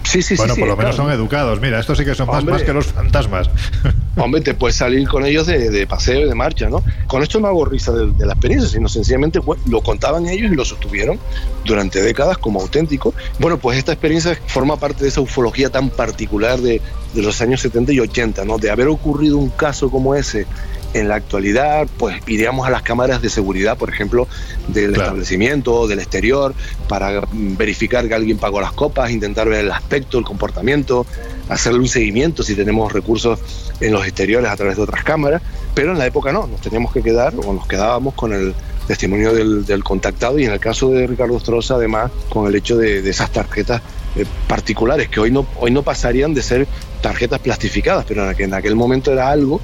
Sí, 0.09 0.23
sí, 0.23 0.35
bueno, 0.37 0.55
sí. 0.55 0.61
por 0.61 0.69
lo 0.69 0.75
menos 0.75 0.95
claro. 0.95 1.09
son 1.11 1.19
educados. 1.19 1.61
Mira, 1.61 1.79
estos 1.79 1.95
sí 1.95 2.03
que 2.03 2.15
son 2.15 2.25
más, 2.25 2.43
más 2.43 2.63
que 2.63 2.73
los 2.73 2.87
fantasmas. 2.87 3.47
Hombre, 4.17 4.41
te 4.41 4.55
puedes 4.55 4.75
salir 4.75 5.07
con 5.07 5.23
ellos 5.23 5.45
de, 5.45 5.69
de 5.69 5.85
paseo 5.85 6.21
y 6.21 6.25
de 6.27 6.33
marcha, 6.33 6.67
¿no? 6.67 6.83
Con 7.05 7.21
esto 7.21 7.39
no 7.39 7.47
hago 7.47 7.63
risa 7.63 7.91
de, 7.91 8.11
de 8.11 8.25
la 8.25 8.33
experiencia, 8.33 8.67
sino 8.67 8.89
sencillamente 8.89 9.39
pues, 9.39 9.59
lo 9.67 9.81
contaban 9.81 10.27
ellos 10.27 10.51
y 10.51 10.55
lo 10.55 10.65
sostuvieron 10.65 11.19
durante 11.63 12.01
décadas 12.01 12.39
como 12.39 12.59
auténtico. 12.59 13.13
Bueno, 13.37 13.59
pues 13.59 13.77
esta 13.77 13.91
experiencia 13.91 14.35
forma 14.47 14.77
parte 14.77 15.03
de 15.03 15.09
esa 15.09 15.21
ufología 15.21 15.69
tan 15.69 15.91
particular 15.91 16.59
de, 16.59 16.81
de 17.13 17.21
los 17.21 17.39
años 17.41 17.61
70 17.61 17.93
y 17.93 17.99
80, 17.99 18.45
¿no? 18.45 18.57
De 18.57 18.71
haber 18.71 18.87
ocurrido 18.87 19.37
un 19.37 19.49
caso 19.49 19.91
como 19.91 20.15
ese 20.15 20.47
en 20.93 21.07
la 21.07 21.15
actualidad, 21.15 21.87
pues 21.97 22.17
iríamos 22.27 22.67
a 22.67 22.71
las 22.71 22.81
cámaras 22.81 23.21
de 23.21 23.29
seguridad, 23.29 23.77
por 23.77 23.89
ejemplo, 23.89 24.27
del 24.67 24.93
Claro. 24.93 25.03
establecimiento 25.03 25.73
o 25.73 25.87
del 25.87 25.99
exterior, 25.99 26.53
para 26.87 27.21
mm, 27.21 27.57
verificar 27.57 28.07
que 28.07 28.15
alguien 28.15 28.37
pagó 28.37 28.59
las 28.61 28.71
copas, 28.71 29.11
intentar 29.11 29.47
ver 29.47 29.65
el 29.65 29.71
aspecto, 29.71 30.17
el 30.17 30.25
comportamiento, 30.25 31.05
hacerle 31.47 31.79
un 31.79 31.87
seguimiento 31.87 32.43
si 32.43 32.55
tenemos 32.55 32.91
recursos 32.91 33.39
en 33.79 33.93
los 33.93 34.03
exteriores 34.05 34.49
a 34.49 34.55
través 34.55 34.77
de 34.77 34.83
otras 34.83 35.03
cámaras, 35.03 35.41
pero 35.73 35.91
en 35.91 35.97
la 35.99 36.05
época 36.05 36.31
no, 36.31 36.47
nos 36.47 36.61
teníamos 36.61 36.91
que 36.91 37.01
quedar 37.01 37.33
o 37.35 37.53
nos 37.53 37.67
quedábamos 37.67 38.13
con 38.15 38.33
el 38.33 38.53
testimonio 38.87 39.33
del, 39.33 39.65
del 39.65 39.83
contactado 39.83 40.39
y 40.39 40.45
en 40.45 40.51
el 40.51 40.59
caso 40.59 40.89
de 40.89 41.05
Ricardo 41.05 41.39
Stroza 41.39 41.75
además 41.75 42.11
con 42.29 42.47
el 42.47 42.55
hecho 42.55 42.75
de, 42.75 43.03
de 43.03 43.09
esas 43.11 43.31
tarjetas 43.31 43.81
eh, 44.19 44.25
particulares 44.47 45.09
que 45.09 45.19
hoy 45.19 45.31
no, 45.31 45.45
hoy 45.59 45.71
no 45.71 45.83
pasarían 45.83 46.33
de 46.33 46.41
ser 46.41 46.67
tarjetas 47.01 47.39
plastificadas, 47.39 48.05
pero 48.07 48.23
en 48.23 48.29
aquel, 48.29 48.45
en 48.45 48.53
aquel 48.53 48.75
momento 48.75 49.11
era 49.11 49.29
algo 49.29 49.61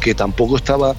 que 0.00 0.14
tampoco 0.14 0.56
estaba 0.56 0.94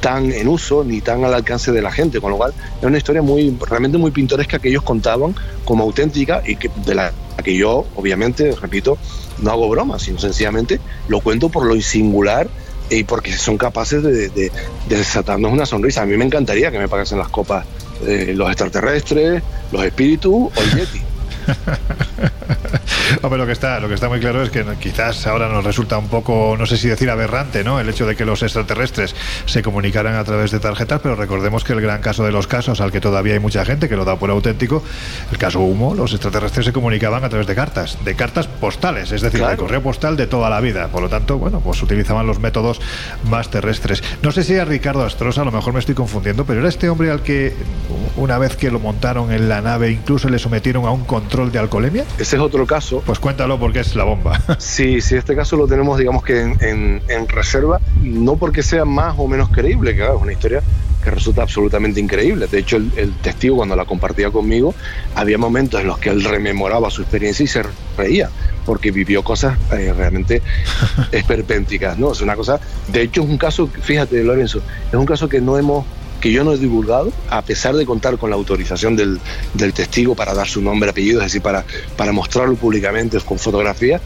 tan 0.00 0.32
en 0.32 0.48
uso 0.48 0.82
ni 0.82 1.00
tan 1.02 1.24
al 1.24 1.34
alcance 1.34 1.70
de 1.70 1.82
la 1.82 1.92
gente, 1.92 2.20
con 2.20 2.30
lo 2.30 2.36
cual 2.38 2.54
es 2.80 2.84
una 2.84 2.96
historia 2.96 3.20
muy 3.20 3.54
realmente 3.68 3.98
muy 3.98 4.10
pintoresca 4.12 4.58
que 4.58 4.68
ellos 4.70 4.82
contaban 4.82 5.34
como 5.66 5.84
auténtica 5.84 6.42
y 6.46 6.56
que 6.56 6.70
de 6.86 6.94
la 6.94 7.12
que 7.42 7.54
yo 7.56 7.84
obviamente 7.96 8.54
repito 8.54 8.96
no 9.42 9.50
hago 9.50 9.68
broma, 9.68 9.98
sino 9.98 10.18
sencillamente 10.18 10.80
lo 11.08 11.20
cuento 11.20 11.50
por 11.50 11.66
lo 11.66 11.78
singular 11.82 12.48
y 12.88 13.04
porque 13.04 13.32
son 13.36 13.58
capaces 13.58 14.02
de, 14.02 14.28
de- 14.30 14.52
de 14.88 14.96
desatarnos 14.96 15.52
una 15.52 15.66
sonrisa. 15.66 16.02
A 16.02 16.06
mí 16.06 16.16
me 16.16 16.24
encantaría 16.24 16.70
que 16.70 16.78
me 16.78 16.88
pagasen 16.88 17.18
las 17.18 17.28
copas 17.28 17.66
eh, 18.06 18.32
los 18.34 18.48
extraterrestres, 18.48 19.42
los 19.72 19.84
espíritus 19.84 20.32
o 20.32 20.52
el 20.62 20.70
Yeti. 20.78 21.00
Hombre, 23.22 23.38
lo 23.38 23.46
que 23.46 23.52
está, 23.52 23.80
lo 23.80 23.88
que 23.88 23.94
está 23.94 24.08
muy 24.08 24.20
claro 24.20 24.42
es 24.42 24.50
que 24.50 24.64
quizás 24.80 25.26
ahora 25.26 25.48
nos 25.48 25.64
resulta 25.64 25.98
un 25.98 26.08
poco, 26.08 26.56
no 26.58 26.66
sé 26.66 26.76
si 26.76 26.88
decir 26.88 27.10
aberrante, 27.10 27.64
¿no? 27.64 27.78
El 27.80 27.88
hecho 27.88 28.06
de 28.06 28.16
que 28.16 28.24
los 28.24 28.42
extraterrestres 28.42 29.14
se 29.46 29.62
comunicaran 29.62 30.14
a 30.14 30.24
través 30.24 30.50
de 30.50 30.60
tarjetas, 30.60 31.00
pero 31.02 31.14
recordemos 31.14 31.64
que 31.64 31.72
el 31.72 31.80
gran 31.80 32.00
caso 32.00 32.24
de 32.24 32.32
los 32.32 32.46
casos, 32.46 32.80
al 32.80 32.92
que 32.92 33.00
todavía 33.00 33.34
hay 33.34 33.40
mucha 33.40 33.64
gente 33.64 33.88
que 33.88 33.96
lo 33.96 34.04
da 34.04 34.16
por 34.16 34.30
auténtico, 34.30 34.82
el 35.30 35.38
caso 35.38 35.60
Humo, 35.60 35.94
los 35.94 36.12
extraterrestres 36.12 36.66
se 36.66 36.72
comunicaban 36.72 37.24
a 37.24 37.28
través 37.28 37.46
de 37.46 37.54
cartas, 37.54 37.98
de 38.04 38.14
cartas 38.14 38.46
postales, 38.46 39.12
es 39.12 39.20
decir, 39.22 39.40
de 39.40 39.44
Claro. 39.46 39.62
correo 39.62 39.82
postal 39.82 40.16
de 40.16 40.26
toda 40.26 40.48
la 40.48 40.60
vida. 40.60 40.88
Por 40.88 41.02
lo 41.02 41.08
tanto, 41.08 41.38
bueno, 41.38 41.60
pues 41.60 41.82
utilizaban 41.82 42.26
los 42.26 42.38
métodos 42.38 42.80
más 43.28 43.50
terrestres. 43.50 44.02
No 44.22 44.32
sé 44.32 44.42
si 44.42 44.56
a 44.58 44.64
Ricardo 44.64 45.04
Astrosa, 45.04 45.42
a 45.42 45.44
lo 45.44 45.52
mejor 45.52 45.72
me 45.74 45.80
estoy 45.80 45.94
confundiendo, 45.94 46.44
pero 46.44 46.60
era 46.60 46.68
este 46.68 46.88
hombre 46.88 47.10
al 47.10 47.22
que 47.22 47.54
una 48.16 48.38
vez 48.38 48.56
que 48.56 48.70
lo 48.70 48.78
montaron 48.80 49.32
en 49.32 49.48
la 49.48 49.60
nave 49.60 49.90
incluso 49.90 50.28
le 50.28 50.38
sometieron 50.38 50.86
a 50.86 50.90
un 50.90 51.04
control 51.04 51.52
de 51.52 51.58
alcoholemia. 51.58 52.04
Ese 52.34 52.42
es 52.42 52.46
otro 52.48 52.66
caso. 52.66 53.00
Pues 53.06 53.20
cuéntalo 53.20 53.60
porque 53.60 53.78
es 53.78 53.94
la 53.94 54.02
bomba. 54.02 54.40
Sí, 54.58 55.00
sí, 55.00 55.14
este 55.14 55.36
caso 55.36 55.56
lo 55.56 55.68
tenemos, 55.68 55.96
digamos 55.98 56.24
que 56.24 56.40
en, 56.40 56.56
en- 56.60 57.02
en 57.08 57.28
reserva, 57.28 57.80
no 58.02 58.34
porque 58.36 58.62
sea 58.64 58.84
más 58.84 59.14
o 59.18 59.28
menos 59.28 59.50
creíble, 59.50 59.92
que 59.92 59.98
claro, 59.98 60.16
es 60.16 60.22
una 60.22 60.32
historia 60.32 60.60
que 61.04 61.10
resulta 61.12 61.42
absolutamente 61.42 62.00
increíble. 62.00 62.48
De 62.48 62.58
hecho, 62.58 62.76
el, 62.76 62.90
el 62.96 63.12
testigo 63.18 63.54
cuando 63.56 63.76
la 63.76 63.84
compartía 63.84 64.30
conmigo, 64.32 64.74
había 65.14 65.38
momentos 65.38 65.80
en 65.80 65.86
los 65.86 65.98
que 65.98 66.08
él 66.10 66.24
rememoraba 66.24 66.90
su 66.90 67.02
experiencia 67.02 67.44
y 67.44 67.46
se 67.46 67.62
reía, 67.96 68.30
porque 68.66 68.90
vivió 68.90 69.22
cosas 69.22 69.56
eh, 69.72 69.92
realmente 69.96 70.42
esperpénticas, 71.12 71.98
¿no? 71.98 72.12
Es 72.12 72.20
una 72.20 72.34
cosa, 72.34 72.58
de 72.88 73.02
hecho 73.02 73.22
es 73.22 73.28
un 73.28 73.38
caso, 73.38 73.68
fíjate 73.68 74.24
Lorenzo, 74.24 74.60
es 74.88 74.94
un 74.94 75.06
caso 75.06 75.28
que 75.28 75.40
no 75.40 75.56
hemos 75.58 75.84
que 76.24 76.32
yo 76.32 76.42
no 76.42 76.54
he 76.54 76.56
divulgado, 76.56 77.12
a 77.28 77.42
pesar 77.42 77.74
de 77.76 77.84
contar 77.84 78.16
con 78.16 78.30
la 78.30 78.36
autorización 78.36 78.96
del, 78.96 79.20
del 79.52 79.74
testigo 79.74 80.14
para 80.14 80.32
dar 80.32 80.48
su 80.48 80.62
nombre, 80.62 80.88
apellido, 80.88 81.20
es 81.20 81.26
decir, 81.26 81.42
para, 81.42 81.66
para 81.98 82.12
mostrarlo 82.12 82.54
públicamente 82.54 83.18
con 83.20 83.38
fotografía, 83.38 84.00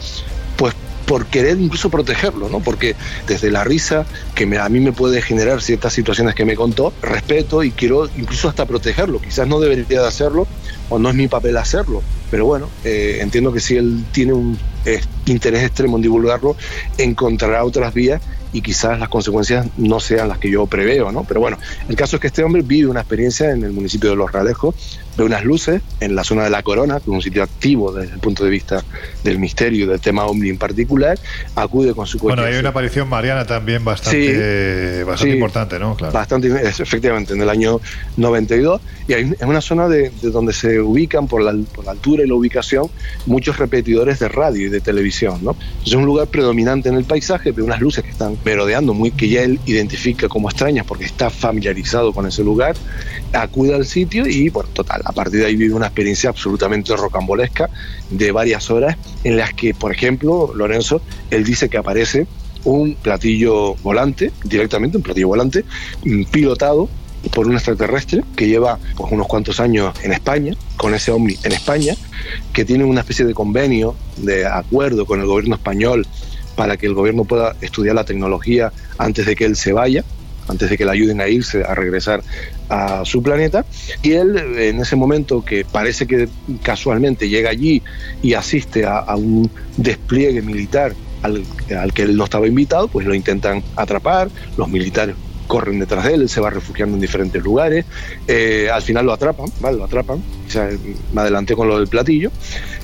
pues 0.57 0.75
por 1.07 1.27
querer 1.27 1.61
incluso 1.61 1.91
protegerlo, 1.91 2.49
¿no? 2.49 2.59
Porque 2.59 2.97
desde 3.29 3.53
la 3.53 3.63
risa 3.63 4.05
que 4.35 4.47
me- 4.47 4.59
a 4.59 4.69
mí 4.69 4.81
me 4.81 4.91
puede 4.91 5.23
generar 5.23 5.63
ciertas 5.63 5.93
situaciones 5.93 6.35
que 6.35 6.45
me 6.45 6.57
contó, 6.57 6.93
respeto 7.03 7.63
y 7.63 7.71
quiero 7.71 8.11
incluso 8.19 8.49
hasta 8.49 8.67
protegerlo. 8.67 9.21
Quizás 9.21 9.47
no 9.47 9.61
debería 9.61 10.01
de 10.03 10.09
hacerlo 10.09 10.49
o 10.89 10.99
no 10.99 11.11
es 11.11 11.15
mi 11.15 11.29
papel 11.29 11.57
hacerlo, 11.57 12.03
pero 12.33 12.47
bueno, 12.47 12.69
eh, 12.83 13.19
entiendo 13.21 13.53
que 13.53 13.61
si 13.61 13.77
él 13.77 14.05
tiene 14.11 14.33
un 14.33 14.59
eh, 14.87 15.01
interés 15.27 15.63
extremo 15.63 15.97
en 15.99 16.03
divulgarlo, 16.03 16.57
encontrará 16.99 17.65
otras 17.65 17.95
vías 17.95 18.21
y 18.53 18.63
quizás 18.63 18.99
las 18.99 19.09
consecuencias 19.09 19.67
no 19.77 20.01
sean 20.01 20.29
las 20.29 20.39
que 20.39 20.51
yo 20.51 20.67
preveo, 20.67 21.13
¿no? 21.13 21.25
Pero 21.25 21.41
bueno, 21.41 21.59
el 21.89 21.97
caso 21.97 22.17
es 22.17 22.21
que 22.21 22.29
este 22.29 22.43
hombre 22.43 22.63
vive 22.63 22.89
una 22.89 23.01
experiencia 23.01 23.51
en 23.51 23.63
el 23.65 23.73
municipio 23.73 24.11
de 24.11 24.17
Los 24.17 24.33
Realejos, 24.33 24.75
ve 25.19 25.25
unas 25.25 25.45
luces 25.45 25.83
en 26.01 26.15
la 26.15 26.23
zona 26.23 26.45
de 26.45 26.51
La 26.51 26.63
Corona, 26.63 27.01
que 27.01 27.03
es 27.03 27.09
un 27.09 27.21
sitio 27.21 27.43
activo 27.43 27.93
desde 27.93 28.15
el 28.15 28.21
punto 28.21 28.45
de 28.45 28.51
vista 28.51 28.85
del 29.25 29.39
misterio 29.39 29.85
y 29.85 29.89
del 29.89 30.01
tema 30.01 30.25
ovni 30.25 30.49
en 30.49 30.59
particular, 30.59 31.19
acude 31.57 31.93
con 31.93 32.07
su 32.07 32.19
coche. 32.19 32.37
Bueno, 32.37 32.45
hay 32.45 32.59
una 32.59 32.69
aparición 32.69 33.09
mariana 33.09 33.45
también 33.45 33.85
bastante, 33.85 35.03
bastante 35.05 35.33
sí. 35.33 35.37
importante, 35.37 35.79
¿no? 35.79 35.97
Claro. 35.97 36.13
Bastante, 36.13 36.49
efectivamente, 36.69 37.35
en 37.35 37.43
el 37.43 37.51
año 37.51 37.81
92. 38.17 38.81
Y 39.09 39.13
hay, 39.13 39.33
es 39.39 39.43
una 39.43 39.61
zona 39.61 39.89
de, 39.89 40.11
de 40.23 40.31
donde 40.31 40.53
se 40.53 40.81
ubican, 40.81 41.27
por 41.27 41.43
la, 41.43 41.53
por 41.75 41.85
la 41.85 41.91
altura 41.91 42.23
y 42.23 42.29
la 42.29 42.35
ubicación, 42.35 42.89
muchos 43.27 43.59
repetidores 43.59 44.21
de 44.21 44.29
radio 44.29 44.67
y 44.67 44.69
de 44.69 44.81
televisión. 44.81 45.41
¿no? 45.43 45.57
Es 45.85 45.95
un 45.95 46.07
lugar 46.07 46.29
predominante 46.29 46.89
en 46.89 46.95
el 46.95 47.05
paisaje, 47.05 47.51
de 47.51 47.63
unas 47.63 47.81
luces 47.81 48.05
que 48.05 48.11
están 48.11 48.39
merodeando, 48.45 48.95
muy, 48.95 49.11
que 49.11 49.29
ya 49.29 49.43
él 49.43 49.59
identifica 49.67 50.29
como 50.29 50.49
extrañas 50.49 50.87
porque 50.87 51.05
está 51.05 51.29
familiarizado 51.29 52.13
con 52.13 52.25
ese 52.27 52.45
lugar. 52.45 52.77
Acude 53.33 53.75
al 53.75 53.85
sitio 53.85 54.27
y, 54.27 54.49
bueno, 54.49 54.69
total, 54.73 55.03
a 55.09 55.13
partir 55.13 55.41
de 55.41 55.47
ahí 55.47 55.57
vive 55.57 55.75
una 55.75 55.87
experiencia 55.87 56.29
absolutamente 56.29 56.95
rocambolesca 56.95 57.71
de 58.11 58.31
varias 58.31 58.71
horas 58.71 58.97
en 59.25 59.39
las 59.39 59.55
que, 59.55 59.73
por 59.73 59.91
ejemplo, 59.91 60.53
Lorenzo, 60.55 61.01
él 61.31 61.45
dice 61.45 61.71
que 61.71 61.79
aparece 61.79 62.27
un 62.65 62.95
platillo 62.95 63.75
volante, 63.77 64.33
directamente 64.45 64.99
un 64.99 65.03
platillo 65.03 65.29
volante, 65.29 65.65
mm, 66.05 66.25
pilotado 66.25 66.91
por 67.33 67.47
un 67.47 67.55
extraterrestre 67.55 68.23
que 68.37 68.49
lleva 68.49 68.79
pues, 68.97 69.11
unos 69.11 69.27
cuantos 69.27 69.61
años 69.61 69.95
en 70.03 70.13
España, 70.13 70.55
con 70.77 70.95
ese 70.95 71.11
Omni 71.11 71.39
en 71.43 71.53
España, 71.53 71.95
que 72.53 72.67
tiene 72.67 72.85
una 72.85 73.01
especie 73.01 73.25
de 73.25 73.33
convenio, 73.33 73.97
de 74.19 74.47
acuerdo 74.47 75.07
con 75.07 75.21
el 75.21 75.27
gobierno 75.27 75.55
español 75.55 76.07
para 76.55 76.77
que 76.77 76.87
el 76.87 76.93
gobierno 76.93 77.25
pueda 77.25 77.57
estudiar 77.63 77.95
la 77.95 78.05
tecnología 78.05 78.73
antes 78.99 79.25
de 79.25 79.37
que 79.37 79.47
él 79.47 79.57
se 79.57 79.73
vaya 79.73 80.05
antes 80.49 80.71
de 80.71 80.77
que 80.77 80.85
le 80.85 80.91
ayuden 80.91 81.21
a 81.21 81.29
irse, 81.29 81.63
a 81.65 81.75
regresar 81.75 82.23
a 82.69 83.05
su 83.05 83.23
planeta. 83.23 83.65
Y 84.03 84.13
él, 84.13 84.37
en 84.59 84.81
ese 84.81 84.97
momento 84.97 85.45
que 85.45 85.65
parece 85.65 86.07
que 86.07 86.29
casualmente 86.63 87.29
llega 87.29 87.51
allí 87.51 87.83
y 88.23 88.35
asiste 88.35 88.85
a, 88.87 89.15
un 89.17 89.51
despliegue 89.77 90.43
militar 90.43 90.95
al, 91.23 91.45
al, 91.79 91.93
que 91.93 92.03
él 92.03 92.17
no 92.17 92.25
estaba 92.25 92.47
invitado, 92.47 92.89
pues 92.89 93.07
lo 93.07 93.15
intentan 93.15 93.63
atrapar, 93.77 94.29
los 94.57 94.69
militares 94.69 95.15
corren 95.49 95.81
detrás 95.81 96.05
de 96.05 96.15
él, 96.15 96.29
se 96.29 96.41
va 96.41 96.51
refugiando 96.51 96.95
en 96.95 97.01
diferentes 97.01 97.43
lugares, 97.43 97.85
eh, 98.29 98.69
al 98.73 98.83
final 98.83 99.07
lo 99.07 99.13
atrapan, 99.13 99.51
¿vale? 99.61 99.79
Lo 99.79 99.85
atrapan, 99.85 100.19
o 100.19 101.15
me 101.15 101.21
adelanté 101.21 101.57
con 101.57 101.67
lo 101.67 101.79
del 101.79 101.89
platillo, 101.89 102.31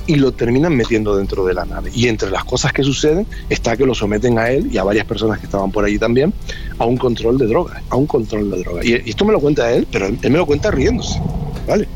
y 0.07 0.15
lo 0.15 0.33
terminan 0.33 0.75
metiendo 0.75 1.15
dentro 1.15 1.45
de 1.45 1.53
la 1.53 1.65
nave. 1.65 1.91
Y 1.93 2.07
entre 2.07 2.29
las 2.29 2.43
cosas 2.43 2.73
que 2.73 2.83
suceden 2.83 3.25
está 3.49 3.77
que 3.77 3.85
lo 3.85 3.95
someten 3.95 4.37
a 4.37 4.49
él 4.49 4.69
y 4.71 4.77
a 4.77 4.83
varias 4.83 5.05
personas 5.05 5.39
que 5.39 5.45
estaban 5.45 5.71
por 5.71 5.85
allí 5.85 5.97
también 5.97 6.33
a 6.77 6.85
un 6.85 6.97
control 6.97 7.37
de 7.37 7.47
drogas, 7.47 7.81
a 7.89 7.95
un 7.95 8.07
control 8.07 8.51
de 8.51 8.57
drogas. 8.59 8.85
Y, 8.85 9.09
esto 9.09 9.23
me 9.25 9.31
lo 9.31 9.39
cuenta 9.39 9.71
él, 9.71 9.87
pero 9.91 10.07
él, 10.07 10.17
me 10.21 10.37
lo 10.37 10.45
cuenta 10.45 10.71
riéndose, 10.71 11.21
¿vale? 11.67 11.87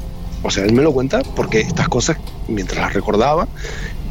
O 0.41 0.49
sea, 0.49 0.63
él 0.63 0.73
me 0.73 0.81
lo 0.81 0.93
cuenta 0.93 1.21
porque 1.35 1.59
estas 1.59 1.89
cosas, 1.89 2.17
mientras 2.47 2.79
las 2.79 2.93
recordaba, 2.93 3.47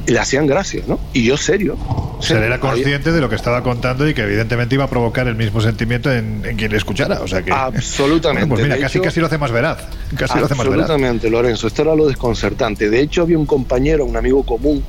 le 0.08 0.18
hacían 0.18 0.46
gracia, 0.46 0.82
¿no? 0.86 0.98
Y 1.12 1.24
yo 1.24 1.36
serio. 1.36 1.76
O 2.18 2.22
sea, 2.22 2.44
era 2.44 2.58
consciente 2.58 3.12
de 3.12 3.20
lo 3.20 3.28
que 3.28 3.36
estaba 3.36 3.62
contando 3.62 4.08
y 4.08 4.14
que 4.14 4.22
evidentemente 4.22 4.74
iba 4.74 4.84
a 4.84 4.90
provocar 4.90 5.28
el 5.28 5.36
mismo 5.36 5.60
sentimiento 5.60 6.10
en, 6.10 6.42
quien 6.56 6.70
le 6.70 6.78
escuchara. 6.78 7.20
O 7.20 7.28
sea 7.28 7.42
que. 7.42 7.52
Absolutamente. 7.52 8.48
pues 8.48 8.62
mira, 8.62 8.78
casi, 8.78 9.00
casi 9.00 9.20
lo 9.20 9.26
hace 9.26 9.38
más 9.38 9.52
veraz. 9.52 9.78
Casi 10.16 10.38
lo 10.38 10.46
hace 10.46 10.54
más 10.54 10.66
veraz. 10.66 10.90
Absolutamente, 10.90 11.30
Lorenzo. 11.30 11.66
Esto 11.66 11.82
era 11.82 11.94
lo 11.94 12.08
desconcertante. 12.08 12.90
De 12.90 13.00
hecho, 13.00 13.22
había 13.22 13.38
un 13.38 13.46
compañero, 13.46 14.04
un 14.04 14.16
amigo 14.16 14.44
común 14.44 14.82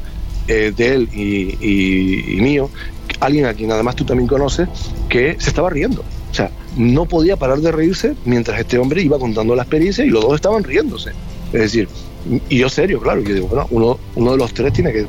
eh, 0.47 0.73
de 0.75 0.95
él 0.95 1.09
y, 1.13 2.37
y 2.37 2.41
mío, 2.41 2.69
alguien 3.19 3.45
a 3.45 3.53
quien 3.53 3.71
además 3.71 3.95
tú 3.95 4.05
también 4.05 4.27
conoces, 4.27 4.67
que 5.09 5.35
se 5.39 5.49
estaba 5.49 5.69
riendo. 5.69 6.03
O 6.31 6.33
sea, 6.33 6.49
no 6.77 7.05
podía 7.05 7.35
parar 7.35 7.59
de 7.59 7.71
reírse 7.71 8.15
mientras 8.25 8.59
este 8.59 8.77
hombre 8.77 9.01
iba 9.01 9.19
contando 9.19 9.55
la 9.55 9.63
experiencia 9.63 10.05
y 10.05 10.09
los 10.09 10.23
dos 10.23 10.35
estaban 10.35 10.63
riéndose. 10.63 11.11
Es 11.51 11.61
decir, 11.61 11.89
y 12.49 12.57
yo 12.57 12.69
serio, 12.69 12.99
claro, 12.99 13.21
yo 13.21 13.33
digo, 13.33 13.47
bueno, 13.47 13.67
uno, 13.71 13.98
uno 14.15 14.31
de 14.31 14.37
los 14.37 14.53
tres 14.53 14.73
tiene 14.73 14.91
que 14.91 15.05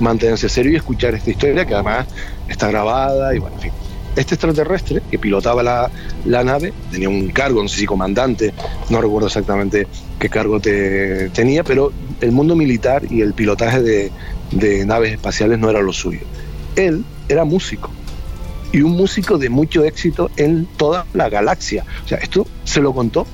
mantenerse 0.00 0.48
serio 0.48 0.72
y 0.72 0.76
escuchar 0.76 1.14
esta 1.14 1.30
historia 1.30 1.64
que 1.64 1.74
además 1.74 2.06
está 2.48 2.68
grabada 2.68 3.34
y 3.34 3.38
bueno, 3.38 3.56
en 3.56 3.62
fin. 3.62 3.72
Este 4.16 4.34
extraterrestre 4.34 5.02
que 5.10 5.18
pilotaba 5.18 5.62
la, 5.62 5.90
nave 6.24 6.72
tenía 6.90 7.10
un 7.10 7.28
cargo, 7.28 7.62
no 7.62 7.68
sé 7.68 7.80
si 7.80 7.86
comandante, 7.86 8.54
no 8.88 9.02
recuerdo 9.02 9.26
exactamente 9.26 9.86
qué 10.18 10.30
cargo 10.30 10.58
te, 10.58 11.28
tenía, 11.30 11.62
pero 11.62 11.92
el 12.22 12.32
mundo 12.32 12.56
militar 12.56 13.02
y 13.10 13.20
el 13.20 13.34
pilotaje 13.34 13.82
de, 13.82 14.10
de 14.52 14.86
naves 14.86 15.12
espaciales 15.12 15.58
no 15.58 15.68
era 15.68 15.82
lo 15.82 15.92
suyo. 15.92 16.20
Él 16.76 17.04
era 17.28 17.44
músico 17.44 17.90
y 18.72 18.80
un 18.80 18.92
músico 18.92 19.38
de 19.38 19.50
mucho 19.50 19.84
éxito 19.84 20.30
en 20.36 20.66
toda 20.76 21.06
la 21.12 21.28
galaxia. 21.28 21.84
O 22.04 22.08
sea, 22.08 22.18
esto 22.18 22.46
se 22.64 22.80
lo 22.80 22.94
contó 22.94 23.26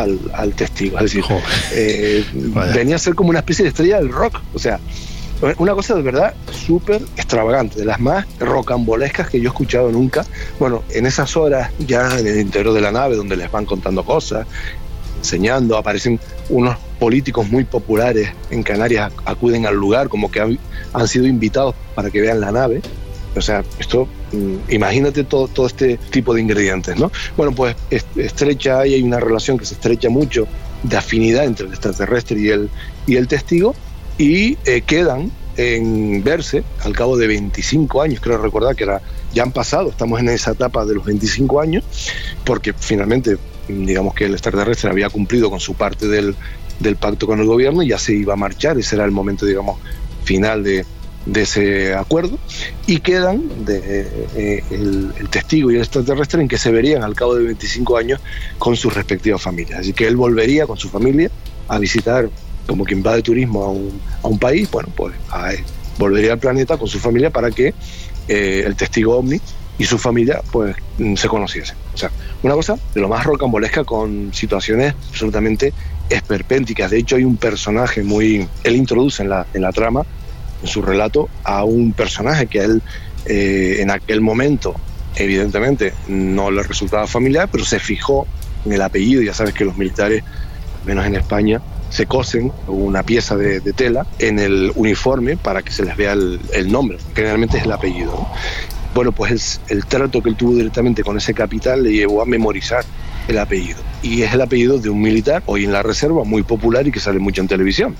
al, 0.00 0.52
testigo. 0.54 0.98
Es 0.98 1.04
decir, 1.04 1.24
eh, 1.72 2.24
venía 2.74 2.96
a 2.96 2.98
ser 2.98 3.14
como 3.14 3.30
una 3.30 3.40
especie 3.40 3.64
de 3.64 3.70
estrella 3.70 3.98
del 3.98 4.10
rock. 4.10 4.40
O 4.54 4.58
sea, 4.58 4.80
una 5.58 5.74
cosa 5.74 5.94
de 5.94 6.02
verdad 6.02 6.34
súper 6.52 7.00
extravagante, 7.16 7.78
de 7.78 7.84
las 7.86 7.98
más 7.98 8.26
rocambolescas 8.38 9.30
que 9.30 9.38
yo 9.40 9.44
he 9.44 9.52
escuchado 9.52 9.90
nunca. 9.90 10.24
Bueno, 10.58 10.82
en 10.90 11.06
esas 11.06 11.36
horas 11.36 11.70
ya 11.78 12.18
en 12.18 12.26
el 12.26 12.40
interior 12.40 12.74
de 12.74 12.80
la 12.80 12.92
nave, 12.92 13.16
donde 13.16 13.36
les 13.36 13.50
van 13.50 13.64
contando 13.64 14.04
cosas, 14.04 14.46
enseñando, 15.18 15.76
aparecen 15.76 16.20
unos 16.50 16.76
políticos 16.98 17.48
muy 17.48 17.64
populares 17.64 18.30
en 18.50 18.62
Canarias, 18.62 19.12
acuden 19.24 19.66
al 19.66 19.76
lugar 19.76 20.08
como 20.08 20.30
que 20.30 20.40
han, 20.40 20.58
han 20.92 21.08
sido 21.08 21.26
invitados 21.26 21.74
para 21.94 22.10
que 22.10 22.20
vean 22.20 22.40
la 22.40 22.52
nave. 22.52 22.82
O 23.34 23.40
sea, 23.40 23.64
esto, 23.78 24.08
imagínate 24.68 25.24
todo, 25.24 25.48
todo 25.48 25.66
este 25.66 25.96
tipo 26.10 26.34
de 26.34 26.40
ingredientes, 26.40 26.96
¿no? 26.96 27.10
Bueno, 27.36 27.52
pues 27.52 27.76
estrecha, 28.16 28.80
hay 28.80 29.02
una 29.02 29.20
relación 29.20 29.58
que 29.58 29.66
se 29.66 29.74
estrecha 29.74 30.08
mucho 30.08 30.46
de 30.82 30.96
afinidad 30.96 31.44
entre 31.44 31.66
el 31.66 31.72
extraterrestre 31.72 32.40
y 32.40 32.48
el, 32.48 32.70
y 33.06 33.16
el 33.16 33.28
testigo 33.28 33.74
y 34.18 34.56
eh, 34.64 34.82
quedan 34.82 35.30
en 35.56 36.22
verse 36.22 36.62
al 36.84 36.92
cabo 36.92 37.16
de 37.16 37.26
25 37.26 38.02
años, 38.02 38.20
creo 38.20 38.38
recordar 38.38 38.76
que 38.76 38.84
era, 38.84 39.02
ya 39.34 39.42
han 39.42 39.52
pasado, 39.52 39.90
estamos 39.90 40.20
en 40.20 40.28
esa 40.28 40.52
etapa 40.52 40.84
de 40.84 40.94
los 40.94 41.04
25 41.04 41.60
años, 41.60 41.84
porque 42.44 42.72
finalmente, 42.72 43.36
digamos 43.68 44.14
que 44.14 44.24
el 44.24 44.32
extraterrestre 44.32 44.90
había 44.90 45.10
cumplido 45.10 45.50
con 45.50 45.60
su 45.60 45.74
parte 45.74 46.06
del, 46.06 46.34
del 46.78 46.96
pacto 46.96 47.26
con 47.26 47.40
el 47.40 47.46
gobierno 47.46 47.82
y 47.82 47.88
ya 47.88 47.98
se 47.98 48.14
iba 48.14 48.34
a 48.34 48.36
marchar, 48.36 48.78
ese 48.78 48.96
era 48.96 49.04
el 49.04 49.10
momento, 49.10 49.44
digamos, 49.44 49.78
final 50.24 50.62
de, 50.62 50.86
de 51.26 51.42
ese 51.42 51.94
acuerdo 51.94 52.38
y 52.86 53.00
quedan 53.00 53.64
de, 53.64 54.08
eh, 54.34 54.64
el, 54.70 55.12
testigo 55.30 55.70
y 55.70 55.76
el 55.76 55.82
extraterrestre 55.82 56.40
en 56.40 56.48
que 56.48 56.58
se 56.58 56.70
verían 56.70 57.02
al 57.02 57.14
cabo 57.14 57.34
de 57.34 57.44
25 57.44 57.96
años 57.96 58.20
con 58.58 58.76
sus 58.76 58.94
respectivas 58.94 59.40
familias. 59.42 59.80
Así 59.80 59.92
que 59.92 60.06
él 60.06 60.16
volvería 60.16 60.66
con 60.66 60.76
su 60.76 60.88
familia 60.88 61.30
a 61.68 61.78
visitar 61.78 62.28
como 62.66 62.84
quien 62.84 63.02
va 63.04 63.16
de 63.16 63.22
turismo 63.22 63.64
a 63.64 63.68
un, 63.68 64.00
a 64.22 64.28
un 64.28 64.38
país, 64.38 64.70
bueno, 64.70 64.88
pues 64.96 65.14
volvería 65.98 66.32
al 66.32 66.38
planeta 66.38 66.78
con 66.78 66.88
su 66.88 66.98
familia 66.98 67.30
para 67.30 67.50
que 67.50 67.74
eh, 68.28 68.62
el 68.64 68.76
testigo 68.76 69.16
ovni 69.16 69.40
y 69.78 69.84
su 69.84 69.98
familia 69.98 70.40
pues 70.52 70.76
se 71.16 71.28
conociesen. 71.28 71.76
O 71.94 71.96
sea, 71.96 72.10
una 72.42 72.54
cosa 72.54 72.78
de 72.94 73.00
lo 73.00 73.08
más 73.08 73.24
rocambolesca 73.24 73.84
con 73.84 74.32
situaciones 74.32 74.94
absolutamente 75.08 75.72
esperpénticas. 76.08 76.90
De 76.90 76.98
hecho, 76.98 77.16
hay 77.16 77.24
un 77.24 77.36
personaje 77.36 78.02
muy... 78.02 78.46
Él 78.62 78.76
introduce 78.76 79.22
en 79.22 79.30
la, 79.30 79.46
en 79.54 79.62
la 79.62 79.72
trama 79.72 80.04
en 80.62 80.68
su 80.68 80.82
relato 80.82 81.28
a 81.44 81.64
un 81.64 81.92
personaje 81.92 82.46
que 82.46 82.60
él 82.60 82.82
eh, 83.26 83.76
en 83.80 83.90
aquel 83.90 84.20
momento 84.20 84.74
evidentemente 85.16 85.92
no 86.08 86.50
le 86.50 86.62
resultaba 86.62 87.06
familiar, 87.06 87.48
pero 87.50 87.64
se 87.64 87.78
fijó 87.78 88.26
en 88.64 88.72
el 88.72 88.82
apellido, 88.82 89.22
ya 89.22 89.34
sabes 89.34 89.54
que 89.54 89.64
los 89.64 89.76
militares, 89.76 90.22
menos 90.86 91.06
en 91.06 91.16
España, 91.16 91.60
se 91.90 92.06
cosen 92.06 92.52
una 92.68 93.02
pieza 93.02 93.36
de, 93.36 93.60
tela 93.72 94.06
en 94.18 94.38
el 94.38 94.72
uniforme 94.76 95.36
para 95.36 95.62
que 95.62 95.72
se 95.72 95.84
les 95.84 95.96
vea 95.96 96.12
el, 96.12 96.72
nombre, 96.72 96.98
generalmente 97.14 97.58
es 97.58 97.64
el 97.64 97.72
apellido. 97.72 98.26
Bueno, 98.94 99.12
pues 99.12 99.60
el, 99.68 99.78
el 99.78 99.86
trato 99.86 100.22
que 100.22 100.30
él 100.30 100.36
tuvo 100.36 100.54
directamente 100.54 101.02
con 101.02 101.16
ese 101.16 101.34
capitán 101.34 101.82
le 101.82 101.92
llevó 101.92 102.22
a 102.22 102.26
memorizar 102.26 102.84
el 103.28 103.38
apellido. 103.38 103.78
Y 104.02 104.22
es 104.22 104.32
el 104.32 104.40
apellido 104.40 104.78
de 104.78 104.90
un 104.90 105.00
militar, 105.00 105.42
hoy 105.46 105.64
en 105.64 105.72
la 105.72 105.82
reserva, 105.82 106.24
muy 106.24 106.42
popular 106.42 106.86
y 106.86 106.92
que 106.92 107.00
sale 107.00 107.18
mucho 107.18 107.40
en 107.40 107.48
televisión. 107.48 107.96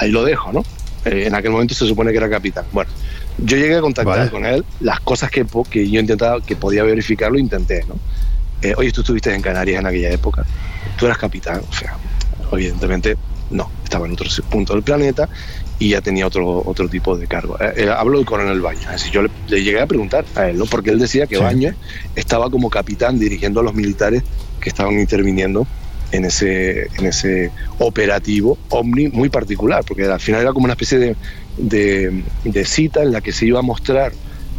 ahí 0.00 0.10
lo 0.10 0.24
dejo, 0.24 0.52
¿no? 0.52 0.64
Eh, 1.04 1.24
en 1.26 1.34
aquel 1.34 1.50
momento 1.50 1.74
se 1.74 1.86
supone 1.86 2.10
que 2.10 2.18
era 2.18 2.28
capitán. 2.28 2.64
Bueno, 2.72 2.90
yo 3.38 3.56
llegué 3.56 3.76
a 3.76 3.80
contactar 3.80 4.30
con 4.30 4.44
él, 4.44 4.64
las 4.80 5.00
cosas 5.00 5.30
que, 5.30 5.46
que 5.70 5.88
yo 5.88 6.00
intentaba, 6.00 6.40
que 6.40 6.56
podía 6.56 6.82
verificar, 6.82 7.30
lo 7.30 7.38
intenté, 7.38 7.84
¿no? 7.86 7.96
Eh, 8.62 8.74
oye, 8.76 8.90
tú 8.90 9.02
estuviste 9.02 9.32
en 9.32 9.40
Canarias 9.40 9.80
en 9.80 9.86
aquella 9.86 10.10
época, 10.10 10.44
tú 10.98 11.06
eras 11.06 11.16
capitán, 11.16 11.60
o 11.68 11.72
sea, 11.72 11.96
evidentemente 12.52 13.16
no, 13.50 13.70
estaba 13.84 14.06
en 14.06 14.12
otro 14.12 14.26
punto 14.50 14.74
del 14.74 14.82
planeta 14.82 15.28
y 15.78 15.90
ya 15.90 16.00
tenía 16.00 16.26
otro, 16.26 16.62
otro 16.66 16.88
tipo 16.88 17.16
de 17.16 17.28
cargo. 17.28 17.56
Eh, 17.60 17.88
hablo 17.88 18.18
del 18.18 18.26
coronel 18.26 18.60
Baños, 18.60 18.90
decir, 18.90 19.12
yo 19.12 19.22
le, 19.22 19.62
llegué 19.62 19.80
a 19.80 19.86
preguntar 19.86 20.24
a 20.34 20.48
él, 20.48 20.58
¿no? 20.58 20.66
Porque 20.66 20.90
él 20.90 20.98
decía 20.98 21.28
que 21.28 21.36
sí. 21.36 21.42
Baños 21.42 21.76
estaba 22.16 22.50
como 22.50 22.68
capitán 22.68 23.18
dirigiendo 23.18 23.60
a 23.60 23.62
los 23.62 23.74
militares 23.74 24.24
que 24.60 24.68
estaban 24.70 24.98
interviniendo 24.98 25.68
en 26.12 26.24
ese, 26.24 26.88
en 26.98 27.06
ese 27.06 27.50
operativo 27.78 28.58
Omni 28.70 29.08
muy 29.08 29.28
particular, 29.28 29.84
porque 29.86 30.04
al 30.04 30.20
final 30.20 30.42
era 30.42 30.52
como 30.52 30.64
una 30.64 30.74
especie 30.74 30.98
de, 30.98 32.22
de, 32.44 32.64
cita 32.64 33.02
en 33.02 33.12
la 33.12 33.20
que 33.20 33.32
se 33.32 33.46
iba 33.46 33.58
a 33.58 33.62
mostrar 33.62 34.12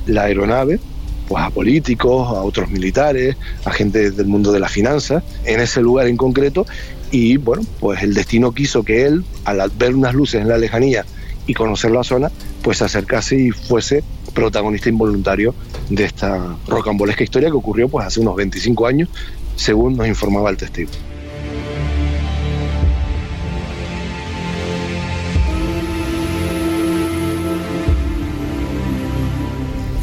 la 0.05 0.23
aeronave 0.23 0.79
pues 1.27 1.43
a 1.43 1.51
políticos, 1.51 2.27
a 2.27 2.41
otros 2.41 2.71
militares, 2.71 3.35
a 3.63 3.71
gente 3.71 4.09
del 4.09 4.25
mundo 4.25 4.51
de 4.51 4.59
las 4.59 4.71
finanzas, 4.71 5.23
en 5.45 5.59
ese 5.59 5.79
lugar 5.79 6.07
en 6.07 6.17
concreto, 6.17 6.65
y 7.11 7.37
bueno, 7.37 7.63
pues 7.79 8.01
el 8.01 8.15
destino 8.15 8.51
quiso 8.51 8.81
que 8.81 9.05
él, 9.05 9.23
al 9.45 9.69
ver 9.77 9.93
unas 9.93 10.15
luces 10.15 10.41
en 10.41 10.47
la 10.47 10.57
lejanía 10.57 11.05
y 11.45 11.53
conocer 11.53 11.91
la 11.91 12.03
zona, 12.03 12.31
pues 12.63 12.79
se 12.79 12.85
acercase 12.85 13.35
y 13.35 13.51
fuese 13.51 14.03
protagonista 14.33 14.89
involuntario 14.89 15.53
de 15.89 16.05
esta 16.05 16.57
rocambolesca 16.67 17.23
historia 17.23 17.49
que 17.49 17.55
ocurrió 17.55 17.89
pues 17.89 18.07
hace 18.07 18.19
unos 18.19 18.35
25 18.35 18.87
años, 18.87 19.09
según 19.55 19.97
nos 19.97 20.07
informaba 20.07 20.49
el 20.49 20.57
testigo. 20.57 20.89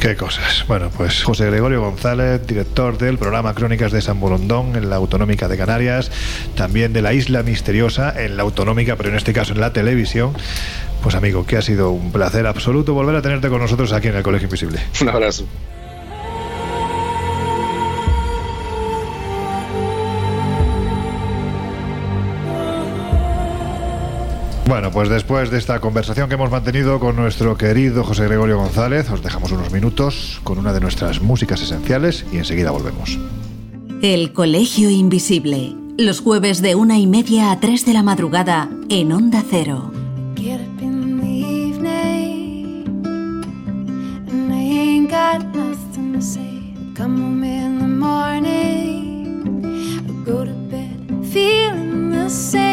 Qué 0.07 0.15
cosas. 0.15 0.63
Bueno, 0.69 0.89
pues 0.95 1.21
José 1.21 1.47
Gregorio 1.47 1.81
González, 1.81 2.47
director 2.47 2.97
del 2.97 3.17
programa 3.17 3.53
Crónicas 3.53 3.91
de 3.91 4.01
San 4.01 4.21
Borondón 4.21 4.77
en 4.77 4.89
la 4.89 4.95
Autonómica 4.95 5.49
de 5.49 5.57
Canarias, 5.57 6.11
también 6.55 6.93
de 6.93 7.01
la 7.01 7.13
Isla 7.13 7.43
Misteriosa 7.43 8.13
en 8.15 8.37
la 8.37 8.43
Autonómica, 8.43 8.95
pero 8.95 9.09
en 9.09 9.15
este 9.15 9.33
caso 9.33 9.51
en 9.51 9.59
la 9.59 9.73
televisión. 9.73 10.31
Pues 11.03 11.13
amigo, 11.15 11.45
que 11.45 11.57
ha 11.57 11.61
sido 11.61 11.91
un 11.91 12.13
placer 12.13 12.47
absoluto 12.47 12.93
volver 12.93 13.17
a 13.17 13.21
tenerte 13.21 13.49
con 13.49 13.59
nosotros 13.59 13.91
aquí 13.91 14.07
en 14.07 14.15
el 14.15 14.23
Colegio 14.23 14.45
Invisible. 14.45 14.79
Un 15.01 15.09
abrazo. 15.09 15.45
Bueno, 24.67 24.91
pues 24.91 25.07
después 25.07 25.49
de 25.49 25.59
esta 25.59 25.79
conversación 25.79 26.27
que 26.27 26.35
hemos 26.35 26.51
mantenido 26.51 26.99
con 26.99 27.15
nuestro 27.15 27.55
querido 27.57 28.03
José 28.03 28.25
Gregorio 28.25 28.57
González, 28.57 29.09
os 29.09 29.23
dejamos 29.23 29.53
unos 29.53 29.71
minutos 29.71 30.41
con 30.43 30.57
una 30.57 30.73
de 30.73 30.81
nuestras 30.81 31.21
músicas 31.21 31.61
esenciales 31.61 32.25
y 32.33 32.37
enseguida 32.37 32.71
volvemos. 32.71 33.17
El 34.01 34.33
Colegio 34.33 34.89
Invisible, 34.89 35.73
los 35.97 36.19
jueves 36.19 36.61
de 36.61 36.75
una 36.75 36.99
y 36.99 37.07
media 37.07 37.51
a 37.51 37.61
tres 37.61 37.85
de 37.85 37.93
la 37.93 38.03
madrugada 38.03 38.69
en 38.89 39.13
Onda 39.13 39.41
Cero. 39.49 39.93
the 52.27 52.33
same 52.33 52.66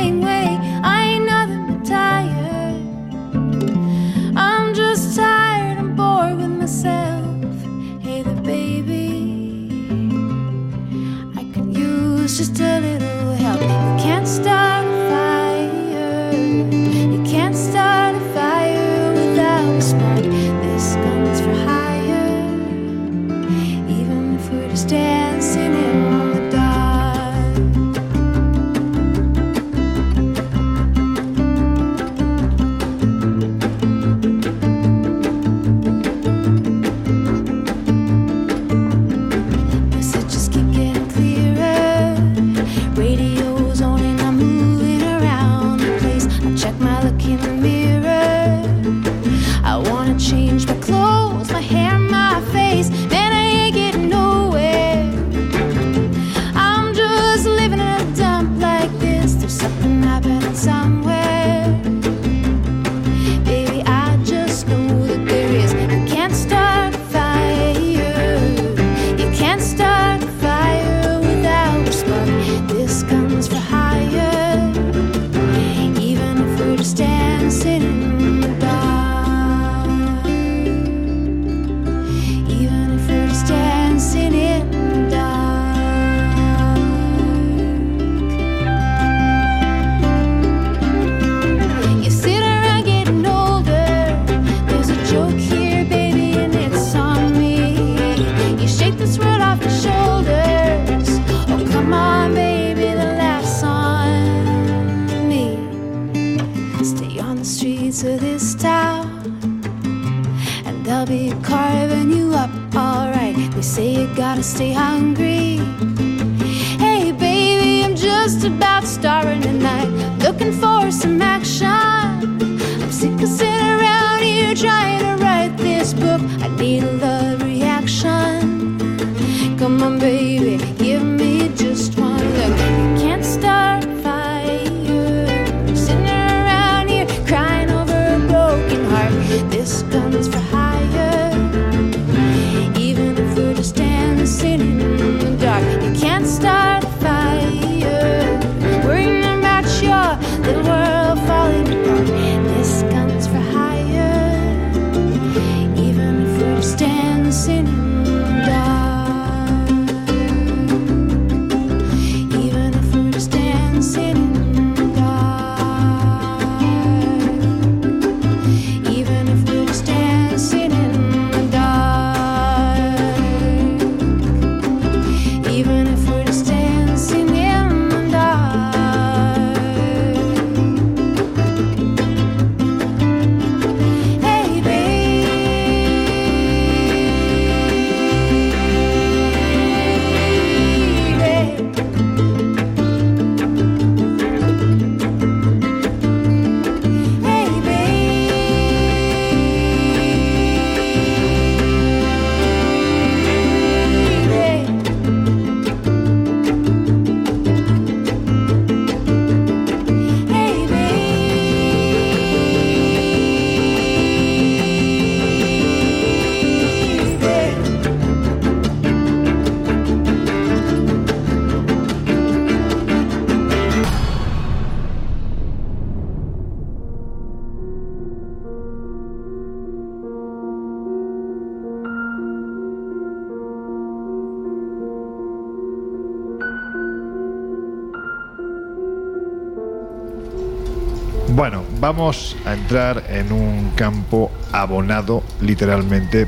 vamos 241.85 242.35
a 242.47 242.55
entrar 242.55 243.05
en 243.11 243.31
un 243.31 243.73
campo 243.77 244.31
abonado 244.53 245.23
literalmente 245.43 246.27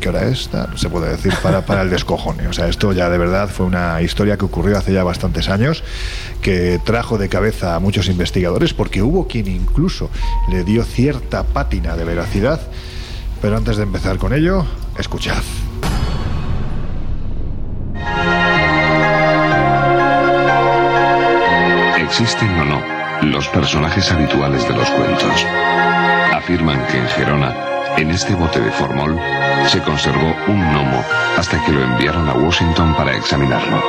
¿qué 0.00 0.08
hora 0.08 0.24
es? 0.26 0.50
Se 0.74 0.90
puede 0.90 1.10
decir 1.10 1.32
para, 1.44 1.64
para 1.64 1.82
el 1.82 1.90
descojone. 1.90 2.48
O 2.48 2.52
sea, 2.52 2.66
esto 2.66 2.92
ya 2.92 3.08
de 3.08 3.16
verdad 3.16 3.48
fue 3.48 3.66
una 3.66 4.02
historia 4.02 4.36
que 4.36 4.46
ocurrió 4.46 4.76
hace 4.76 4.92
ya 4.92 5.04
bastantes 5.04 5.48
años, 5.48 5.84
que 6.42 6.80
trajo 6.84 7.18
de 7.18 7.28
cabeza 7.28 7.76
a 7.76 7.78
muchos 7.78 8.08
investigadores, 8.08 8.74
porque 8.74 9.00
hubo 9.00 9.28
quien 9.28 9.46
incluso 9.46 10.10
le 10.50 10.64
dio 10.64 10.82
cierta 10.82 11.44
pátina 11.44 11.96
de 11.96 12.04
veracidad. 12.04 12.60
Pero 13.40 13.56
antes 13.58 13.76
de 13.76 13.84
empezar 13.84 14.18
con 14.18 14.34
ello, 14.34 14.66
escuchad. 14.98 15.44
¿Existen 21.96 22.50
o 22.58 22.64
no 22.64 22.99
los 23.22 23.48
personajes 23.48 24.10
habituales 24.10 24.66
de 24.66 24.74
los 24.74 24.90
cuentos. 24.90 25.46
Afirman 26.32 26.86
que 26.86 26.98
en 26.98 27.08
Gerona, 27.08 27.54
en 27.96 28.10
este 28.10 28.34
bote 28.34 28.60
de 28.60 28.70
formol, 28.70 29.18
se 29.68 29.80
conservó 29.80 30.34
un 30.48 30.72
gnomo 30.72 31.04
hasta 31.36 31.62
que 31.64 31.72
lo 31.72 31.82
enviaron 31.82 32.28
a 32.28 32.34
Washington 32.34 32.94
para 32.96 33.16
examinarlo. 33.16 33.82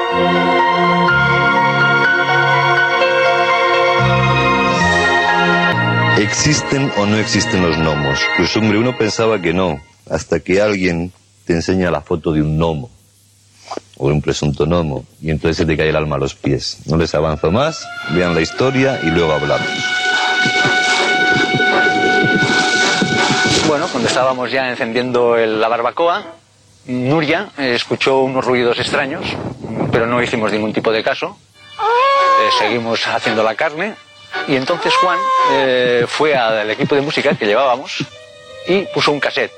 ¿Existen 6.17 6.91
o 6.97 7.05
no 7.05 7.17
existen 7.17 7.63
los 7.63 7.77
gnomos? 7.77 8.19
Pues 8.37 8.55
hombre, 8.57 8.77
uno 8.77 8.97
pensaba 8.97 9.41
que 9.41 9.53
no, 9.53 9.81
hasta 10.09 10.39
que 10.39 10.61
alguien 10.61 11.11
te 11.45 11.53
enseña 11.53 11.89
la 11.89 12.01
foto 12.01 12.33
de 12.33 12.41
un 12.41 12.57
gnomo, 12.57 12.89
o 14.01 14.07
un 14.07 14.21
presunto 14.21 14.65
gnomo, 14.65 15.05
y 15.21 15.29
entonces 15.29 15.57
se 15.57 15.65
te 15.65 15.77
cae 15.77 15.89
el 15.89 15.95
alma 15.95 16.15
a 16.15 16.19
los 16.19 16.33
pies. 16.33 16.79
No 16.87 16.97
les 16.97 17.13
avanzo 17.13 17.51
más, 17.51 17.87
vean 18.09 18.33
la 18.33 18.41
historia 18.41 18.99
y 19.03 19.11
luego 19.11 19.31
hablamos. 19.31 19.67
Bueno, 23.67 23.87
cuando 23.91 24.09
estábamos 24.09 24.51
ya 24.51 24.69
encendiendo 24.69 25.37
la 25.37 25.67
barbacoa, 25.67 26.25
Nuria 26.87 27.49
eh, 27.59 27.75
escuchó 27.75 28.21
unos 28.21 28.43
ruidos 28.43 28.79
extraños, 28.79 29.23
pero 29.91 30.07
no 30.07 30.21
hicimos 30.21 30.51
ningún 30.51 30.73
tipo 30.73 30.91
de 30.91 31.03
caso. 31.03 31.37
Eh, 31.77 32.49
seguimos 32.57 33.05
haciendo 33.05 33.43
la 33.43 33.53
carne 33.53 33.93
y 34.47 34.55
entonces 34.55 34.95
Juan 34.95 35.19
eh, 35.51 36.05
fue 36.07 36.35
al 36.35 36.71
equipo 36.71 36.95
de 36.95 37.01
música 37.01 37.35
que 37.35 37.45
llevábamos 37.45 38.03
y 38.67 38.81
puso 38.93 39.11
un 39.11 39.19
cassette. 39.19 39.51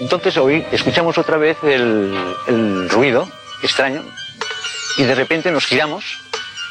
Entonces 0.00 0.34
hoy 0.38 0.64
escuchamos 0.72 1.18
otra 1.18 1.36
vez 1.36 1.58
el 1.62 2.88
ruido 2.88 3.28
extraño 3.62 4.04
y 4.98 5.04
de 5.04 5.14
repente 5.14 5.50
nos 5.50 5.66
giramos 5.66 6.18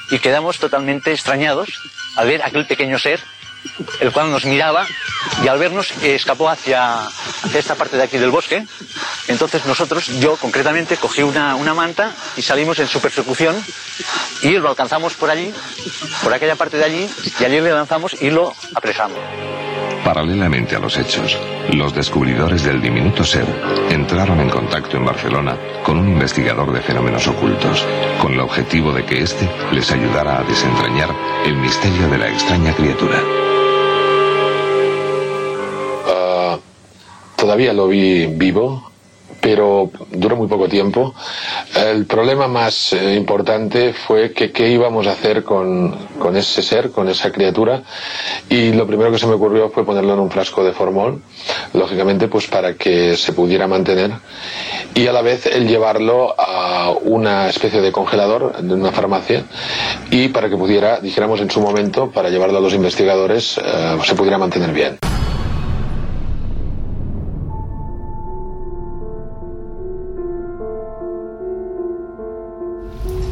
y 0.10 0.20
quedamos 0.20 0.60
totalmente 0.60 1.12
extrañados 1.12 1.70
al 2.16 2.28
ver 2.28 2.44
aquel 2.44 2.68
pequeño 2.68 3.00
ser 3.00 3.20
el 4.00 4.12
cual 4.12 4.32
nos 4.32 4.46
miraba 4.46 4.86
y 5.44 5.48
al 5.48 5.60
vernos 5.60 5.92
escapó 6.02 6.50
hacia, 6.50 7.06
hacia 7.06 7.60
esta 7.60 7.76
parte 7.76 7.98
de 7.98 8.04
aquí 8.04 8.18
del 8.18 8.32
bosque. 8.32 8.66
Entonces 9.28 9.66
nosotros, 9.66 10.08
yo 10.20 10.36
concretamente, 10.38 10.98
cogí 10.98 11.24
una, 11.24 11.56
una 11.56 11.74
manta 11.74 12.12
y 12.36 12.42
salimos 12.42 12.80
en 12.80 12.88
su 12.88 13.00
persecución 13.00 13.56
y 14.42 14.52
lo 14.58 14.70
alcanzamos 14.70 15.14
por 15.14 15.30
allí, 15.30 15.54
por 16.24 16.34
aquella 16.34 16.56
parte 16.56 16.78
de 16.78 16.86
allí, 16.86 17.10
y 17.40 17.46
allí 17.46 17.62
le 17.62 17.72
lanzamos 17.72 18.20
y 18.22 18.30
lo 18.30 18.54
apresamos. 18.74 19.20
Paralelamente 20.04 20.76
a 20.76 20.80
los 20.80 20.98
hechos, 20.98 21.38
los 21.74 21.94
descubridores 21.94 22.64
del 22.64 22.82
diminuto 22.82 23.24
ser 23.24 23.46
entraron 23.92 24.40
en 24.40 24.50
contacto 24.50 24.98
en 24.98 25.06
Barcelona 25.06 25.58
con 25.84 25.98
un 26.00 26.10
investigador 26.10 26.74
de 26.74 26.82
fenómenos 26.82 27.28
ocultos, 27.28 27.86
con 28.20 28.34
el 28.34 28.40
objetivo 28.40 28.92
de 28.94 29.06
que 29.06 29.22
éste 29.22 29.48
les 29.72 29.92
ayudara 29.92 30.40
a 30.40 30.44
desentrañar 30.44 31.10
el 31.46 31.56
misterio 31.56 32.10
de 32.10 32.18
la 32.18 32.30
extraña 32.30 32.74
criatura. 32.74 33.18
Ah, 36.08 36.58
todavía 37.38 37.72
lo 37.72 37.88
vi 37.88 38.26
vivo, 38.26 38.91
pero 39.42 39.90
duró 40.12 40.36
muy 40.36 40.48
poco 40.48 40.70
tiempo. 40.70 41.14
El 41.76 42.06
problema 42.06 42.48
más 42.48 42.94
eh, 42.94 43.16
importante 43.16 43.94
fue 43.94 44.32
que 44.32 44.52
qué 44.52 44.70
íbamos 44.70 45.08
a 45.08 45.12
hacer 45.12 45.44
con, 45.44 45.94
con 46.20 46.38
ese 46.38 46.62
ser, 46.62 46.92
con 46.92 47.10
esa 47.10 47.32
criatura, 47.32 47.82
y 48.50 48.72
lo 48.72 48.86
primero 48.86 49.12
que 49.12 49.18
se 49.18 49.28
me 49.28 49.34
ocurrió 49.34 49.70
fue 49.72 49.84
ponerlo 49.84 50.14
en 50.14 50.20
un 50.20 50.30
frasco 50.30 50.64
de 50.64 50.74
formol, 50.74 51.22
lógicamente 51.74 52.28
pues 52.28 52.48
para 52.48 52.76
que 52.76 53.18
se 53.18 53.34
pudiera 53.34 53.68
mantener, 53.68 54.12
y 54.94 55.08
a 55.08 55.14
la 55.14 55.22
vez 55.22 55.48
el 55.48 55.68
llevarlo 55.68 56.36
a 56.38 56.92
una 57.02 57.50
especie 57.50 57.82
de 57.82 57.92
congelador 57.92 58.62
de 58.62 58.74
una 58.74 58.92
farmacia, 58.92 59.44
y 60.12 60.28
para 60.28 60.50
que 60.50 60.58
pudiera, 60.58 61.00
dijéramos 61.00 61.42
en 61.42 61.50
su 61.50 61.62
momento, 61.62 62.12
para 62.12 62.30
llevarlo 62.30 62.60
a 62.60 62.62
los 62.62 62.74
investigadores, 62.74 63.58
eh, 63.58 63.98
se 64.04 64.16
pudiera 64.16 64.38
mantener 64.38 64.72
bien. 64.72 65.00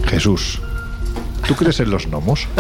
Jesús, 0.10 0.60
¿tú 1.48 1.56
crees 1.56 1.80
en 1.80 1.90
los 1.90 2.08
gnomos? 2.08 2.48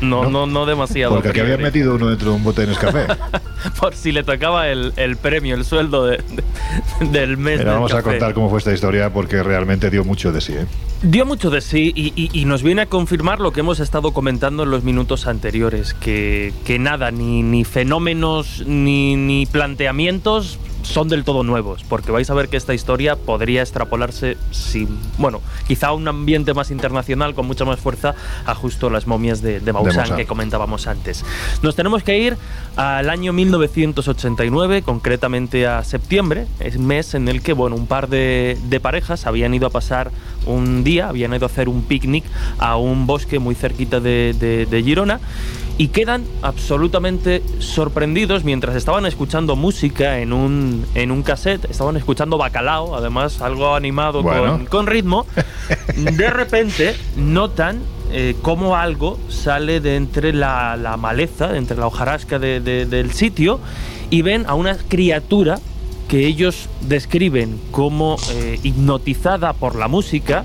No, 0.00 0.28
no, 0.30 0.46
no 0.46 0.66
demasiado. 0.66 1.14
Porque 1.14 1.28
aquí 1.30 1.40
habían 1.40 1.62
metido 1.62 1.94
uno 1.94 2.08
dentro 2.08 2.30
de 2.30 2.36
un 2.36 2.44
bote 2.44 2.62
de 2.62 2.68
Nescafé. 2.68 3.06
Por 3.80 3.94
si 3.94 4.12
le 4.12 4.22
tocaba 4.22 4.68
el, 4.68 4.92
el 4.96 5.16
premio, 5.16 5.54
el 5.54 5.64
sueldo 5.64 6.04
de- 6.06 6.18
de- 6.18 7.06
del 7.08 7.36
mes. 7.36 7.58
Pero 7.58 7.70
del 7.70 7.74
vamos 7.80 7.92
a 7.92 7.96
café. 7.96 8.10
contar 8.10 8.34
cómo 8.34 8.50
fue 8.50 8.58
esta 8.58 8.72
historia 8.72 9.12
porque 9.12 9.42
realmente 9.42 9.90
dio 9.90 10.04
mucho 10.04 10.32
de 10.32 10.40
sí. 10.40 10.52
¿eh? 10.54 10.66
Dio 11.02 11.24
mucho 11.26 11.50
de 11.50 11.60
sí 11.60 11.92
y, 11.94 12.12
y- 12.16 12.30
y 12.32 12.44
nos 12.44 12.62
viene 12.62 12.82
a 12.82 12.86
confirmar 12.86 13.40
lo 13.40 13.52
que 13.52 13.60
hemos 13.60 13.80
estado 13.80 14.12
comentando 14.12 14.62
en 14.64 14.70
los 14.70 14.84
minutos 14.84 15.26
anteriores, 15.26 15.94
que, 15.94 16.52
que 16.64 16.78
nada, 16.78 17.10
ni, 17.10 17.42
ni 17.42 17.64
fenómenos 17.64 18.62
ni, 18.66 19.16
ni 19.16 19.46
planteamientos 19.46 20.58
son 20.84 21.08
del 21.08 21.24
todo 21.24 21.42
nuevos, 21.42 21.82
porque 21.84 22.12
vais 22.12 22.28
a 22.30 22.34
ver 22.34 22.48
que 22.48 22.56
esta 22.56 22.74
historia 22.74 23.16
podría 23.16 23.62
extrapolarse 23.62 24.36
sin, 24.50 24.88
bueno, 25.18 25.40
quizá 25.66 25.88
a 25.88 25.92
un 25.92 26.06
ambiente 26.06 26.54
más 26.54 26.70
internacional 26.70 27.34
con 27.34 27.46
mucha 27.46 27.64
más 27.64 27.80
fuerza 27.80 28.14
a 28.46 28.54
justo 28.54 28.90
las 28.90 29.06
momias 29.06 29.42
de, 29.42 29.60
de 29.60 29.72
Maussan 29.72 29.96
Maussan. 29.96 30.16
que 30.16 30.26
comentábamos 30.26 30.86
antes. 30.86 31.24
Nos 31.62 31.74
tenemos 31.74 32.02
que 32.02 32.18
ir 32.18 32.36
al 32.76 33.10
año 33.10 33.32
1989, 33.32 34.82
concretamente 34.82 35.66
a 35.66 35.82
septiembre, 35.84 36.46
es 36.60 36.78
mes 36.78 37.14
en 37.14 37.28
el 37.28 37.42
que 37.42 37.52
bueno, 37.52 37.76
un 37.76 37.86
par 37.86 38.08
de, 38.08 38.58
de 38.68 38.80
parejas 38.80 39.26
habían 39.26 39.54
ido 39.54 39.66
a 39.66 39.70
pasar 39.70 40.10
un 40.46 40.84
día, 40.84 41.08
habían 41.08 41.32
ido 41.34 41.44
a 41.44 41.48
hacer 41.48 41.68
un 41.68 41.82
picnic 41.82 42.24
a 42.58 42.76
un 42.76 43.06
bosque 43.06 43.38
muy 43.38 43.54
cerquita 43.54 44.00
de, 44.00 44.34
de- 44.38 44.66
de 44.66 44.82
Girona 44.82 45.20
y 45.76 45.88
quedan 45.88 46.22
absolutamente 46.42 47.42
sorprendidos 47.58 48.44
mientras 48.44 48.76
estaban 48.76 49.06
escuchando 49.06 49.56
música 49.56 50.20
en 50.20 50.32
un, 50.32 50.84
en 50.94 51.10
un 51.10 51.22
cassette, 51.22 51.64
estaban 51.68 51.96
escuchando 51.96 52.38
bacalao, 52.38 52.94
además 52.94 53.40
algo 53.40 53.74
animado 53.74 54.22
Bueno. 54.22 54.52
con, 54.52 54.66
con 54.66 54.86
ritmo. 54.86 55.26
De 55.96 56.30
repente 56.30 56.94
notan 57.16 57.80
eh, 58.12 58.36
cómo 58.42 58.76
algo 58.76 59.18
sale 59.28 59.80
de 59.80 59.96
entre 59.96 60.32
la, 60.32 60.76
la 60.76 60.96
maleza, 60.96 61.48
de 61.48 61.58
entre 61.58 61.76
la 61.76 61.86
hojarasca 61.88 62.38
de- 62.38 62.60
de- 62.60 62.86
del 62.86 63.10
sitio, 63.12 63.58
y 64.10 64.22
ven 64.22 64.44
a 64.46 64.54
una 64.54 64.76
criatura 64.76 65.58
que 66.08 66.26
ellos 66.26 66.68
describen 66.82 67.60
como 67.70 68.16
eh, 68.30 68.58
hipnotizada 68.62 69.52
por 69.52 69.76
la 69.76 69.88
música, 69.88 70.44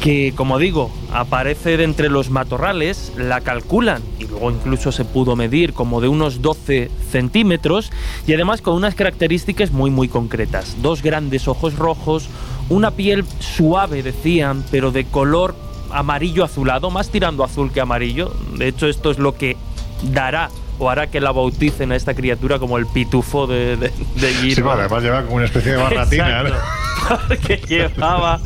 que 0.00 0.34
como 0.36 0.58
digo, 0.58 0.90
aparece 1.12 1.76
de 1.76 1.84
entre 1.84 2.10
los 2.10 2.30
matorrales, 2.30 3.12
la 3.16 3.40
calculan 3.40 4.02
y 4.18 4.26
luego 4.26 4.50
incluso 4.50 4.92
se 4.92 5.04
pudo 5.04 5.36
medir 5.36 5.72
como 5.72 6.00
de 6.00 6.08
unos 6.08 6.42
12 6.42 6.90
centímetros 7.10 7.90
y 8.26 8.34
además 8.34 8.60
con 8.60 8.74
unas 8.74 8.94
características 8.94 9.72
muy 9.72 9.90
muy 9.90 10.08
concretas. 10.08 10.76
Dos 10.82 11.02
grandes 11.02 11.48
ojos 11.48 11.76
rojos, 11.76 12.28
una 12.68 12.90
piel 12.92 13.24
suave 13.38 14.02
decían, 14.02 14.64
pero 14.70 14.92
de 14.92 15.04
color 15.04 15.56
amarillo 15.90 16.44
azulado, 16.44 16.90
más 16.90 17.10
tirando 17.10 17.42
azul 17.42 17.72
que 17.72 17.80
amarillo. 17.80 18.32
De 18.56 18.68
hecho 18.68 18.86
esto 18.86 19.10
es 19.10 19.18
lo 19.18 19.34
que 19.34 19.56
dará 20.12 20.50
o 20.78 20.90
hará 20.90 21.06
que 21.08 21.20
la 21.20 21.32
bauticen 21.32 21.92
a 21.92 21.96
esta 21.96 22.14
criatura 22.14 22.58
como 22.58 22.78
el 22.78 22.86
pitufo 22.86 23.46
de, 23.46 23.76
de, 23.76 23.92
de 24.16 24.28
Sí, 24.32 24.50
Girona. 24.54 24.66
porque 24.72 24.80
además 24.84 25.02
lleva 25.02 25.22
como 25.22 25.36
una 25.36 25.44
especie 25.46 25.72
de 25.72 25.76
barratina. 25.78 26.42
¿no? 26.42 26.48
Exacto, 26.48 27.20
porque 27.28 27.56
llevaba 27.68 28.40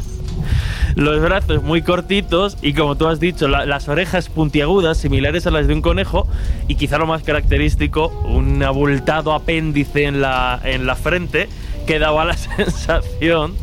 los 0.97 1.21
brazos 1.21 1.63
muy 1.63 1.83
cortitos 1.83 2.57
y 2.63 2.73
como 2.75 2.97
tú 2.97 3.07
has 3.07 3.21
dicho, 3.21 3.47
la- 3.49 3.65
las 3.65 3.89
orejas 3.89 4.29
puntiagudas 4.29 4.99
similares 4.99 5.47
a 5.47 5.51
las 5.51 5.67
de 5.69 5.75
un 5.75 5.83
conejo 5.83 6.27
y 6.69 6.75
quizá 6.75 6.99
lo 6.99 7.07
más 7.07 7.23
característico, 7.23 8.09
un 8.25 8.63
abultado 8.63 9.33
apéndice 9.33 10.05
en 10.05 10.21
la, 10.21 10.61
en 10.65 10.87
la 10.87 10.97
frente 10.97 11.49
que 11.87 11.99
daba 11.99 12.25
la 12.25 12.37
sensación 12.37 13.55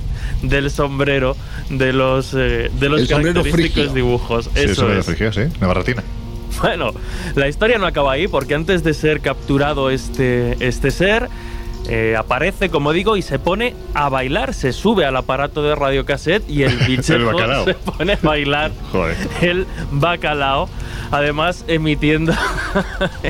del 0.42 0.70
sombrero 0.72 1.36
de 1.70 1.92
los, 1.94 2.34
eh, 2.34 2.70
de 2.80 2.90
los 2.90 3.02
El 3.02 3.08
característicos 3.08 3.94
dibujos. 3.94 4.46
Sí, 4.54 4.62
Eso 4.62 4.92
es. 4.94 5.06
frigio, 5.06 5.34
sí, 5.34 5.42
una 5.58 5.68
barratina. 5.68 6.04
Bueno, 6.62 6.92
la 7.36 7.48
historia 7.48 7.78
no 7.78 7.86
acaba 7.86 8.14
ahí 8.14 8.28
porque 8.28 8.56
antes 8.56 8.84
de 8.84 8.94
ser 8.94 9.22
capturado 9.22 9.90
este, 9.92 10.56
este 10.66 10.90
ser, 10.92 11.30
eh, 11.90 12.16
aparece, 12.18 12.70
como 12.70 12.92
digo, 12.94 13.16
y 13.16 13.22
se 13.22 13.38
pone 13.40 13.74
a 13.94 14.10
bailar, 14.10 14.54
se 14.54 14.74
sube 14.74 15.06
al 15.06 15.16
aparato 15.16 15.62
de 15.64 15.76
radiocassette 15.76 16.50
y 16.50 16.64
el 16.64 16.76
bichejo 16.88 17.28
bacalao. 17.28 17.64
se 17.66 17.74
pone 17.76 18.14
a 18.14 18.20
bailar 18.22 18.72
Joder. 18.92 19.16
el 19.42 19.68
bacalao, 19.92 20.68
además 21.12 21.64
emitiendo, 21.68 22.34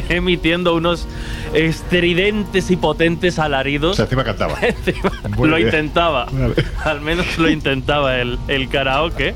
emitiendo 0.09 0.73
unos 0.73 1.05
estridentes 1.53 2.71
y 2.71 2.77
potentes 2.77 3.39
alaridos. 3.39 3.91
O 3.91 3.95
sea, 3.95 4.05
encima 4.05 4.23
cantaba. 4.23 4.57
Encima 4.61 5.11
lo 5.37 5.55
bien. 5.55 5.67
intentaba. 5.67 6.27
Vale. 6.31 6.55
Al 6.83 7.01
menos 7.01 7.37
lo 7.37 7.49
intentaba 7.49 8.17
el, 8.17 8.39
el 8.47 8.69
karaoke. 8.69 9.35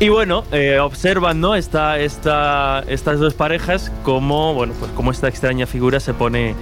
Y 0.00 0.08
bueno, 0.08 0.44
eh, 0.52 0.78
observan 0.78 1.40
¿no? 1.40 1.54
esta, 1.54 1.98
esta, 1.98 2.84
estas 2.88 3.18
dos 3.18 3.34
parejas 3.34 3.92
como, 4.02 4.54
bueno, 4.54 4.74
pues 4.78 4.90
como 4.92 5.10
esta 5.10 5.28
extraña 5.28 5.66
figura 5.66 6.00
se 6.00 6.12
pone, 6.12 6.54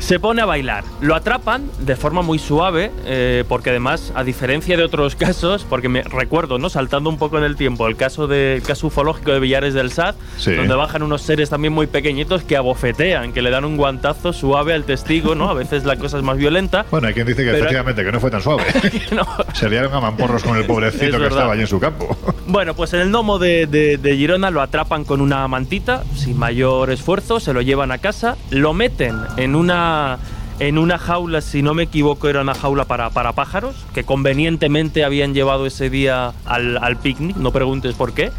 Se 0.00 0.18
pone 0.18 0.42
a 0.42 0.44
bailar. 0.46 0.82
Lo 1.00 1.14
atrapan 1.14 1.70
de 1.78 1.94
forma 1.94 2.22
muy 2.22 2.38
suave, 2.40 2.90
eh, 3.04 3.44
porque 3.48 3.70
además, 3.70 4.12
a 4.16 4.24
diferencia 4.24 4.76
de 4.76 4.82
otros 4.82 5.14
casos, 5.16 5.64
porque 5.68 5.88
me 5.88 6.02
recuerdo, 6.02 6.58
¿no? 6.58 6.68
Saltando 6.68 7.08
un 7.10 7.18
poco 7.18 7.38
en 7.38 7.44
el 7.44 7.54
tiempo, 7.54 7.86
el 7.86 7.96
caso 7.96 8.26
de 8.26 8.56
el 8.56 8.62
caso 8.62 8.88
ufológico 8.88 9.30
de 9.30 9.38
Villares 9.40 9.74
del 9.74 9.92
SAT, 9.92 10.16
Sí. 10.38 10.52
donde 10.54 10.74
bajan 10.74 11.02
unos 11.02 11.22
seres 11.22 11.50
también 11.50 11.72
muy 11.72 11.86
pequeñitos 11.86 12.42
que 12.42 12.56
abofetean, 12.56 13.32
que 13.32 13.42
le 13.42 13.50
dan 13.50 13.64
un 13.64 13.76
guantazo 13.76 14.32
suave 14.32 14.74
al 14.74 14.84
testigo, 14.84 15.34
¿no? 15.34 15.48
A 15.50 15.54
veces 15.54 15.84
la 15.84 15.96
cosa 15.96 16.16
es 16.18 16.24
más 16.24 16.36
violenta. 16.38 16.86
Bueno, 16.90 17.06
hay 17.06 17.14
quien 17.14 17.26
dice 17.26 17.44
que 17.44 17.50
efectivamente 17.56 18.02
que 18.02 18.10
no 18.10 18.18
fue 18.20 18.30
tan 18.30 18.40
suave. 18.42 18.64
Se 19.54 19.68
liaron 19.68 19.92
a 19.94 20.00
mamporros 20.00 20.42
con 20.42 20.56
el 20.56 20.64
pobrecito 20.64 21.04
Es 21.04 21.10
que 21.12 21.18
verdad. 21.18 21.38
estaba 21.38 21.52
allí 21.52 21.62
en 21.62 21.66
su 21.68 21.78
campo. 21.78 22.16
Bueno, 22.46 22.74
pues 22.74 22.92
en 22.94 23.00
el 23.00 23.10
gnomo 23.10 23.38
de, 23.38 23.66
de- 23.66 23.98
de 23.98 24.16
Girona 24.16 24.50
lo 24.50 24.60
atrapan 24.62 25.04
con 25.04 25.20
una 25.20 25.46
mantita, 25.46 26.02
sin 26.16 26.38
mayor 26.38 26.90
esfuerzo, 26.90 27.38
se 27.38 27.52
lo 27.52 27.60
llevan 27.60 27.92
a 27.92 27.98
casa, 27.98 28.36
lo 28.50 28.72
meten 28.72 29.16
en 29.36 29.54
una, 29.54 29.89
en 30.58 30.76
una 30.78 30.98
jaula, 30.98 31.40
si 31.40 31.62
no 31.62 31.72
me 31.74 31.84
equivoco, 31.84 32.28
era 32.28 32.42
una 32.42 32.54
jaula 32.54 32.84
para, 32.84 33.10
para 33.10 33.32
pájaros, 33.32 33.74
que 33.94 34.04
convenientemente 34.04 35.04
habían 35.04 35.32
llevado 35.32 35.66
ese 35.66 35.88
día 35.88 36.32
al, 36.44 36.76
al 36.78 36.96
picnic, 36.98 37.36
no 37.36 37.50
preguntes 37.50 37.94
por 37.94 38.12
qué. 38.12 38.30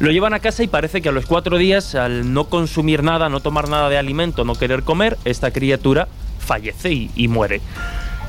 Lo 0.00 0.10
llevan 0.10 0.34
a 0.34 0.40
casa 0.40 0.64
y 0.64 0.66
parece 0.66 1.00
que 1.02 1.10
a 1.10 1.12
los 1.12 1.26
cuatro 1.26 1.58
días, 1.58 1.94
al 1.94 2.32
no 2.32 2.44
consumir 2.46 3.04
nada, 3.04 3.28
no 3.28 3.38
tomar 3.40 3.68
nada 3.68 3.88
de 3.88 3.98
alimento, 3.98 4.44
no 4.44 4.54
querer 4.56 4.82
comer, 4.82 5.16
esta 5.24 5.52
criatura 5.52 6.08
fallece 6.40 6.90
y- 6.92 7.10
y 7.14 7.28
muere. 7.28 7.60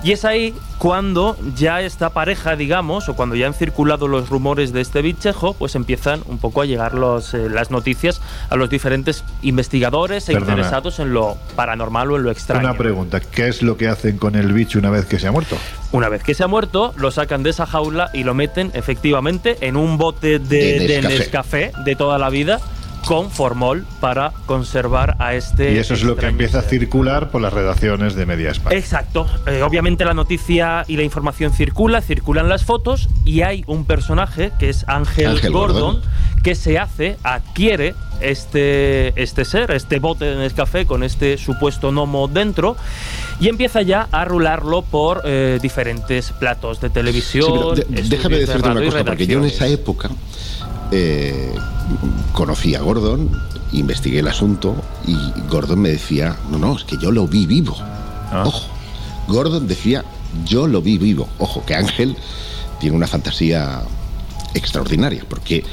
Y 0.04 0.12
es 0.12 0.26
ahí 0.26 0.54
cuando 0.80 1.38
ya 1.56 1.80
esta 1.80 2.10
pareja, 2.10 2.58
digamos, 2.58 3.08
o 3.08 3.16
cuando 3.16 3.36
ya 3.36 3.48
han 3.48 3.54
circulado 3.54 4.10
los 4.10 4.28
rumores 4.28 4.74
de 4.74 4.82
este 4.82 5.02
bichejo, 5.02 5.54
pues 5.54 5.76
empiezan 5.76 6.22
un 6.26 6.40
poco 6.40 6.62
a 6.62 6.66
llegar 6.66 6.94
los, 6.94 7.34
eh, 7.34 7.50
las 7.50 7.72
noticias 7.72 8.20
a 8.50 8.58
los 8.58 8.70
diferentes 8.70 9.24
investigadores 9.42 10.28
e 10.28 10.34
Perdona. 10.34 10.52
interesados 10.52 11.00
en 11.00 11.14
lo 11.14 11.38
paranormal 11.56 12.12
o 12.12 12.18
en 12.18 12.24
lo 12.24 12.32
extraño. 12.32 12.68
Una 12.68 12.78
pregunta, 12.78 13.22
¿qué 13.22 13.48
es 13.48 13.62
lo 13.62 13.78
que 13.78 13.88
hacen 13.88 14.18
con 14.18 14.36
el 14.36 14.52
bicho 14.52 14.78
una 14.78 14.90
vez 14.90 15.06
que 15.06 15.20
se 15.20 15.28
ha 15.28 15.32
muerto? 15.32 15.58
Una 15.94 16.10
vez 16.10 16.22
que 16.22 16.34
se 16.34 16.44
ha 16.44 16.48
muerto, 16.48 16.94
lo 16.98 17.10
sacan 17.10 17.42
de 17.44 17.52
esa 17.52 17.66
jaula 17.66 18.10
y 18.14 18.26
lo 18.26 18.34
meten 18.34 18.72
efectivamente 18.74 19.58
en 19.62 19.78
un 19.78 19.98
bote 19.98 20.40
de, 20.40 20.80
De 20.80 20.88
de 20.88 21.02
Nescafé. 21.02 21.68
Nescafé 21.68 21.72
de 21.86 21.96
toda 21.96 22.18
la 22.18 22.30
vida 22.30 22.60
con 23.06 23.30
formol 23.32 23.86
para 24.00 24.32
conservar 24.46 25.16
a 25.20 25.34
este. 25.36 25.74
Y 25.74 25.78
eso 25.78 25.94
es 25.94 26.04
lo 26.04 26.16
que 26.16 26.28
empieza 26.28 26.60
a 26.60 26.62
circular 26.62 27.30
por 27.32 27.42
las 27.42 27.52
redacciones 27.54 28.16
de 28.16 28.26
Media 28.26 28.52
España. 28.52 28.78
Exacto. 28.78 29.28
Eh, 29.46 29.62
obviamente 29.62 30.06
la 30.06 30.14
noticia 30.14 30.86
y 30.88 30.96
la 30.98 31.04
información 31.04 31.54
circula, 31.54 32.02
circulan 32.02 32.48
las 32.50 32.64
fotos 32.66 33.10
y 33.26 33.42
hay 33.42 33.64
un 33.68 33.86
personaje 33.86 34.52
que 34.60 34.70
es 34.70 34.86
Ángel, 34.88 35.28
Ángel 35.28 35.52
Gordon, 35.52 35.96
Gordon. 35.96 36.02
que 36.44 36.56
se 36.56 36.80
hace, 36.80 37.18
adquiere 37.24 37.94
este, 38.22 39.22
este 39.22 39.44
ser, 39.46 39.72
este 39.72 40.00
bote 40.00 40.26
de 40.26 40.36
Nescafé 40.38 40.86
con 40.86 41.04
este 41.04 41.38
supuesto 41.38 41.92
gnomo 41.92 42.28
dentro 42.28 42.78
y 43.40 43.50
empieza 43.50 43.82
ya 43.82 44.08
a 44.12 44.24
rularlo 44.26 44.82
por 44.82 45.22
eh, 45.26 45.60
diferentes 45.62 46.32
platos 46.32 46.80
de 46.80 46.90
televisión. 46.90 47.46
Sí, 47.48 47.52
pero 47.54 47.72
de- 47.76 47.82
estudios 47.82 48.10
déjame 48.10 48.36
de 48.36 48.46
decirte 48.46 48.70
una 48.70 48.82
cosa, 48.86 49.04
porque 49.04 49.28
yo 49.28 49.40
en 49.40 49.46
esa 49.46 49.68
época 49.68 50.10
eh, 50.96 51.54
conocí 52.34 52.76
a 52.76 52.82
Gordon, 52.82 53.30
investigué 53.72 54.20
el 54.20 54.28
asunto 54.28 54.76
y 55.08 55.16
Gordon 55.50 55.80
me 55.80 55.90
decía, 55.90 56.38
no, 56.52 56.60
no, 56.60 56.78
es 56.78 56.84
que 56.84 56.98
yo 56.98 57.12
lo 57.12 57.28
vi 57.28 57.48
vivo. 57.48 57.76
Ah. 57.80 58.44
Ojo, 58.46 58.68
Gordon 59.28 59.68
decía, 59.68 60.06
yo 60.46 60.68
lo 60.68 60.82
vi 60.82 60.98
vivo. 60.98 61.28
Ojo, 61.40 61.66
que 61.66 61.76
Ángel 61.76 62.16
tiene 62.80 62.96
una 62.96 63.08
fantasía 63.08 63.82
extraordinaria, 64.54 65.26
porque 65.28 65.64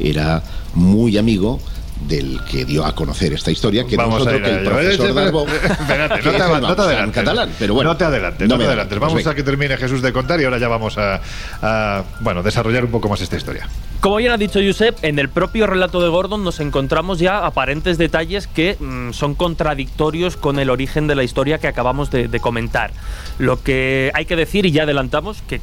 era 0.00 0.42
muy 0.74 1.18
amigo 1.18 1.58
del 2.06 2.40
que 2.50 2.64
dio 2.64 2.84
a 2.84 2.94
conocer 2.94 3.32
esta 3.32 3.50
historia, 3.50 3.84
que 3.84 3.96
Vamos 3.96 4.24
no 4.24 4.30
a 4.30 4.32
es 4.34 4.38
ir 4.38 4.42
otro 4.42 4.44
que 4.44 4.50
a 4.50 4.58
el 4.58 4.60
ello. 4.62 4.70
profesor 4.70 5.14
Darbo, 5.14 5.46
Espérate, 5.48 6.20
que 6.20 6.24
no 6.24 6.30
te, 6.30 6.54
el 6.54 6.60
no 6.62 6.76
te 6.76 6.82
adelantes. 6.82 7.14
catalán, 7.24 7.50
pero 7.58 7.74
bueno. 7.74 7.90
no 7.90 7.96
te 7.96 8.04
adelantes, 8.04 8.48
No 8.48 8.54
no, 8.54 8.58
me 8.58 8.64
te 8.64 8.68
adelantes. 8.68 8.98
Vamos 8.98 9.12
pues 9.14 9.26
a 9.26 9.34
que 9.34 9.42
termine 9.42 9.76
Jesús 9.76 10.00
de 10.00 10.12
contar 10.12 10.40
y 10.40 10.44
ahora 10.44 10.58
ya 10.58 10.68
vamos 10.68 10.96
a, 10.98 11.20
a, 11.60 12.04
bueno, 12.20 12.42
desarrollar 12.42 12.84
un 12.84 12.90
poco 12.90 13.08
más 13.08 13.20
esta 13.20 13.36
historia. 13.36 13.68
Como 14.00 14.16
bien 14.16 14.30
ha 14.32 14.36
dicho 14.36 14.60
Josep, 14.64 14.96
en 15.02 15.18
el 15.18 15.28
propio 15.28 15.66
relato 15.66 16.00
de 16.00 16.08
Gordon 16.08 16.44
nos 16.44 16.60
encontramos 16.60 17.18
ya 17.18 17.44
aparentes 17.44 17.98
detalles 17.98 18.46
que 18.46 18.76
mm, 18.78 19.12
son 19.12 19.34
contradictorios 19.34 20.36
con 20.36 20.58
el 20.60 20.70
origen 20.70 21.08
de 21.08 21.16
la 21.16 21.24
historia 21.24 21.58
que 21.58 21.66
acabamos 21.66 22.10
de, 22.10 22.28
de 22.28 22.40
comentar. 22.40 22.92
Lo 23.38 23.60
que 23.62 24.12
hay 24.14 24.24
que 24.24 24.36
decir, 24.36 24.66
y 24.66 24.70
ya 24.70 24.84
adelantamos, 24.84 25.42
que 25.42 25.60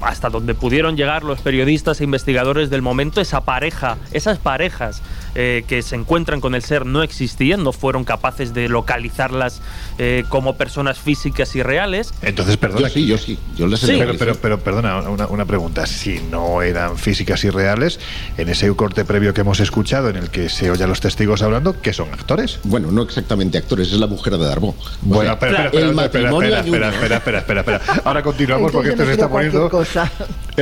hasta 0.00 0.30
donde 0.30 0.54
pudieron 0.54 0.96
llegar 0.96 1.22
los 1.24 1.40
periodistas 1.42 2.00
e 2.00 2.04
investigadores 2.04 2.70
del 2.70 2.80
momento, 2.80 3.20
esa 3.20 3.42
pareja, 3.42 3.98
esas 4.12 4.38
parejas 4.38 5.02
eh, 5.34 5.64
que 5.66 5.82
se 5.82 5.96
encuentran 5.96 6.40
con 6.40 6.54
el 6.54 6.62
ser 6.62 6.86
no 6.86 7.02
existían, 7.02 7.62
no 7.62 7.72
fueron 7.72 8.04
capaces 8.04 8.54
de 8.54 8.68
localizarlas 8.68 9.60
eh, 9.98 10.24
como 10.28 10.56
personas 10.56 10.98
físicas 10.98 11.54
y 11.56 11.62
reales. 11.62 12.12
Entonces, 12.22 12.56
perdona. 12.56 12.88
Yo 12.88 12.94
sí, 12.94 13.06
yo 13.06 13.18
sí, 13.18 13.38
yo 13.56 13.66
las 13.66 13.80
Sí. 13.80 13.96
Pero, 13.98 14.14
pero, 14.18 14.34
pero, 14.34 14.60
perdona, 14.60 15.08
una, 15.08 15.26
una 15.26 15.44
pregunta. 15.46 15.86
Si 15.86 16.20
no 16.30 16.62
eran 16.62 16.98
físicas 16.98 17.44
y 17.44 17.50
reales, 17.50 17.98
en 18.36 18.48
ese 18.48 18.70
corte 18.74 19.04
previo 19.04 19.32
que 19.34 19.40
hemos 19.40 19.60
escuchado, 19.60 20.10
en 20.10 20.16
el 20.16 20.30
que 20.30 20.48
se 20.48 20.70
oye 20.70 20.84
a 20.84 20.86
los 20.86 21.00
testigos 21.00 21.42
hablando, 21.42 21.80
¿qué 21.80 21.92
son 21.92 22.12
actores? 22.12 22.60
Bueno, 22.64 22.90
no 22.90 23.02
exactamente 23.02 23.58
actores, 23.58 23.92
es 23.92 23.98
la 23.98 24.06
mujer 24.06 24.36
de 24.36 24.44
Darbo. 24.44 24.74
Bueno, 25.02 25.32
espera, 25.32 25.66
espera, 25.66 25.88
espera, 25.88 26.04
espera, 26.04 26.60
espera, 26.60 26.60
espera, 26.60 26.88
espera, 26.88 27.16
espera, 27.16 27.38
espera, 27.38 27.60
espera. 27.60 28.02
Ahora 28.04 28.22
continuamos 28.30 28.72
porque 28.72 28.90
esto 28.90 29.04
se 29.04 29.12
está 29.12 29.28
poniendo. 29.28 29.70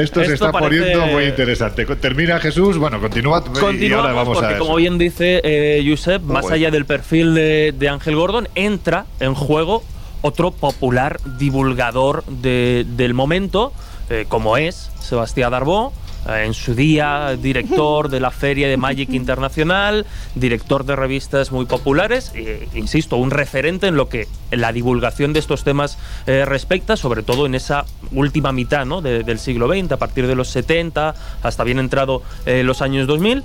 Esto 0.02 0.24
se 0.24 0.34
está 0.34 0.52
parece- 0.52 0.80
poniendo 0.82 1.06
muy 1.12 1.24
interesante. 1.24 1.84
Termina 1.96 2.38
Jesús, 2.40 2.78
bueno, 2.78 3.00
continúa 3.00 3.42
y 3.78 3.92
ahora 3.92 4.12
vamos 4.12 4.38
porque, 4.38 4.54
a 4.54 4.58
como 4.58 4.70
eso. 4.72 4.76
bien 4.76 4.98
dice 4.98 5.40
eh, 5.44 5.84
Josep, 5.88 6.22
más 6.22 6.42
bueno. 6.42 6.54
allá 6.56 6.70
del 6.70 6.84
perfil 6.86 7.34
de, 7.34 7.74
de 7.76 7.88
Ángel 7.88 8.16
Gordon, 8.16 8.48
entra 8.54 9.06
en 9.20 9.34
juego 9.34 9.82
otro 10.22 10.50
popular 10.50 11.20
divulgador 11.38 12.24
de- 12.26 12.84
del 12.88 13.14
momento, 13.14 13.72
eh, 14.10 14.24
como 14.28 14.56
es 14.56 14.90
Sebastián 15.00 15.50
Darbó. 15.52 15.92
Eh, 16.28 16.44
En 16.46 16.54
su 16.54 16.74
día, 16.74 17.36
director 17.40 18.08
de 18.08 18.20
la 18.20 18.30
Feria 18.30 18.68
de 18.68 18.76
Magic 18.76 19.10
Internacional, 19.12 20.06
director 20.34 20.84
de 20.84 20.96
revistas 20.96 21.52
muy 21.52 21.66
populares, 21.66 22.32
insisto, 22.74 23.16
un 23.16 23.30
referente 23.30 23.86
en 23.86 23.96
lo 23.96 24.08
que 24.08 24.26
la 24.50 24.72
divulgación 24.72 25.32
de 25.32 25.40
estos 25.40 25.64
temas 25.64 25.98
eh, 26.26 26.44
respecta, 26.44 26.96
sobre 26.96 27.22
todo 27.22 27.46
en 27.46 27.54
esa 27.54 27.84
última 28.12 28.52
mitad 28.52 28.86
¿no? 28.86 29.00
de- 29.02 29.22
del 29.22 29.38
siglo 29.38 29.68
XX, 29.68 29.92
a 29.92 29.96
partir 29.98 30.26
de 30.26 30.34
los 30.34 30.48
70 30.48 31.14
hasta 31.42 31.64
bien 31.64 31.78
entrado 31.78 32.22
eh, 32.46 32.62
los 32.62 32.82
años 32.82 33.06
2000. 33.06 33.42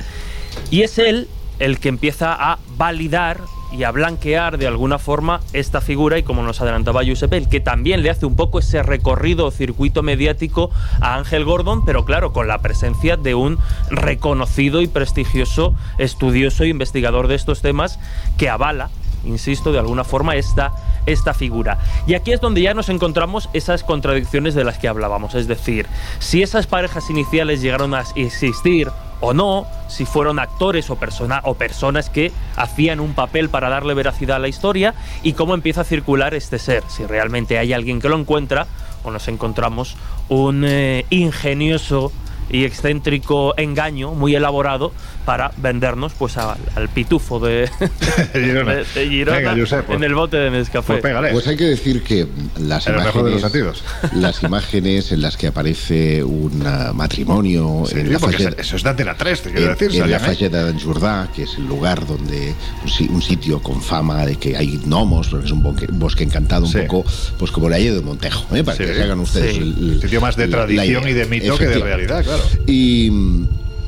Y 0.71 0.81
es 0.81 0.97
él 0.99 1.27
el 1.59 1.79
que 1.79 1.89
empieza 1.89 2.33
a 2.33 2.57
validar 2.77 3.39
y 3.73 3.83
a 3.83 3.91
blanquear 3.91 4.57
de 4.57 4.67
alguna 4.67 4.99
forma 4.99 5.41
esta 5.51 5.81
figura 5.81 6.17
y 6.17 6.23
como 6.23 6.43
nos 6.43 6.61
adelantaba 6.61 7.03
Giuseppe, 7.03 7.37
el 7.37 7.49
que 7.49 7.59
también 7.59 8.03
le 8.03 8.09
hace 8.09 8.25
un 8.25 8.35
poco 8.35 8.59
ese 8.59 8.83
recorrido 8.83 9.47
o 9.47 9.51
circuito 9.51 10.03
mediático 10.03 10.69
a 11.01 11.15
Ángel 11.15 11.43
Gordon, 11.43 11.83
pero 11.83 12.05
claro, 12.05 12.33
con 12.33 12.47
la 12.47 12.59
presencia 12.59 13.17
de 13.17 13.35
un 13.35 13.57
reconocido 13.89 14.81
y 14.81 14.87
prestigioso 14.87 15.75
estudioso 15.97 16.63
e 16.63 16.67
investigador 16.67 17.27
de 17.27 17.35
estos 17.35 17.61
temas 17.61 17.99
que 18.37 18.49
avala 18.49 18.89
insisto, 19.25 19.71
de 19.71 19.79
alguna 19.79 20.03
forma 20.03 20.35
esta, 20.35 20.73
esta 21.05 21.33
figura. 21.33 21.77
Y 22.07 22.13
aquí 22.13 22.31
es 22.31 22.41
donde 22.41 22.61
ya 22.61 22.73
nos 22.73 22.89
encontramos 22.89 23.49
esas 23.53 23.83
contradicciones 23.83 24.55
de 24.55 24.63
las 24.63 24.77
que 24.77 24.87
hablábamos. 24.87 25.35
Es 25.35 25.47
decir, 25.47 25.87
si 26.19 26.43
esas 26.43 26.67
parejas 26.67 27.09
iniciales 27.09 27.61
llegaron 27.61 27.93
a 27.93 28.03
existir 28.15 28.89
o 29.19 29.33
no, 29.33 29.65
si 29.87 30.05
fueron 30.05 30.37
actores 30.39 30.89
o, 30.89 30.97
o 31.43 31.53
personas 31.53 32.09
que 32.09 32.31
hacían 32.57 32.99
un 32.99 33.13
papel 33.13 33.49
para 33.49 33.69
darle 33.69 33.93
veracidad 33.93 34.37
a 34.37 34.39
la 34.39 34.49
historia 34.49 34.95
y 35.23 35.33
cómo 35.33 35.53
empieza 35.53 35.81
a 35.81 35.85
circular 35.85 36.33
este 36.33 36.59
ser. 36.59 36.83
Si 36.89 37.05
realmente 37.05 37.57
hay 37.57 37.71
alguien 37.71 38.01
que 38.01 38.09
lo 38.09 38.17
encuentra 38.17 38.67
o 39.03 39.11
nos 39.11 39.27
encontramos 39.27 39.95
un 40.29 40.65
eh, 40.65 41.05
ingenioso 41.09 42.11
y 42.49 42.65
excéntrico 42.65 43.53
engaño 43.57 44.13
muy 44.13 44.35
elaborado 44.35 44.91
para 45.25 45.51
vendernos 45.57 46.13
pues 46.13 46.37
al, 46.37 46.57
al 46.75 46.89
pitufo 46.89 47.39
de, 47.39 47.69
Girona. 48.33 48.73
de- 48.75 48.85
de 48.95 49.09
Girona 49.09 49.37
Venga, 49.37 49.55
Josep, 49.57 49.85
pues. 49.85 49.97
en 49.97 50.03
el 50.03 50.13
bote 50.15 50.37
de 50.37 50.51
Nescafé. 50.51 50.97
Pues 50.97 51.47
hay 51.47 51.55
que 51.57 51.63
decir 51.65 52.03
que 52.03 52.27
las 52.59 52.85
el 52.87 52.93
de 52.97 53.03
los 53.03 53.15
imágenes, 53.15 53.83
las 54.13 54.43
imágenes 54.43 55.11
en 55.11 55.21
las 55.21 55.37
que 55.37 55.47
aparece 55.47 56.23
un 56.23 56.63
ah, 56.65 56.91
matrimonio 56.93 57.83
Sí, 57.87 57.99
en 57.99 58.11
la 58.13 58.19
porque 58.19 58.37
Falleda- 58.37 58.55
eso- 58.61 58.75
es 58.75 58.83
de 58.83 58.89
Antena 58.89 59.15
3, 59.15 59.41
te 59.41 59.49
quiero 59.51 59.65
en, 59.71 59.77
decir, 59.77 59.87
en 59.91 59.93
la 60.11 60.19
salían 60.19 60.21
ahí. 60.21 60.35
Falleda 60.35 60.63
d'en 60.65 60.79
Jordà, 60.79 61.27
que 61.33 61.43
es 61.43 61.55
el 61.57 61.67
lugar 61.67 62.05
donde 62.05 62.53
un, 62.83 62.89
si- 62.89 63.07
un 63.07 63.21
sitio 63.21 63.61
con 63.61 63.81
fama 63.81 64.25
de 64.25 64.35
que 64.35 64.57
hay 64.57 64.77
gnomos, 64.85 65.27
porque 65.29 65.45
es 65.45 65.51
un 65.51 65.63
bosque, 65.63 65.87
bosque 65.91 66.23
encantado, 66.23 66.65
un 66.65 66.71
Sí. 66.71 66.79
poco, 66.87 67.05
pues 67.37 67.51
como 67.51 67.69
la 67.69 67.77
de 67.77 68.01
Montejo, 68.01 68.55
¿eh? 68.55 68.63
para 68.63 68.77
Sí. 68.77 68.83
que 68.85 68.93
se 68.95 69.03
hagan 69.03 69.19
ustedes 69.19 69.55
Sí. 69.55 69.61
el, 69.61 69.91
el- 69.93 70.01
Sitio 70.01 70.19
más 70.21 70.35
de 70.35 70.47
la- 70.47 70.57
la 70.57 70.65
tradición 70.65 71.07
y 71.07 71.13
de 71.13 71.25
mito 71.25 71.57
que 71.57 71.67
de 71.67 71.79
realidad, 71.79 72.23
claro. 72.23 72.32
Y 72.67 73.09
mm, 73.11 73.47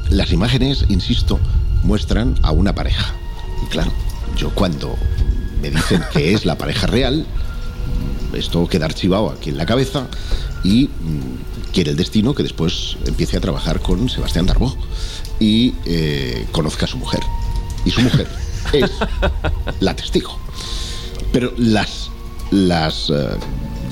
las 0.09 0.31
imágenes, 0.31 0.85
insisto, 0.89 1.39
muestran 1.83 2.35
a 2.41 2.51
una 2.51 2.73
pareja. 2.73 3.13
Y 3.63 3.67
claro, 3.67 3.91
yo 4.37 4.49
cuando 4.51 4.95
me 5.61 5.71
dicen 5.71 6.03
que 6.13 6.33
es 6.33 6.45
la 6.45 6.57
pareja 6.57 6.87
real, 6.87 7.25
esto 8.33 8.67
queda 8.67 8.85
archivado 8.85 9.29
aquí 9.29 9.49
en 9.49 9.57
la 9.57 9.65
cabeza 9.65 10.07
y 10.63 10.85
mm, 10.87 11.71
quiere 11.73 11.91
el 11.91 11.97
destino 11.97 12.33
que 12.33 12.43
después 12.43 12.97
empiece 13.05 13.37
a 13.37 13.41
trabajar 13.41 13.79
con 13.79 14.09
Sebastián 14.09 14.45
Darbó 14.45 14.75
y 15.39 15.73
eh, 15.85 16.47
conozca 16.51 16.85
a 16.85 16.87
su 16.87 16.97
mujer. 16.97 17.21
Y 17.85 17.91
su 17.91 18.01
mujer 18.01 18.27
es 18.73 18.91
la 19.79 19.95
testigo. 19.95 20.39
Pero 21.31 21.53
las 21.57 22.04
las... 22.55 23.09
eh, 23.09 23.29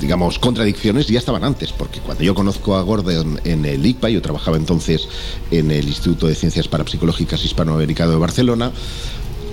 digamos, 0.01 0.37
contradicciones 0.37 1.07
ya 1.07 1.17
estaban 1.19 1.45
antes, 1.45 1.71
porque 1.71 2.01
cuando 2.01 2.23
yo 2.23 2.35
conozco 2.35 2.75
a 2.75 2.81
Gordon 2.81 3.39
en 3.45 3.63
el 3.63 3.85
ICPA, 3.85 4.09
yo 4.09 4.21
trabajaba 4.21 4.57
entonces 4.57 5.07
en 5.49 5.71
el 5.71 5.87
Instituto 5.87 6.27
de 6.27 6.35
Ciencias 6.35 6.67
Parapsicológicas 6.67 7.45
Hispanoamericano 7.45 8.11
de 8.11 8.17
Barcelona, 8.17 8.71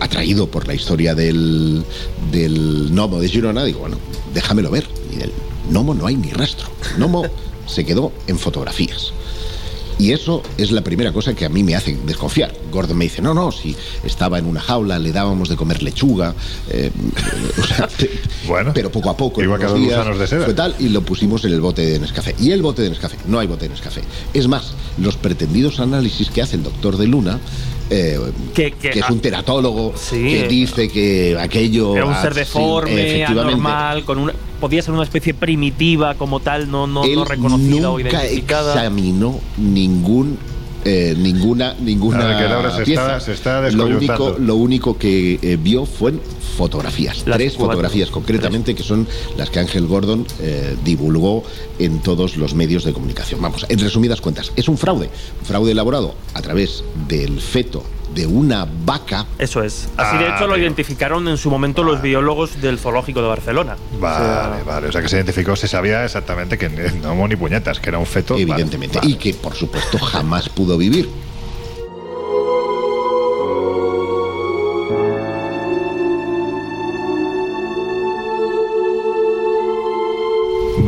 atraído 0.00 0.50
por 0.50 0.66
la 0.66 0.74
historia 0.74 1.14
del, 1.14 1.84
del 2.32 2.88
gnomo 2.90 3.20
de 3.20 3.28
Girona, 3.28 3.64
digo, 3.64 3.80
bueno, 3.80 3.98
déjamelo 4.34 4.70
ver. 4.70 4.88
Y 5.12 5.16
del 5.16 5.32
gnomo 5.70 5.94
no 5.94 6.06
hay 6.06 6.16
ni 6.16 6.30
rastro. 6.30 6.68
El 6.90 6.98
gnomo 6.98 7.24
se 7.66 7.84
quedó 7.84 8.12
en 8.26 8.38
fotografías. 8.38 9.12
Y 10.00 10.12
eso 10.12 10.42
es 10.56 10.72
la 10.72 10.82
primera 10.82 11.12
cosa 11.12 11.34
que 11.34 11.44
a 11.44 11.50
mí 11.50 11.62
me 11.62 11.76
hace 11.76 11.94
desconfiar. 12.06 12.54
Gordon 12.72 12.96
me 12.96 13.04
dice, 13.04 13.20
no, 13.20 13.34
no, 13.34 13.52
si 13.52 13.76
estaba 14.02 14.38
en 14.38 14.46
una 14.46 14.58
jaula, 14.58 14.98
le 14.98 15.12
dábamos 15.12 15.50
de 15.50 15.56
comer 15.56 15.82
lechuga, 15.82 16.34
eh, 16.70 16.90
o 17.60 17.66
sea, 17.66 17.86
bueno, 18.48 18.72
pero 18.72 18.90
poco 18.90 19.10
a 19.10 19.16
poco, 19.16 19.42
en 19.42 19.44
igual 19.44 19.60
que 19.60 19.74
días, 19.74 20.18
de 20.18 20.26
seda. 20.26 20.46
fue 20.46 20.54
tal, 20.54 20.74
y 20.78 20.88
lo 20.88 21.02
pusimos 21.02 21.44
en 21.44 21.52
el 21.52 21.60
bote 21.60 21.82
de 21.82 21.98
Nescafé. 21.98 22.34
Y 22.38 22.50
el 22.52 22.62
bote 22.62 22.80
de 22.80 22.88
Nescafé, 22.88 23.18
no 23.26 23.38
hay 23.38 23.46
bote 23.46 23.66
de 23.66 23.74
Nescafé. 23.74 24.00
Es 24.32 24.48
más, 24.48 24.72
los 24.96 25.18
pretendidos 25.18 25.80
análisis 25.80 26.30
que 26.30 26.40
hace 26.40 26.56
el 26.56 26.62
doctor 26.62 26.96
de 26.96 27.06
Luna, 27.06 27.38
eh, 27.90 28.18
Que- 28.54 28.70
que- 28.72 28.90
es 28.90 29.10
un 29.10 29.20
teratólogo, 29.20 29.92
que 30.10 30.44
eh, 30.44 30.48
dice 30.48 30.88
que 30.88 31.36
aquello... 31.38 31.96
Era 31.96 32.06
un 32.06 32.14
ser 32.14 32.32
sí, 32.34 32.38
deforme, 32.40 32.92
efectivamente. 32.92 33.52
anormal, 33.52 34.04
con 34.04 34.18
una, 34.18 34.32
podía 34.60 34.80
ser 34.82 34.94
una 34.94 35.02
especie 35.02 35.34
primitiva 35.34 36.14
como 36.14 36.40
tal, 36.40 36.70
no, 36.70 36.86
no, 36.86 37.04
Él 37.04 37.16
no 37.16 37.24
reconocida 37.24 37.90
o 37.90 37.98
nunca 37.98 38.22
identificada. 38.24 38.74
examinó 38.74 39.40
ningún 39.58 40.38
eh, 40.84 41.14
ninguna 41.18 41.74
ninguna 41.80 42.18
Nada, 42.18 42.38
que 42.38 42.48
Laura 42.48 42.76
se 42.76 42.82
pieza. 42.84 43.02
está- 43.16 43.20
se 43.20 43.32
está 43.32 43.70
lo 43.70 43.86
único 43.86 44.36
lo 44.38 44.56
único 44.56 44.96
que 44.98 45.38
eh, 45.42 45.58
vio 45.60 45.84
fue 45.86 46.12
fotografías 46.56 47.22
Las 47.26 47.36
tres 47.38 47.52
cuatro. 47.54 47.66
fotografías 47.72 48.10
concretamente 48.10 48.74
que 48.74 48.82
son 48.82 49.06
las 49.36 49.50
que 49.50 49.58
Ángel 49.60 49.86
Gordon 49.86 50.26
eh, 50.40 50.76
divulgó 50.84 51.42
en 51.78 52.00
todos 52.00 52.36
los 52.36 52.54
medios 52.54 52.84
de 52.84 52.92
comunicación 52.92 53.40
vamos 53.40 53.66
en 53.68 53.78
resumidas 53.78 54.20
cuentas 54.20 54.52
es 54.56 54.68
un 54.68 54.76
fraude 54.78 55.10
un 55.40 55.46
fraude 55.46 55.72
elaborado 55.72 56.14
a 56.34 56.42
través 56.42 56.82
del 57.08 57.40
feto 57.40 57.82
de 58.14 58.26
una 58.26 58.66
vaca 58.84 59.26
Eso 59.38 59.62
es. 59.62 59.88
Así 59.96 60.18
de 60.18 60.26
Ah, 60.26 60.36
hecho 60.36 60.46
lo 60.46 60.56
identificaron 60.56 61.28
en 61.28 61.36
su 61.36 61.50
momento 61.50 61.82
los 61.82 62.02
biólogos 62.02 62.60
del 62.60 62.78
zoológico 62.78 63.22
de 63.22 63.28
Barcelona. 63.28 63.76
Vale, 64.00 64.62
vale. 64.64 64.88
O 64.88 64.92
sea 64.92 65.02
que 65.02 65.08
se 65.08 65.16
identificó, 65.16 65.56
se 65.56 65.68
sabía 65.68 66.04
exactamente 66.04 66.58
que 66.58 66.68
no 66.68 67.28
ni 67.28 67.36
puñetas, 67.36 67.78
que 67.80 67.88
era 67.90 67.98
un 67.98 68.06
feto. 68.06 68.34
Vale, 68.34 68.42
evidentemente 68.44 68.98
vale. 68.98 69.10
y 69.10 69.14
que 69.14 69.34
por 69.34 69.54
supuesto 69.54 69.98
jamás 69.98 70.48
pudo 70.48 70.76
vivir 70.76 71.08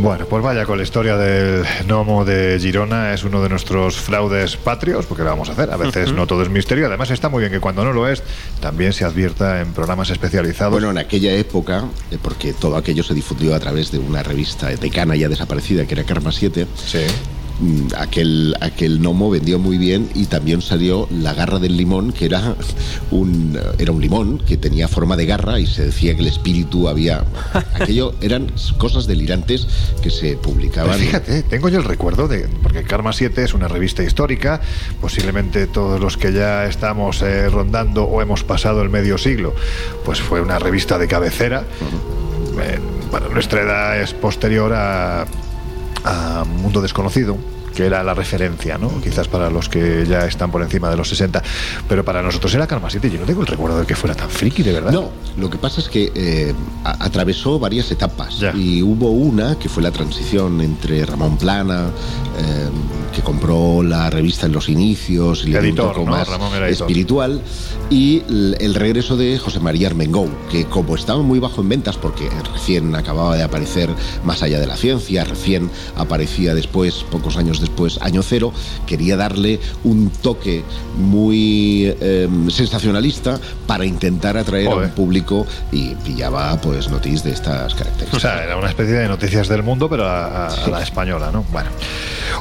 Bueno, 0.03 0.27
pues 0.27 0.43
vaya 0.43 0.67
con 0.67 0.79
la 0.79 0.83
historia 0.83 1.17
del 1.17 1.65
gnomo 1.87 2.25
de 2.25 2.59
Girona. 2.61 3.15
Es 3.15 3.23
uno 3.23 3.41
de 3.41 3.49
nuestros 3.49 3.97
fraudes 3.97 4.57
patrios, 4.57 5.07
porque 5.07 5.23
lo 5.23 5.31
vamos 5.31 5.49
a 5.49 5.53
hacer. 5.53 5.71
A 5.71 5.77
veces 5.77 6.13
no 6.13 6.27
todo 6.27 6.43
es 6.43 6.49
misterio. 6.49 6.89
Además, 6.89 7.11
está 7.11 7.29
muy 7.29 7.39
bien 7.39 7.53
que 7.53 7.61
cuando 7.61 7.85
no 7.85 7.93
lo 7.93 8.09
es, 8.09 8.21
también 8.59 8.93
se 8.93 9.05
advierta 9.05 9.61
en 9.61 9.73
programas 9.73 10.11
especializados. 10.11 10.73
Bueno, 10.73 10.91
en 10.91 10.99
aquella 10.99 11.33
época, 11.35 11.85
eh, 12.11 12.19
porque 12.21 12.53
todo 12.53 12.77
aquello 12.77 13.05
se 13.05 13.15
difundió 13.15 13.55
a 13.55 13.61
través 13.61 13.93
de 13.93 14.01
una 14.01 14.25
revista 14.25 14.71
decana 14.71 15.15
ya 15.15 15.29
desaparecida, 15.29 15.87
que 15.87 15.95
era 15.95 16.03
Karma 16.03 16.33
7, 16.33 16.65
mm, 16.65 17.42
aquel, 17.97 18.55
aquel 18.61 18.99
gnomo 19.01 19.31
vendió 19.31 19.59
muy 19.59 19.79
bien 19.79 20.09
y 20.15 20.27
también 20.27 20.63
salió 20.63 21.09
la 21.11 21.35
garra 21.35 21.59
del 21.59 21.77
limón, 21.77 22.13
que 22.13 22.27
era 22.27 22.57
un, 23.11 23.59
era 23.79 23.93
un 23.93 24.01
limón 24.01 24.39
que 24.39 24.57
tenía 24.57 24.89
forma 24.89 25.17
de 25.17 25.27
garra 25.27 25.61
y 25.61 25.67
se 25.67 25.87
decía 25.87 26.15
que 26.15 26.23
el 26.23 26.29
espíritu 26.29 26.89
había... 26.89 27.25
Aquello 27.75 28.15
eran 28.21 28.53
cosas 28.79 29.07
delirantes 29.07 29.67
que 30.03 30.11
se 30.11 30.37
publicaban. 30.37 30.91
Pues 30.91 31.03
fíjate, 31.03 31.43
tengo 31.45 31.69
yo 31.69 31.79
el 31.79 31.85
recuerdo 31.85 32.29
de. 32.29 32.49
Porque 32.63 32.83
Karma 32.83 33.13
7 33.13 33.45
es 33.45 33.55
una 33.55 33.69
revista 33.69 34.03
histórica. 34.03 34.61
Posiblemente 35.01 35.67
todos 35.67 36.01
los 36.01 36.17
que 36.17 36.33
ya 36.33 36.67
estamos 36.67 37.23
eh, 37.23 37.49
rondando 37.49 38.05
o 38.05 38.23
hemos 38.23 38.45
pasado 38.45 38.83
el 38.83 38.91
medio 38.91 39.19
siglo, 39.19 39.55
pues 40.05 40.21
fue 40.21 40.41
una 40.41 40.59
revista 40.59 40.99
de 40.99 41.09
cabecera. 41.09 41.65
Eh, 42.61 42.79
bueno, 43.11 43.29
nuestra 43.29 43.63
edad 43.63 44.01
es 44.01 44.15
posterior 44.15 44.73
a, 44.75 45.27
a 46.05 46.45
Mundo 46.45 46.81
Desconocido 46.81 47.39
que 47.73 47.87
era 47.87 48.03
la 48.03 48.15
referencia, 48.15 48.79
¿no? 48.79 49.01
Quizás 49.01 49.29
para 49.29 49.51
los 49.51 49.69
que 49.69 50.07
ya 50.07 50.27
están 50.27 50.51
por 50.51 50.63
encima 50.63 50.91
de 50.91 50.97
los 50.97 51.09
60, 51.09 51.43
pero 51.89 52.05
para 52.05 52.23
nosotros 52.23 52.55
era 52.55 52.67
Karma 52.67 52.91
7. 52.91 53.11
Yo 53.11 53.21
no 53.21 53.27
tengo 53.27 53.41
el 53.43 53.47
recuerdo 53.47 53.81
de 53.81 53.87
que 53.87 53.95
fuera 53.95 54.15
tan 54.15 54.31
friki, 54.31 54.63
de 54.63 54.73
verdad. 54.73 54.93
No, 54.93 55.11
lo 55.37 55.51
que 55.51 55.59
pasa 55.59 55.81
es 55.81 55.89
que 55.89 56.13
eh, 56.15 56.55
atravesó 56.85 57.59
varias 57.59 57.91
etapas 57.91 58.39
y 58.55 58.83
hubo 58.83 59.11
una 59.11 59.59
que 59.59 59.69
fue 59.69 59.83
la 59.83 59.91
transición 59.91 60.61
entre 60.61 61.05
Ramón 61.07 61.37
Plana, 61.39 61.91
eh, 62.39 62.69
que 63.15 63.23
compró 63.23 63.83
la 63.83 64.11
revista 64.11 64.47
en 64.47 64.53
los 64.53 64.69
inicios 64.69 65.45
y 65.45 65.49
le 65.49 65.61
dio 65.61 65.71
un 65.71 65.77
toque 65.77 66.05
¿no? 66.05 66.11
más 66.11 66.29
espiritual, 66.69 67.43
y 67.91 68.23
el, 68.29 68.57
el 68.61 68.75
regreso 68.75 69.17
de 69.17 69.39
José 69.39 69.61
María 69.61 69.89
Armengou, 69.89 70.29
que 70.51 70.65
como 70.65 70.95
estaba 70.95 71.23
muy 71.23 71.39
bajo 71.39 71.61
en 71.61 71.69
ventas 71.69 71.97
porque 71.97 72.29
recién 72.53 72.95
acababa 72.95 73.37
de 73.37 73.43
aparecer 73.43 73.91
Más 74.25 74.43
allá 74.43 74.61
de 74.61 74.67
la 74.67 74.77
ciencia, 74.77 75.25
recién 75.25 75.71
aparecía 75.97 76.55
después, 76.55 77.05
pocos 77.11 77.37
años 77.37 77.61
después, 77.63 77.99
Año 78.03 78.23
Cero, 78.23 78.53
quería 78.87 79.17
darle 79.17 79.59
un 79.85 80.11
toque 80.11 80.63
muy 80.99 81.95
eh, 82.01 82.29
sensacionalista 82.49 83.41
para 83.67 83.85
intentar 83.87 84.37
atraer 84.37 84.69
a 84.69 84.73
Joder. 84.73 84.89
un 84.91 84.95
público 84.95 85.47
y 85.71 85.95
pillaba 85.97 86.61
pues 86.61 86.91
noticias 86.91 87.25
de 87.25 87.31
estas 87.31 87.73
O 87.73 87.77
características. 87.77 88.21
sea, 88.23 88.45
era 88.45 88.57
una 88.57 88.69
especie 88.69 88.93
de 88.95 89.09
noticias 89.09 89.49
del 89.49 89.63
mundo, 89.63 89.89
pero 89.89 90.07
a, 90.07 90.47
a- 90.49 90.65
a 90.65 90.69
la 90.69 90.83
española, 90.83 91.31
¿no? 91.33 91.45
Bueno. 91.51 91.71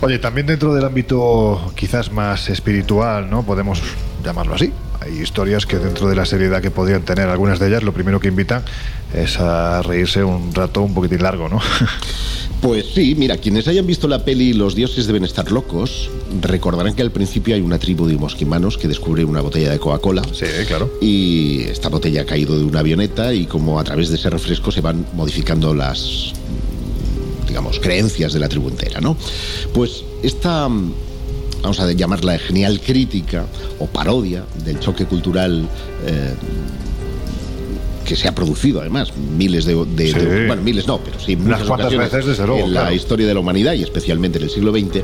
Oye, 0.01 0.19
también 0.19 0.47
dentro 0.47 0.73
del 0.73 0.83
ámbito 0.85 1.71
quizás 1.75 2.11
más 2.11 2.49
espiritual, 2.49 3.29
¿no? 3.29 3.43
Podemos 3.43 3.81
llamarlo 4.23 4.55
así. 4.55 4.71
Hay 4.99 5.19
historias 5.19 5.65
que 5.65 5.77
dentro 5.79 6.07
de 6.07 6.15
la 6.15 6.25
seriedad 6.25 6.61
que 6.61 6.69
podrían 6.69 7.01
tener 7.01 7.27
algunas 7.29 7.57
de 7.59 7.67
ellas, 7.69 7.81
lo 7.81 7.91
primero 7.91 8.19
que 8.19 8.27
invitan 8.27 8.63
es 9.13 9.39
a 9.39 9.81
reírse 9.81 10.23
un 10.23 10.53
rato 10.53 10.81
un 10.81 10.93
poquitín 10.93 11.23
largo, 11.23 11.49
¿no? 11.49 11.59
Pues 12.61 12.85
sí, 12.93 13.15
mira, 13.15 13.37
quienes 13.37 13.67
hayan 13.67 13.87
visto 13.87 14.07
la 14.07 14.23
peli 14.23 14.53
Los 14.53 14.75
dioses 14.75 15.07
deben 15.07 15.25
estar 15.25 15.51
locos, 15.51 16.11
recordarán 16.41 16.93
que 16.93 17.01
al 17.01 17.09
principio 17.09 17.55
hay 17.55 17.61
una 17.61 17.79
tribu 17.79 18.05
de 18.05 18.15
mosquimanos 18.17 18.77
que 18.77 18.87
descubre 18.87 19.25
una 19.25 19.41
botella 19.41 19.71
de 19.71 19.79
Coca-Cola. 19.79 20.21
Sí, 20.31 20.45
claro. 20.67 20.93
Y 21.01 21.61
esta 21.61 21.89
botella 21.89 22.21
ha 22.21 22.25
caído 22.25 22.59
de 22.59 22.63
una 22.63 22.81
avioneta 22.81 23.33
y 23.33 23.47
como 23.47 23.79
a 23.79 23.83
través 23.83 24.09
de 24.09 24.17
ese 24.17 24.29
refresco 24.29 24.71
se 24.71 24.81
van 24.81 25.07
modificando 25.15 25.73
las 25.73 26.33
digamos, 27.47 27.79
creencias 27.79 28.31
de 28.31 28.39
la 28.39 28.47
tribu 28.47 28.69
entera, 28.69 29.01
¿no? 29.01 29.17
Pues 29.73 30.03
esta, 30.23 30.69
vamos 31.61 31.79
a 31.79 31.91
llamarla 31.91 32.37
genial 32.39 32.79
crítica 32.79 33.45
o 33.79 33.87
parodia 33.87 34.45
del 34.63 34.79
choque 34.79 35.05
cultural 35.05 35.67
eh, 36.05 36.33
que 38.11 38.17
se 38.17 38.27
ha 38.27 38.35
producido 38.35 38.81
además 38.81 39.13
miles 39.37 39.63
de, 39.63 39.73
de- 39.95 40.07
Sí. 40.11 40.19
de- 40.19 40.45
bueno 40.47 40.61
miles 40.61 40.85
no 40.85 40.97
pero 40.99 41.17
sí 41.17 41.33
Unas 41.35 41.45
muchas 41.45 41.67
cuantas 41.67 41.85
ocasiones 41.87 42.11
veces, 42.11 42.25
desde 42.27 42.45
luego, 42.45 42.65
en 42.67 42.73
la 42.73 42.93
historia 42.93 43.25
de 43.25 43.33
la 43.33 43.39
humanidad 43.39 43.71
y 43.73 43.83
especialmente 43.83 44.37
en 44.37 44.43
el 44.43 44.49
siglo 44.49 44.73
XX 44.73 45.01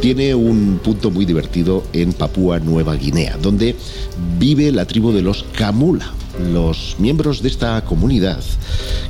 tiene 0.00 0.34
un 0.34 0.80
punto 0.82 1.10
muy 1.10 1.26
divertido 1.26 1.84
en 1.92 2.14
Papúa 2.14 2.58
Nueva 2.58 2.94
Guinea 2.96 3.36
donde 3.42 3.76
vive 4.38 4.72
la 4.72 4.86
tribu 4.86 5.12
de 5.12 5.20
los 5.20 5.44
Kamula 5.58 6.10
los 6.38 6.96
miembros 6.98 7.42
de 7.42 7.48
esta 7.48 7.82
comunidad 7.84 8.42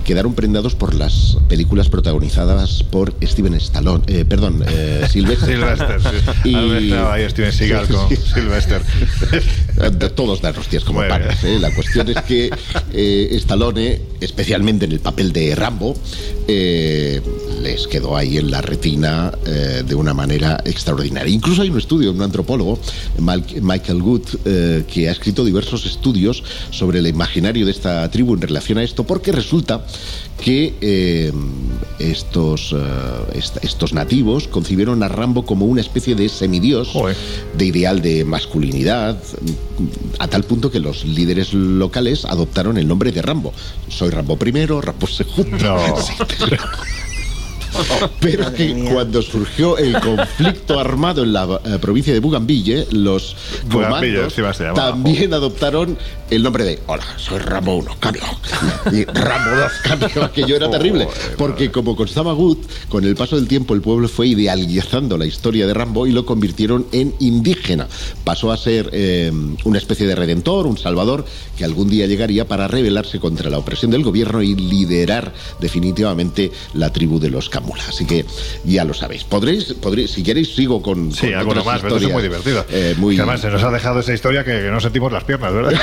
quedaron 0.04 0.34
prendados 0.34 0.76
por 0.76 0.94
las 0.94 1.36
películas 1.48 1.88
protagonizadas 1.88 2.84
por 2.84 3.14
Steven 3.22 3.54
Stallone, 3.54 4.04
eh, 4.06 4.24
perdón, 4.24 4.62
eh, 4.66 5.04
Sylvester. 5.10 5.48
Sylvester, 5.48 6.00
sí. 6.42 6.54
Ahora 6.54 6.80
mezclaba 6.80 7.14
ahí 7.14 7.28
Steven 7.30 7.52
Seagal 7.52 7.88
con 7.88 8.08
Sylvester. 8.16 8.82
De 9.98 10.08
Todos 10.10 10.40
dan 10.40 10.56
hostias 10.56 10.84
como 10.84 11.00
panes. 11.06 11.42
¿eh? 11.44 11.58
La 11.58 11.74
cuestión 11.74 12.08
es 12.08 12.22
que 12.22 12.50
eh, 12.92 13.28
Stallone, 13.32 14.00
especialmente 14.20 14.84
en 14.84 14.92
el 14.92 15.00
papel 15.00 15.32
de 15.32 15.54
Rambo, 15.54 15.96
les 16.46 17.86
quedó 17.88 18.16
ahí 18.16 18.38
en 18.38 18.50
la 18.50 18.62
retina 18.62 19.32
de 19.84 19.94
una 19.94 20.14
manera 20.14 20.62
extraordinaria. 20.64 21.34
Incluso 21.34 21.62
hay 21.62 21.70
un 21.70 21.78
estudio, 21.78 22.12
un 22.12 22.22
antropólogo, 22.22 22.78
Michael 23.18 24.00
Good, 24.00 24.22
que 24.86 25.08
ha 25.08 25.12
escrito 25.12 25.44
diversos 25.44 25.84
estudios 25.84 26.44
sobre 26.70 27.00
el 27.00 27.06
imaginario 27.20 27.64
de 27.64 27.72
esta 27.72 28.08
tribu 28.10 28.34
en 28.34 28.42
relación 28.42 28.76
a 28.78 28.82
esto, 28.82 29.04
porque 29.04 29.32
resulta 29.32 29.84
que 30.44 30.74
eh, 30.82 31.32
estos, 31.98 32.72
eh, 32.76 33.38
est- 33.40 33.64
estos 33.64 33.94
nativos 33.94 34.48
concibieron 34.48 35.02
a 35.02 35.08
Rambo 35.08 35.46
como 35.46 35.64
una 35.64 35.80
especie 35.80 36.14
de 36.14 36.28
semidios, 36.28 36.92
de 37.56 37.64
ideal 37.64 38.02
de 38.02 38.24
masculinidad, 38.24 39.16
a 40.18 40.28
tal 40.28 40.42
punto 40.44 40.70
que 40.70 40.78
los 40.80 41.04
líderes 41.06 41.54
locales 41.54 42.24
adoptaron 42.26 42.76
el 42.76 42.86
nombre 42.86 43.12
de 43.12 43.22
Rambo. 43.22 43.52
Soy 43.88 44.10
Rambo 44.10 44.36
primero, 44.36 44.80
Rambo 44.82 45.06
segundo. 45.06 45.76
Sí, 46.06 46.12
Pero 48.20 48.52
que 48.52 48.88
cuando 48.92 49.22
surgió 49.22 49.78
el 49.78 49.98
conflicto 50.00 50.78
armado 50.80 51.22
en 51.22 51.32
la 51.32 51.60
eh, 51.64 51.78
provincia 51.80 52.12
de 52.12 52.20
Bougainville, 52.20 52.86
los 52.92 53.36
comandos 53.70 54.34
sí, 54.34 54.42
también 54.74 55.34
adoptaron 55.34 55.98
el 56.30 56.42
nombre 56.42 56.64
de 56.64 56.78
Hola, 56.86 57.04
soy 57.16 57.38
Rambo 57.38 57.76
1, 57.76 57.96
cambio. 58.00 58.22
Y 58.92 59.04
Rambo 59.04 59.56
2, 59.56 59.72
cambio. 59.84 60.24
Aquello 60.24 60.56
era 60.56 60.70
terrible. 60.70 61.08
Porque 61.38 61.70
como 61.70 61.96
constaba 61.96 62.32
Good, 62.32 62.58
con 62.88 63.04
el 63.04 63.14
paso 63.14 63.36
del 63.36 63.48
tiempo 63.48 63.74
el 63.74 63.80
pueblo 63.80 64.08
fue 64.08 64.28
idealizando 64.28 65.18
la 65.18 65.26
historia 65.26 65.66
de 65.66 65.74
Rambo 65.74 66.06
y 66.06 66.12
lo 66.12 66.26
convirtieron 66.26 66.86
en 66.92 67.14
indígena. 67.20 67.86
Pasó 68.24 68.52
a 68.52 68.56
ser 68.56 68.90
eh, 68.92 69.30
una 69.64 69.78
especie 69.78 70.06
de 70.06 70.14
redentor, 70.14 70.66
un 70.66 70.78
salvador, 70.78 71.24
que 71.56 71.64
algún 71.64 71.88
día 71.88 72.06
llegaría 72.06 72.46
para 72.46 72.68
rebelarse 72.68 73.20
contra 73.20 73.50
la 73.50 73.58
opresión 73.58 73.90
del 73.90 74.02
gobierno 74.02 74.42
y 74.42 74.54
liderar 74.54 75.32
definitivamente 75.60 76.50
la 76.74 76.92
tribu 76.92 77.20
de 77.20 77.30
los 77.30 77.48
Camula. 77.56 77.82
Así 77.88 78.04
que 78.04 78.24
ya 78.64 78.84
lo 78.84 78.92
sabéis. 78.92 79.24
Podréis, 79.24 79.72
podréis 79.74 80.10
si 80.10 80.22
queréis, 80.22 80.54
sigo 80.54 80.82
con. 80.82 81.10
Sí, 81.12 81.32
con 81.32 81.48
otras 81.48 81.64
más, 81.64 81.80
pero 81.80 81.96
es 81.96 82.12
muy 82.12 82.22
divertido. 82.22 82.66
eh, 82.68 82.94
muy... 82.98 83.16
Además 83.16 83.40
se 83.40 83.48
nos 83.48 83.62
ha 83.62 83.70
dejado 83.70 84.00
esa 84.00 84.12
historia 84.12 84.44
que, 84.44 84.50
que 84.60 84.70
no 84.70 84.78
sentimos 84.80 85.10
las 85.10 85.24
piernas, 85.24 85.52
¿verdad? 85.54 85.72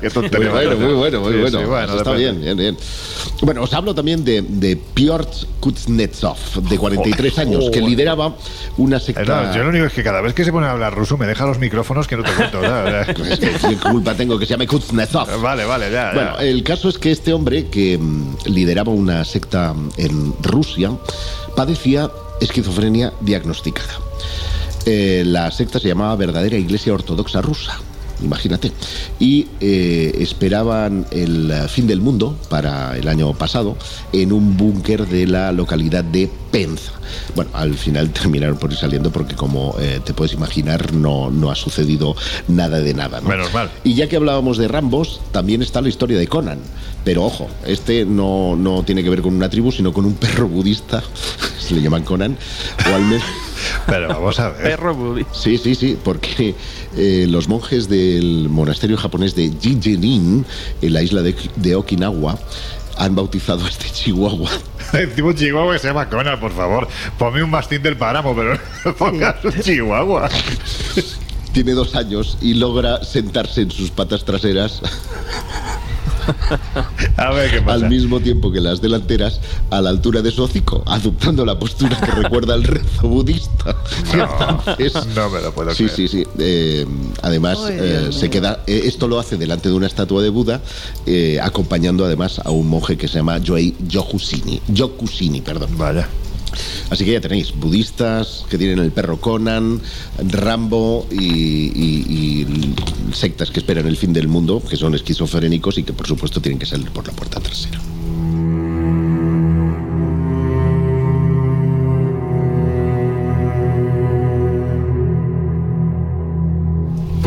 Qué 0.00 0.06
Muy 0.06 0.10
tontería. 0.10 0.50
bueno, 0.50 0.76
muy 0.76 0.92
bueno, 0.94 1.20
muy 1.20 1.32
Sí, 1.32 1.38
bueno. 1.40 1.58
sí, 1.58 1.84
Eso 1.84 1.96
está 1.96 2.12
bien, 2.12 2.40
bien, 2.40 2.56
bien. 2.56 2.76
Bueno, 3.42 3.62
os 3.62 3.72
hablo 3.72 3.94
también 3.94 4.22
de, 4.24 4.42
de 4.42 4.76
Piotr 4.76 5.46
Kuznetsov, 5.60 6.36
de 6.68 6.76
43 6.78 7.38
años, 7.38 7.70
que 7.72 7.80
lideraba 7.80 8.36
una 8.76 9.00
secta... 9.00 9.22
Eh, 9.22 9.46
no, 9.46 9.54
yo 9.54 9.62
lo 9.62 9.70
único 9.70 9.86
es 9.86 9.92
que 9.92 10.02
cada 10.02 10.20
vez 10.20 10.34
que 10.34 10.44
se 10.44 10.52
pone 10.52 10.66
a 10.66 10.72
hablar 10.72 10.94
ruso 10.94 11.16
me 11.16 11.26
deja 11.26 11.46
los 11.46 11.58
micrófonos 11.58 12.06
que 12.06 12.16
no 12.16 12.22
te 12.22 12.32
cuento. 12.32 12.60
¿verdad? 12.60 13.06
Pues, 13.18 13.38
¿Qué 13.38 13.76
culpa 13.76 14.14
tengo 14.14 14.38
que 14.38 14.44
se 14.46 14.50
llame 14.50 14.66
Kuznetsov? 14.66 15.40
Vale, 15.40 15.64
vale, 15.64 15.90
ya. 15.90 16.12
Bueno, 16.14 16.36
ya. 16.38 16.44
el 16.44 16.62
caso 16.62 16.88
es 16.88 16.98
que 16.98 17.10
este 17.10 17.32
hombre, 17.32 17.66
que 17.68 17.96
mm, 17.98 18.36
lideraba 18.46 18.92
una 18.92 19.24
secta 19.24 19.74
en 19.96 20.17
Rusia, 20.42 20.92
padecía 21.56 22.10
esquizofrenia 22.40 23.12
diagnosticada. 23.20 23.94
Eh, 24.86 25.22
la 25.26 25.50
secta 25.50 25.78
se 25.78 25.88
llamaba 25.88 26.16
Verdadera 26.16 26.56
Iglesia 26.56 26.94
Ortodoxa 26.94 27.42
Rusa. 27.42 27.78
Imagínate. 28.22 28.72
Y 29.18 29.48
eh, 29.60 30.16
esperaban 30.20 31.06
el 31.10 31.52
fin 31.68 31.86
del 31.86 32.00
mundo 32.00 32.36
para 32.48 32.96
el 32.96 33.08
año 33.08 33.32
pasado 33.34 33.76
en 34.12 34.32
un 34.32 34.56
búnker 34.56 35.06
de 35.06 35.26
la 35.26 35.52
localidad 35.52 36.04
de 36.04 36.30
Penza. 36.50 36.92
Bueno, 37.34 37.50
al 37.54 37.74
final 37.74 38.10
terminaron 38.12 38.58
por 38.58 38.72
ir 38.72 38.78
saliendo 38.78 39.10
porque 39.10 39.34
como 39.34 39.74
eh, 39.80 40.00
te 40.04 40.14
puedes 40.14 40.32
imaginar 40.32 40.92
no, 40.92 41.30
no 41.30 41.50
ha 41.50 41.54
sucedido 41.54 42.16
nada 42.48 42.80
de 42.80 42.94
nada. 42.94 43.20
¿no? 43.20 43.28
Menos 43.28 43.52
mal. 43.52 43.70
Y 43.84 43.94
ya 43.94 44.08
que 44.08 44.16
hablábamos 44.16 44.58
de 44.58 44.68
Rambos, 44.68 45.20
también 45.32 45.62
está 45.62 45.80
la 45.80 45.88
historia 45.88 46.18
de 46.18 46.26
Conan. 46.26 46.58
Pero 47.04 47.24
ojo, 47.24 47.48
este 47.64 48.04
no, 48.04 48.56
no 48.56 48.82
tiene 48.82 49.02
que 49.02 49.10
ver 49.10 49.22
con 49.22 49.34
una 49.34 49.48
tribu, 49.48 49.72
sino 49.72 49.92
con 49.92 50.04
un 50.04 50.14
perro 50.14 50.48
budista, 50.48 51.02
se 51.58 51.74
le 51.74 51.80
llaman 51.80 52.02
Conan, 52.02 52.36
o 52.90 52.94
al 52.94 53.02
menos... 53.02 53.22
Pero 53.86 54.08
vamos 54.08 54.38
a 54.40 54.50
ver. 54.50 54.62
Perro 54.62 54.94
budista. 54.94 55.34
Sí, 55.34 55.58
sí, 55.58 55.74
sí, 55.74 55.96
porque 56.02 56.54
eh, 56.98 57.26
los 57.28 57.48
monjes 57.48 57.88
del 57.88 58.48
monasterio 58.48 58.96
japonés 58.96 59.34
de 59.34 59.52
Jijenin, 59.60 60.44
en 60.82 60.92
la 60.92 61.02
isla 61.02 61.22
de, 61.22 61.34
de 61.56 61.76
Okinawa, 61.76 62.38
han 62.96 63.14
bautizado 63.14 63.64
a 63.64 63.68
este 63.68 63.88
chihuahua. 63.88 64.50
Un 65.22 65.34
chihuahua 65.34 65.74
que 65.74 65.78
se 65.78 65.88
llama 65.88 66.08
Conan, 66.08 66.40
por 66.40 66.52
favor. 66.52 66.88
Ponme 67.18 67.42
un 67.42 67.50
mastín 67.50 67.82
del 67.82 67.96
páramo, 67.96 68.34
pero 68.34 68.58
no 68.84 68.96
pongas 68.96 69.44
un 69.44 69.52
chihuahua. 69.60 70.28
Tiene 71.52 71.72
dos 71.72 71.94
años 71.94 72.38
y 72.40 72.54
logra 72.54 73.04
sentarse 73.04 73.62
en 73.62 73.70
sus 73.70 73.90
patas 73.90 74.24
traseras 74.24 74.80
A 77.16 77.30
ver 77.32 77.50
qué 77.50 77.60
pasa. 77.62 77.84
al 77.84 77.90
mismo 77.90 78.20
tiempo 78.20 78.50
que 78.52 78.60
las 78.60 78.80
delanteras 78.80 79.40
a 79.70 79.80
la 79.80 79.90
altura 79.90 80.22
de 80.22 80.30
su 80.30 80.42
hocico, 80.42 80.82
adoptando 80.86 81.44
la 81.44 81.58
postura 81.58 81.98
que 82.00 82.10
recuerda 82.12 82.54
al 82.54 82.64
rezo 82.64 83.08
budista. 83.08 83.76
No, 84.16 84.62
Entonces, 84.78 85.06
no 85.14 85.28
me 85.30 85.40
lo 85.40 85.52
puedo 85.52 85.70
Sí, 85.74 85.84
creer. 85.84 85.96
sí, 85.96 86.08
sí. 86.08 86.24
Eh, 86.38 86.86
además, 87.22 87.58
eh, 87.70 88.08
se 88.10 88.30
queda. 88.30 88.62
eh, 88.66 88.82
esto 88.84 89.06
lo 89.08 89.18
hace 89.18 89.36
delante 89.36 89.68
de 89.68 89.74
una 89.74 89.86
estatua 89.86 90.22
de 90.22 90.28
Buda, 90.30 90.60
eh, 91.06 91.38
acompañando 91.42 92.04
además 92.04 92.40
a 92.44 92.50
un 92.50 92.68
monje 92.68 92.96
que 92.96 93.08
se 93.08 93.14
llama 93.18 93.38
Joei 93.44 93.74
Yokusini. 93.88 94.60
Yokusini, 94.68 95.40
perdón. 95.40 95.70
Vaya. 95.76 96.08
Así 96.90 97.04
que 97.04 97.12
ya 97.12 97.20
tenéis, 97.20 97.52
budistas 97.54 98.44
que 98.48 98.58
tienen 98.58 98.78
el 98.78 98.92
perro 98.92 99.20
Conan, 99.20 99.80
Rambo 100.18 101.06
y, 101.10 102.46
sectas 103.12 103.50
que 103.50 103.60
esperan 103.60 103.86
el 103.86 103.96
fin 103.96 104.12
del 104.12 104.28
mundo, 104.28 104.62
que 104.68 104.76
son 104.76 104.94
esquizofrénicos 104.94 105.78
y 105.78 105.82
que 105.82 105.92
por 105.92 106.06
supuesto 106.06 106.40
tienen 106.40 106.58
que 106.58 106.66
salir 106.66 106.90
por 106.90 107.06
la 107.06 107.12
puerta 107.12 107.40
trasera. 107.40 107.80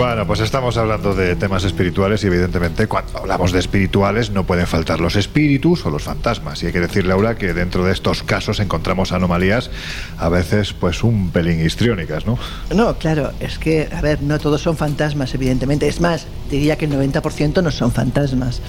Bueno, 0.01 0.25
pues 0.25 0.39
estamos 0.39 0.77
hablando 0.77 1.13
de 1.13 1.35
temas 1.35 1.63
espirituales 1.63 2.23
y 2.23 2.27
evidentemente 2.27 2.87
cuando 2.87 3.19
hablamos 3.19 3.51
de 3.51 3.59
espirituales 3.59 4.31
no 4.31 4.47
pueden 4.47 4.65
faltar 4.65 4.99
los 4.99 5.15
espíritus 5.15 5.85
o 5.85 5.91
los 5.91 6.01
fantasmas. 6.01 6.63
Y 6.63 6.65
hay 6.65 6.71
que 6.71 6.79
decir, 6.79 7.05
Laura, 7.05 7.35
que 7.35 7.53
dentro 7.53 7.85
de 7.85 7.93
estos 7.93 8.23
casos 8.23 8.59
encontramos 8.59 9.11
anomalías 9.11 9.69
a 10.17 10.27
veces 10.27 10.73
pues 10.73 11.03
un 11.03 11.29
pelín 11.29 11.63
histriónicas, 11.63 12.25
¿no? 12.25 12.39
No, 12.73 12.97
claro, 12.97 13.31
es 13.39 13.59
que, 13.59 13.89
a 13.95 14.01
ver, 14.01 14.23
no 14.23 14.39
todos 14.39 14.63
son 14.63 14.75
fantasmas, 14.75 15.35
evidentemente. 15.35 15.87
Es 15.87 16.01
más, 16.01 16.25
diría 16.49 16.77
que 16.77 16.85
el 16.85 16.93
90% 16.93 17.61
no 17.61 17.69
son 17.69 17.91
fantasmas. 17.91 18.59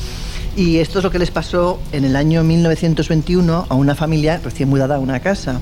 Y 0.54 0.80
esto 0.80 0.98
es 0.98 1.04
lo 1.04 1.10
que 1.10 1.18
les 1.18 1.30
pasó 1.30 1.80
en 1.92 2.04
el 2.04 2.14
año 2.14 2.44
1921 2.44 3.68
a 3.70 3.74
una 3.74 3.94
familia 3.94 4.38
recién 4.44 4.68
mudada 4.68 4.96
a 4.96 4.98
una 4.98 5.20
casa. 5.20 5.60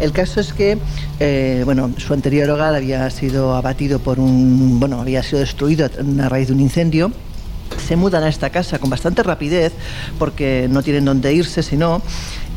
El 0.00 0.12
caso 0.12 0.40
es 0.40 0.52
que, 0.52 0.78
eh, 1.20 1.62
bueno, 1.64 1.92
su 1.98 2.12
anterior 2.12 2.48
hogar 2.50 2.74
había 2.74 3.08
sido 3.10 3.54
abatido 3.54 3.98
por 3.98 4.18
un, 4.18 4.80
bueno, 4.80 5.00
había 5.00 5.22
sido 5.22 5.40
destruido 5.40 5.86
a 5.86 6.28
raíz 6.28 6.48
de 6.48 6.54
un 6.54 6.60
incendio 6.60 7.12
se 7.78 7.96
mudan 7.96 8.22
a 8.22 8.28
esta 8.28 8.50
casa 8.50 8.78
con 8.78 8.90
bastante 8.90 9.22
rapidez 9.22 9.72
porque 10.18 10.68
no 10.70 10.82
tienen 10.82 11.04
dónde 11.04 11.32
irse, 11.32 11.62
sino 11.62 12.02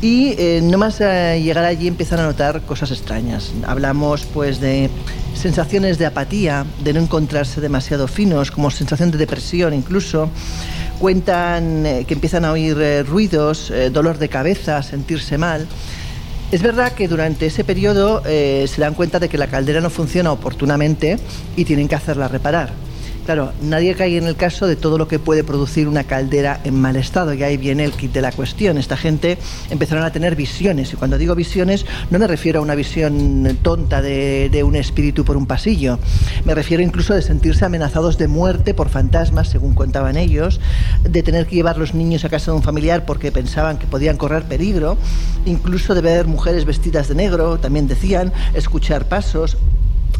y 0.00 0.34
eh, 0.38 0.60
nomás 0.62 1.00
eh, 1.00 1.40
llegar 1.42 1.64
allí 1.64 1.88
empiezan 1.88 2.20
a 2.20 2.24
notar 2.24 2.62
cosas 2.62 2.90
extrañas. 2.90 3.52
Hablamos 3.66 4.26
pues 4.26 4.60
de 4.60 4.90
sensaciones 5.34 5.98
de 5.98 6.06
apatía, 6.06 6.66
de 6.82 6.92
no 6.92 7.00
encontrarse 7.00 7.60
demasiado 7.60 8.06
finos, 8.06 8.50
como 8.50 8.70
sensación 8.70 9.10
de 9.10 9.18
depresión 9.18 9.72
incluso. 9.72 10.28
Cuentan 10.98 11.86
eh, 11.86 12.04
que 12.06 12.14
empiezan 12.14 12.44
a 12.44 12.52
oír 12.52 12.76
ruidos, 13.06 13.72
dolor 13.92 14.18
de 14.18 14.28
cabeza, 14.28 14.82
sentirse 14.82 15.38
mal. 15.38 15.66
Es 16.54 16.62
verdad 16.62 16.92
que 16.92 17.08
durante 17.08 17.46
ese 17.46 17.64
periodo 17.64 18.22
eh, 18.24 18.66
se 18.68 18.80
dan 18.80 18.94
cuenta 18.94 19.18
de 19.18 19.28
que 19.28 19.36
la 19.36 19.48
caldera 19.48 19.80
no 19.80 19.90
funciona 19.90 20.30
oportunamente 20.30 21.18
y 21.56 21.64
tienen 21.64 21.88
que 21.88 21.96
hacerla 21.96 22.28
reparar. 22.28 22.83
Claro, 23.24 23.52
nadie 23.62 23.94
cae 23.94 24.18
en 24.18 24.26
el 24.26 24.36
caso 24.36 24.66
de 24.66 24.76
todo 24.76 24.98
lo 24.98 25.08
que 25.08 25.18
puede 25.18 25.44
producir 25.44 25.88
una 25.88 26.04
caldera 26.04 26.60
en 26.62 26.78
mal 26.78 26.94
estado, 26.96 27.32
y 27.32 27.42
ahí 27.42 27.56
viene 27.56 27.82
el 27.84 27.92
kit 27.92 28.12
de 28.12 28.20
la 28.20 28.32
cuestión. 28.32 28.76
Esta 28.76 28.98
gente 28.98 29.38
empezaron 29.70 30.04
a 30.04 30.12
tener 30.12 30.36
visiones, 30.36 30.92
y 30.92 30.96
cuando 30.96 31.16
digo 31.16 31.34
visiones 31.34 31.86
no 32.10 32.18
me 32.18 32.26
refiero 32.26 32.58
a 32.60 32.62
una 32.62 32.74
visión 32.74 33.58
tonta 33.62 34.02
de, 34.02 34.62
un 34.62 34.76
espíritu 34.76 35.24
por 35.24 35.38
un 35.38 35.46
pasillo, 35.46 35.98
me 36.44 36.54
refiero 36.54 36.82
incluso 36.82 37.14
de 37.14 37.22
sentirse 37.22 37.64
amenazados 37.64 38.18
de 38.18 38.28
muerte 38.28 38.74
por 38.74 38.90
fantasmas, 38.90 39.48
según 39.48 39.74
contaban 39.74 40.18
ellos, 40.18 40.60
de 41.02 41.22
tener 41.22 41.46
que 41.46 41.56
llevar 41.56 41.78
los 41.78 41.94
niños 41.94 42.26
a 42.26 42.28
casa 42.28 42.50
de 42.50 42.58
un 42.58 42.62
familiar 42.62 43.06
porque 43.06 43.32
pensaban 43.32 43.78
que 43.78 43.86
podían 43.86 44.18
correr 44.18 44.42
peligro, 44.44 44.98
incluso 45.46 45.94
de 45.94 46.02
ver 46.02 46.26
mujeres 46.26 46.66
vestidas 46.66 47.08
de 47.08 47.14
negro, 47.14 47.58
también 47.58 47.88
decían, 47.88 48.34
escuchar 48.52 49.08
pasos, 49.08 49.56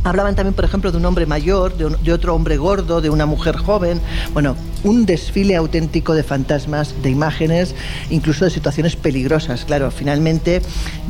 Hablaban 0.05 0.37
también, 0.37 0.55
por 0.55 0.65
ejemplo, 0.67 0.93
de 0.93 0.99
un 0.99 1.05
hombre 1.07 1.25
mayor, 1.27 1.77
de, 1.77 1.87
un- 1.87 1.97
de 2.03 2.13
otro 2.13 2.35
hombre 2.35 2.57
gordo, 2.59 3.01
de 3.01 3.09
una 3.11 3.25
mujer 3.27 3.57
joven. 3.57 4.01
Bueno, 4.35 4.55
un 4.85 5.07
desfile 5.07 5.57
auténtico 5.57 6.13
de 6.15 6.23
fantasmas, 6.23 6.95
de 7.03 7.09
imágenes, 7.09 7.75
incluso 8.11 8.45
de 8.45 8.51
situaciones 8.51 8.97
peligrosas. 8.97 9.65
Claro, 9.65 9.91
finalmente 9.91 10.61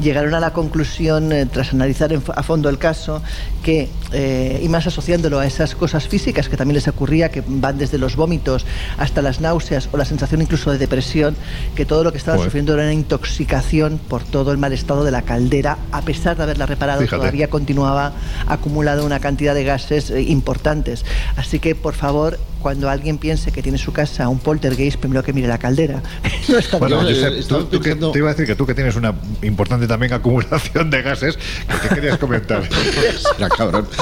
llegaron 0.01 0.33
a 0.35 0.39
la 0.41 0.53
conclusión, 0.53 1.33
eh, 1.33 1.45
tras 1.47 1.73
analizar 1.73 2.13
en 2.13 2.23
a 2.37 2.43
fondo 2.45 2.69
el 2.69 2.79
caso, 2.79 3.21
que, 3.65 3.89
eh, 4.13 4.61
y 4.63 4.69
más 4.69 4.87
asociándolo 4.87 5.41
a 5.41 5.47
esas 5.47 5.75
cosas 5.75 6.07
físicas 6.07 6.49
que 6.49 6.57
también 6.57 6.77
les 6.77 6.87
ocurría, 6.87 7.31
que 7.31 7.43
van 7.45 7.77
desde 7.79 7.99
los 7.99 8.15
vómitos 8.15 8.65
hasta 8.97 9.23
las 9.23 9.41
náuseas 9.41 9.89
o 9.93 9.97
la 9.97 10.05
sensación 10.05 10.41
incluso 10.41 10.71
de 10.71 10.79
depresión, 10.79 11.35
que 11.75 11.85
todo 11.85 12.05
lo 12.05 12.13
que 12.13 12.19
estaban 12.19 12.39
Joder. 12.39 12.51
sufriendo 12.51 12.75
era 12.75 12.85
una 12.85 12.93
intoxicación 12.93 13.99
por 14.09 14.23
todo 14.23 14.53
el 14.53 14.59
mal 14.59 14.73
estado 14.73 15.03
de 15.03 15.11
la 15.11 15.23
caldera, 15.23 15.79
a 15.91 16.03
pesar 16.03 16.37
de 16.37 16.45
haberla 16.45 16.67
reparado, 16.67 17.01
Fíjate. 17.01 17.19
todavía 17.19 17.51
continuaba 17.51 18.13
acumulado 18.85 19.07
una 19.07 19.19
cantidad 19.21 19.55
de 19.55 19.65
gases 19.65 20.11
eh, 20.11 20.21
importantes. 20.23 21.05
Así 21.37 21.59
que, 21.59 21.75
por 21.75 21.95
favor, 21.95 22.39
cuando 22.61 22.91
alguien 22.91 23.17
piense 23.19 23.51
que 23.51 23.63
tiene 23.63 23.79
en 23.79 23.85
su 23.85 23.93
casa 23.93 24.29
un 24.29 24.39
poltergeist, 24.39 24.99
primero 24.99 25.23
que 25.23 25.33
mire 25.33 25.49
la 25.49 25.59
caldera. 25.59 26.03
no 26.49 26.59
está 26.59 26.77
Bueno, 26.79 27.01
eh, 27.09 27.15
Josep, 27.15 27.35
estaba 27.39 27.61
tú- 27.63 27.67
tú 27.79 27.81
que- 27.81 27.95
te 27.95 28.19
iba 28.19 28.29
a 28.29 28.33
decir 28.33 28.47
que 28.47 28.55
tú 28.55 28.67
que 28.67 28.75
tienes 28.75 28.95
una 28.97 29.15
importante 29.43 29.87
también 29.87 30.13
acumulación 30.13 30.91
de 30.91 31.01
gases, 31.03 31.39
que 31.83 31.89
te 31.89 31.95
querías 31.95 32.19
comentar. 32.19 32.63
Era 33.39 33.49
cabrón. 33.49 33.89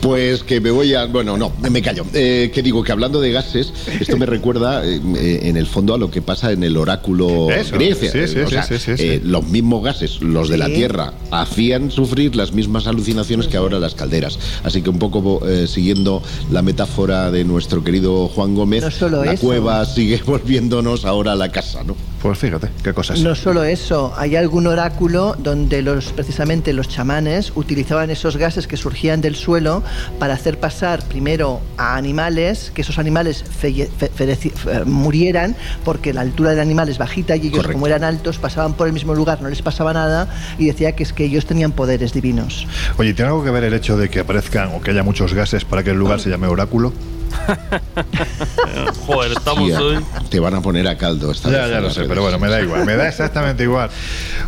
Pues 0.00 0.42
que 0.42 0.60
me 0.60 0.70
voy 0.70 0.94
a. 0.94 1.04
Bueno, 1.04 1.36
no, 1.36 1.52
me 1.70 1.82
callo. 1.82 2.06
Eh, 2.14 2.50
que 2.54 2.62
digo 2.62 2.82
que 2.82 2.90
hablando 2.90 3.20
de 3.20 3.32
gases, 3.32 3.70
esto 4.00 4.16
me 4.16 4.24
recuerda 4.36 4.82
eh, 4.84 4.98
eh, 5.16 5.40
en 5.42 5.58
el 5.58 5.66
fondo 5.66 5.92
a 5.94 5.98
lo 5.98 6.10
que 6.10 6.22
pasa 6.22 6.52
en 6.52 6.62
el 6.64 6.76
oráculo 6.78 7.50
Eso, 7.50 7.74
Grecia. 7.74 8.10
sí, 8.10 8.26
sí, 8.26 8.38
O 8.40 8.48
sea, 8.48 8.62
sí, 8.62 8.78
sí, 8.78 8.96
sí, 8.96 9.02
eh, 9.04 9.20
sí. 9.22 9.28
los 9.28 9.46
mismos 9.48 9.84
gases, 9.84 10.22
los 10.22 10.48
de 10.48 10.56
la. 10.56 10.70
Tierra, 10.70 11.12
hacían 11.30 11.90
sufrir 11.90 12.34
las 12.36 12.52
mismas 12.52 12.86
alucinaciones 12.86 13.46
que 13.48 13.56
ahora 13.58 13.78
las 13.78 13.94
calderas. 13.94 14.38
Así 14.62 14.80
que 14.82 14.88
un 14.88 14.98
poco 14.98 15.46
eh, 15.46 15.66
siguiendo 15.66 16.22
la 16.50 16.62
metáfora 16.62 17.30
de 17.30 17.44
nuestro 17.44 17.82
querido 17.84 18.28
Juan 18.28 18.54
Gómez, 18.54 18.84
No 19.00 19.08
la 19.24 19.32
eso. 19.32 19.44
cueva 19.46 19.84
sigue 19.84 20.22
volviéndonos 20.26 21.04
ahora 21.04 21.32
a 21.32 21.36
la 21.36 21.50
casa, 21.52 21.82
¿no? 21.84 21.94
Pues 22.22 22.38
fíjate, 22.38 22.68
qué 22.84 22.92
cosas. 22.92 23.20
No 23.20 23.34
solo 23.34 23.64
eso, 23.64 24.12
hay 24.14 24.36
algún 24.36 24.66
oráculo 24.66 25.36
donde 25.38 25.80
los 25.80 26.12
precisamente 26.12 26.74
los 26.74 26.86
chamanes 26.86 27.50
utilizaban 27.54 28.10
esos 28.10 28.36
gases 28.36 28.66
que 28.66 28.76
surgían 28.76 29.22
del 29.22 29.36
suelo 29.36 29.82
para 30.18 30.34
hacer 30.34 30.60
pasar 30.60 31.02
primero 31.04 31.62
a 31.78 31.96
animales, 31.96 32.72
que 32.74 32.82
esos 32.82 32.98
animales 32.98 33.42
felle- 33.62 33.88
fe- 33.88 34.10
fereci- 34.14 34.52
fe- 34.52 34.84
murieran 34.84 35.56
porque 35.82 36.12
la 36.12 36.20
altura 36.20 36.50
del 36.50 36.60
animal 36.60 36.90
es 36.90 36.98
bajita 36.98 37.36
y 37.36 37.40
ellos 37.46 37.52
Correcto. 37.52 37.72
como 37.72 37.86
eran 37.86 38.04
altos 38.04 38.36
pasaban 38.38 38.74
por 38.74 38.86
el 38.86 38.92
mismo 38.92 39.14
lugar, 39.14 39.40
no 39.40 39.48
les 39.48 39.62
pasaba 39.62 39.94
nada 39.94 40.28
y 40.58 40.66
decía 40.66 40.92
que 40.92 41.04
es 41.04 41.14
que 41.14 41.24
ellos 41.24 41.46
tenían 41.46 41.72
poderes 41.72 42.12
divinos. 42.12 42.66
Oye, 42.98 43.14
¿tiene 43.14 43.30
algo 43.30 43.42
que 43.44 43.50
ver 43.50 43.64
el 43.64 43.72
hecho 43.72 43.96
de 43.96 44.10
que 44.10 44.20
aparezcan 44.20 44.72
o 44.74 44.82
que 44.82 44.90
haya 44.90 45.02
muchos 45.02 45.32
gases 45.32 45.64
para 45.64 45.82
que 45.82 45.90
el 45.92 45.96
lugar 45.96 46.20
se 46.20 46.28
llame 46.28 46.48
oráculo? 46.48 46.92
Joder, 49.06 49.32
estamos 49.32 49.64
Tía, 49.66 49.80
hoy. 49.80 50.04
Te 50.30 50.40
van 50.40 50.54
a 50.54 50.60
poner 50.60 50.86
a 50.88 50.96
caldo 50.96 51.30
esta 51.32 51.50
Ya, 51.50 51.62
vez 51.62 51.70
ya 51.70 51.80
lo 51.80 51.90
sé, 51.90 51.96
redes. 52.00 52.08
pero 52.08 52.22
bueno, 52.22 52.38
me 52.38 52.48
da 52.48 52.60
igual, 52.60 52.84
me 52.84 52.96
da 52.96 53.08
exactamente 53.08 53.62
igual. 53.64 53.90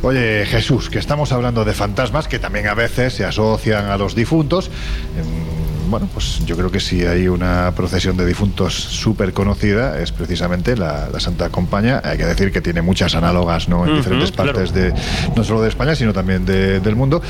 Oye, 0.02 0.44
Jesús, 0.46 0.90
que 0.90 0.98
estamos 0.98 1.32
hablando 1.32 1.64
de 1.64 1.72
fantasmas 1.74 2.28
que 2.28 2.38
también 2.38 2.68
a 2.68 2.74
veces 2.74 3.14
se 3.14 3.24
asocian 3.24 3.86
a 3.86 3.96
los 3.96 4.14
difuntos. 4.14 4.68
Mm, 4.68 5.61
Bueno, 5.88 6.09
pues 6.12 6.44
yo 6.46 6.56
creo 6.56 6.70
que 6.70 6.80
si 6.80 7.04
hay 7.04 7.28
una 7.28 7.72
procesión 7.76 8.16
de 8.16 8.24
difuntos 8.24 8.74
súper 8.74 9.32
conocida 9.32 10.00
es 10.00 10.10
precisamente 10.12 10.76
la, 10.76 11.09
la 11.12 11.20
Santa 11.20 11.50
Compañía. 11.50 12.00
Hay 12.04 12.16
que 12.16 12.24
decir 12.24 12.50
que 12.52 12.60
tiene 12.60 12.80
muchas 12.82 13.14
análogas 13.14 13.68
¿no? 13.68 13.86
en 13.86 13.96
diferentes 13.96 14.30
partes 14.32 14.72
de 14.72 14.94
no 15.36 15.44
solo 15.44 15.60
de 15.62 15.68
España, 15.68 15.94
sino 15.94 16.12
también 16.12 16.44
de- 16.46 16.80
del 16.80 16.96
mundo. 16.96 17.20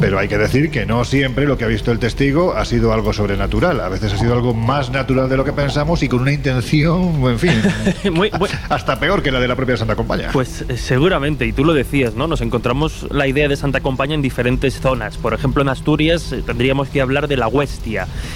Pero 0.00 0.18
hay 0.18 0.28
que 0.28 0.36
decir 0.38 0.70
que 0.70 0.84
no 0.84 1.04
siempre 1.04 1.46
lo 1.46 1.56
que 1.56 1.64
ha 1.64 1.68
visto 1.68 1.90
el 1.92 1.98
testigo 1.98 2.54
ha 2.54 2.64
sido 2.64 2.92
algo 2.92 3.12
sobrenatural. 3.12 3.80
A 3.80 3.88
veces 3.88 4.12
ha 4.12 4.18
sido 4.18 4.34
algo 4.34 4.52
más 4.52 4.90
natural 4.90 5.28
de 5.28 5.36
lo 5.36 5.44
que 5.44 5.52
pensamos 5.52 6.02
y 6.02 6.08
con 6.08 6.20
una 6.20 6.32
intención, 6.32 7.22
en 7.26 7.38
fin, 7.38 7.62
Muy- 8.12 8.30
hasta 8.68 8.98
peor 9.00 9.22
que 9.22 9.30
la 9.30 9.40
de 9.40 9.48
la 9.48 9.56
propia 9.56 9.76
Santa 9.76 9.96
Compañía. 9.96 10.30
Pues 10.32 10.64
eh, 10.68 10.76
seguramente, 10.76 11.46
y 11.46 11.52
tú 11.52 11.64
lo 11.64 11.72
decías, 11.72 12.14
¿no? 12.14 12.26
Nos 12.26 12.40
encontramos 12.40 13.06
la 13.10 13.26
idea 13.26 13.48
de 13.48 13.56
Santa 13.56 13.80
Compaña 13.80 14.14
en 14.14 14.22
diferentes 14.22 14.80
zonas. 14.80 15.16
Por 15.16 15.34
ejemplo, 15.34 15.62
en 15.62 15.68
Asturias 15.68 16.32
eh, 16.32 16.42
tendríamos 16.44 16.88
que 16.88 17.00
hablar 17.00 17.28
de 17.28 17.36
la 17.36 17.48
Huestia. 17.48 17.91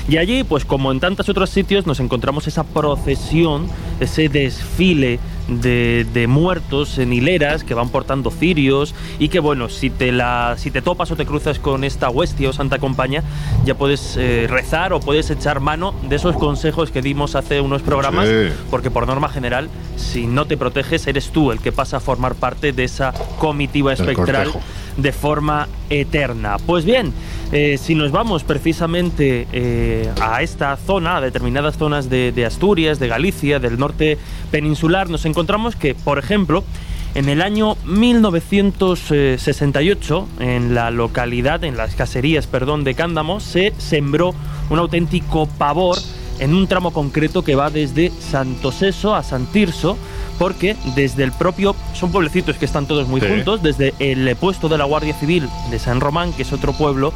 Y 0.08 0.16
allí, 0.16 0.44
pues 0.44 0.64
como 0.64 0.92
en 0.92 1.00
tantos 1.00 1.28
otros 1.28 1.50
sitios, 1.50 1.86
nos 1.86 2.00
encontramos 2.00 2.46
esa 2.46 2.64
procesión, 2.64 3.68
ese 4.00 4.28
desfile 4.28 5.18
de, 5.48 6.06
de 6.12 6.27
muertos 6.27 6.98
en 6.98 7.12
hileras 7.12 7.62
que 7.64 7.74
van 7.74 7.89
portando 7.89 8.31
cirios 8.31 8.94
y 9.18 9.28
que, 9.28 9.39
bueno, 9.40 9.68
si 9.68 9.90
te, 9.90 10.12
la, 10.12 10.55
si 10.59 10.70
te 10.70 10.82
topas 10.82 11.10
o 11.10 11.16
te 11.16 11.24
cruzas 11.27 11.59
con 11.59 11.85
esta 11.85 12.10
Huestia 12.10 12.51
o 12.51 12.52
Santa 12.52 12.78
Compaña, 12.78 13.23
ya 13.64 13.74
puedes 13.77 14.16
eh, 14.16 14.47
rezar 14.48 14.93
o 14.93 15.01
puedes 15.01 15.31
echar 15.31 15.60
mano 15.60 15.94
de 16.09 16.16
esos 16.16 16.36
consejos 16.36 16.90
que 16.90 17.02
dimos 17.02 17.35
hace 17.35 17.60
unos 17.60 17.82
programas 17.82 18.27
Sí. 18.27 18.52
porque 18.70 18.90
por 18.90 19.06
norma 19.06 19.28
general, 19.28 19.68
si 19.97 20.27
no 20.27 20.47
te 20.47 20.56
proteges, 20.56 21.06
eres 21.06 21.31
tú 21.31 21.52
el 21.52 21.60
que 21.60 21.70
pasa 21.73 21.98
a 21.98 22.01
formar 22.01 22.35
parte 22.35 22.73
de 22.73 22.85
esa 22.85 23.12
comitiva 23.39 23.93
espectral 23.93 24.52
de 24.97 25.12
forma 25.12 25.68
eterna. 25.90 26.56
Pues 26.64 26.85
bien, 26.85 27.12
eh, 27.52 27.78
si 27.81 27.94
nos 27.94 28.10
vamos 28.10 28.43
precisamente 28.44 29.47
eh, 29.52 30.10
a 30.20 30.43
esta 30.43 30.77
zona, 30.77 31.18
a 31.18 31.20
determinadas 31.20 31.77
zonas 31.77 32.09
de, 32.10 32.32
de 32.32 32.47
Asturias, 32.47 32.98
de 32.98 33.06
Galicia, 33.09 33.59
del 33.59 33.78
norte 33.78 34.18
peninsular, 34.51 35.09
nos 35.10 35.24
encontramos 35.24 35.35
que, 35.78 35.94
por 35.94 36.18
ejemplo, 36.18 36.64
en 37.14 37.28
el 37.28 37.42
año 37.42 37.76
1968, 37.84 40.28
en 40.40 40.74
la 40.74 40.90
localidad, 40.90 41.62
en 41.64 41.76
las 41.76 41.94
caserías, 41.94 42.46
perdón, 42.46 42.84
de 42.84 42.94
Cándamo, 42.94 43.38
se 43.40 43.74
sembró 43.76 44.34
un 44.70 44.78
auténtico 44.78 45.46
pavor 45.46 45.98
en 46.38 46.54
un 46.54 46.66
tramo 46.66 46.90
concreto 46.90 47.44
que 47.44 47.54
va 47.54 47.68
desde 47.68 48.10
Santo 48.18 48.72
Seso 48.72 49.14
a 49.14 49.22
Santirso, 49.22 49.98
porque 50.38 50.76
desde 50.94 51.24
el 51.24 51.32
propio, 51.32 51.74
son 51.94 52.12
pueblecitos 52.12 52.56
que 52.56 52.64
están 52.64 52.86
todos 52.86 53.08
muy 53.08 53.20
Sí. 53.20 53.26
juntos, 53.28 53.62
desde 53.62 53.94
el 53.98 54.34
puesto 54.36 54.68
de 54.68 54.78
la 54.78 54.84
Guardia 54.84 55.14
Civil 55.14 55.48
de 55.70 55.78
San 55.78 56.00
Román, 56.00 56.32
que 56.32 56.42
es 56.42 56.52
otro 56.52 56.72
pueblo, 56.72 57.12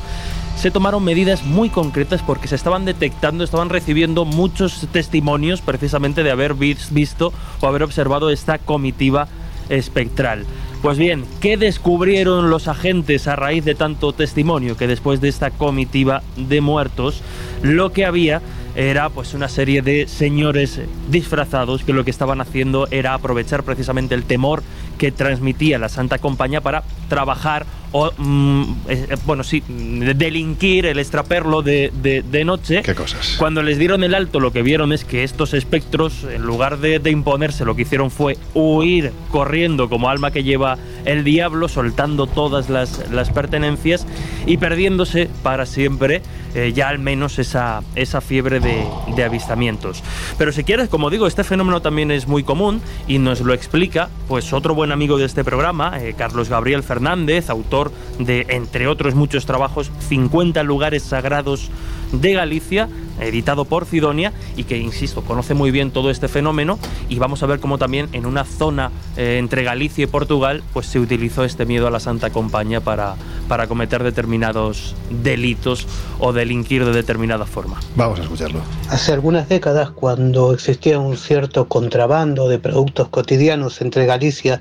se 0.56 0.70
tomaron 0.70 1.02
medidas 1.04 1.44
muy 1.44 1.70
concretas 1.70 2.22
porque 2.22 2.48
se 2.48 2.54
estaban 2.54 2.84
detectando, 2.84 3.44
estaban 3.44 3.70
recibiendo 3.70 4.24
muchos 4.24 4.86
testimonios 4.92 5.60
precisamente 5.62 6.22
de 6.22 6.30
haber 6.30 6.54
vis- 6.54 6.92
visto 6.92 7.32
o 7.60 7.66
haber 7.66 7.82
observado 7.82 8.30
esta 8.30 8.58
comitiva 8.58 9.28
espectral. 9.70 10.44
Pues 10.82 10.96
bien, 10.98 11.24
¿qué 11.40 11.56
descubrieron 11.56 12.50
los 12.50 12.66
agentes 12.68 13.28
a 13.28 13.36
raíz 13.36 13.64
de 13.64 13.74
tanto 13.74 14.12
testimonio? 14.12 14.76
Que 14.76 14.86
después 14.86 15.20
de 15.20 15.28
esta 15.28 15.50
comitiva 15.50 16.22
de 16.36 16.60
muertos, 16.60 17.20
lo 17.62 17.92
que 17.92 18.04
había 18.06 18.40
era 18.74 19.08
pues 19.08 19.34
una 19.34 19.48
serie 19.48 19.82
de 19.82 20.06
señores 20.06 20.80
disfrazados 21.10 21.82
que 21.82 21.92
lo 21.92 22.04
que 22.04 22.10
estaban 22.10 22.40
haciendo 22.40 22.86
era 22.90 23.14
aprovechar 23.14 23.62
precisamente 23.62 24.14
el 24.14 24.24
temor 24.24 24.62
que 25.00 25.10
transmitía 25.10 25.78
la 25.78 25.88
Santa 25.88 26.18
Compañía 26.18 26.60
para 26.60 26.82
trabajar 27.08 27.64
o, 27.92 28.12
mm, 28.18 28.62
eh, 28.88 29.06
eh, 29.10 29.16
bueno, 29.26 29.42
sí, 29.42 29.64
delinquir 29.66 30.86
el 30.86 30.98
extraperlo 30.98 31.62
de, 31.62 31.90
de- 32.02 32.22
de 32.22 32.44
noche. 32.44 32.82
Qué 32.82 32.94
cosas. 32.94 33.34
Cuando 33.38 33.62
les 33.62 33.78
dieron 33.78 34.04
el 34.04 34.14
alto, 34.14 34.38
lo 34.40 34.52
que 34.52 34.62
vieron 34.62 34.92
es 34.92 35.04
que 35.04 35.24
estos 35.24 35.54
espectros, 35.54 36.24
en 36.24 36.42
lugar 36.42 36.78
de, 36.78 36.98
de 36.98 37.10
imponerse, 37.10 37.64
lo 37.64 37.74
que 37.74 37.82
hicieron 37.82 38.10
fue 38.10 38.36
huir 38.54 39.10
corriendo 39.30 39.88
como 39.88 40.08
alma 40.08 40.30
que 40.30 40.44
lleva 40.44 40.76
el 41.04 41.24
diablo, 41.24 41.66
soltando 41.68 42.26
todas 42.26 42.68
las, 42.70 43.10
las 43.10 43.30
pertenencias 43.30 44.06
y 44.46 44.58
perdiéndose 44.58 45.28
para 45.42 45.66
siempre 45.66 46.22
eh, 46.54 46.72
ya 46.74 46.88
al 46.88 46.98
menos 46.98 47.38
esa, 47.38 47.82
esa 47.96 48.20
fiebre 48.20 48.60
de, 48.60 48.84
de 49.16 49.24
avistamientos. 49.24 50.02
Pero 50.38 50.52
si 50.52 50.62
quieres, 50.64 50.88
como 50.88 51.08
digo, 51.10 51.26
este 51.26 51.42
fenómeno 51.44 51.80
también 51.82 52.10
es 52.10 52.28
muy 52.28 52.42
común 52.44 52.80
y 53.08 53.18
nos 53.18 53.40
lo 53.40 53.52
explica 53.54 54.08
pues 54.28 54.52
otro 54.52 54.74
buen 54.74 54.89
amigo 54.92 55.18
de 55.18 55.26
este 55.26 55.44
programa, 55.44 55.98
eh, 56.00 56.14
Carlos 56.16 56.48
Gabriel 56.48 56.82
Fernández, 56.82 57.50
autor 57.50 57.92
de, 58.18 58.46
entre 58.50 58.86
otros 58.86 59.14
muchos 59.14 59.46
trabajos, 59.46 59.90
50 60.08 60.62
lugares 60.62 61.02
sagrados 61.02 61.70
de 62.12 62.32
Galicia, 62.32 62.88
editado 63.20 63.64
por 63.64 63.86
Sidonia 63.86 64.32
y 64.56 64.64
que, 64.64 64.78
insisto, 64.78 65.22
conoce 65.22 65.54
muy 65.54 65.70
bien 65.70 65.90
todo 65.90 66.10
este 66.10 66.28
fenómeno 66.28 66.78
y 67.08 67.18
vamos 67.18 67.42
a 67.42 67.46
ver 67.46 67.60
cómo 67.60 67.78
también 67.78 68.08
en 68.12 68.26
una 68.26 68.44
zona 68.44 68.90
eh, 69.16 69.36
entre 69.38 69.62
Galicia 69.62 70.04
y 70.04 70.06
Portugal 70.06 70.62
pues 70.72 70.86
se 70.86 70.98
utilizó 70.98 71.44
este 71.44 71.66
miedo 71.66 71.86
a 71.86 71.90
la 71.90 72.00
Santa 72.00 72.30
Compañía 72.30 72.80
para, 72.80 73.14
para 73.48 73.66
cometer 73.66 74.02
determinados 74.02 74.94
delitos 75.22 75.86
o 76.18 76.32
delinquir 76.32 76.84
de 76.84 76.92
determinada 76.92 77.46
forma. 77.46 77.80
Vamos 77.96 78.18
a 78.20 78.22
escucharlo. 78.22 78.60
Hace 78.88 79.12
algunas 79.12 79.48
décadas, 79.48 79.90
cuando 79.90 80.52
existía 80.52 80.98
un 80.98 81.16
cierto 81.16 81.68
contrabando 81.68 82.48
de 82.48 82.58
productos 82.58 83.08
cotidianos 83.08 83.80
entre 83.80 84.06
Galicia 84.06 84.60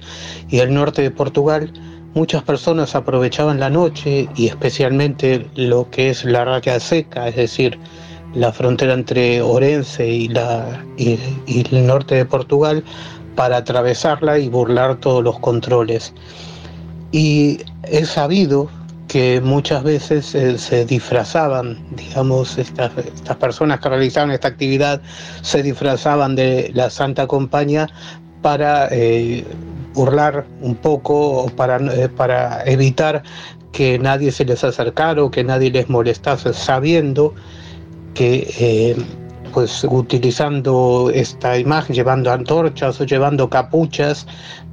y 0.49 0.59
el 0.59 0.73
norte 0.73 1.01
de 1.01 1.11
Portugal, 1.11 1.71
muchas 2.13 2.43
personas 2.43 2.95
aprovechaban 2.95 3.59
la 3.59 3.69
noche 3.69 4.27
y 4.35 4.47
especialmente 4.47 5.47
lo 5.55 5.89
que 5.89 6.09
es 6.09 6.25
la 6.25 6.45
raya 6.45 6.79
seca, 6.79 7.27
es 7.27 7.35
decir, 7.35 7.77
la 8.33 8.51
frontera 8.51 8.93
entre 8.93 9.41
Orense 9.41 10.07
y, 10.07 10.27
la, 10.27 10.83
el 10.97 11.87
norte 11.87 12.15
de 12.15 12.25
Portugal, 12.25 12.83
para 13.35 13.57
atravesarla 13.57 14.37
y 14.39 14.49
burlar 14.49 14.97
todos 14.97 15.23
los 15.23 15.39
controles. 15.39 16.13
Y 17.11 17.59
es 17.83 18.09
sabido 18.09 18.69
que 19.07 19.41
muchas 19.41 19.83
veces 19.83 20.35
eh, 20.35 20.57
se 20.57 20.85
disfrazaban, 20.85 21.83
digamos, 21.95 22.57
estas, 22.59 22.95
estas 22.97 23.37
personas 23.37 23.79
que 23.79 23.89
realizaban 23.89 24.29
esta 24.31 24.49
actividad 24.49 25.01
se 25.41 25.63
disfrazaban 25.63 26.35
de 26.35 26.69
la 26.75 26.91
Santa 26.91 27.25
Compañía 27.25 27.89
para 28.43 28.87
eh, 28.91 29.43
burlar 29.93 30.45
un 30.61 30.75
poco 30.75 31.51
para, 31.55 31.77
eh, 31.77 32.09
para 32.09 32.63
evitar 32.65 33.23
que 33.71 33.99
nadie 33.99 34.31
se 34.31 34.45
les 34.45 34.63
acercara 34.63 35.23
o 35.23 35.31
que 35.31 35.43
nadie 35.43 35.71
les 35.71 35.89
molestase, 35.89 36.53
sabiendo 36.53 37.33
que 38.13 38.47
eh, 38.59 38.95
pues 39.53 39.83
utilizando 39.83 41.11
esta 41.13 41.57
imagen, 41.57 41.95
llevando 41.95 42.31
antorchas 42.31 42.99
o 43.01 43.05
llevando 43.05 43.49
capuchas, 43.49 44.27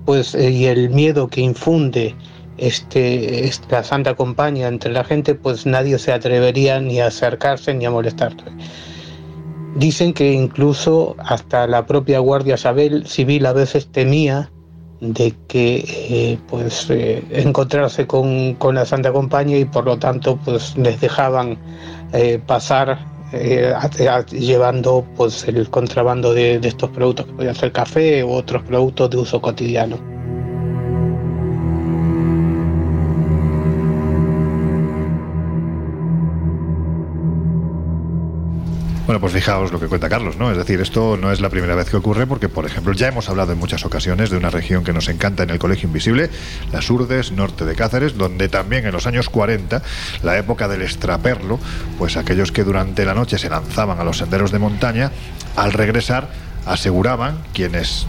pues 0.04 0.34
eh, 0.34 0.50
y 0.50 0.66
el 0.66 0.90
miedo 0.90 1.28
que 1.28 1.40
infunde 1.40 2.14
este, 2.58 3.44
esta 3.44 3.82
Santa 3.82 4.14
Compañía 4.14 4.68
entre 4.68 4.92
la 4.92 5.04
gente, 5.04 5.34
pues 5.34 5.66
nadie 5.66 5.98
se 5.98 6.12
atrevería 6.12 6.80
ni 6.80 7.00
a 7.00 7.08
acercarse 7.08 7.74
ni 7.74 7.84
a 7.84 7.90
molestarle. 7.90 8.50
Dicen 9.76 10.14
que 10.14 10.32
incluso 10.32 11.16
hasta 11.18 11.66
la 11.66 11.84
propia 11.84 12.18
Guardia 12.20 12.56
Civil 12.56 13.44
a 13.44 13.52
veces 13.52 13.88
temía 13.88 14.50
de 15.00 15.34
que 15.46 15.84
eh, 15.86 16.38
pues 16.48 16.88
eh, 16.90 17.22
encontrarse 17.30 18.06
con, 18.06 18.54
con 18.54 18.74
la 18.74 18.86
Santa 18.86 19.12
Compañía 19.12 19.58
y 19.58 19.64
por 19.64 19.84
lo 19.84 19.98
tanto 19.98 20.36
pues 20.36 20.76
les 20.76 21.00
dejaban 21.00 21.58
eh, 22.12 22.40
pasar 22.44 22.98
eh, 23.32 23.74
llevando 24.30 25.04
pues 25.16 25.46
el 25.48 25.68
contrabando 25.68 26.32
de, 26.32 26.58
de 26.58 26.68
estos 26.68 26.90
productos 26.90 27.26
que 27.26 27.32
podían 27.32 27.54
ser 27.54 27.72
café 27.72 28.24
u 28.24 28.32
otros 28.32 28.62
productos 28.62 29.10
de 29.10 29.16
uso 29.18 29.40
cotidiano. 29.40 30.15
Bueno, 39.06 39.20
pues 39.20 39.32
fijaos 39.32 39.70
lo 39.70 39.78
que 39.78 39.86
cuenta 39.86 40.08
Carlos, 40.08 40.36
¿no? 40.36 40.50
Es 40.50 40.58
decir, 40.58 40.80
esto 40.80 41.16
no 41.16 41.30
es 41.30 41.40
la 41.40 41.48
primera 41.48 41.76
vez 41.76 41.88
que 41.88 41.96
ocurre 41.96 42.26
porque, 42.26 42.48
por 42.48 42.66
ejemplo, 42.66 42.92
ya 42.92 43.06
hemos 43.06 43.28
hablado 43.28 43.52
en 43.52 43.58
muchas 43.58 43.84
ocasiones 43.84 44.30
de 44.30 44.36
una 44.36 44.50
región 44.50 44.82
que 44.82 44.92
nos 44.92 45.08
encanta 45.08 45.44
en 45.44 45.50
el 45.50 45.60
Colegio 45.60 45.86
Invisible, 45.86 46.28
las 46.72 46.90
Urdes, 46.90 47.30
norte 47.30 47.64
de 47.64 47.76
Cáceres, 47.76 48.18
donde 48.18 48.48
también 48.48 48.84
en 48.84 48.90
los 48.90 49.06
años 49.06 49.28
40, 49.28 49.80
la 50.24 50.36
época 50.36 50.66
del 50.66 50.82
extraperlo, 50.82 51.60
pues 51.98 52.16
aquellos 52.16 52.50
que 52.50 52.64
durante 52.64 53.04
la 53.04 53.14
noche 53.14 53.38
se 53.38 53.48
lanzaban 53.48 54.00
a 54.00 54.04
los 54.04 54.18
senderos 54.18 54.50
de 54.50 54.58
montaña, 54.58 55.12
al 55.54 55.72
regresar 55.72 56.28
aseguraban 56.66 57.38
quienes 57.54 58.08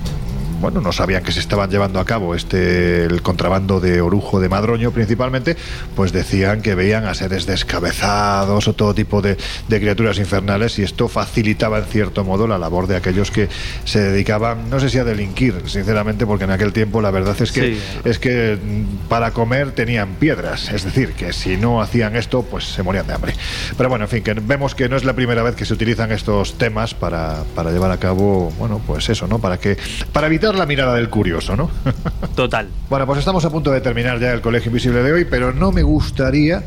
bueno, 0.59 0.81
no 0.81 0.91
sabían 0.91 1.23
que 1.23 1.31
se 1.31 1.39
estaban 1.39 1.69
llevando 1.69 1.99
a 1.99 2.05
cabo 2.05 2.35
este 2.35 3.05
el 3.05 3.21
contrabando 3.21 3.79
de 3.79 4.01
orujo 4.01 4.39
de 4.39 4.49
madroño 4.49 4.91
principalmente, 4.91 5.55
pues 5.95 6.11
decían 6.11 6.61
que 6.61 6.75
veían 6.75 7.05
a 7.05 7.13
seres 7.13 7.45
descabezados 7.45 8.67
o 8.67 8.73
todo 8.73 8.93
tipo 8.93 9.21
de, 9.21 9.37
de 9.67 9.79
criaturas 9.79 10.17
infernales 10.19 10.77
y 10.79 10.83
esto 10.83 11.07
facilitaba 11.07 11.79
en 11.79 11.85
cierto 11.85 12.23
modo 12.23 12.47
la 12.47 12.57
labor 12.57 12.87
de 12.87 12.95
aquellos 12.95 13.31
que 13.31 13.49
se 13.85 13.99
dedicaban, 13.99 14.69
no 14.69 14.79
sé 14.79 14.89
si 14.89 14.97
a 14.97 15.03
delinquir, 15.03 15.55
sinceramente, 15.65 16.25
porque 16.25 16.43
en 16.45 16.51
aquel 16.51 16.73
tiempo 16.73 17.01
la 17.01 17.11
verdad 17.11 17.35
es 17.39 17.51
que 17.51 17.57
Sí. 17.75 17.79
es 18.05 18.19
que 18.19 18.57
mm, 18.61 19.07
para 19.09 19.31
comer 19.31 19.71
tenían 19.71 20.15
piedras, 20.15 20.71
es 20.71 20.83
decir, 20.83 21.13
que 21.13 21.33
si 21.33 21.57
no 21.57 21.81
hacían 21.81 22.15
esto, 22.15 22.43
pues 22.43 22.65
se 22.65 22.83
morían 22.83 23.05
de 23.07 23.13
hambre. 23.13 23.33
Pero 23.77 23.89
bueno, 23.89 24.05
en 24.05 24.09
fin, 24.09 24.23
que 24.23 24.33
vemos 24.33 24.75
que 24.75 24.87
no 24.89 24.95
es 24.95 25.03
la 25.03 25.13
primera 25.13 25.43
vez 25.43 25.55
que 25.55 25.65
se 25.65 25.73
utilizan 25.73 26.11
estos 26.11 26.57
temas 26.57 26.93
para, 26.93 27.43
para 27.55 27.71
llevar 27.71 27.91
a 27.91 27.97
cabo, 27.97 28.51
bueno, 28.57 28.81
pues 28.85 29.09
eso, 29.09 29.27
¿no? 29.27 29.39
Para 29.39 29.57
que 29.59 29.77
para 30.13 30.27
evitar 30.27 30.46
la 30.55 30.65
mirada 30.65 30.95
del 30.95 31.09
curioso, 31.09 31.55
¿no? 31.55 31.69
Total. 32.35 32.67
Bueno, 32.89 33.05
pues 33.05 33.19
estamos 33.19 33.43
a 33.45 33.49
punto 33.49 33.71
de 33.71 33.81
terminar 33.81 34.19
ya 34.19 34.33
el 34.33 34.41
Colegio 34.41 34.69
Invisible 34.69 35.03
de 35.03 35.11
hoy, 35.11 35.25
pero 35.25 35.53
no 35.53 35.71
me 35.71 35.83
gustaría 35.83 36.63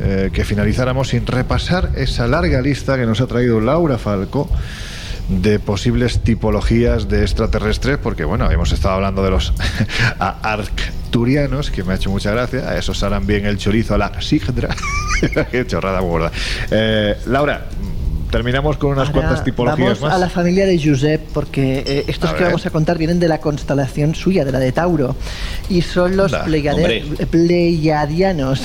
eh, 0.00 0.30
que 0.32 0.44
finalizáramos 0.44 1.08
sin 1.08 1.26
repasar 1.26 1.90
esa 1.96 2.26
larga 2.26 2.60
lista 2.60 2.96
que 2.96 3.06
nos 3.06 3.20
ha 3.20 3.26
traído 3.26 3.60
Laura 3.60 3.98
Falco 3.98 4.48
de 5.28 5.58
posibles 5.58 6.20
tipologías 6.20 7.08
de 7.08 7.22
extraterrestres, 7.22 7.98
porque 7.98 8.24
bueno, 8.24 8.50
hemos 8.50 8.72
estado 8.72 8.94
hablando 8.94 9.24
de 9.24 9.30
los 9.30 9.52
arcturianos, 10.18 11.70
que 11.70 11.82
me 11.82 11.94
ha 11.94 11.96
hecho 11.96 12.10
mucha 12.10 12.30
gracia, 12.30 12.68
a 12.68 12.78
esos 12.78 13.02
harán 13.02 13.26
bien 13.26 13.46
el 13.46 13.58
chorizo 13.58 13.94
a 13.94 13.98
la 13.98 14.20
sigdra. 14.20 14.74
Qué 15.50 15.66
chorrada 15.66 16.00
gorda. 16.00 16.30
Eh, 16.70 17.16
Laura, 17.26 17.66
terminamos 18.36 18.76
con 18.76 18.90
unas 18.90 19.08
Ahora 19.08 19.12
cuantas 19.20 19.44
tipologías 19.44 19.88
vamos 19.98 20.00
más. 20.02 20.12
a 20.12 20.18
la 20.18 20.28
familia 20.28 20.66
de 20.66 20.78
Josep, 20.82 21.22
porque 21.32 21.82
eh, 21.86 22.04
estos 22.06 22.28
A 22.30 22.34
que 22.34 22.40
ver. 22.40 22.48
vamos 22.52 22.66
a 22.66 22.70
contar 22.70 22.98
vienen 22.98 23.18
de 23.18 23.28
la 23.28 23.38
constelación 23.40 24.14
suya, 24.14 24.44
de 24.44 24.52
la 24.52 24.58
de 24.58 24.72
Tauro, 24.72 25.16
y 25.70 25.80
son 25.82 26.16
los 26.18 26.32
Anda, 26.34 26.44
pleiade- 26.46 27.02
hombre. 27.02 27.26
pleiadianos. 27.30 28.60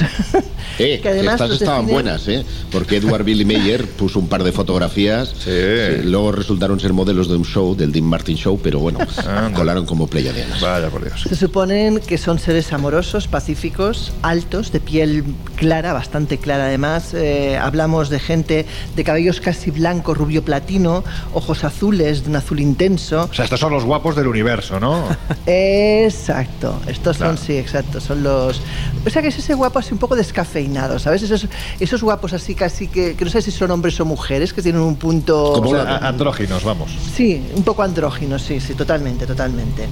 Eh, 0.80 1.00
que 1.04 1.10
además 1.10 1.36
estas 1.42 1.52
estaban 1.62 1.86
definen- 1.86 1.92
buenas, 1.92 2.28
¿eh? 2.28 2.44
Porque 2.72 2.98
Edward 2.98 3.24
Billy 3.24 3.46
Mayer 3.46 3.86
puso 3.88 4.20
un 4.20 4.28
par 4.28 4.44
de 4.44 4.52
fotografías. 4.52 5.34
Sí, 5.40 5.52
luego 6.04 6.32
resultaron 6.32 6.80
ser 6.80 6.94
modelos 6.94 7.28
de 7.30 7.36
un 7.36 7.46
show, 7.46 7.76
del 7.76 7.92
Dean 7.92 8.06
Martin 8.06 8.36
Show, 8.38 8.60
pero 8.62 8.80
bueno, 8.80 9.00
colaron 9.56 9.86
como 9.86 10.08
pleiadianas. 10.08 10.60
Vaya 10.62 10.90
por 10.90 11.04
Dios. 11.04 11.22
Se 11.28 11.36
suponen 11.36 12.00
que 12.00 12.18
son 12.18 12.40
seres 12.40 12.74
amorosos, 12.74 13.28
pacíficos, 13.28 14.12
altos, 14.22 14.72
de 14.72 14.80
piel 14.80 15.24
clara, 15.56 15.94
bastante 15.94 16.38
clara 16.38 16.66
además. 16.66 17.14
Eh, 17.14 17.58
hablamos 17.58 18.10
de 18.10 18.20
gente 18.20 18.66
de 18.96 19.04
cabellos 19.04 19.40
casi 19.42 19.61
blanco, 19.70 20.16
rubio 20.16 20.44
platino, 20.44 21.04
ojos 21.34 21.64
azules, 21.64 22.24
de 22.24 22.30
un 22.32 22.38
azul 22.38 22.60
intenso. 22.60 23.28
O 23.30 23.34
sea, 23.34 23.46
estos 23.46 23.60
son 23.60 23.72
los 23.74 23.84
guapos 23.86 24.16
del 24.16 24.28
universo, 24.28 24.80
¿no? 24.80 25.04
Exacto, 25.46 26.80
estos 26.88 27.18
Claro. 27.18 27.36
son, 27.38 27.46
sí, 27.46 27.58
exacto, 27.58 28.00
son 28.00 28.24
los... 28.24 28.62
O 29.06 29.10
sea 29.10 29.22
que 29.22 29.28
es 29.28 29.38
ese 29.38 29.54
guapo 29.54 29.80
así 29.80 29.92
un 29.94 30.00
poco 30.00 30.16
descafeinado, 30.16 30.98
¿sabes? 31.00 31.22
Esos, 31.24 31.48
esos 31.80 32.02
guapos 32.02 32.34
así 32.34 32.56
casi 32.56 32.88
que, 32.88 33.16
que 33.16 33.26
no 33.26 33.32
sé 33.32 33.42
si 33.42 33.52
son 33.52 33.70
hombres 33.72 34.00
o 34.00 34.06
mujeres, 34.06 34.54
que 34.54 34.62
tienen 34.62 34.82
un 34.82 34.96
punto... 34.96 35.54
Como 35.54 35.76
a- 35.76 35.98
andróginos, 36.08 36.64
vamos. 36.64 36.92
Sí, 37.16 37.44
un 37.56 37.64
poco 37.64 37.84
andróginos, 37.84 38.42
sí, 38.42 38.60
sí, 38.60 38.74
totalmente, 38.74 39.26
totalmente. 39.28 39.88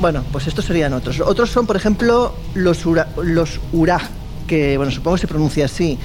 Bueno, 0.00 0.24
pues 0.32 0.46
estos 0.46 0.64
serían 0.64 0.92
otros. 0.94 1.20
Otros 1.20 1.50
son, 1.50 1.66
por 1.66 1.76
ejemplo, 1.76 2.34
los, 2.54 2.86
ura, 2.86 3.08
los 3.22 3.60
uraj, 3.72 4.02
que, 4.46 4.76
bueno, 4.76 4.90
supongo 4.92 5.16
que 5.16 5.20
se 5.22 5.26
pronuncia 5.26 5.64
así, 5.66 5.98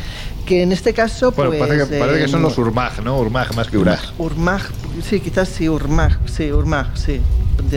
que 0.45 0.63
en 0.63 0.71
este 0.71 0.93
caso, 0.93 1.31
Bueno, 1.31 1.51
pues... 1.51 1.61
parece, 1.61 1.89
que, 1.89 1.99
parece 1.99 2.19
que 2.19 2.27
son 2.27 2.41
eh, 2.41 2.43
los 2.43 2.57
Urmag, 2.57 3.03
¿no? 3.03 3.19
Urmag 3.19 3.55
más 3.55 3.67
que 3.67 3.77
Urag. 3.77 3.99
Urmag, 4.17 4.61
sí, 5.07 5.19
quizás 5.19 5.49
sí, 5.49 5.69
Urmag, 5.69 6.17
sí, 6.25 6.51
Urmag, 6.51 6.97
sí. 6.97 7.21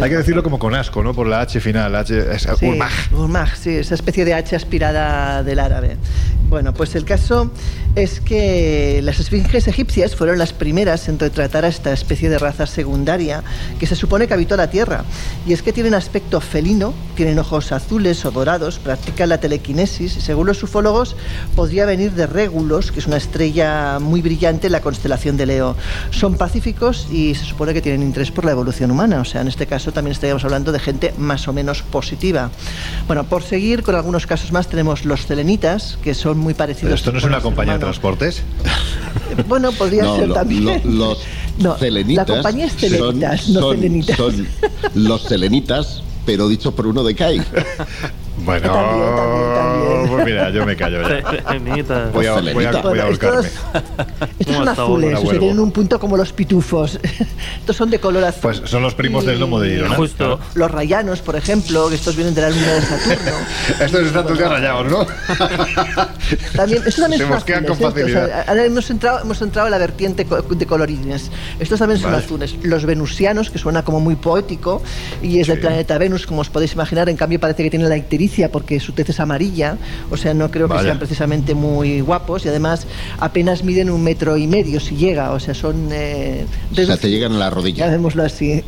Hay 0.00 0.10
que 0.10 0.16
decirlo 0.16 0.42
como 0.42 0.58
con 0.58 0.74
asco, 0.74 1.02
¿no? 1.02 1.14
Por 1.14 1.26
la 1.26 1.40
H 1.40 1.60
final, 1.60 1.94
H, 1.94 2.34
es 2.34 2.48
Sí, 2.58 2.66
Urmag. 2.66 2.90
Urmag, 3.12 3.56
sí, 3.56 3.70
esa 3.70 3.94
especie 3.94 4.24
de 4.24 4.34
H 4.34 4.56
aspirada 4.56 5.42
del 5.42 5.58
árabe. 5.58 5.96
Bueno, 6.48 6.72
pues 6.74 6.94
el 6.94 7.04
caso 7.04 7.50
es 7.96 8.20
que 8.20 9.00
las 9.02 9.18
esfinges 9.18 9.66
egipcias 9.66 10.14
fueron 10.14 10.38
las 10.38 10.52
primeras 10.52 11.08
en 11.08 11.18
retratar 11.18 11.64
a 11.64 11.68
esta 11.68 11.92
especie 11.92 12.28
de 12.28 12.38
raza 12.38 12.66
secundaria 12.66 13.42
que 13.80 13.86
se 13.86 13.96
supone 13.96 14.28
que 14.28 14.34
habitó 14.34 14.56
la 14.56 14.70
Tierra. 14.70 15.04
Y 15.46 15.52
es 15.52 15.62
que 15.62 15.72
tienen 15.72 15.94
aspecto 15.94 16.40
felino, 16.40 16.94
tienen 17.16 17.38
ojos 17.38 17.72
azules 17.72 18.24
o 18.24 18.30
dorados, 18.30 18.78
practican 18.78 19.28
la 19.30 19.40
telequinesis 19.40 20.16
y 20.16 20.20
según 20.20 20.46
los 20.46 20.62
ufólogos 20.62 21.16
podría 21.56 21.84
venir 21.86 22.12
de 22.12 22.26
Regulus, 22.26 22.92
que 22.92 23.00
es 23.00 23.06
una 23.06 23.16
estrella 23.16 23.98
muy 23.98 24.22
brillante 24.22 24.66
en 24.66 24.72
la 24.72 24.82
constelación 24.82 25.36
de 25.36 25.46
Leo. 25.46 25.76
Son 26.10 26.36
pacíficos 26.36 27.08
y 27.10 27.34
se 27.34 27.44
supone 27.44 27.74
que 27.74 27.82
tienen 27.82 28.02
interés 28.02 28.30
por 28.30 28.44
la 28.44 28.52
evolución 28.52 28.90
humana, 28.90 29.20
o 29.20 29.24
sea, 29.24 29.40
en 29.40 29.48
este 29.48 29.65
caso 29.66 29.92
también 29.92 30.12
estaríamos 30.12 30.44
hablando 30.44 30.72
de 30.72 30.78
gente 30.78 31.12
más 31.18 31.46
o 31.48 31.52
menos 31.52 31.82
positiva. 31.82 32.50
Bueno, 33.06 33.24
por 33.24 33.42
seguir 33.42 33.82
con 33.82 33.94
algunos 33.94 34.26
casos 34.26 34.52
más 34.52 34.68
tenemos 34.68 35.04
los 35.04 35.22
selenitas, 35.22 35.98
que 36.02 36.14
son 36.14 36.38
muy 36.38 36.54
Pero 36.54 36.58
parecidos. 36.58 36.94
esto 36.94 37.12
no 37.12 37.18
es 37.18 37.24
una 37.24 37.40
compañía 37.40 37.74
de 37.74 37.80
transportes. 37.80 38.42
Bueno, 39.48 39.72
podría 39.72 40.04
No, 40.04 40.16
ser 40.16 40.28
lo- 40.28 40.34
también. 40.34 40.64
lo- 40.64 40.80
los 40.84 41.18
No, 41.58 41.76
selenitas 41.78 42.28
la 42.28 42.34
compañía 42.34 42.66
es 42.66 42.72
son- 42.72 42.80
Selenitas, 42.80 43.48
no 43.48 43.60
son, 43.60 43.76
Selenitas. 43.76 44.16
son 44.16 44.48
los 44.94 45.22
selenitas, 45.22 46.02
pero 46.24 46.48
dicho 46.48 46.74
por 46.74 46.86
uno 46.86 47.02
de 47.04 47.14
CAI. 47.14 47.42
Bueno, 48.38 50.06
pues 50.08 50.24
mira, 50.24 50.50
yo 50.50 50.64
me 50.66 50.76
callo 50.76 51.02
ya. 51.08 51.20
Voy 52.12 52.26
a, 52.26 52.34
voy 52.40 52.46
a, 52.46 52.52
voy 52.52 52.64
a 52.66 52.70
Bueno, 52.82 53.02
ahorcarme. 53.04 53.48
Estos 54.38 54.54
son 54.54 54.64
¿Cómo 54.64 54.70
está 54.70 54.82
azules, 54.82 55.14
ahora? 55.14 55.18
o 55.18 55.20
sea, 55.20 55.24
Vuelvo. 55.24 55.40
tienen 55.40 55.60
un 55.60 55.72
punto 55.72 55.98
como 55.98 56.16
los 56.16 56.32
pitufos. 56.32 56.98
Estos 57.60 57.76
son 57.76 57.90
de 57.90 57.98
color 57.98 58.24
azul. 58.24 58.40
Pues 58.42 58.62
son 58.64 58.82
los 58.82 58.94
primos 58.94 59.24
del 59.24 59.40
lomo 59.40 59.58
de 59.60 59.70
Girona. 59.70 59.96
Justo. 59.96 60.38
Los 60.54 60.70
rayanos, 60.70 61.20
por 61.22 61.36
ejemplo, 61.36 61.88
que 61.88 61.94
estos 61.96 62.14
vienen 62.16 62.34
de 62.34 62.42
la 62.42 62.50
luna 62.50 62.72
de 62.74 62.82
Saturno. 62.82 63.32
Estos 63.80 64.06
están 64.06 64.24
todos 64.24 64.38
ya 64.38 64.48
rayados, 64.48 64.86
¿no? 64.90 65.06
También, 66.54 66.82
estos 66.86 66.96
también 66.96 67.20
Se 67.20 67.26
son 67.26 67.34
mosquean 67.34 67.64
azules, 67.64 67.78
con 67.78 67.98
¿eh? 67.98 68.04
O 68.04 68.08
sea, 68.08 68.20
facilidad. 68.22 68.44
ahora 68.48 68.64
hemos 68.64 68.90
entrado, 68.90 69.20
hemos 69.22 69.42
entrado 69.42 69.66
en 69.68 69.72
la 69.72 69.78
vertiente 69.78 70.24
de 70.50 70.66
colorines. 70.66 71.30
Estos 71.58 71.78
también 71.78 72.00
son 72.00 72.12
Vale. 72.12 72.22
azules. 72.24 72.54
Los 72.62 72.84
venusianos, 72.84 73.50
que 73.50 73.58
suena 73.58 73.82
como 73.84 74.00
muy 74.00 74.16
poético, 74.16 74.82
y 75.22 75.40
es 75.40 75.46
del 75.48 75.58
planeta 75.60 75.98
Venus, 75.98 76.26
como 76.26 76.42
os 76.42 76.50
podéis 76.50 76.74
imaginar. 76.74 77.08
En 77.08 77.16
cambio, 77.16 77.40
parece 77.40 77.62
que 77.62 77.70
tiene 77.70 77.88
la 77.88 77.96
porque 78.50 78.80
su 78.80 78.92
tez 78.92 79.08
es 79.10 79.20
amarilla. 79.20 79.76
O 80.10 80.16
sea, 80.16 80.34
no 80.34 80.50
creo 80.50 80.66
que 80.68 80.74
Vaya. 80.74 80.84
sean 80.88 80.98
precisamente 80.98 81.54
muy 81.54 82.00
guapos. 82.00 82.44
Y 82.44 82.48
además, 82.48 82.86
apenas 83.18 83.62
miden 83.64 83.90
un 83.90 84.02
metro 84.02 84.36
y 84.36 84.46
medio 84.46 84.80
si 84.80 84.96
llega. 84.96 85.32
O 85.32 85.40
sea, 85.40 85.54
son. 85.54 85.88
eh, 85.92 86.44
O 86.72 86.74
sea, 86.74 86.96
te 86.96 87.08
llegan 87.10 87.32
a 87.32 87.38
la 87.38 87.50
rodilla. 87.50 87.86
Llamémoslo 87.86 88.22
así. 88.24 88.62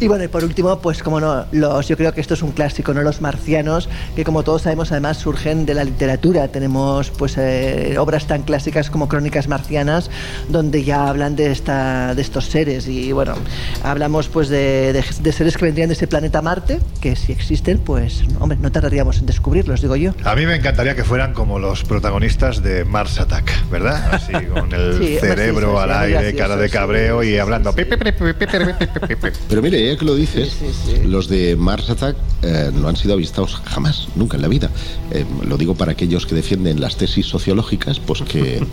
Y 0.00 0.08
bueno, 0.08 0.24
y 0.24 0.28
por 0.28 0.44
último, 0.44 0.78
pues 0.80 1.02
como 1.02 1.20
no, 1.20 1.44
los, 1.52 1.88
yo 1.88 1.96
creo 1.96 2.12
que 2.12 2.20
esto 2.20 2.34
es 2.34 2.42
un 2.42 2.52
clásico, 2.52 2.92
¿no? 2.94 3.02
Los 3.02 3.20
marcianos, 3.20 3.88
que 4.16 4.24
como 4.24 4.42
todos 4.42 4.62
sabemos, 4.62 4.90
además 4.92 5.18
surgen 5.18 5.64
de 5.66 5.74
la 5.74 5.84
literatura. 5.84 6.48
Tenemos 6.48 7.10
pues 7.10 7.34
eh, 7.38 7.96
obras 7.98 8.26
tan 8.26 8.42
clásicas 8.42 8.90
como 8.90 9.08
Crónicas 9.08 9.48
Marcianas, 9.48 10.10
donde 10.48 10.84
ya 10.84 11.08
hablan 11.08 11.36
de 11.36 11.50
esta, 11.50 12.14
de 12.14 12.22
estos 12.22 12.46
seres. 12.46 12.88
Y 12.88 13.12
bueno, 13.12 13.34
hablamos 13.82 14.28
pues 14.28 14.48
de, 14.48 14.92
de- 14.92 15.04
de 15.20 15.32
seres 15.32 15.56
que 15.56 15.64
vendrían 15.64 15.88
de 15.88 15.94
ese 15.94 16.06
planeta 16.06 16.42
Marte, 16.42 16.78
que 17.00 17.16
si 17.16 17.32
existen, 17.32 17.78
pues, 17.78 18.22
hombre, 18.40 18.58
no 18.60 18.70
tardaríamos 18.82 19.18
en 19.18 19.26
descubrirlos, 19.26 19.80
digo 19.80 19.94
yo. 19.94 20.12
A 20.24 20.34
mí 20.34 20.44
me 20.44 20.56
encantaría 20.56 20.96
que 20.96 21.04
fueran 21.04 21.34
como 21.34 21.60
los 21.60 21.84
protagonistas 21.84 22.64
de 22.64 22.84
Mars 22.84 23.20
Attack, 23.20 23.70
¿verdad? 23.70 24.12
Así, 24.12 24.32
con 24.52 24.72
el 24.72 25.18
cerebro 25.20 25.78
al 25.78 25.92
aire, 25.92 26.34
cara 26.34 26.56
de 26.56 26.68
cabreo 26.68 27.22
y 27.22 27.38
hablando. 27.38 27.72
Pero 27.72 29.62
mire, 29.62 29.86
ya 29.86 29.96
que 29.96 30.04
lo 30.04 30.16
dices, 30.16 30.58
los 31.04 31.28
de 31.28 31.54
Mars 31.54 31.90
Attack 31.90 32.16
eh, 32.42 32.72
no 32.74 32.88
han 32.88 32.96
sido 32.96 33.14
avistados 33.14 33.62
jamás, 33.64 34.08
nunca 34.16 34.36
en 34.36 34.42
la 34.42 34.48
vida. 34.48 34.68
Eh, 35.12 35.24
lo 35.46 35.56
digo 35.56 35.76
para 35.76 35.92
aquellos 35.92 36.26
que 36.26 36.34
defienden 36.34 36.80
las 36.80 36.96
tesis 36.96 37.26
sociológicas, 37.26 38.00
pues 38.00 38.22
que... 38.22 38.66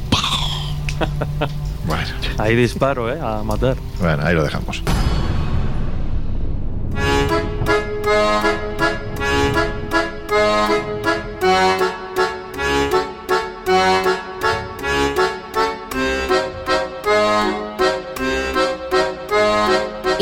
bueno. 1.86 2.08
Ahí 2.40 2.56
disparo, 2.56 3.14
¿eh? 3.14 3.20
A 3.22 3.44
matar. 3.44 3.78
Bueno, 4.02 4.26
ahí 4.26 4.34
lo 4.34 4.44
dejamos. 4.44 4.82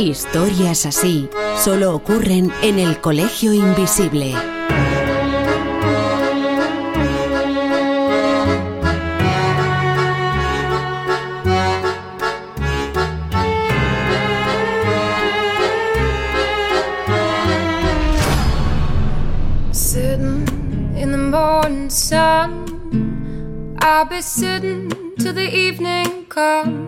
Historias 0.07 0.85
así 0.85 1.29
solo 1.57 1.93
ocurren 1.93 2.49
en 2.61 2.79
el 2.79 3.01
Colegio 3.01 3.51
Invisible. 3.51 4.33
I'll 23.81 24.05
be 24.05 24.21
sitting 24.21 24.89
till 25.17 25.33
the 25.33 25.49
evening 25.49 26.25
comes, 26.29 26.86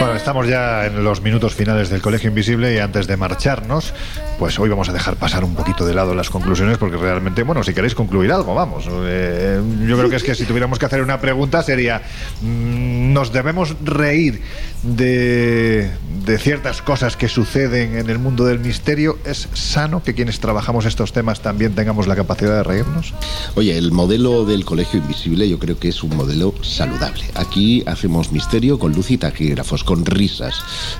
Bueno, 0.00 0.14
estamos 0.16 0.48
ya 0.48 0.86
en 0.86 1.04
los 1.04 1.20
minutos 1.20 1.54
finales 1.54 1.90
del 1.90 2.02
Colegio 2.02 2.30
Invisible 2.30 2.74
y 2.74 2.78
antes 2.78 3.06
de 3.06 3.16
marcharnos, 3.16 3.94
pues 4.40 4.58
hoy 4.58 4.70
vamos 4.70 4.88
a 4.88 4.94
dejar 4.94 5.16
pasar 5.16 5.44
un 5.44 5.54
poquito 5.54 5.84
de 5.84 5.92
lado 5.92 6.14
las 6.14 6.30
conclusiones 6.30 6.78
porque 6.78 6.96
realmente, 6.96 7.42
bueno, 7.42 7.62
si 7.62 7.74
queréis 7.74 7.94
concluir 7.94 8.32
algo, 8.32 8.54
vamos. 8.54 8.86
eh, 8.88 9.60
yo 9.86 9.98
creo 9.98 10.08
que 10.08 10.16
es 10.16 10.22
que 10.22 10.34
si 10.34 10.46
tuviéramos 10.46 10.78
que 10.78 10.86
hacer 10.86 11.02
una 11.02 11.20
pregunta 11.20 11.62
sería, 11.62 12.00
mm, 12.40 13.12
¿nos 13.12 13.34
debemos 13.34 13.76
reír 13.84 14.40
de, 14.82 15.90
de 16.24 16.38
ciertas 16.38 16.80
cosas 16.80 17.18
que 17.18 17.28
suceden 17.28 17.98
en 17.98 18.08
el 18.08 18.18
mundo 18.18 18.46
del 18.46 18.60
misterio? 18.60 19.18
¿Es 19.26 19.46
sano 19.52 20.02
que 20.02 20.14
quienes 20.14 20.40
trabajamos 20.40 20.86
estos 20.86 21.12
temas 21.12 21.42
también 21.42 21.74
tengamos 21.74 22.06
la 22.06 22.16
capacidad 22.16 22.56
de 22.56 22.62
reírnos? 22.62 23.12
Oye, 23.56 23.76
el 23.76 23.92
modelo 23.92 24.46
del 24.46 24.64
Colegio 24.64 25.00
Invisible 25.00 25.50
yo 25.50 25.58
creo 25.58 25.78
que 25.78 25.88
es 25.88 26.02
un 26.02 26.16
modelo 26.16 26.54
saludable. 26.62 27.24
Aquí 27.34 27.82
hacemos 27.86 28.32
misterio 28.32 28.78
con 28.78 28.92
luz 28.92 29.10
y 29.10 29.18
taquígrafos, 29.18 29.84
con 29.84 30.06
risas, 30.06 30.54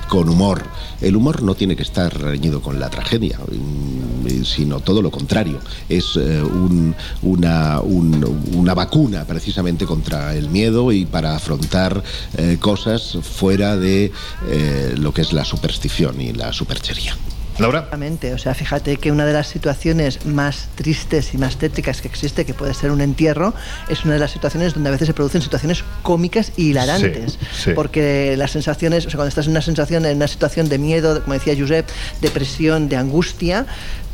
con 0.09 0.29
humor. 0.29 0.61
El 1.01 1.15
humor 1.15 1.41
no 1.41 1.55
tiene 1.55 1.75
que 1.75 1.81
estar 1.81 2.15
reñido 2.21 2.61
con 2.61 2.79
la 2.79 2.91
tragedia, 2.91 3.30
mm, 3.39 4.43
sino 4.43 4.79
todo 4.79 5.01
lo 5.01 5.11
contrario. 5.11 5.59
Es 5.89 6.15
eh, 6.17 6.41
un- 6.41 6.95
una, 7.21 7.79
un- 7.81 8.23
una 8.55 8.73
vacuna 8.73 9.25
precisamente 9.25 9.85
contra 9.85 10.33
el 10.35 10.49
miedo 10.49 10.91
y 10.91 11.05
para 11.05 11.35
afrontar 11.35 12.03
eh, 12.37 12.57
cosas 12.59 13.17
fuera 13.21 13.77
de 13.77 14.11
eh, 14.49 14.95
lo 14.97 15.13
que 15.13 15.21
es 15.21 15.33
la 15.33 15.45
superstición 15.45 16.19
y 16.21 16.33
la 16.33 16.51
superchería. 16.53 17.15
Laura. 17.59 17.79
Exactamente, 17.79 18.33
o 18.33 18.37
sea, 18.37 18.53
fíjate 18.53 18.97
que 18.97 19.11
una 19.11 19.25
de 19.25 19.33
las 19.33 19.47
situaciones 19.47 20.25
más 20.25 20.69
tristes 20.75 21.33
y 21.33 21.37
más 21.37 21.57
tétricas 21.57 22.01
que 22.01 22.07
existe, 22.07 22.45
que 22.45 22.53
puede 22.53 22.73
ser 22.73 22.91
un 22.91 23.01
entierro, 23.01 23.53
es 23.89 24.03
una 24.05 24.13
de 24.13 24.19
las 24.19 24.31
situaciones 24.31 24.73
donde 24.73 24.89
a 24.89 24.91
veces 24.91 25.07
se 25.07 25.13
producen 25.13 25.41
situaciones 25.41 25.83
cómicas 26.01 26.51
y 26.57 26.69
hilarantes. 26.69 27.33
Sí, 27.33 27.63
sí. 27.63 27.71
Porque 27.73 28.35
las 28.37 28.51
sensaciones, 28.51 29.05
o 29.05 29.09
sea, 29.09 29.17
cuando 29.17 29.29
estás 29.29 29.45
en 29.45 29.51
una 29.51 29.61
sensación, 29.61 30.05
en 30.05 30.17
una 30.17 30.27
situación 30.27 30.69
de 30.69 30.77
miedo, 30.77 31.21
como 31.21 31.33
decía 31.33 31.55
Josep, 31.57 31.87
depresión, 32.21 32.89
de 32.89 32.95
angustia, 32.95 33.65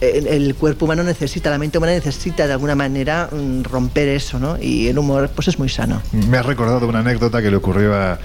el, 0.01 0.55
cuerpo 0.55 0.85
humano 0.85 1.03
necesita, 1.03 1.49
la 1.49 1.57
mente 1.57 1.77
humana 1.77 1.93
necesita 1.93 2.45
de 2.47 2.53
alguna 2.53 2.75
manera 2.75 3.29
mm, 3.31 3.63
romper 3.63 4.07
eso, 4.09 4.39
¿no? 4.39 4.57
Y 4.61 4.87
el 4.87 4.97
humor, 4.97 5.29
pues 5.35 5.47
es 5.47 5.57
muy 5.59 5.69
sano. 5.69 6.01
Me 6.11 6.37
has 6.37 6.45
recordado 6.45 6.87
una 6.87 6.99
anécdota 6.99 7.41
que 7.41 7.49
le 7.49 7.57
ocurrió 7.57 7.95
a, 7.95 8.19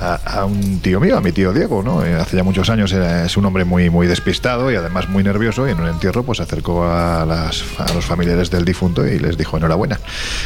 a- 0.00 0.14
a 0.24 0.44
un 0.46 0.80
tío 0.80 0.98
mío, 0.98 1.16
a 1.18 1.20
mi 1.20 1.30
tío 1.32 1.52
Diego, 1.52 1.82
¿no? 1.82 2.04
Eh, 2.04 2.14
Hace 2.14 2.36
ya 2.38 2.42
muchos 2.42 2.70
años 2.70 2.90
era- 2.92 3.24
es 3.26 3.36
un 3.36 3.44
hombre 3.44 3.64
muy, 3.64 3.90
muy 3.90 4.06
despistado 4.06 4.70
y 4.72 4.76
además 4.76 5.08
muy 5.08 5.22
nervioso 5.22 5.68
y 5.68 5.72
en 5.72 5.80
un 5.80 5.88
entierro 5.88 6.22
pues 6.22 6.38
se 6.38 6.42
acercó 6.44 6.84
a, 6.84 7.24
las, 7.26 7.62
a 7.78 7.92
los 7.92 8.04
familiares 8.06 8.50
del 8.50 8.64
difunto 8.64 9.06
y 9.06 9.18
les 9.18 9.36
dijo 9.36 9.56
enhorabuena. 9.58 10.00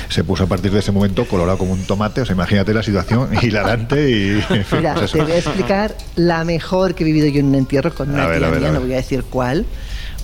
Se 0.09 0.25
puso 0.25 0.45
a 0.45 0.47
partir 0.47 0.73
de 0.73 0.81
ese 0.81 0.91
momento 0.93 1.25
colorado 1.27 1.59
como 1.59 1.73
un 1.73 1.85
tomate, 1.85 2.21
o 2.23 2.27
sea, 2.27 2.35
imagínate 2.35 2.75
la 2.75 2.83
situación 2.83 3.29
hilarante 3.43 4.11
y... 4.11 4.45
Mira, 4.73 4.95
pues 4.95 5.13
te 5.13 5.23
voy 5.23 5.33
a 5.33 5.37
explicar 5.39 5.97
la 6.17 6.45
mejor 6.45 6.95
que 6.97 7.05
he 7.05 7.07
vivido 7.07 7.29
yo 7.29 7.39
en 7.41 7.47
un 7.47 7.55
entierro 7.55 7.95
con 7.95 8.11
una 8.11 8.25
A 8.25 8.27
ver, 8.27 8.41
tía 8.41 8.51
ver, 8.51 8.61
mía, 8.61 8.69
a 8.71 8.73
no 8.73 8.79
ver. 8.81 8.87
voy 8.89 8.95
a 8.95 8.99
decir 8.99 9.23
cuál. 9.31 9.65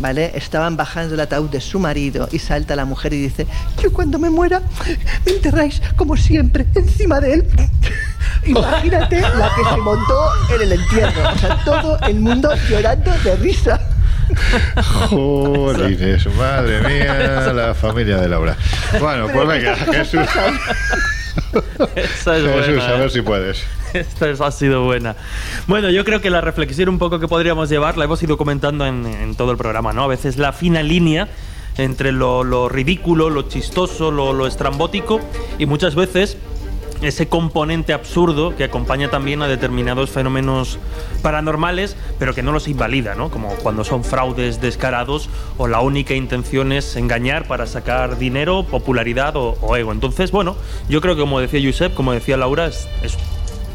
¿Vale? 0.00 0.32
Estaban 0.34 0.76
bajando 0.76 1.14
el 1.14 1.20
ataúd 1.20 1.50
de 1.50 1.60
su 1.60 1.78
marido 1.78 2.28
y 2.32 2.38
salta 2.38 2.74
la 2.74 2.86
mujer 2.86 3.12
y 3.12 3.20
dice, 3.20 3.46
yo 3.82 3.92
cuando 3.92 4.18
me 4.18 4.30
muera 4.30 4.62
me 5.26 5.32
enterráis 5.32 5.82
como 5.94 6.16
siempre 6.16 6.66
encima 6.74 7.20
de 7.20 7.34
él. 7.34 7.46
Imagínate 8.46 9.20
la 9.20 9.50
que 9.54 9.64
se 9.70 9.76
montó 9.76 10.30
en 10.54 10.62
el 10.62 10.72
entierro. 10.72 11.28
O 11.28 11.38
sea, 11.38 11.64
todo 11.64 11.98
el 12.08 12.18
mundo 12.18 12.50
llorando 12.68 13.12
de 13.22 13.36
risa. 13.36 13.80
Jolines, 15.10 16.26
madre 16.34 16.80
mía, 16.88 17.52
la 17.52 17.74
familia 17.74 18.16
de 18.16 18.28
Laura. 18.28 18.56
Bueno, 18.98 19.28
pues 19.28 19.46
venga, 19.46 19.76
Jesús. 19.76 20.26
Esa 21.96 22.36
es 22.36 22.44
Jesús, 22.44 22.66
buena, 22.76 22.86
a 22.88 22.92
ver 22.98 23.06
¿eh? 23.06 23.10
si 23.10 23.22
puedes. 23.22 23.64
Esta 23.94 24.28
es- 24.28 24.40
ha 24.40 24.50
sido 24.50 24.84
buena. 24.84 25.16
Bueno, 25.66 25.90
yo 25.90 26.04
creo 26.04 26.20
que 26.20 26.30
la 26.30 26.40
reflexión 26.40 26.88
un 26.88 26.98
poco 26.98 27.18
que 27.18 27.28
podríamos 27.28 27.68
llevar 27.68 27.96
la 27.98 28.04
hemos 28.04 28.22
ido 28.22 28.36
comentando 28.36 28.86
en, 28.86 29.06
en 29.06 29.34
todo 29.34 29.50
el 29.52 29.56
programa, 29.56 29.92
¿no? 29.92 30.04
A 30.04 30.06
veces 30.06 30.36
la 30.36 30.52
fina 30.52 30.82
línea 30.82 31.28
entre 31.76 32.12
lo, 32.12 32.44
lo 32.44 32.68
ridículo, 32.68 33.30
lo 33.30 33.42
chistoso, 33.42 34.10
lo, 34.10 34.32
lo 34.32 34.46
estrambótico 34.46 35.20
y 35.58 35.66
muchas 35.66 35.94
veces 35.94 36.36
ese 37.02 37.28
componente 37.28 37.92
absurdo 37.92 38.54
que 38.56 38.64
acompaña 38.64 39.10
también 39.10 39.42
a 39.42 39.48
determinados 39.48 40.10
fenómenos 40.10 40.78
paranormales, 41.22 41.96
pero 42.18 42.34
que 42.34 42.42
no 42.42 42.52
los 42.52 42.68
invalida, 42.68 43.14
¿no? 43.14 43.30
Como 43.30 43.48
cuando 43.56 43.84
son 43.84 44.04
fraudes 44.04 44.60
descarados 44.60 45.28
o 45.58 45.66
la 45.68 45.80
única 45.80 46.14
intención 46.14 46.72
es 46.72 46.96
engañar 46.96 47.46
para 47.46 47.66
sacar 47.66 48.18
dinero, 48.18 48.64
popularidad 48.64 49.34
o, 49.36 49.76
ego. 49.76 49.92
Entonces, 49.92 50.30
bueno, 50.30 50.56
yo 50.88 51.00
creo 51.00 51.14
que 51.14 51.22
como 51.22 51.40
decía 51.40 51.60
Josep, 51.62 51.94
como 51.94 52.12
decía 52.12 52.36
Laura, 52.36 52.66
es, 52.66 52.88
es 53.02 53.16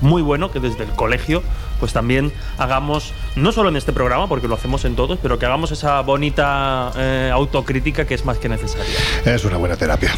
muy 0.02 0.22
bueno 0.22 0.52
que 0.52 0.60
desde 0.60 0.84
el 0.84 0.92
colegio 0.92 1.42
pues 1.80 1.94
también 1.94 2.32
hagamos, 2.58 3.14
no 3.36 3.52
solo 3.52 3.70
en 3.70 3.76
este 3.76 3.92
programa, 3.92 4.28
porque 4.28 4.48
lo 4.48 4.56
hacemos 4.56 4.86
en 4.86 4.96
todos, 4.96 5.20
pero 5.22 5.40
que 5.40 5.46
hagamos 5.46 5.72
esa 5.72 6.02
bonita 6.02 6.92
eh, 6.96 7.30
autocrítica 7.34 8.06
que 8.06 8.14
es 8.14 8.26
más 8.26 8.38
que 8.38 8.50
necesaria. 8.50 8.96
Es 9.26 9.44
una 9.46 9.58
buena 9.58 9.76
terapia. 9.76 10.14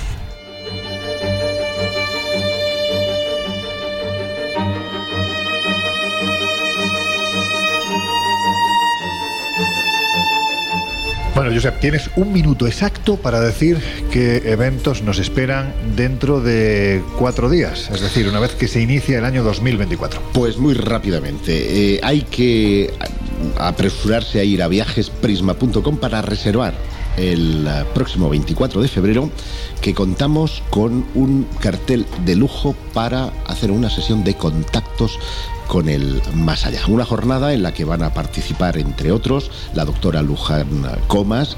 Bueno, 11.38 11.54
Josep, 11.54 11.80
tienes 11.80 12.10
un 12.16 12.34
minuto 12.34 12.66
exacto 12.66 13.16
para 13.16 13.40
decir 13.40 13.78
qué 14.12 14.42
eventos 14.52 15.04
nos 15.04 15.20
esperan 15.20 15.72
dentro 15.96 16.42
de 16.42 17.04
cuatro 17.20 17.48
días, 17.48 17.92
es 17.94 18.02
decir, 18.02 18.28
una 18.28 18.40
vez 18.40 18.56
que 18.56 18.68
se 18.68 18.82
inicia 18.82 19.20
el 19.20 19.24
año 19.24 19.44
2024. 19.44 20.20
Pues 20.34 20.58
muy 20.58 20.74
rápidamente, 20.74 21.94
eh, 21.94 22.00
hay 22.02 22.24
que 22.24 22.92
apresurarse 23.60 24.40
a 24.40 24.44
ir 24.44 24.64
a 24.64 24.68
viajesprisma.com 24.68 25.98
para 25.98 26.24
reservar 26.24 26.74
el 27.18 27.68
eh, 27.68 27.86
próximo 27.94 28.30
24 28.30 28.82
de 28.82 28.88
febrero 28.88 29.30
que 29.80 29.94
contamos 29.94 30.64
con 30.72 31.06
un 31.14 31.48
cartel 31.60 32.08
de 32.26 32.36
lujo 32.36 32.76
para 32.96 33.32
hacer 33.46 33.70
una 33.70 33.92
sesión 33.92 34.24
de 34.24 34.34
contactos 34.34 35.20
con 35.68 35.90
el 35.90 36.22
más 36.34 36.66
allá. 36.66 36.82
Una 36.88 37.06
jornada 37.06 37.54
en 37.54 37.64
la 37.64 37.74
que 37.74 37.86
van 37.86 38.04
a 38.04 38.14
participar, 38.14 38.78
entre 38.78 39.12
otros, 39.12 39.52
la 39.74 39.86
doctora 39.86 40.22
Luján 40.22 40.68
Comas, 41.08 41.58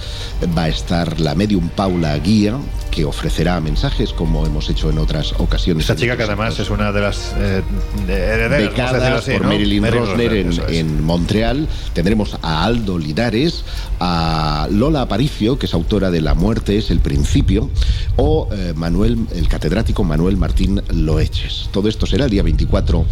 va 0.57 0.63
a 0.63 0.69
estar 0.69 1.19
la 1.19 1.35
medium 1.35 1.69
Paula 1.69 2.17
Guía, 2.17 2.55
que 2.91 3.05
ofrecerá 3.05 3.59
mensajes 3.61 4.11
como 4.11 4.45
hemos 4.45 4.69
hecho 4.69 4.89
en 4.89 4.97
otras 4.97 5.33
ocasiones. 5.37 5.83
Esta 5.83 5.95
chica 5.95 6.17
que 6.17 6.23
además 6.23 6.59
es 6.59 6.69
una 6.69 6.91
de 6.91 7.01
las 7.01 7.33
eh, 7.37 7.61
becadas 8.05 9.03
así, 9.03 9.31
por 9.31 9.43
¿no? 9.43 9.47
Marilyn 9.49 9.81
Marilyn 9.81 10.05
Rosner 10.05 10.33
en, 10.33 10.49
eso 10.49 10.67
es. 10.67 10.77
en 10.77 11.03
Montreal. 11.03 11.67
Tendremos 11.93 12.37
a 12.41 12.63
Aldo 12.63 12.97
Lidares, 12.97 13.63
a 13.99 14.67
Lola 14.71 15.01
Aparicio, 15.01 15.59
que 15.59 15.67
es 15.67 15.73
autora 15.73 16.11
de 16.11 16.21
La 16.21 16.33
muerte 16.33 16.77
es 16.77 16.89
el 16.89 16.99
principio, 16.99 17.69
o 18.15 18.49
eh, 18.51 18.73
Manuel, 18.75 19.27
el 19.35 19.47
catedrático 19.47 20.03
Manuel 20.03 20.37
Martín 20.37 20.81
Loeches. 20.89 21.69
Todo 21.71 21.89
esto 21.89 22.05
será 22.05 22.25
el 22.25 22.31
día 22.31 22.43
24 22.43 23.05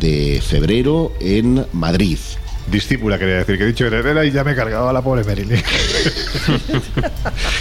de 0.00 0.31
febrero 0.40 1.12
en 1.20 1.66
Madrid. 1.72 2.18
Discípula 2.70 3.18
quería 3.18 3.36
decir, 3.36 3.58
que 3.58 3.64
he 3.64 3.66
dicho 3.66 3.86
heredera 3.86 4.24
y 4.24 4.30
ya 4.30 4.44
me 4.44 4.52
he 4.52 4.54
cargado 4.54 4.88
a 4.88 4.92
la 4.92 5.02
pobre 5.02 5.24
Marilyn. 5.24 5.60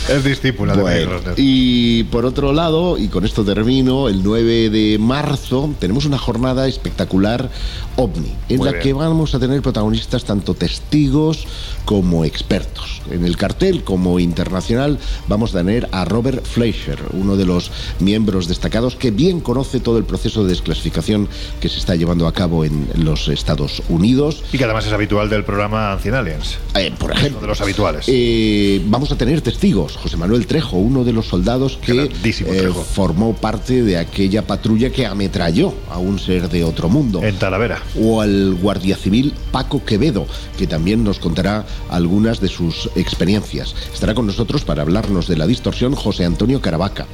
Es 0.09 0.23
discípula 0.23 0.75
de 0.75 0.81
Bueno, 0.81 1.11
Rosner. 1.13 1.33
y 1.37 2.03
por 2.05 2.25
otro 2.25 2.53
lado, 2.53 2.97
y 2.97 3.07
con 3.07 3.25
esto 3.25 3.43
termino, 3.45 4.09
el 4.09 4.23
9 4.23 4.69
de 4.69 4.97
marzo 4.99 5.73
tenemos 5.79 6.05
una 6.05 6.17
jornada 6.17 6.67
espectacular 6.67 7.49
OVNI, 7.95 8.33
en 8.49 8.57
Muy 8.57 8.65
la 8.65 8.71
bien. 8.73 8.83
que 8.83 8.93
vamos 8.93 9.33
a 9.35 9.39
tener 9.39 9.61
protagonistas 9.61 10.25
tanto 10.25 10.53
testigos 10.53 11.45
como 11.85 12.25
expertos. 12.25 13.01
En 13.09 13.25
el 13.25 13.37
cartel 13.37 13.83
como 13.83 14.19
internacional 14.19 14.99
vamos 15.27 15.55
a 15.55 15.59
tener 15.59 15.87
a 15.91 16.05
Robert 16.05 16.45
Fleischer, 16.45 16.99
uno 17.13 17.35
de 17.37 17.45
los 17.45 17.71
miembros 17.99 18.47
destacados 18.47 18.95
que 18.95 19.11
bien 19.11 19.39
conoce 19.39 19.79
todo 19.79 19.97
el 19.97 20.03
proceso 20.03 20.43
de 20.43 20.49
desclasificación 20.49 21.27
que 21.59 21.69
se 21.69 21.79
está 21.79 21.95
llevando 21.95 22.27
a 22.27 22.33
cabo 22.33 22.65
en 22.65 22.87
los 22.95 23.27
Estados 23.29 23.81
Unidos. 23.89 24.43
Y 24.51 24.57
que 24.57 24.65
además 24.65 24.85
es 24.85 24.90
habitual 24.93 25.29
del 25.29 25.43
programa 25.43 25.91
Ancient 25.91 26.15
Aliens. 26.15 26.57
Eh, 26.75 26.93
por 26.97 27.11
ejemplo. 27.11 27.39
Uno 27.39 27.41
de 27.41 27.47
los 27.47 27.61
habituales. 27.61 28.05
Eh, 28.07 28.81
vamos 28.85 29.11
a 29.11 29.17
tener 29.17 29.41
testigos. 29.41 29.97
José 29.97 30.17
Manuel 30.17 30.47
Trejo, 30.47 30.77
uno 30.77 31.03
de 31.03 31.13
los 31.13 31.27
soldados 31.27 31.77
que 31.77 32.11
eh, 32.23 32.69
formó 32.93 33.33
parte 33.33 33.83
de 33.83 33.97
aquella 33.97 34.45
patrulla 34.45 34.89
que 34.91 35.05
ametralló 35.05 35.73
a 35.89 35.97
un 35.97 36.19
ser 36.19 36.49
de 36.49 36.63
otro 36.63 36.89
mundo. 36.89 37.21
En 37.23 37.37
Talavera. 37.37 37.81
O 37.99 38.21
al 38.21 38.55
guardia 38.55 38.95
civil 38.95 39.33
Paco 39.51 39.83
Quevedo, 39.83 40.25
que 40.57 40.67
también 40.67 41.03
nos 41.03 41.19
contará 41.19 41.65
algunas 41.89 42.39
de 42.39 42.47
sus 42.47 42.89
experiencias. 42.95 43.75
Estará 43.93 44.13
con 44.13 44.27
nosotros 44.27 44.63
para 44.63 44.81
hablarnos 44.81 45.27
de 45.27 45.37
la 45.37 45.47
distorsión 45.47 45.95
José 45.95 46.25
Antonio 46.25 46.61
Caravaca. 46.61 47.07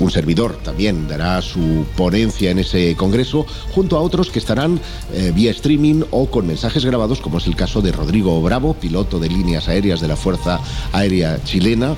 Un 0.00 0.10
servidor 0.10 0.56
también 0.64 1.06
dará 1.06 1.40
su 1.42 1.86
ponencia 1.96 2.50
en 2.50 2.58
ese 2.58 2.96
congreso, 2.96 3.46
junto 3.72 3.96
a 3.96 4.00
otros 4.00 4.30
que 4.30 4.38
estarán 4.38 4.80
eh, 5.12 5.32
vía 5.34 5.50
streaming 5.50 6.02
o 6.10 6.26
con 6.30 6.46
mensajes 6.46 6.84
grabados, 6.84 7.20
como 7.20 7.38
es 7.38 7.46
el 7.46 7.54
caso 7.54 7.82
de 7.82 7.92
Rodrigo 7.92 8.40
Bravo, 8.42 8.74
piloto 8.74 9.18
de 9.18 9.28
líneas 9.28 9.68
aéreas 9.68 10.00
de 10.00 10.08
la 10.08 10.16
Fuerza 10.16 10.60
Aérea 10.92 11.42
Chilena 11.44 11.96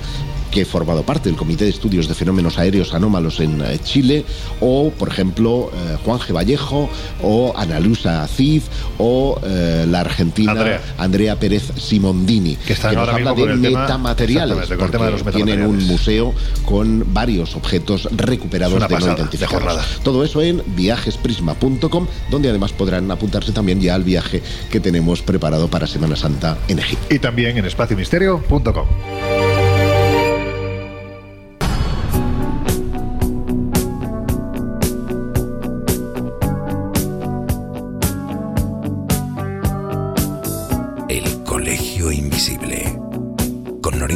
que 0.52 0.62
ha 0.62 0.66
formado 0.66 1.02
parte 1.02 1.28
del 1.30 1.36
Comité 1.36 1.64
de 1.64 1.70
Estudios 1.70 2.06
de 2.06 2.14
Fenómenos 2.14 2.58
Aéreos 2.58 2.92
Anómalos 2.94 3.40
en 3.40 3.60
eh, 3.62 3.78
Chile, 3.82 4.24
o, 4.60 4.90
por 4.90 5.08
ejemplo, 5.08 5.70
eh, 5.74 5.96
Juan 6.04 6.20
G. 6.20 6.32
Vallejo, 6.32 6.88
o 7.22 7.54
Ana 7.56 7.80
Luisa 7.80 8.24
Cid, 8.28 8.62
o 8.98 9.40
eh, 9.44 9.86
la 9.88 10.00
argentina 10.00 10.52
Andrea. 10.98 11.36
Pérez 11.36 11.72
Simondini, 11.76 12.56
Que 12.56 12.74
están 12.74 12.94
nos 12.94 13.08
ahora 13.08 13.14
habla 13.16 13.32
de 13.32 13.56
tema- 13.58 13.80
metamateriales, 13.80 14.68
tema 14.68 15.06
de 15.06 15.10
los 15.12 15.22
porque 15.22 15.42
tienen 15.42 15.64
un 15.64 15.86
museo 15.86 16.34
con 16.66 17.06
varios 17.14 17.56
objetos 17.56 18.08
recuperados 18.12 18.74
de 18.74 18.80
no 18.80 18.88
pasada, 18.88 19.14
identificados. 19.14 19.54
jornada. 19.54 19.84
Todo 20.04 20.22
eso 20.22 20.42
en 20.42 20.62
viajesprisma.com, 20.76 22.06
donde 22.30 22.50
además 22.50 22.72
podrán 22.72 23.10
apuntarse 23.10 23.52
también 23.52 23.80
ya 23.80 23.94
al 23.94 24.04
viaje 24.04 24.42
que 24.70 24.80
tenemos 24.80 25.22
preparado 25.22 25.68
para 25.68 25.86
Semana 25.86 26.14
Santa 26.16 26.58
en 26.68 26.78
Egipto. 26.78 27.14
Y 27.14 27.18
también 27.18 27.56
en 27.56 27.64
espaciomisterio.com. 27.64 29.51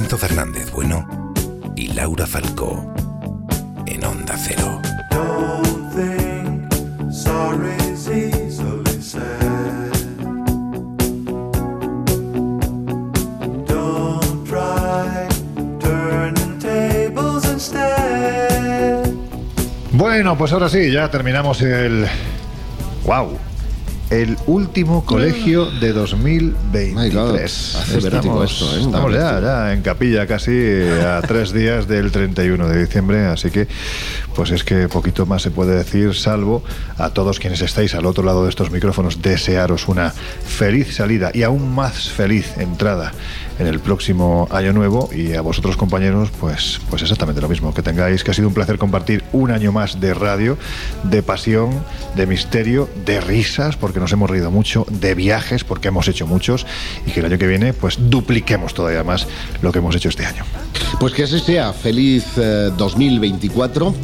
Lorenzo 0.07 0.29
Fernández 0.29 0.71
Bueno 0.71 1.33
y 1.75 1.89
Laura 1.89 2.29
Falcó. 2.29 2.95
En 3.87 4.05
Onda 4.05 4.37
Cero. 4.39 4.81
Bueno, 19.91 20.39
pues 20.39 20.53
ahora 20.53 20.69
sí, 20.69 20.93
ya 20.93 21.11
terminamos 21.11 21.61
el. 21.63 22.07
¡Wow! 23.05 23.46
El 24.11 24.37
último 24.47 25.05
colegio 25.05 25.67
de 25.67 25.93
2023. 25.93 27.75
hace 27.75 28.09
vértigo 28.09 28.45
esto, 28.45 28.77
¿eh? 28.77 28.81
Estamos 28.83 29.13
ya, 29.13 29.41
ya 29.41 29.73
en 29.73 29.83
capilla 29.83 30.29
casi 30.29 30.53
a 31.05 31.21
tres 31.27 31.53
días 31.53 31.89
del 31.89 32.13
31 32.13 32.69
de 32.69 32.85
diciembre, 32.85 33.27
así 33.27 33.51
que 33.51 33.67
pues 34.37 34.53
es 34.53 34.63
que 34.63 34.89
poquito 34.89 35.27
más 35.27 35.43
se 35.43 35.51
puede 35.51 35.77
decir, 35.77 36.15
salvo 36.15 36.63
a 36.99 37.11
todos 37.11 37.41
quienes 37.41 37.63
estáis 37.63 37.97
al 37.97 38.07
otro 38.07 38.23
lado 38.23 38.45
de 38.45 38.51
estos 38.51 38.71
micrófonos, 38.71 39.23
desearos 39.23 39.89
una 39.89 40.11
feliz 40.11 40.95
salida 40.95 41.33
y 41.35 41.43
aún 41.43 41.75
más 41.75 42.09
feliz 42.09 42.59
entrada 42.59 43.13
en 43.59 43.67
el 43.67 43.81
próximo 43.81 44.49
año 44.51 44.73
nuevo 44.73 45.09
y 45.13 45.35
a 45.35 45.41
vosotros 45.41 45.77
compañeros 45.77 46.31
pues 46.41 46.81
pues 46.91 47.03
exactamente 47.03 47.41
lo 47.41 47.49
mismo 47.49 47.73
que 47.73 47.83
tengáis 47.83 48.25
que 48.25 48.31
ha 48.31 48.35
sido 48.35 48.49
un 48.49 48.55
placer 48.55 48.79
compartir 48.79 49.25
un 49.33 49.51
año 49.51 49.73
más 49.73 50.01
de 50.01 50.15
radio 50.15 50.59
de 51.05 51.23
pasión 51.23 51.71
de 52.15 52.27
misterio 52.27 52.89
de 53.05 53.21
risas 53.21 53.77
porque 53.77 54.01
nos 54.01 54.13
hemos 54.13 54.31
reído 54.31 54.51
mucho 54.51 54.87
de 54.91 55.15
viajes 55.15 55.65
porque 55.65 55.89
hemos 55.89 56.09
hecho 56.09 56.27
muchos 56.27 56.67
y 57.07 57.11
que 57.11 57.21
el 57.21 57.27
año 57.27 57.39
que 57.39 57.47
viene 57.47 57.73
pues 57.73 57.97
dupliquemos 57.99 58.75
todavía 58.75 59.05
más 59.05 59.27
lo 59.63 59.73
que 59.73 59.79
hemos 59.79 59.95
hecho 59.97 60.09
este 60.09 60.27
año 60.27 60.45
Pues 61.01 61.13
que 61.13 61.25
así 61.25 61.41
sea, 61.41 61.73
feliz 61.73 62.25
eh, 62.37 62.71
2024 62.77 63.95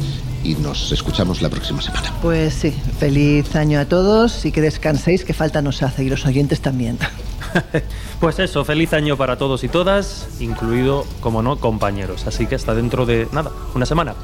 y 0.43 0.55
nos 0.55 0.91
escuchamos 0.91 1.41
la 1.41 1.49
próxima 1.49 1.81
semana. 1.81 2.13
Pues 2.21 2.53
sí, 2.53 2.73
feliz 2.99 3.55
año 3.55 3.79
a 3.79 3.85
todos 3.85 4.45
y 4.45 4.51
que 4.51 4.61
descanséis, 4.61 5.23
que 5.23 5.33
falta 5.33 5.61
nos 5.61 5.81
hace 5.83 6.03
y 6.03 6.09
los 6.09 6.25
oyentes 6.25 6.61
también. 6.61 6.97
Pues 8.19 8.39
eso, 8.39 8.63
feliz 8.63 8.93
año 8.93 9.17
para 9.17 9.37
todos 9.37 9.65
y 9.65 9.67
todas, 9.67 10.29
incluido, 10.39 11.05
como 11.19 11.41
no, 11.41 11.57
compañeros. 11.57 12.25
Así 12.25 12.47
que 12.47 12.55
hasta 12.55 12.73
dentro 12.73 13.05
de 13.05 13.27
nada, 13.33 13.51
una 13.75 13.85
semana. 13.85 14.15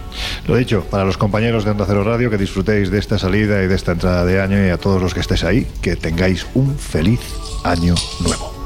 Lo 0.47 0.55
dicho, 0.55 0.85
para 0.89 1.03
los 1.03 1.17
compañeros 1.17 1.65
de 1.65 1.71
Onda 1.71 1.85
Radio, 1.85 2.29
que 2.29 2.37
disfrutéis 2.37 2.91
de 2.91 2.97
esta 2.97 3.19
salida 3.19 3.61
y 3.61 3.67
de 3.67 3.75
esta 3.75 3.91
entrada 3.91 4.23
de 4.23 4.41
año 4.41 4.65
y 4.65 4.69
a 4.69 4.77
todos 4.77 5.01
los 5.01 5.13
que 5.13 5.19
estéis 5.19 5.43
ahí, 5.43 5.67
que 5.81 5.97
tengáis 5.97 6.47
un 6.53 6.77
feliz 6.77 7.19
año 7.65 7.95
nuevo. 8.21 8.58